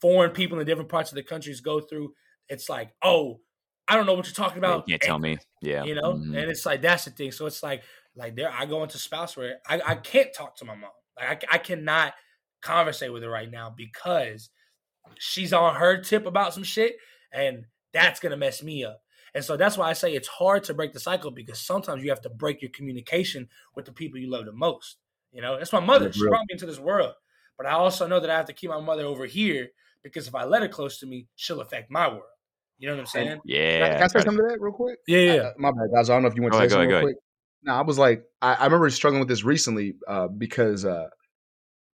foreign 0.00 0.30
people 0.32 0.58
in 0.58 0.66
different 0.66 0.88
parts 0.90 1.10
of 1.12 1.16
the 1.16 1.22
countries 1.22 1.60
go 1.60 1.80
through, 1.80 2.12
it's 2.48 2.68
like 2.68 2.90
oh, 3.02 3.40
I 3.88 3.96
don't 3.96 4.06
know 4.06 4.14
what 4.14 4.26
you're 4.26 4.34
talking 4.34 4.58
about. 4.58 4.84
you 4.86 4.92
can't 4.94 5.02
tell 5.02 5.18
me. 5.18 5.38
Yeah. 5.62 5.84
you 5.84 5.94
know. 5.94 6.14
Mhm. 6.14 6.36
And 6.40 6.50
it's 6.50 6.66
like 6.66 6.82
that's 6.82 7.04
the 7.06 7.10
thing. 7.10 7.32
So 7.32 7.46
it's 7.46 7.62
like 7.62 7.82
like 8.14 8.36
there 8.36 8.52
I 8.52 8.66
go 8.66 8.82
into 8.82 8.98
spouse 8.98 9.36
where 9.36 9.58
I, 9.66 9.80
I 9.84 9.94
can't 9.94 10.32
talk 10.34 10.56
to 10.56 10.64
my 10.64 10.74
mom. 10.74 10.90
Like 11.16 11.44
I, 11.50 11.54
I 11.54 11.58
cannot 11.58 12.14
conversate 12.60 13.12
with 13.12 13.22
her 13.22 13.30
right 13.30 13.50
now 13.50 13.72
because 13.74 14.50
she's 15.18 15.52
on 15.52 15.76
her 15.76 16.00
tip 16.00 16.26
about 16.26 16.54
some 16.54 16.64
shit 16.64 16.96
and 17.32 17.64
that's 17.92 18.20
gonna 18.20 18.36
mess 18.36 18.62
me 18.62 18.84
up. 18.84 19.02
And 19.34 19.44
so 19.44 19.56
that's 19.56 19.76
why 19.78 19.88
I 19.90 19.92
say 19.92 20.14
it's 20.14 20.28
hard 20.28 20.64
to 20.64 20.74
break 20.74 20.92
the 20.92 21.00
cycle 21.00 21.30
because 21.30 21.60
sometimes 21.60 22.02
you 22.02 22.10
have 22.10 22.22
to 22.22 22.30
break 22.30 22.62
your 22.62 22.70
communication 22.70 23.48
with 23.74 23.84
the 23.84 23.92
people 23.92 24.18
you 24.18 24.30
love 24.30 24.46
the 24.46 24.52
most. 24.52 24.96
You 25.32 25.42
know, 25.42 25.58
that's 25.58 25.72
my 25.72 25.80
mother. 25.80 26.12
She 26.12 26.22
Real. 26.22 26.30
brought 26.30 26.46
me 26.48 26.52
into 26.54 26.66
this 26.66 26.78
world. 26.78 27.12
But 27.56 27.66
I 27.66 27.72
also 27.72 28.06
know 28.06 28.20
that 28.20 28.30
I 28.30 28.36
have 28.36 28.46
to 28.46 28.52
keep 28.52 28.70
my 28.70 28.80
mother 28.80 29.04
over 29.04 29.26
here 29.26 29.68
because 30.02 30.28
if 30.28 30.34
I 30.34 30.44
let 30.44 30.62
her 30.62 30.68
close 30.68 30.98
to 31.00 31.06
me, 31.06 31.26
she'll 31.36 31.60
affect 31.60 31.90
my 31.90 32.08
world. 32.08 32.22
You 32.78 32.88
know 32.88 32.94
what 32.94 33.00
I'm 33.00 33.06
saying? 33.06 33.28
Can 33.28 33.38
I- 33.38 33.40
Yeah. 33.44 33.88
Can 33.94 34.02
I 34.02 34.06
say 34.06 34.12
try 34.12 34.20
to- 34.20 34.26
something 34.26 34.44
to 34.44 34.48
that 34.54 34.60
real 34.60 34.72
quick? 34.72 34.98
Yeah, 35.06 35.18
yeah. 35.18 35.32
Uh, 35.32 35.52
my 35.58 35.70
bad, 35.70 35.88
guys. 35.94 36.10
I 36.10 36.14
don't 36.14 36.22
know 36.22 36.28
if 36.28 36.36
you 36.36 36.42
want 36.42 36.52
to 36.54 36.58
ahead, 36.58 36.70
say 36.70 36.74
go 36.76 36.80
something 36.80 36.90
ahead, 36.92 37.04
real 37.04 37.12
go 37.14 37.16
quick. 37.16 37.24
No, 37.64 37.74
I 37.74 37.82
was 37.82 37.98
like, 37.98 38.24
I, 38.40 38.54
I 38.54 38.64
remember 38.64 38.88
struggling 38.90 39.18
with 39.20 39.28
this 39.28 39.42
recently 39.44 39.94
uh, 40.06 40.28
because 40.28 40.84
uh, 40.84 41.08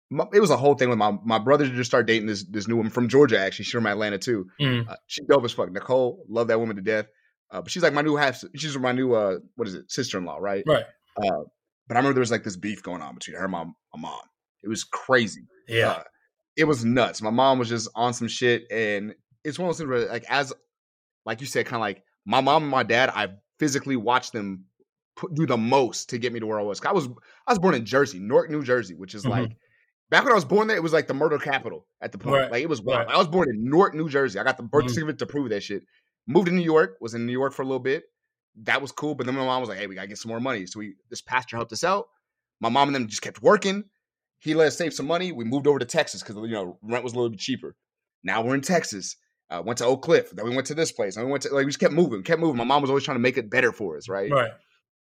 my, 0.09 0.25
it 0.33 0.39
was 0.39 0.49
a 0.49 0.57
whole 0.57 0.73
thing 0.75 0.89
with 0.89 0.97
my 0.97 1.11
my 1.23 1.37
brother 1.37 1.67
just 1.67 1.89
started 1.89 2.07
dating 2.07 2.27
this 2.27 2.43
this 2.45 2.67
new 2.67 2.75
woman 2.77 2.91
from 2.91 3.07
Georgia. 3.07 3.39
Actually, 3.39 3.65
she's 3.65 3.73
from 3.73 3.85
Atlanta 3.87 4.17
too. 4.17 4.47
Mm. 4.59 4.89
Uh, 4.89 4.95
she 5.07 5.21
dope 5.23 5.45
as 5.45 5.51
fuck. 5.53 5.71
Nicole, 5.71 6.25
love 6.27 6.47
that 6.47 6.59
woman 6.59 6.75
to 6.75 6.81
death. 6.81 7.05
Uh, 7.51 7.61
but 7.61 7.69
she's 7.71 7.83
like 7.83 7.93
my 7.93 8.01
new 8.01 8.15
half. 8.15 8.43
She's 8.55 8.77
my 8.77 8.91
new 8.91 9.13
uh, 9.13 9.37
what 9.55 9.67
is 9.67 9.75
it, 9.75 9.91
sister 9.91 10.17
in 10.17 10.25
law, 10.25 10.37
right? 10.37 10.63
Right. 10.65 10.83
Uh, 11.17 11.43
but 11.87 11.95
I 11.95 11.99
remember 11.99 12.13
there 12.13 12.21
was 12.21 12.31
like 12.31 12.43
this 12.43 12.57
beef 12.57 12.81
going 12.81 13.01
on 13.01 13.13
between 13.15 13.37
her 13.37 13.43
and 13.43 13.51
my, 13.51 13.63
my 13.65 13.99
mom. 13.99 14.21
It 14.63 14.69
was 14.69 14.83
crazy. 14.83 15.45
Yeah. 15.67 15.89
Uh, 15.91 16.03
it 16.55 16.63
was 16.63 16.83
nuts. 16.85 17.21
My 17.21 17.29
mom 17.29 17.59
was 17.59 17.69
just 17.69 17.89
on 17.95 18.13
some 18.13 18.27
shit, 18.27 18.63
and 18.71 19.13
it's 19.43 19.59
one 19.59 19.69
of 19.69 19.75
those 19.75 19.79
things 19.79 19.89
where, 19.89 20.07
like, 20.09 20.25
as 20.29 20.53
like 21.25 21.41
you 21.41 21.47
said, 21.47 21.65
kind 21.65 21.75
of 21.77 21.81
like 21.81 22.03
my 22.25 22.41
mom 22.41 22.63
and 22.63 22.71
my 22.71 22.83
dad, 22.83 23.09
I 23.13 23.29
physically 23.59 23.95
watched 23.95 24.33
them 24.33 24.65
put, 25.15 25.33
do 25.35 25.45
the 25.45 25.57
most 25.57 26.09
to 26.09 26.17
get 26.17 26.33
me 26.33 26.39
to 26.39 26.45
where 26.47 26.59
I 26.59 26.63
was. 26.63 26.81
I 26.83 26.91
was 26.91 27.07
I 27.47 27.51
was 27.51 27.59
born 27.59 27.75
in 27.75 27.85
Jersey, 27.85 28.19
Newark, 28.19 28.49
New 28.49 28.63
Jersey, 28.63 28.95
which 28.95 29.13
is 29.15 29.23
Mhm. 29.25 29.29
like 29.29 29.51
back 30.09 30.23
when 30.23 30.31
I 30.31 30.35
was 30.35 30.45
born 30.45 30.67
there, 30.67 30.77
it 30.77 30.83
was 30.83 30.93
like 30.93 31.07
the 31.07 31.13
murder 31.13 31.37
capital 31.37 31.87
at 32.01 32.11
the 32.11 32.17
point. 32.17 32.35
Right, 32.35 32.51
Like 32.51 32.63
it 32.63 32.69
was 32.69 32.81
wild. 32.81 33.07
right. 33.07 33.15
I 33.15 33.17
was 33.17 33.27
born 33.27 33.49
in 33.49 33.63
Newark, 33.63 33.93
New 33.95 34.09
Jersey. 34.09 34.39
I 34.39 34.43
got 34.43 34.57
the 34.57 34.63
birth 34.63 34.85
Mhm. 34.85 34.89
certificate 34.89 35.19
to 35.19 35.25
prove 35.25 35.49
that 35.49 35.61
shit. 35.63 35.83
Moved 36.27 36.47
to 36.47 36.53
New 36.53 36.61
York, 36.63 36.97
was 37.01 37.13
in 37.13 37.25
New 37.25 37.31
York 37.31 37.53
for 37.53 37.61
a 37.61 37.65
little 37.65 37.79
bit. 37.79 38.03
That 38.63 38.81
was 38.81 38.91
cool, 38.91 39.15
but 39.15 39.25
then 39.25 39.35
my 39.35 39.45
mom 39.45 39.61
was 39.61 39.69
like, 39.69 39.77
"Hey, 39.79 39.87
we 39.87 39.95
gotta 39.95 40.07
get 40.07 40.17
some 40.17 40.29
more 40.29 40.39
money." 40.41 40.65
So 40.65 40.79
we 40.79 40.95
this 41.09 41.21
pastor 41.21 41.55
helped 41.55 41.71
us 41.71 41.83
out. 41.83 42.09
My 42.59 42.69
mom 42.69 42.89
and 42.89 42.95
them 42.95 43.07
just 43.07 43.21
kept 43.21 43.41
working. 43.41 43.85
He 44.39 44.53
let 44.53 44.67
us 44.67 44.77
save 44.77 44.93
some 44.93 45.07
money. 45.07 45.31
We 45.31 45.45
moved 45.45 45.67
over 45.67 45.79
to 45.79 45.85
Texas 45.85 46.21
because 46.21 46.35
you 46.35 46.47
know 46.49 46.77
rent 46.81 47.03
was 47.03 47.13
a 47.13 47.15
little 47.15 47.29
bit 47.29 47.39
cheaper. 47.39 47.75
Now 48.23 48.41
we're 48.43 48.55
in 48.55 48.61
Texas. 48.61 49.15
Uh, 49.51 49.61
went 49.61 49.77
to 49.79 49.85
Oak 49.85 50.01
Cliff. 50.01 50.31
Then 50.31 50.45
we 50.45 50.55
went 50.55 50.67
to 50.67 50.73
this 50.73 50.91
place. 50.91 51.17
And 51.17 51.25
we 51.25 51.31
went 51.31 51.43
to 51.43 51.49
like 51.53 51.65
we 51.65 51.69
just 51.71 51.79
kept 51.79 51.93
moving, 51.93 52.23
kept 52.23 52.39
moving. 52.39 52.57
My 52.57 52.63
mom 52.63 52.81
was 52.81 52.89
always 52.89 53.03
trying 53.03 53.15
to 53.15 53.21
make 53.21 53.37
it 53.37 53.49
better 53.49 53.71
for 53.73 53.97
us, 53.97 54.07
right? 54.07 54.31
Right. 54.31 54.51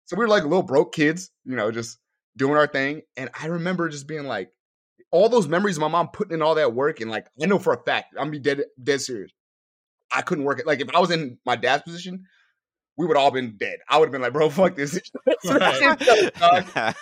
So 0.06 0.16
we 0.16 0.24
were 0.24 0.28
like 0.28 0.42
little 0.44 0.62
broke 0.62 0.94
kids, 0.94 1.30
you 1.44 1.54
know, 1.54 1.70
just 1.70 1.98
doing 2.36 2.56
our 2.56 2.66
thing. 2.66 3.02
And 3.16 3.28
I 3.38 3.46
remember 3.48 3.88
just 3.90 4.08
being 4.08 4.24
like, 4.24 4.50
all 5.10 5.28
those 5.28 5.48
memories 5.48 5.76
of 5.76 5.82
my 5.82 5.88
mom 5.88 6.08
putting 6.08 6.34
in 6.34 6.42
all 6.42 6.54
that 6.56 6.74
work, 6.74 7.00
and 7.00 7.10
like 7.10 7.26
I 7.42 7.46
know 7.46 7.58
for 7.58 7.72
a 7.72 7.82
fact, 7.82 8.14
I'm 8.18 8.30
be 8.30 8.38
dead 8.38 8.62
dead 8.82 9.00
serious. 9.00 9.30
I 10.12 10.22
couldn't 10.22 10.44
work 10.44 10.60
it. 10.60 10.66
Like 10.66 10.80
if 10.80 10.88
I 10.94 10.98
was 11.00 11.10
in 11.10 11.38
my 11.46 11.56
dad's 11.56 11.82
position, 11.82 12.24
we 12.98 13.06
would 13.06 13.16
all 13.16 13.30
been 13.30 13.56
dead. 13.58 13.78
I 13.88 13.98
would 13.98 14.06
have 14.06 14.12
been 14.12 14.20
like, 14.22 14.32
bro, 14.34 14.50
fuck 14.50 14.76
this. 14.76 14.98
Right. 15.44 15.98
dog. 16.38 16.94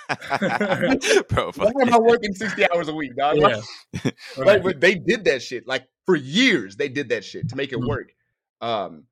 Bro, 1.29 1.53
Why 1.55 1.65
fuck 1.67 1.73
am 1.81 1.95
I 1.95 1.99
working 1.99 2.33
60 2.35 2.71
hours 2.73 2.89
a 2.89 2.95
week, 2.95 3.17
dog? 3.17 3.37
Yeah. 3.39 3.61
Like, 4.05 4.15
Right. 4.37 4.63
but 4.63 4.81
they 4.81 4.95
did 4.97 5.25
that 5.25 5.43
shit 5.43 5.67
like 5.67 5.85
for 6.07 6.17
years. 6.17 6.77
They 6.77 6.89
did 6.89 7.11
that 7.11 7.25
shit 7.25 7.49
to 7.51 7.57
make 7.57 7.73
it 7.73 7.79
Mhm. 7.79 7.89
work. 7.89 8.13
Um, 8.61 9.05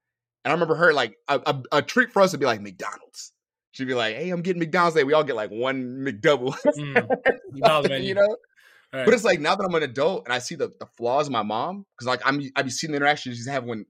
and 0.44 0.50
I 0.50 0.52
remember 0.52 0.74
her 0.76 0.92
like 0.92 1.16
a, 1.28 1.40
a, 1.46 1.62
a 1.78 1.82
treat 1.82 2.12
for 2.12 2.22
us 2.22 2.32
would 2.32 2.40
be 2.40 2.46
like 2.46 2.60
McDonald's. 2.60 3.32
She'd 3.72 3.88
be 3.88 3.94
like, 3.94 4.14
"Hey, 4.14 4.30
I'm 4.30 4.42
getting 4.42 4.60
McDonald's 4.60 4.94
today. 4.94 5.04
We 5.04 5.12
all 5.14 5.24
get 5.24 5.36
like 5.36 5.50
one 5.50 6.04
McDouble." 6.04 6.56
Mm. 6.76 7.08
You 8.02 8.14
know. 8.14 8.36
Right. 8.92 9.04
But 9.04 9.14
it's 9.14 9.24
like 9.24 9.40
now 9.40 9.56
that 9.56 9.64
I'm 9.64 9.74
an 9.74 9.82
adult 9.82 10.24
and 10.24 10.32
I 10.32 10.38
see 10.38 10.54
the, 10.54 10.68
the 10.78 10.86
flaws 10.96 11.26
of 11.26 11.32
my 11.32 11.42
mom, 11.42 11.84
because 11.96 12.06
like 12.06 12.20
I'm 12.24 12.40
I 12.54 12.62
be 12.62 12.70
seeing 12.70 12.92
the 12.92 12.96
interactions 12.96 13.36
she's 13.36 13.48
having 13.48 13.68
when, 13.68 13.86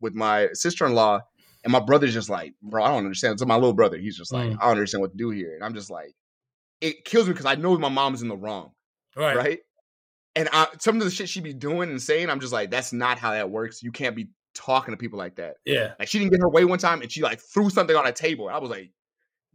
with 0.00 0.14
my 0.14 0.48
sister 0.54 0.84
in 0.86 0.94
law, 0.94 1.20
and 1.62 1.72
my 1.72 1.78
brother's 1.78 2.12
just 2.12 2.28
like, 2.28 2.54
bro, 2.60 2.82
I 2.82 2.88
don't 2.88 3.04
understand. 3.04 3.38
So 3.38 3.46
my 3.46 3.54
little 3.54 3.74
brother, 3.74 3.96
he's 3.98 4.16
just 4.16 4.32
like, 4.32 4.50
Mm. 4.50 4.56
I 4.60 4.64
don't 4.64 4.72
understand 4.72 5.02
what 5.02 5.12
to 5.12 5.16
do 5.16 5.30
here, 5.30 5.54
and 5.54 5.62
I'm 5.62 5.74
just 5.74 5.90
like, 5.90 6.14
it 6.80 7.04
kills 7.04 7.26
me 7.26 7.34
because 7.34 7.46
I 7.46 7.54
know 7.54 7.78
my 7.78 7.88
mom's 7.88 8.22
in 8.22 8.28
the 8.28 8.36
wrong, 8.36 8.72
right. 9.16 9.36
right? 9.36 9.58
And 10.36 10.48
I, 10.52 10.68
some 10.78 10.96
of 10.96 11.04
the 11.04 11.10
shit 11.10 11.28
she 11.28 11.40
be 11.40 11.52
doing 11.52 11.90
and 11.90 12.00
saying, 12.00 12.30
I'm 12.30 12.40
just 12.40 12.52
like, 12.52 12.70
that's 12.70 12.92
not 12.92 13.18
how 13.18 13.32
that 13.32 13.50
works. 13.50 13.82
You 13.82 13.90
can't 13.90 14.14
be 14.14 14.28
talking 14.54 14.92
to 14.92 14.96
people 14.98 15.18
like 15.18 15.36
that. 15.36 15.56
Yeah. 15.64 15.94
Like 15.98 16.08
she 16.08 16.18
didn't 16.18 16.30
get 16.32 16.40
her 16.40 16.48
way 16.48 16.64
one 16.64 16.78
time, 16.78 17.02
and 17.02 17.10
she 17.10 17.22
like 17.22 17.40
threw 17.40 17.68
something 17.70 17.96
on 17.96 18.06
a 18.06 18.12
table. 18.12 18.46
And 18.48 18.56
I 18.56 18.60
was 18.60 18.70
like, 18.70 18.90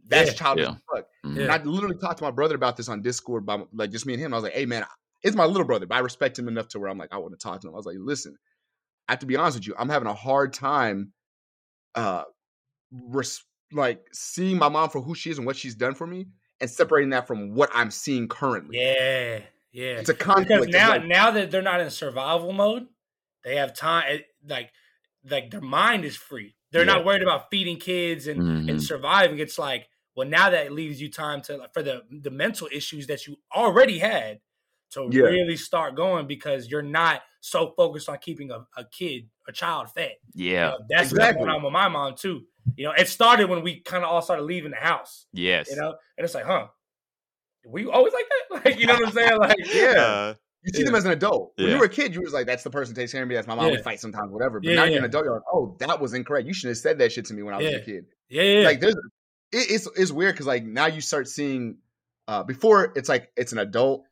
that's 0.08 0.30
Yeah. 0.30 0.36
childish 0.36 0.64
Yeah. 0.66 0.70
as 0.72 0.76
fuck. 0.94 1.06
Yeah. 1.24 1.42
And 1.44 1.52
I 1.52 1.62
literally 1.62 1.96
talked 1.96 2.18
to 2.18 2.24
my 2.24 2.30
brother 2.30 2.54
about 2.54 2.76
this 2.76 2.88
on 2.88 3.02
Discord, 3.02 3.44
by 3.46 3.62
like 3.72 3.90
just 3.90 4.06
me 4.06 4.14
and 4.14 4.22
him. 4.22 4.32
I 4.34 4.36
was 4.36 4.44
like, 4.44 4.52
"Hey, 4.52 4.66
man, 4.66 4.84
it's 5.22 5.34
my 5.34 5.44
little 5.46 5.66
brother, 5.66 5.86
but 5.86 5.96
I 5.96 6.00
respect 6.00 6.38
him 6.38 6.46
enough 6.46 6.68
to 6.68 6.78
where 6.78 6.88
I'm 6.88 6.98
like, 6.98 7.12
I 7.12 7.18
want 7.18 7.32
to 7.32 7.38
talk 7.42 7.60
to 7.62 7.68
him." 7.68 7.74
I 7.74 7.76
was 7.76 7.86
like, 7.86 7.96
"Listen, 7.98 8.36
I 9.08 9.12
have 9.12 9.18
to 9.20 9.26
be 9.26 9.36
honest 9.36 9.56
with 9.58 9.66
you. 9.66 9.74
I'm 9.78 9.88
having 9.88 10.06
a 10.08 10.14
hard 10.14 10.52
time, 10.52 11.12
uh, 11.94 12.22
res- 12.92 13.44
like 13.72 14.06
seeing 14.12 14.58
my 14.58 14.68
mom 14.68 14.90
for 14.90 15.00
who 15.00 15.14
she 15.14 15.30
is 15.30 15.38
and 15.38 15.46
what 15.46 15.56
she's 15.56 15.74
done 15.74 15.94
for 15.94 16.06
me, 16.06 16.26
and 16.60 16.70
separating 16.70 17.10
that 17.10 17.26
from 17.26 17.54
what 17.54 17.70
I'm 17.74 17.90
seeing 17.90 18.28
currently. 18.28 18.78
Yeah. 18.78 19.40
Yeah. 19.76 19.98
It's 19.98 20.08
a 20.08 20.14
conflict. 20.14 20.48
because 20.48 20.68
now 20.68 20.88
like- 20.90 21.04
now 21.04 21.30
that 21.32 21.50
they're 21.50 21.62
not 21.62 21.80
in 21.80 21.90
survival 21.90 22.52
mode, 22.52 22.86
they 23.44 23.56
have 23.56 23.74
time. 23.74 24.20
Like 24.46 24.72
like 25.28 25.50
their 25.50 25.60
mind 25.60 26.04
is 26.04 26.16
free. 26.16 26.54
They're 26.70 26.84
Yeah. 26.86 26.94
not 26.94 27.04
worried 27.04 27.22
about 27.22 27.50
feeding 27.50 27.78
kids 27.78 28.26
and 28.26 28.40
Mhm. 28.40 28.70
and 28.70 28.82
surviving. 28.82 29.38
It's 29.38 29.58
like 29.58 29.88
well 30.14 30.26
now 30.26 30.48
that 30.50 30.72
leaves 30.72 31.00
you 31.00 31.10
time 31.10 31.42
to 31.42 31.68
for 31.74 31.82
the 31.82 32.04
the 32.10 32.30
mental 32.30 32.68
issues 32.72 33.06
that 33.08 33.26
you 33.26 33.36
already 33.54 33.98
had 33.98 34.40
to 34.92 35.08
Yeah. 35.12 35.22
really 35.24 35.56
start 35.56 35.94
going 35.94 36.26
because 36.26 36.68
you're 36.70 36.80
not 36.82 37.22
so 37.40 37.72
focused 37.76 38.08
on 38.08 38.18
keeping 38.18 38.50
a, 38.50 38.64
a 38.76 38.84
kid 38.84 39.28
a 39.48 39.52
child 39.52 39.92
fed. 39.92 40.14
You 40.34 40.52
Yeah. 40.52 40.70
know, 40.70 40.78
that's 40.88 41.10
Exactly. 41.10 41.44
going 41.44 41.54
on 41.54 41.62
with 41.62 41.72
my 41.72 41.88
mom 41.88 42.14
too. 42.16 42.46
You 42.76 42.84
know, 42.86 42.92
it 42.92 43.08
started 43.08 43.48
when 43.50 43.62
we 43.62 43.80
kind 43.80 44.02
of 44.04 44.10
all 44.10 44.22
started 44.22 44.42
leaving 44.44 44.70
the 44.72 44.76
house. 44.78 45.26
Yes. 45.32 45.68
You 45.70 45.76
know, 45.76 45.96
and 46.16 46.24
it's 46.24 46.34
like, 46.34 46.44
huh? 46.46 46.68
We 47.66 47.86
always 47.86 48.12
like 48.12 48.24
that, 48.28 48.64
like 48.70 48.80
you 48.80 48.86
know 48.86 48.94
what 48.94 49.08
I'm 49.08 49.12
saying? 49.12 49.38
Like, 49.38 49.56
Yeah. 49.74 49.90
Uh, 50.00 50.34
you 50.62 50.72
see 50.72 50.82
them 50.82 50.94
as 50.96 51.04
an 51.04 51.12
adult. 51.12 51.52
When 51.56 51.68
Yeah. 51.68 51.74
you 51.74 51.78
were 51.78 51.84
a 51.86 51.88
kid, 51.88 52.12
you 52.14 52.20
was 52.22 52.32
like, 52.32 52.46
"That's 52.46 52.64
the 52.64 52.70
person 52.70 52.94
who 52.94 53.00
takes 53.00 53.12
care 53.12 53.22
of 53.22 53.28
me. 53.28 53.34
That's 53.36 53.46
my 53.46 53.54
mom. 53.54 53.66
We 53.70 53.76
Yeah. 53.76 53.82
fight 53.82 54.00
sometimes, 54.00 54.32
whatever." 54.32 54.58
But 54.60 54.70
Yeah, 54.70 54.74
now 54.76 54.84
you're 54.84 54.98
an 54.98 55.04
adult. 55.04 55.24
You're 55.24 55.34
like, 55.34 55.42
"Oh, 55.52 55.76
that 55.78 56.00
was 56.00 56.12
incorrect. 56.12 56.46
You 56.48 56.54
shouldn't 56.54 56.76
have 56.76 56.82
said 56.82 56.98
that 56.98 57.12
shit 57.12 57.26
to 57.26 57.34
me 57.34 57.42
when 57.44 57.54
I 57.54 57.58
was 57.58 57.66
Yeah. 57.66 57.76
a 57.76 57.84
kid." 57.84 58.06
yeah, 58.28 58.42
yeah, 58.42 58.64
like 58.64 58.80
there's 58.80 58.94
it, 59.52 59.70
it's 59.70 59.88
it's 59.96 60.10
weird 60.10 60.34
because 60.34 60.46
like 60.46 60.64
now 60.64 60.86
you 60.86 61.00
start 61.00 61.28
seeing 61.28 61.78
uh 62.26 62.42
before 62.42 62.92
it's 62.96 63.08
like 63.08 63.30
it's 63.36 63.52
an 63.52 63.58
adult 63.58 64.02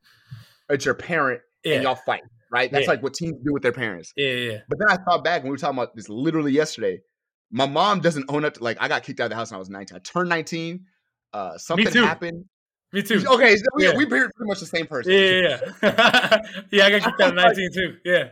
it's 0.68 0.84
your 0.84 0.94
parent 0.94 1.40
yeah, 1.64 1.74
and 1.74 1.82
y'all 1.82 1.96
fight 1.96 2.22
right 2.52 2.70
that's 2.70 2.84
Yeah. 2.84 2.90
like 2.92 3.02
what 3.02 3.14
teens 3.14 3.34
do 3.44 3.52
with 3.52 3.64
their 3.64 3.72
parents 3.72 4.12
yeah, 4.16 4.28
yeah. 4.30 4.58
but 4.68 4.78
then 4.78 4.88
i 4.88 4.96
thought 4.96 5.24
back 5.24 5.42
when 5.42 5.50
we 5.50 5.54
were 5.54 5.56
talking 5.58 5.76
about 5.76 5.96
this 5.96 6.08
literally 6.08 6.52
yesterday 6.52 7.00
my 7.50 7.66
mom 7.66 7.98
doesn't 8.00 8.26
own 8.28 8.44
up 8.44 8.54
to 8.54 8.62
like 8.62 8.76
i 8.80 8.86
got 8.86 9.02
kicked 9.02 9.18
out 9.18 9.24
of 9.24 9.30
the 9.30 9.36
house 9.36 9.50
when 9.50 9.56
i 9.56 9.58
was 9.58 9.68
19 9.70 9.96
i 9.96 9.98
turned 9.98 10.28
19 10.28 10.84
uh 11.32 11.58
something 11.58 11.92
happened 11.92 12.44
Me 12.94 13.02
too. 13.02 13.22
okay 13.28 13.56
so 13.56 13.64
we, 13.74 13.84
Yeah. 13.84 13.96
we 13.96 14.06
pretty 14.06 14.28
much 14.40 14.60
the 14.60 14.66
same 14.66 14.86
person 14.86 15.12
Yeah, 15.12 15.18
yeah, 15.20 15.58
yeah. 15.82 16.38
yeah, 16.70 16.84
I 16.86 16.90
got 16.90 17.02
kicked 17.02 17.20
out 17.20 17.28
of 17.30 17.34
19 17.34 17.72
too. 17.72 17.96
Yeah. 18.04 18.28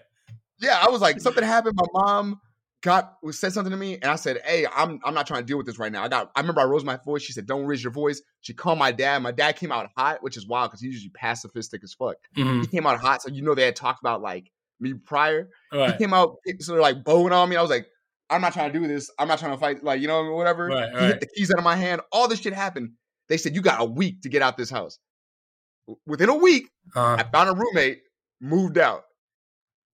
yeah, 0.60 0.78
I 0.80 0.88
was 0.88 1.00
like, 1.02 1.20
something 1.20 1.44
happened. 1.44 1.76
My 1.76 2.00
mom 2.00 2.40
got 2.82 3.16
said 3.30 3.52
something 3.52 3.70
to 3.70 3.76
me, 3.76 3.94
and 3.94 4.06
I 4.06 4.16
said, 4.16 4.40
"Hey, 4.44 4.66
I'm 4.74 5.00
I'm 5.04 5.14
not 5.14 5.26
trying 5.26 5.40
to 5.42 5.46
deal 5.46 5.56
with 5.56 5.66
this 5.66 5.78
right 5.78 5.92
now." 5.92 6.02
I 6.02 6.08
got. 6.08 6.30
I 6.34 6.40
remember 6.40 6.60
I 6.60 6.64
rose 6.64 6.84
my 6.84 6.98
voice. 7.04 7.22
She 7.22 7.32
said, 7.32 7.46
"Don't 7.46 7.64
raise 7.64 7.82
your 7.82 7.92
voice." 7.92 8.20
She 8.40 8.52
called 8.54 8.78
my 8.78 8.90
dad. 8.92 9.22
My 9.22 9.30
dad 9.30 9.56
came 9.56 9.70
out 9.72 9.90
hot, 9.96 10.22
which 10.22 10.36
is 10.36 10.46
wild 10.46 10.70
because 10.70 10.80
he's 10.80 10.94
usually 10.94 11.10
pacifistic 11.12 11.82
as 11.84 11.94
fuck. 11.94 12.16
Mhm. 12.36 12.62
He 12.62 12.66
came 12.66 12.86
out 12.86 13.00
hot, 13.00 13.22
so 13.22 13.30
you 13.30 13.42
know 13.42 13.54
they 13.54 13.64
had 13.64 13.76
talked 13.76 14.00
about 14.00 14.20
like 14.20 14.50
me 14.80 14.94
prior. 14.94 15.48
Right. 15.72 15.92
He 15.92 15.98
came 15.98 16.12
out 16.12 16.36
sort 16.58 16.78
of 16.78 16.82
like 16.82 17.04
bowing 17.04 17.32
on 17.32 17.48
me. 17.48 17.56
I 17.56 17.62
was 17.62 17.70
like, 17.70 17.86
I'm 18.28 18.40
not 18.40 18.52
trying 18.52 18.72
to 18.72 18.78
do 18.78 18.86
this. 18.88 19.10
I'm 19.18 19.28
not 19.28 19.38
trying 19.38 19.52
to 19.52 19.58
fight. 19.58 19.84
Like, 19.84 20.00
you 20.00 20.08
know, 20.08 20.32
whatever. 20.32 20.66
Right, 20.66 20.88
he 20.90 20.94
right. 20.96 21.04
hit 21.06 21.20
the 21.20 21.26
keys 21.26 21.50
out 21.52 21.58
of 21.58 21.64
my 21.64 21.76
hand. 21.76 22.00
All 22.10 22.26
this 22.28 22.40
shit 22.40 22.52
happened. 22.52 22.92
They 23.32 23.38
said, 23.38 23.54
you 23.54 23.62
got 23.62 23.80
a 23.80 23.84
week 23.86 24.20
to 24.22 24.28
get 24.28 24.42
out 24.42 24.58
this 24.58 24.68
house. 24.68 24.98
Within 26.06 26.28
a 26.28 26.34
week, 26.36 26.68
Uh, 26.94 27.16
I 27.18 27.22
found 27.32 27.48
a 27.48 27.54
roommate, 27.54 28.02
moved 28.42 28.76
out. 28.76 29.04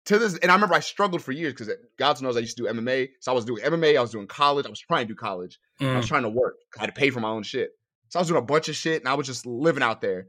To 0.06 0.18
this, 0.18 0.36
and 0.40 0.50
I 0.50 0.56
remember 0.56 0.74
I 0.74 0.80
struggled 0.80 1.22
for 1.22 1.32
years 1.34 1.54
because 1.54 1.70
God 2.00 2.20
knows 2.22 2.36
I 2.36 2.40
used 2.40 2.58
to 2.58 2.64
do 2.64 2.70
MMA. 2.70 3.10
So 3.20 3.32
I 3.32 3.36
was 3.36 3.46
doing 3.46 3.62
MMA, 3.64 3.96
I 3.96 4.02
was 4.02 4.10
doing 4.10 4.26
college, 4.26 4.66
I 4.66 4.70
was 4.70 4.80
trying 4.80 5.06
to 5.08 5.14
do 5.14 5.16
college. 5.16 5.60
I 5.80 5.84
mm, 5.84 5.98
was 5.98 6.08
trying 6.08 6.24
to 6.24 6.30
work. 6.30 6.56
I 6.78 6.82
had 6.82 6.88
to 6.88 7.00
pay 7.00 7.12
for 7.12 7.20
my 7.20 7.30
own 7.30 7.44
shit. 7.44 7.70
So 8.10 8.18
I 8.18 8.22
was 8.22 8.28
doing 8.28 8.40
a 8.42 8.46
bunch 8.46 8.70
of 8.70 8.76
shit 8.76 9.02
and 9.02 9.08
I 9.08 9.14
was 9.14 9.28
just 9.28 9.46
living 9.46 9.84
out 9.84 10.02
there. 10.02 10.28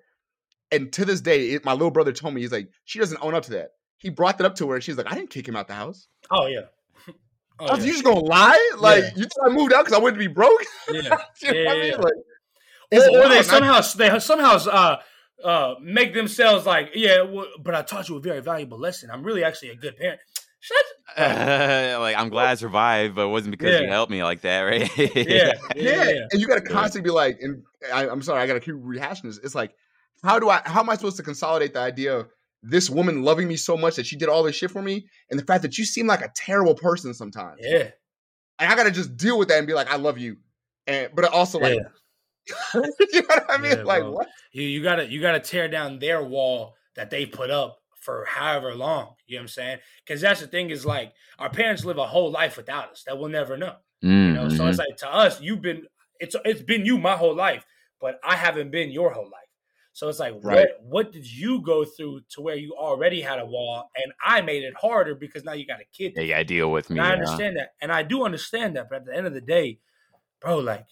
And 0.71 0.93
to 0.93 1.07
this 1.07 1.23
day, 1.23 1.51
it, 1.53 1.65
my 1.65 1.73
little 1.73 1.91
brother 1.93 2.13
told 2.13 2.35
me, 2.35 2.43
he's 2.43 2.53
like, 2.53 2.69
she 2.85 2.99
doesn't 2.99 3.23
own 3.23 3.35
up 3.35 3.45
to 3.45 3.53
that. 3.53 3.69
He 3.97 4.11
brought 4.11 4.37
that 4.39 4.45
up 4.47 4.57
to 4.57 4.69
her 4.69 4.75
and 4.75 4.85
she's 4.85 4.99
like, 4.99 5.11
I 5.11 5.15
didn't 5.15 5.31
kick 5.31 5.49
him 5.49 5.57
out 5.57 5.67
the 5.69 5.75
house. 5.75 6.09
oh 6.31 6.47
yeah. 6.47 6.67
Oh, 7.61 7.67
I 7.67 7.75
was, 7.75 7.81
yeah. 7.81 7.87
you 7.87 7.93
just 7.95 8.05
gonna 8.05 8.21
lie? 8.21 8.71
Like, 8.79 9.03
Yeah. 9.03 9.11
you 9.17 9.25
thought 9.25 9.51
I 9.51 9.53
moved 9.53 9.73
out 9.73 9.85
because 9.85 9.99
I 9.99 10.01
wanted 10.01 10.13
to 10.15 10.19
be 10.21 10.29
broke? 10.29 10.63
yeah. 10.93 11.01
you 11.43 11.53
know 11.53 11.65
what 11.65 11.77
I 11.77 11.81
mean? 11.81 11.95
Like, 11.99 12.13
or, 12.93 12.99
it's 12.99 13.09
or 13.09 13.29
they 13.29 13.43
somehow 13.43 13.81
they 13.81 14.19
somehow 14.19 14.57
uh 14.71 14.97
uh 15.45 15.75
make 15.81 16.15
themselves 16.15 16.67
like 16.67 16.91
yeah 16.95 17.23
well, 17.23 17.47
but 17.63 17.75
i 17.75 17.83
taught 17.83 18.09
you 18.09 18.17
a 18.17 18.21
very 18.21 18.41
valuable 18.41 18.79
lesson 18.79 19.11
i'm 19.11 19.23
really 19.23 19.45
actually 19.45 19.71
a 19.71 19.77
good 19.77 19.97
parent 19.97 20.21
Shut 20.61 20.77
like 21.17 22.17
I'm 22.17 22.29
glad 22.29 22.49
I 22.49 22.55
survived, 22.57 23.15
but 23.15 23.27
it 23.27 23.31
wasn't 23.31 23.53
because 23.53 23.81
you 23.81 23.89
helped 23.89 24.11
me 24.11 24.23
like 24.23 24.43
that, 24.43 24.63
right? 24.63 24.91
yeah 24.99 25.07
yeah, 25.17 25.53
yeah. 25.77 26.11
yeah. 26.11 26.21
And 26.31 26.41
you 26.41 26.47
gotta 26.47 26.61
constantly 26.61 27.09
be 27.09 27.13
like, 27.13 27.39
and 27.41 27.63
I, 27.93 28.09
I'm 28.09 28.23
sorry, 28.23 28.43
I 28.43 28.47
gotta 28.47 28.61
keep 28.61 28.75
rehashing 28.75 29.23
this. 29.23 29.39
It's 29.39 29.55
like, 29.55 29.73
how 30.23 30.39
do 30.39 30.51
I 30.51 30.61
how 30.65 30.81
am 30.81 30.91
I 30.91 30.97
supposed 30.97 31.17
to 31.17 31.23
consolidate 31.23 31.75
the 31.75 31.81
idea 31.81 32.19
of 32.19 32.29
this 32.63 32.91
woman 32.91 33.23
loving 33.23 33.49
me 33.49 33.57
so 33.57 33.77
much 33.77 33.97
that 33.97 34.07
she 34.07 34.17
did 34.17 34.29
all 34.29 34.43
this 34.43 34.57
shit 34.57 34.71
for 34.71 34.83
me 34.83 35.07
and 35.31 35.39
the 35.39 35.45
fact 35.45 35.63
that 35.63 35.79
you 35.79 35.85
seem 35.85 36.07
like 36.07 36.21
a 36.21 36.31
terrible 36.35 36.75
person 36.75 37.15
sometimes? 37.15 37.61
yeah. 37.61 37.91
And 38.59 38.73
I 38.73 38.75
gotta 38.75 38.91
just 38.91 39.17
deal 39.17 39.39
with 39.39 39.49
that 39.49 39.59
and 39.59 39.67
be 39.67 39.75
like, 39.75 39.91
I 39.91 39.97
love 39.97 40.19
you. 40.19 40.37
And 40.87 41.11
but 41.15 41.25
also 41.27 41.59
like 41.59 41.77
Yeah. 41.77 41.89
you 43.13 43.23
know 43.23 43.27
what 43.29 43.47
I 43.51 43.59
mean? 43.59 43.79
Yeah, 43.79 43.83
like 43.85 44.03
bro. 44.03 44.13
what? 44.13 44.29
you, 44.53 44.63
you 44.63 44.83
gotta 44.83 45.07
you 45.07 45.21
gotta 45.21 45.41
tear 45.41 45.69
down 45.69 45.99
their 45.99 46.23
wall 46.23 46.75
that 46.95 47.11
they 47.11 47.27
put 47.27 47.51
up 47.51 47.79
for 48.01 48.25
however 48.27 48.75
long 48.75 49.15
you 49.27 49.37
know 49.37 49.41
what 49.41 49.43
i'm 49.43 49.49
saying 49.49 49.79
because 50.05 50.21
that's 50.21 50.41
the 50.41 50.47
thing 50.47 50.71
is 50.71 50.87
like 50.87 51.13
our 51.39 51.51
parents 51.51 51.85
live 51.85 51.99
a 51.99 52.07
whole 52.07 52.31
life 52.31 52.57
without 52.57 52.91
us 52.93 53.03
that 53.07 53.19
we'll 53.19 53.29
never 53.29 53.57
know 53.57 53.75
Mm, 54.05 54.29
you 54.29 54.33
know 54.35 54.49
so 54.49 54.67
it's 54.69 54.79
like 54.79 54.97
to 54.99 55.13
us 55.13 55.41
you've 55.41 55.61
been 55.61 55.85
it's 56.21 56.37
it's 56.45 56.63
been 56.63 56.87
you 56.87 56.97
my 56.97 57.17
whole 57.17 57.35
life 57.35 57.67
but 58.01 58.21
i 58.23 58.37
haven't 58.37 58.71
been 58.71 58.91
your 58.91 59.11
whole 59.11 59.25
life 59.25 59.51
so 59.93 60.09
it's 60.09 60.21
like 60.21 60.35
Right. 60.43 60.69
what 60.81 60.81
what 60.81 61.13
did 61.13 61.27
you 61.31 61.61
go 61.63 61.85
through 61.85 62.21
to 62.31 62.41
where 62.41 62.55
you 62.55 62.75
already 62.79 63.21
had 63.21 63.41
a 63.41 63.45
wall 63.45 63.91
and 63.97 64.13
i 64.25 64.41
made 64.41 64.63
it 64.63 64.75
harder 64.81 65.17
because 65.17 65.43
now 65.43 65.53
you 65.53 65.67
got 65.67 65.81
a 65.81 65.85
kid 65.93 66.13
yeah, 66.15 66.23
you 66.23 66.29
gotta 66.29 66.45
deal 66.45 66.71
with 66.71 66.91
me. 66.91 67.01
and 67.01 67.09
I 67.09 67.13
understand 67.13 67.57
that, 67.57 67.71
and 67.81 67.93
I 67.93 68.03
do 68.05 68.25
understand 68.25 68.77
that. 68.77 68.89
But 68.89 68.97
at 68.97 69.07
the 69.07 69.17
end 69.17 69.27
of 69.27 69.35
the 69.35 69.41
day, 69.41 69.81
bro, 70.41 70.59
like 70.59 70.87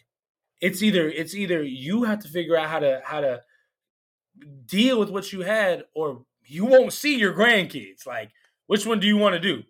it's 0.60 0.82
either 0.82 1.08
it's 1.08 1.34
either 1.34 1.62
you 1.62 2.04
have 2.04 2.20
to 2.20 2.28
figure 2.28 2.56
out 2.56 2.68
how 2.68 2.78
to 2.78 3.00
how 3.04 3.20
to 3.20 3.40
deal 4.66 4.98
with 4.98 5.10
what 5.10 5.32
you 5.32 5.40
had, 5.40 5.84
or 5.94 6.24
you 6.44 6.64
won't 6.64 6.92
see 6.92 7.18
your 7.18 7.34
grandkids. 7.34 8.06
Like, 8.06 8.30
which 8.66 8.86
one 8.86 9.00
do 9.00 9.06
you 9.06 9.16
want 9.16 9.34
to 9.34 9.40
do? 9.40 9.62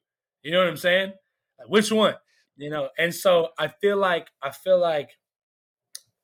You 0.42 0.52
know 0.52 0.58
what 0.58 0.68
I'm 0.68 0.76
saying? 0.76 1.12
Like, 1.58 1.68
which 1.68 1.90
one? 1.90 2.14
You 2.56 2.70
know. 2.70 2.88
And 2.98 3.14
so 3.14 3.48
I 3.58 3.68
feel 3.68 3.96
like 3.96 4.28
I 4.42 4.50
feel 4.50 4.78
like 4.78 5.10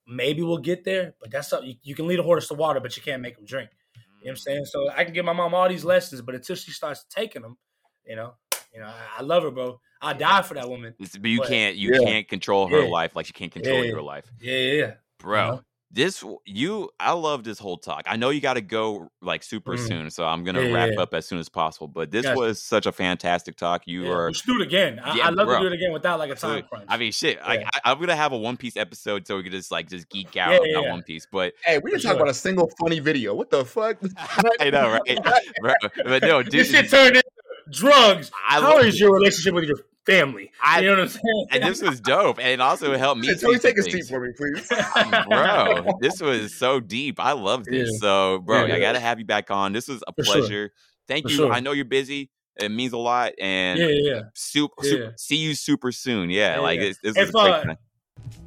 maybe 0.07 0.41
we'll 0.41 0.57
get 0.57 0.83
there, 0.83 1.15
but 1.19 1.31
that's 1.31 1.49
something 1.49 1.69
you, 1.69 1.75
you 1.83 1.95
can 1.95 2.07
lead 2.07 2.19
a 2.19 2.23
horse 2.23 2.47
to 2.49 2.53
water, 2.53 2.79
but 2.79 2.95
you 2.97 3.03
can't 3.03 3.21
make 3.21 3.37
him 3.37 3.45
drink. 3.45 3.69
You 3.95 4.27
know 4.27 4.31
what 4.31 4.31
I'm 4.31 4.37
saying? 4.37 4.65
So 4.65 4.89
I 4.89 5.03
can 5.03 5.13
give 5.13 5.25
my 5.25 5.33
mom 5.33 5.53
all 5.53 5.67
these 5.67 5.83
lessons, 5.85 6.21
but 6.21 6.35
until 6.35 6.55
she 6.55 6.71
starts 6.71 7.05
taking 7.09 7.41
them, 7.41 7.57
you 8.05 8.15
know, 8.15 8.35
you 8.73 8.79
know, 8.79 8.87
I, 8.87 9.19
I 9.19 9.21
love 9.21 9.43
her, 9.43 9.51
bro. 9.51 9.79
I 10.03 10.13
die 10.13 10.41
for 10.41 10.53
that 10.55 10.69
woman. 10.69 10.93
It's- 10.99 11.17
but 11.17 11.29
you 11.29 11.39
But- 11.39 11.47
can't 11.49 11.75
you 11.75 11.91
Yeah. 11.93 12.05
can't 12.05 12.27
control 12.27 12.67
her 12.67 12.81
Yeah. 12.83 12.89
life 12.89 13.15
like 13.15 13.27
you 13.27 13.33
can't 13.33 13.51
control 13.51 13.77
Yeah. 13.83 13.91
your 13.91 14.01
life, 14.01 14.25
Yeah, 14.41 14.55
yeah, 14.57 14.73
yeah. 14.73 14.91
bro. 15.19 15.47
know? 15.51 15.61
This 15.95 16.23
you 16.45 16.89
I 16.99 17.11
love 17.11 17.43
this 17.43 17.59
whole 17.59 17.77
talk. 17.77 18.05
I 18.07 18.15
know 18.15 18.31
you 18.31 18.41
got 18.41 18.55
to 18.55 18.61
go 18.61 19.09
like 19.21 19.43
super 19.43 19.73
Mhm. 19.77 19.87
soon, 19.87 20.09
so 20.09 20.25
I'm 20.25 20.43
gonna 20.43 20.61
Yeah, 20.61 20.67
yeah, 20.69 20.73
wrap 20.73 20.89
yeah. 20.95 21.01
up 21.03 21.13
as 21.13 21.27
soon 21.27 21.37
as 21.37 21.49
possible. 21.49 21.87
But 21.87 22.09
this 22.09 22.23
Gotcha. 22.25 22.39
was 22.39 22.63
such 22.63 22.87
a 22.87 22.91
fantastic 22.91 23.57
talk. 23.57 23.83
You 23.85 24.05
Yeah, 24.05 24.09
were 24.09 24.27
we 24.29 24.33
should 24.33 24.47
do 24.47 24.55
it 24.59 24.63
again. 24.63 24.99
I, 25.03 25.15
Yeah, 25.15 25.27
I'd 25.27 25.35
love 25.35 25.45
bro. 25.45 25.57
to 25.59 25.61
do 25.61 25.67
it 25.67 25.73
again 25.73 25.93
without 25.93 26.17
like 26.17 26.31
a 26.31 26.33
time 26.35 26.49
Absolutely. 26.63 26.67
crunch. 26.69 26.85
I 26.89 26.97
mean, 26.97 27.11
shit. 27.11 27.39
Like, 27.45 27.63
I, 27.75 27.91
I'm 27.91 27.99
gonna 27.99 28.15
have 28.15 28.31
a 28.31 28.37
One 28.39 28.57
Piece 28.57 28.75
episode 28.75 29.27
so 29.27 29.37
we 29.37 29.43
could 29.43 29.51
just 29.51 29.69
like 29.69 29.87
just 29.87 30.09
geek 30.09 30.35
out 30.35 30.49
Yeah, 30.49 30.55
about 30.57 30.67
yeah, 30.67 30.79
yeah. 30.81 30.91
One 30.91 31.03
Piece. 31.03 31.27
But 31.31 31.53
Hey, 31.63 31.77
we 31.77 31.91
didn't 31.91 32.01
For 32.01 32.07
talk 32.07 32.13
sure. 32.13 32.21
about 32.23 32.31
a 32.31 32.33
single 32.33 32.71
funny 32.79 32.99
video. 32.99 33.35
What 33.35 33.51
the 33.51 33.63
fuck? 33.63 33.97
I 34.59 34.71
know, 34.71 34.89
right, 34.89 35.03
bro? 35.61 35.73
But 36.05 36.23
no, 36.23 36.41
dude, 36.41 36.53
this 36.53 36.71
shit 36.71 36.89
turned 36.89 37.17
into 37.17 37.23
drugs. 37.69 38.31
I 38.49 38.53
How 38.61 38.77
love 38.77 38.85
is 38.85 38.99
your 38.99 39.13
relationship 39.13 39.53
with 39.53 39.65
your 39.65 39.77
family? 40.05 40.51
I- 40.63 40.79
you 40.81 40.87
know 40.87 40.93
what 40.93 41.01
I'm 41.03 41.07
saying? 41.09 41.47
and 41.51 41.63
this 41.63 41.81
was 41.81 41.99
dope, 42.01 42.39
and 42.39 42.47
it 42.47 42.61
also 42.61 42.93
it 42.93 42.99
helped 42.99 43.21
me. 43.21 43.27
Hey, 43.27 43.35
Tony, 43.35 43.53
some 43.59 43.61
take 43.61 43.77
a 43.77 43.83
seat 43.83 44.05
for 44.07 44.19
me, 44.19 44.31
please. 44.35 44.67
bro. 45.29 45.85
This 46.01 46.21
was 46.21 46.55
so 46.55 46.79
deep. 46.79 47.19
I 47.19 47.31
loved 47.33 47.65
this. 47.65 47.89
Yeah. 47.93 47.97
So, 47.99 48.39
bro, 48.39 48.65
Yeah. 48.65 48.75
I 48.75 48.79
gotta 48.79 48.99
have 48.99 49.19
you 49.19 49.25
back 49.25 49.51
on. 49.51 49.73
This 49.73 49.87
was 49.87 50.03
a 50.07 50.13
For 50.13 50.23
sure. 50.23 50.35
pleasure. 50.39 50.71
Thank 51.07 51.25
For 51.25 51.31
you. 51.31 51.35
sure. 51.37 51.51
I 51.51 51.59
know 51.59 51.71
you're 51.71 51.85
busy. 51.85 52.29
It 52.59 52.69
means 52.69 52.93
a 52.93 52.97
lot, 52.97 53.33
and 53.39 53.79
yeah, 53.79 53.87
yeah, 53.87 54.11
yeah. 54.15 54.21
super, 54.35 54.73
Yeah. 54.83 54.89
super, 54.91 55.13
see 55.17 55.35
you 55.37 55.55
super 55.55 55.91
soon. 55.91 56.29
Yeah, 56.29 56.55
Yeah, 56.55 56.59
like 56.59 56.79
yeah. 56.79 56.87
This, 56.89 56.97
this 57.03 57.17
If, 57.17 57.23
is 57.23 57.29
a 57.29 57.31
great 57.33 57.49
uh, 57.51 57.63
time. 57.63 57.77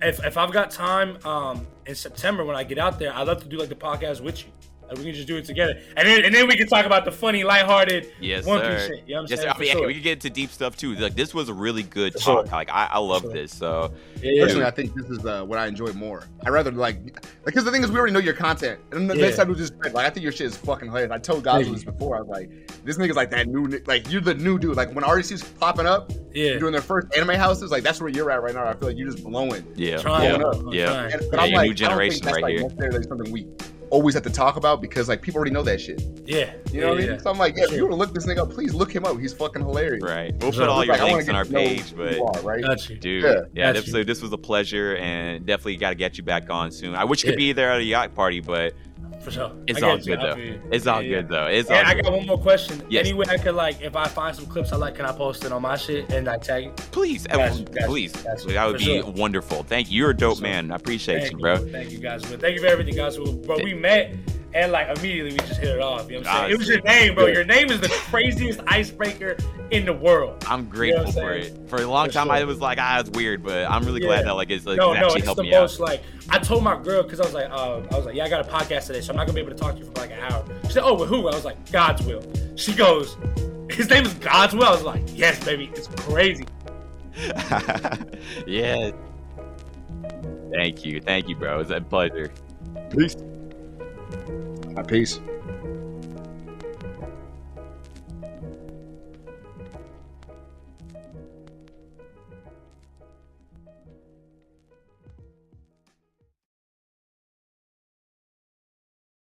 If 0.00 0.24
if 0.24 0.36
I've 0.38 0.52
got 0.52 0.70
time, 0.70 1.18
um, 1.26 1.66
in 1.86 1.94
September 1.96 2.44
when 2.44 2.54
I 2.56 2.62
get 2.62 2.78
out 2.78 2.98
there, 3.00 3.12
I'd 3.12 3.26
love 3.26 3.42
to 3.42 3.48
do 3.48 3.58
like 3.58 3.68
the 3.68 3.74
podcast 3.74 4.20
with 4.20 4.44
you. 4.44 4.50
Like 4.88 4.98
we 4.98 5.04
can 5.04 5.14
just 5.14 5.26
do 5.26 5.36
it 5.36 5.44
together, 5.44 5.78
and 5.96 6.06
then 6.06 6.24
and 6.24 6.34
then 6.34 6.46
we 6.46 6.56
can 6.56 6.66
talk 6.68 6.86
about 6.86 7.04
the 7.04 7.10
funny, 7.12 7.42
lighthearted 7.44 8.12
Yes, 8.20 8.44
One 8.46 8.60
sir. 8.60 8.76
Piece 8.76 8.86
shit. 8.86 9.08
You 9.08 9.14
know 9.16 9.22
what 9.22 9.30
I'm 9.30 9.30
Yes, 9.30 9.40
saying? 9.40 9.52
I 9.54 9.58
mean, 9.58 9.72
sure. 9.72 9.86
we 9.86 9.94
can 9.94 10.02
get 10.02 10.12
into 10.12 10.30
deep 10.30 10.50
stuff 10.50 10.76
too. 10.76 10.94
Like 10.94 11.14
this 11.14 11.34
was 11.34 11.48
a 11.48 11.54
really 11.54 11.82
good 11.82 12.12
For 12.14 12.20
sure. 12.20 12.42
talk. 12.44 12.52
Like 12.52 12.70
I, 12.70 12.86
I 12.92 12.98
love 12.98 13.22
sure. 13.22 13.32
this. 13.32 13.52
So 13.54 13.92
Yeah, 14.22 14.30
yeah. 14.32 14.42
Personally, 14.44 14.66
I 14.66 14.70
think 14.70 14.94
this 14.94 15.06
is 15.10 15.24
uh, 15.26 15.44
what 15.44 15.58
I 15.58 15.66
enjoy 15.66 15.92
more. 15.92 16.28
I 16.44 16.50
rather 16.50 16.70
like 16.70 16.98
because 17.44 17.64
the 17.64 17.70
thing 17.72 17.82
is 17.82 17.90
we 17.90 17.98
already 17.98 18.12
know 18.12 18.20
your 18.20 18.34
content, 18.34 18.78
and 18.92 19.10
the 19.10 19.16
Yeah. 19.16 19.22
next 19.26 19.36
time 19.36 19.48
we 19.48 19.54
just 19.56 19.74
like 19.82 19.94
I 19.96 20.10
think 20.10 20.22
your 20.22 20.32
shit 20.32 20.46
is 20.46 20.56
fucking 20.56 20.88
hilarious. 20.88 21.10
I 21.12 21.18
told 21.18 21.42
guys 21.44 21.70
this 21.70 21.84
before. 21.84 22.16
I 22.16 22.20
was 22.20 22.28
like, 22.28 22.50
this 22.84 22.96
nigga's 22.98 23.16
like 23.16 23.30
that 23.30 23.48
new, 23.48 23.66
ni- 23.68 23.80
like 23.86 24.10
you're 24.10 24.20
the 24.20 24.34
new 24.34 24.58
dude. 24.58 24.76
Like 24.76 24.94
when 24.94 25.04
RDC's 25.04 25.42
popping 25.42 25.86
up, 25.86 26.12
yeah. 26.32 26.58
doing 26.58 26.72
their 26.72 26.80
first 26.82 27.08
anime 27.16 27.34
houses, 27.36 27.70
like 27.70 27.82
that's 27.82 28.00
where 28.00 28.10
you're 28.10 28.30
at 28.30 28.42
right 28.42 28.54
now. 28.54 28.66
I 28.66 28.74
feel 28.74 28.88
like 28.88 28.96
you're 28.96 29.10
just 29.10 29.24
blowing. 29.24 29.66
yeah, 29.74 29.96
Trying, 29.98 30.40
yeah, 30.40 30.46
up. 30.46 30.56
Yeah. 30.72 30.86
trying. 30.86 31.12
And, 31.12 31.22
Yeah, 31.22 31.28
but 31.30 31.40
I'm 31.40 31.48
your 31.50 31.58
like, 31.58 31.66
new 31.66 31.72
I 31.72 31.74
generation 31.74 32.20
don't 32.22 32.22
think 32.22 32.24
that's 32.24 32.34
right 32.36 32.42
like 32.42 32.52
here. 32.52 32.62
necessarily 32.62 33.02
something 33.08 33.32
we 33.32 33.46
always 33.90 34.14
have 34.14 34.22
to 34.24 34.30
talk 34.30 34.56
about 34.56 34.80
because 34.80 35.08
like 35.08 35.22
people 35.22 35.38
already 35.38 35.52
know 35.52 35.62
that 35.62 35.80
shit. 35.80 36.02
Yeah, 36.24 36.52
You 36.72 36.80
know 36.80 36.86
yeah, 36.86 36.90
what 36.90 36.94
I 36.98 37.00
mean? 37.02 37.10
yeah. 37.10 37.16
So 37.18 37.30
I'm 37.30 37.38
like, 37.38 37.56
yeah, 37.56 37.64
if 37.64 37.72
you 37.72 37.82
want 37.82 37.92
to 37.92 37.96
look 37.96 38.12
this 38.14 38.26
nigga 38.26 38.38
up, 38.38 38.50
please 38.50 38.74
look 38.74 38.92
him 38.94 39.04
up. 39.04 39.18
He's 39.18 39.32
fucking 39.32 39.62
hilarious. 39.62 40.02
Right. 40.02 40.34
We'll 40.40 40.52
Sure. 40.52 40.62
put 40.62 40.68
all 40.70 40.84
your 40.84 40.94
I 40.94 40.98
wanna 40.98 41.12
links 41.12 41.26
get 41.26 41.34
on 41.34 41.36
our 41.36 41.44
page, 41.44 41.94
but 41.96 42.16
you 42.16 42.24
are, 42.24 42.40
right? 42.42 42.62
Got. 42.64 42.78
Dude, 43.00 43.22
Yeah. 43.22 43.34
yeah, 43.54 43.72
Got 43.74 43.84
so 43.84 44.02
this 44.02 44.22
was 44.22 44.32
a 44.32 44.38
pleasure, 44.38 44.96
and 44.96 45.46
definitely 45.46 45.76
got 45.76 45.90
to 45.90 45.94
get 45.94 46.18
you 46.18 46.24
back 46.24 46.50
on 46.50 46.72
soon. 46.72 46.94
I 46.94 47.04
wish 47.04 47.22
you 47.22 47.28
Yeah. 47.28 47.32
could 47.34 47.38
be 47.38 47.52
there 47.52 47.70
at 47.70 47.78
a 47.80 47.84
yacht 47.84 48.14
party, 48.14 48.40
but 48.40 48.74
For 49.26 49.32
sure. 49.32 49.50
it's 49.66 49.82
all 49.82 49.98
good 49.98 50.20
though. 50.20 50.36
It's 50.70 50.86
all 50.86 51.02
yeah. 51.02 51.16
good 51.16 51.28
though. 51.30 51.46
It's 51.48 51.68
And 51.68 51.78
all 51.84 51.84
I 51.90 51.94
good. 51.94 52.04
got 52.04 52.12
one 52.12 52.26
more 52.28 52.38
question. 52.38 52.80
Yes. 52.88 53.04
Any 53.08 53.12
way 53.12 53.24
I 53.28 53.36
could 53.38 53.56
like, 53.56 53.82
if 53.82 53.96
I 53.96 54.06
find 54.06 54.36
some 54.36 54.46
clips 54.46 54.72
I 54.72 54.76
like, 54.76 54.94
can 54.94 55.04
I 55.04 55.10
post 55.10 55.44
it 55.44 55.50
on 55.50 55.62
my 55.62 55.76
shit 55.76 56.12
and 56.12 56.28
I 56.28 56.36
tag 56.38 56.66
you? 56.66 56.70
Please, 56.92 57.26
Gotcha, 57.26 57.64
gotcha, 57.64 57.86
please, 57.88 58.12
gotcha. 58.12 58.46
that 58.46 58.66
would 58.66 58.74
For 58.74 58.78
be 58.78 59.00
sure. 59.00 59.10
wonderful. 59.10 59.64
Thank 59.64 59.90
you. 59.90 59.96
You're 59.98 60.10
a 60.10 60.16
dope 60.16 60.36
sure. 60.36 60.42
man. 60.44 60.70
I 60.70 60.76
appreciate 60.76 61.22
Thank 61.22 61.32
you, 61.32 61.38
bro. 61.38 61.56
Thank 61.56 61.90
you 61.90 61.98
guys. 61.98 62.24
Thank 62.24 62.54
you 62.54 62.60
for 62.60 62.68
everything, 62.68 62.94
guys. 62.94 63.16
Bro, 63.16 63.56
we 63.64 63.74
met 63.74 64.14
and 64.56 64.72
like 64.72 64.96
immediately 64.98 65.32
we 65.32 65.38
just 65.46 65.60
hit 65.60 65.68
it 65.68 65.80
off. 65.80 66.10
You 66.10 66.16
know 66.16 66.20
what 66.20 66.28
I'm 66.28 66.36
saying? 66.40 66.52
It 66.52 66.58
was 66.58 66.68
your 66.68 66.80
name, 66.80 67.14
bro. 67.14 67.26
Your 67.26 67.44
name 67.44 67.70
is 67.70 67.80
the 67.80 67.88
craziest 67.88 68.60
icebreaker 68.66 69.36
in 69.70 69.84
the 69.84 69.92
world. 69.92 70.42
I'm 70.48 70.66
grateful 70.68 71.04
what 71.04 71.16
I'm 71.16 71.22
for 71.22 71.32
it. 71.34 71.68
For 71.68 71.76
a 71.82 71.86
long 71.86 72.06
For 72.06 72.12
time, 72.14 72.26
sure. 72.28 72.36
I 72.36 72.44
was 72.44 72.58
like, 72.60 72.78
ah, 72.80 73.00
it's 73.00 73.10
weird, 73.10 73.42
but 73.42 73.70
I'm 73.70 73.84
really 73.84 74.00
Yeah. 74.00 74.08
glad 74.08 74.24
that 74.26 74.32
like 74.34 74.50
it's 74.50 74.64
like 74.64 74.78
no, 74.78 74.92
it 74.92 75.00
no, 75.00 75.06
actually 75.06 75.18
it's 75.18 75.24
helped 75.26 75.36
the 75.36 75.42
me 75.44 75.50
most 75.50 75.80
out. 75.80 75.88
like 75.88 76.02
I 76.30 76.38
told 76.38 76.64
my 76.64 76.80
girl 76.82 77.02
because 77.02 77.20
I 77.20 77.24
was 77.24 77.34
like, 77.34 77.50
uh, 77.50 77.82
I 77.92 77.96
was 77.96 78.06
like, 78.06 78.14
yeah, 78.14 78.24
I 78.24 78.28
got 78.30 78.48
a 78.48 78.50
podcast 78.50 78.86
today, 78.86 79.02
so 79.02 79.10
I'm 79.12 79.16
not 79.16 79.26
gonna 79.26 79.34
be 79.34 79.40
able 79.40 79.50
to 79.52 79.56
talk 79.58 79.74
to 79.74 79.78
you 79.80 79.84
for 79.84 79.92
like 80.00 80.10
an 80.10 80.20
hour. 80.20 80.44
She 80.64 80.72
said, 80.72 80.82
oh, 80.84 80.94
with 80.94 81.08
who? 81.10 81.28
I 81.28 81.34
was 81.34 81.44
like, 81.44 81.62
Godswill. 81.66 82.58
She 82.58 82.72
goes, 82.74 83.16
his 83.70 83.90
name 83.90 84.06
is 84.06 84.14
Godswill. 84.14 84.64
I 84.64 84.70
was 84.70 84.82
like, 84.82 85.02
yes, 85.14 85.44
baby, 85.44 85.70
it's 85.74 85.88
crazy. 85.88 86.46
yeah. 88.46 88.90
Thank 90.52 90.84
you, 90.84 91.00
thank 91.00 91.28
you, 91.28 91.36
bro. 91.36 91.60
It's 91.60 91.70
a 91.70 91.80
pleasure. 91.80 92.32
Peace. 92.90 93.16
Peace. 94.86 95.20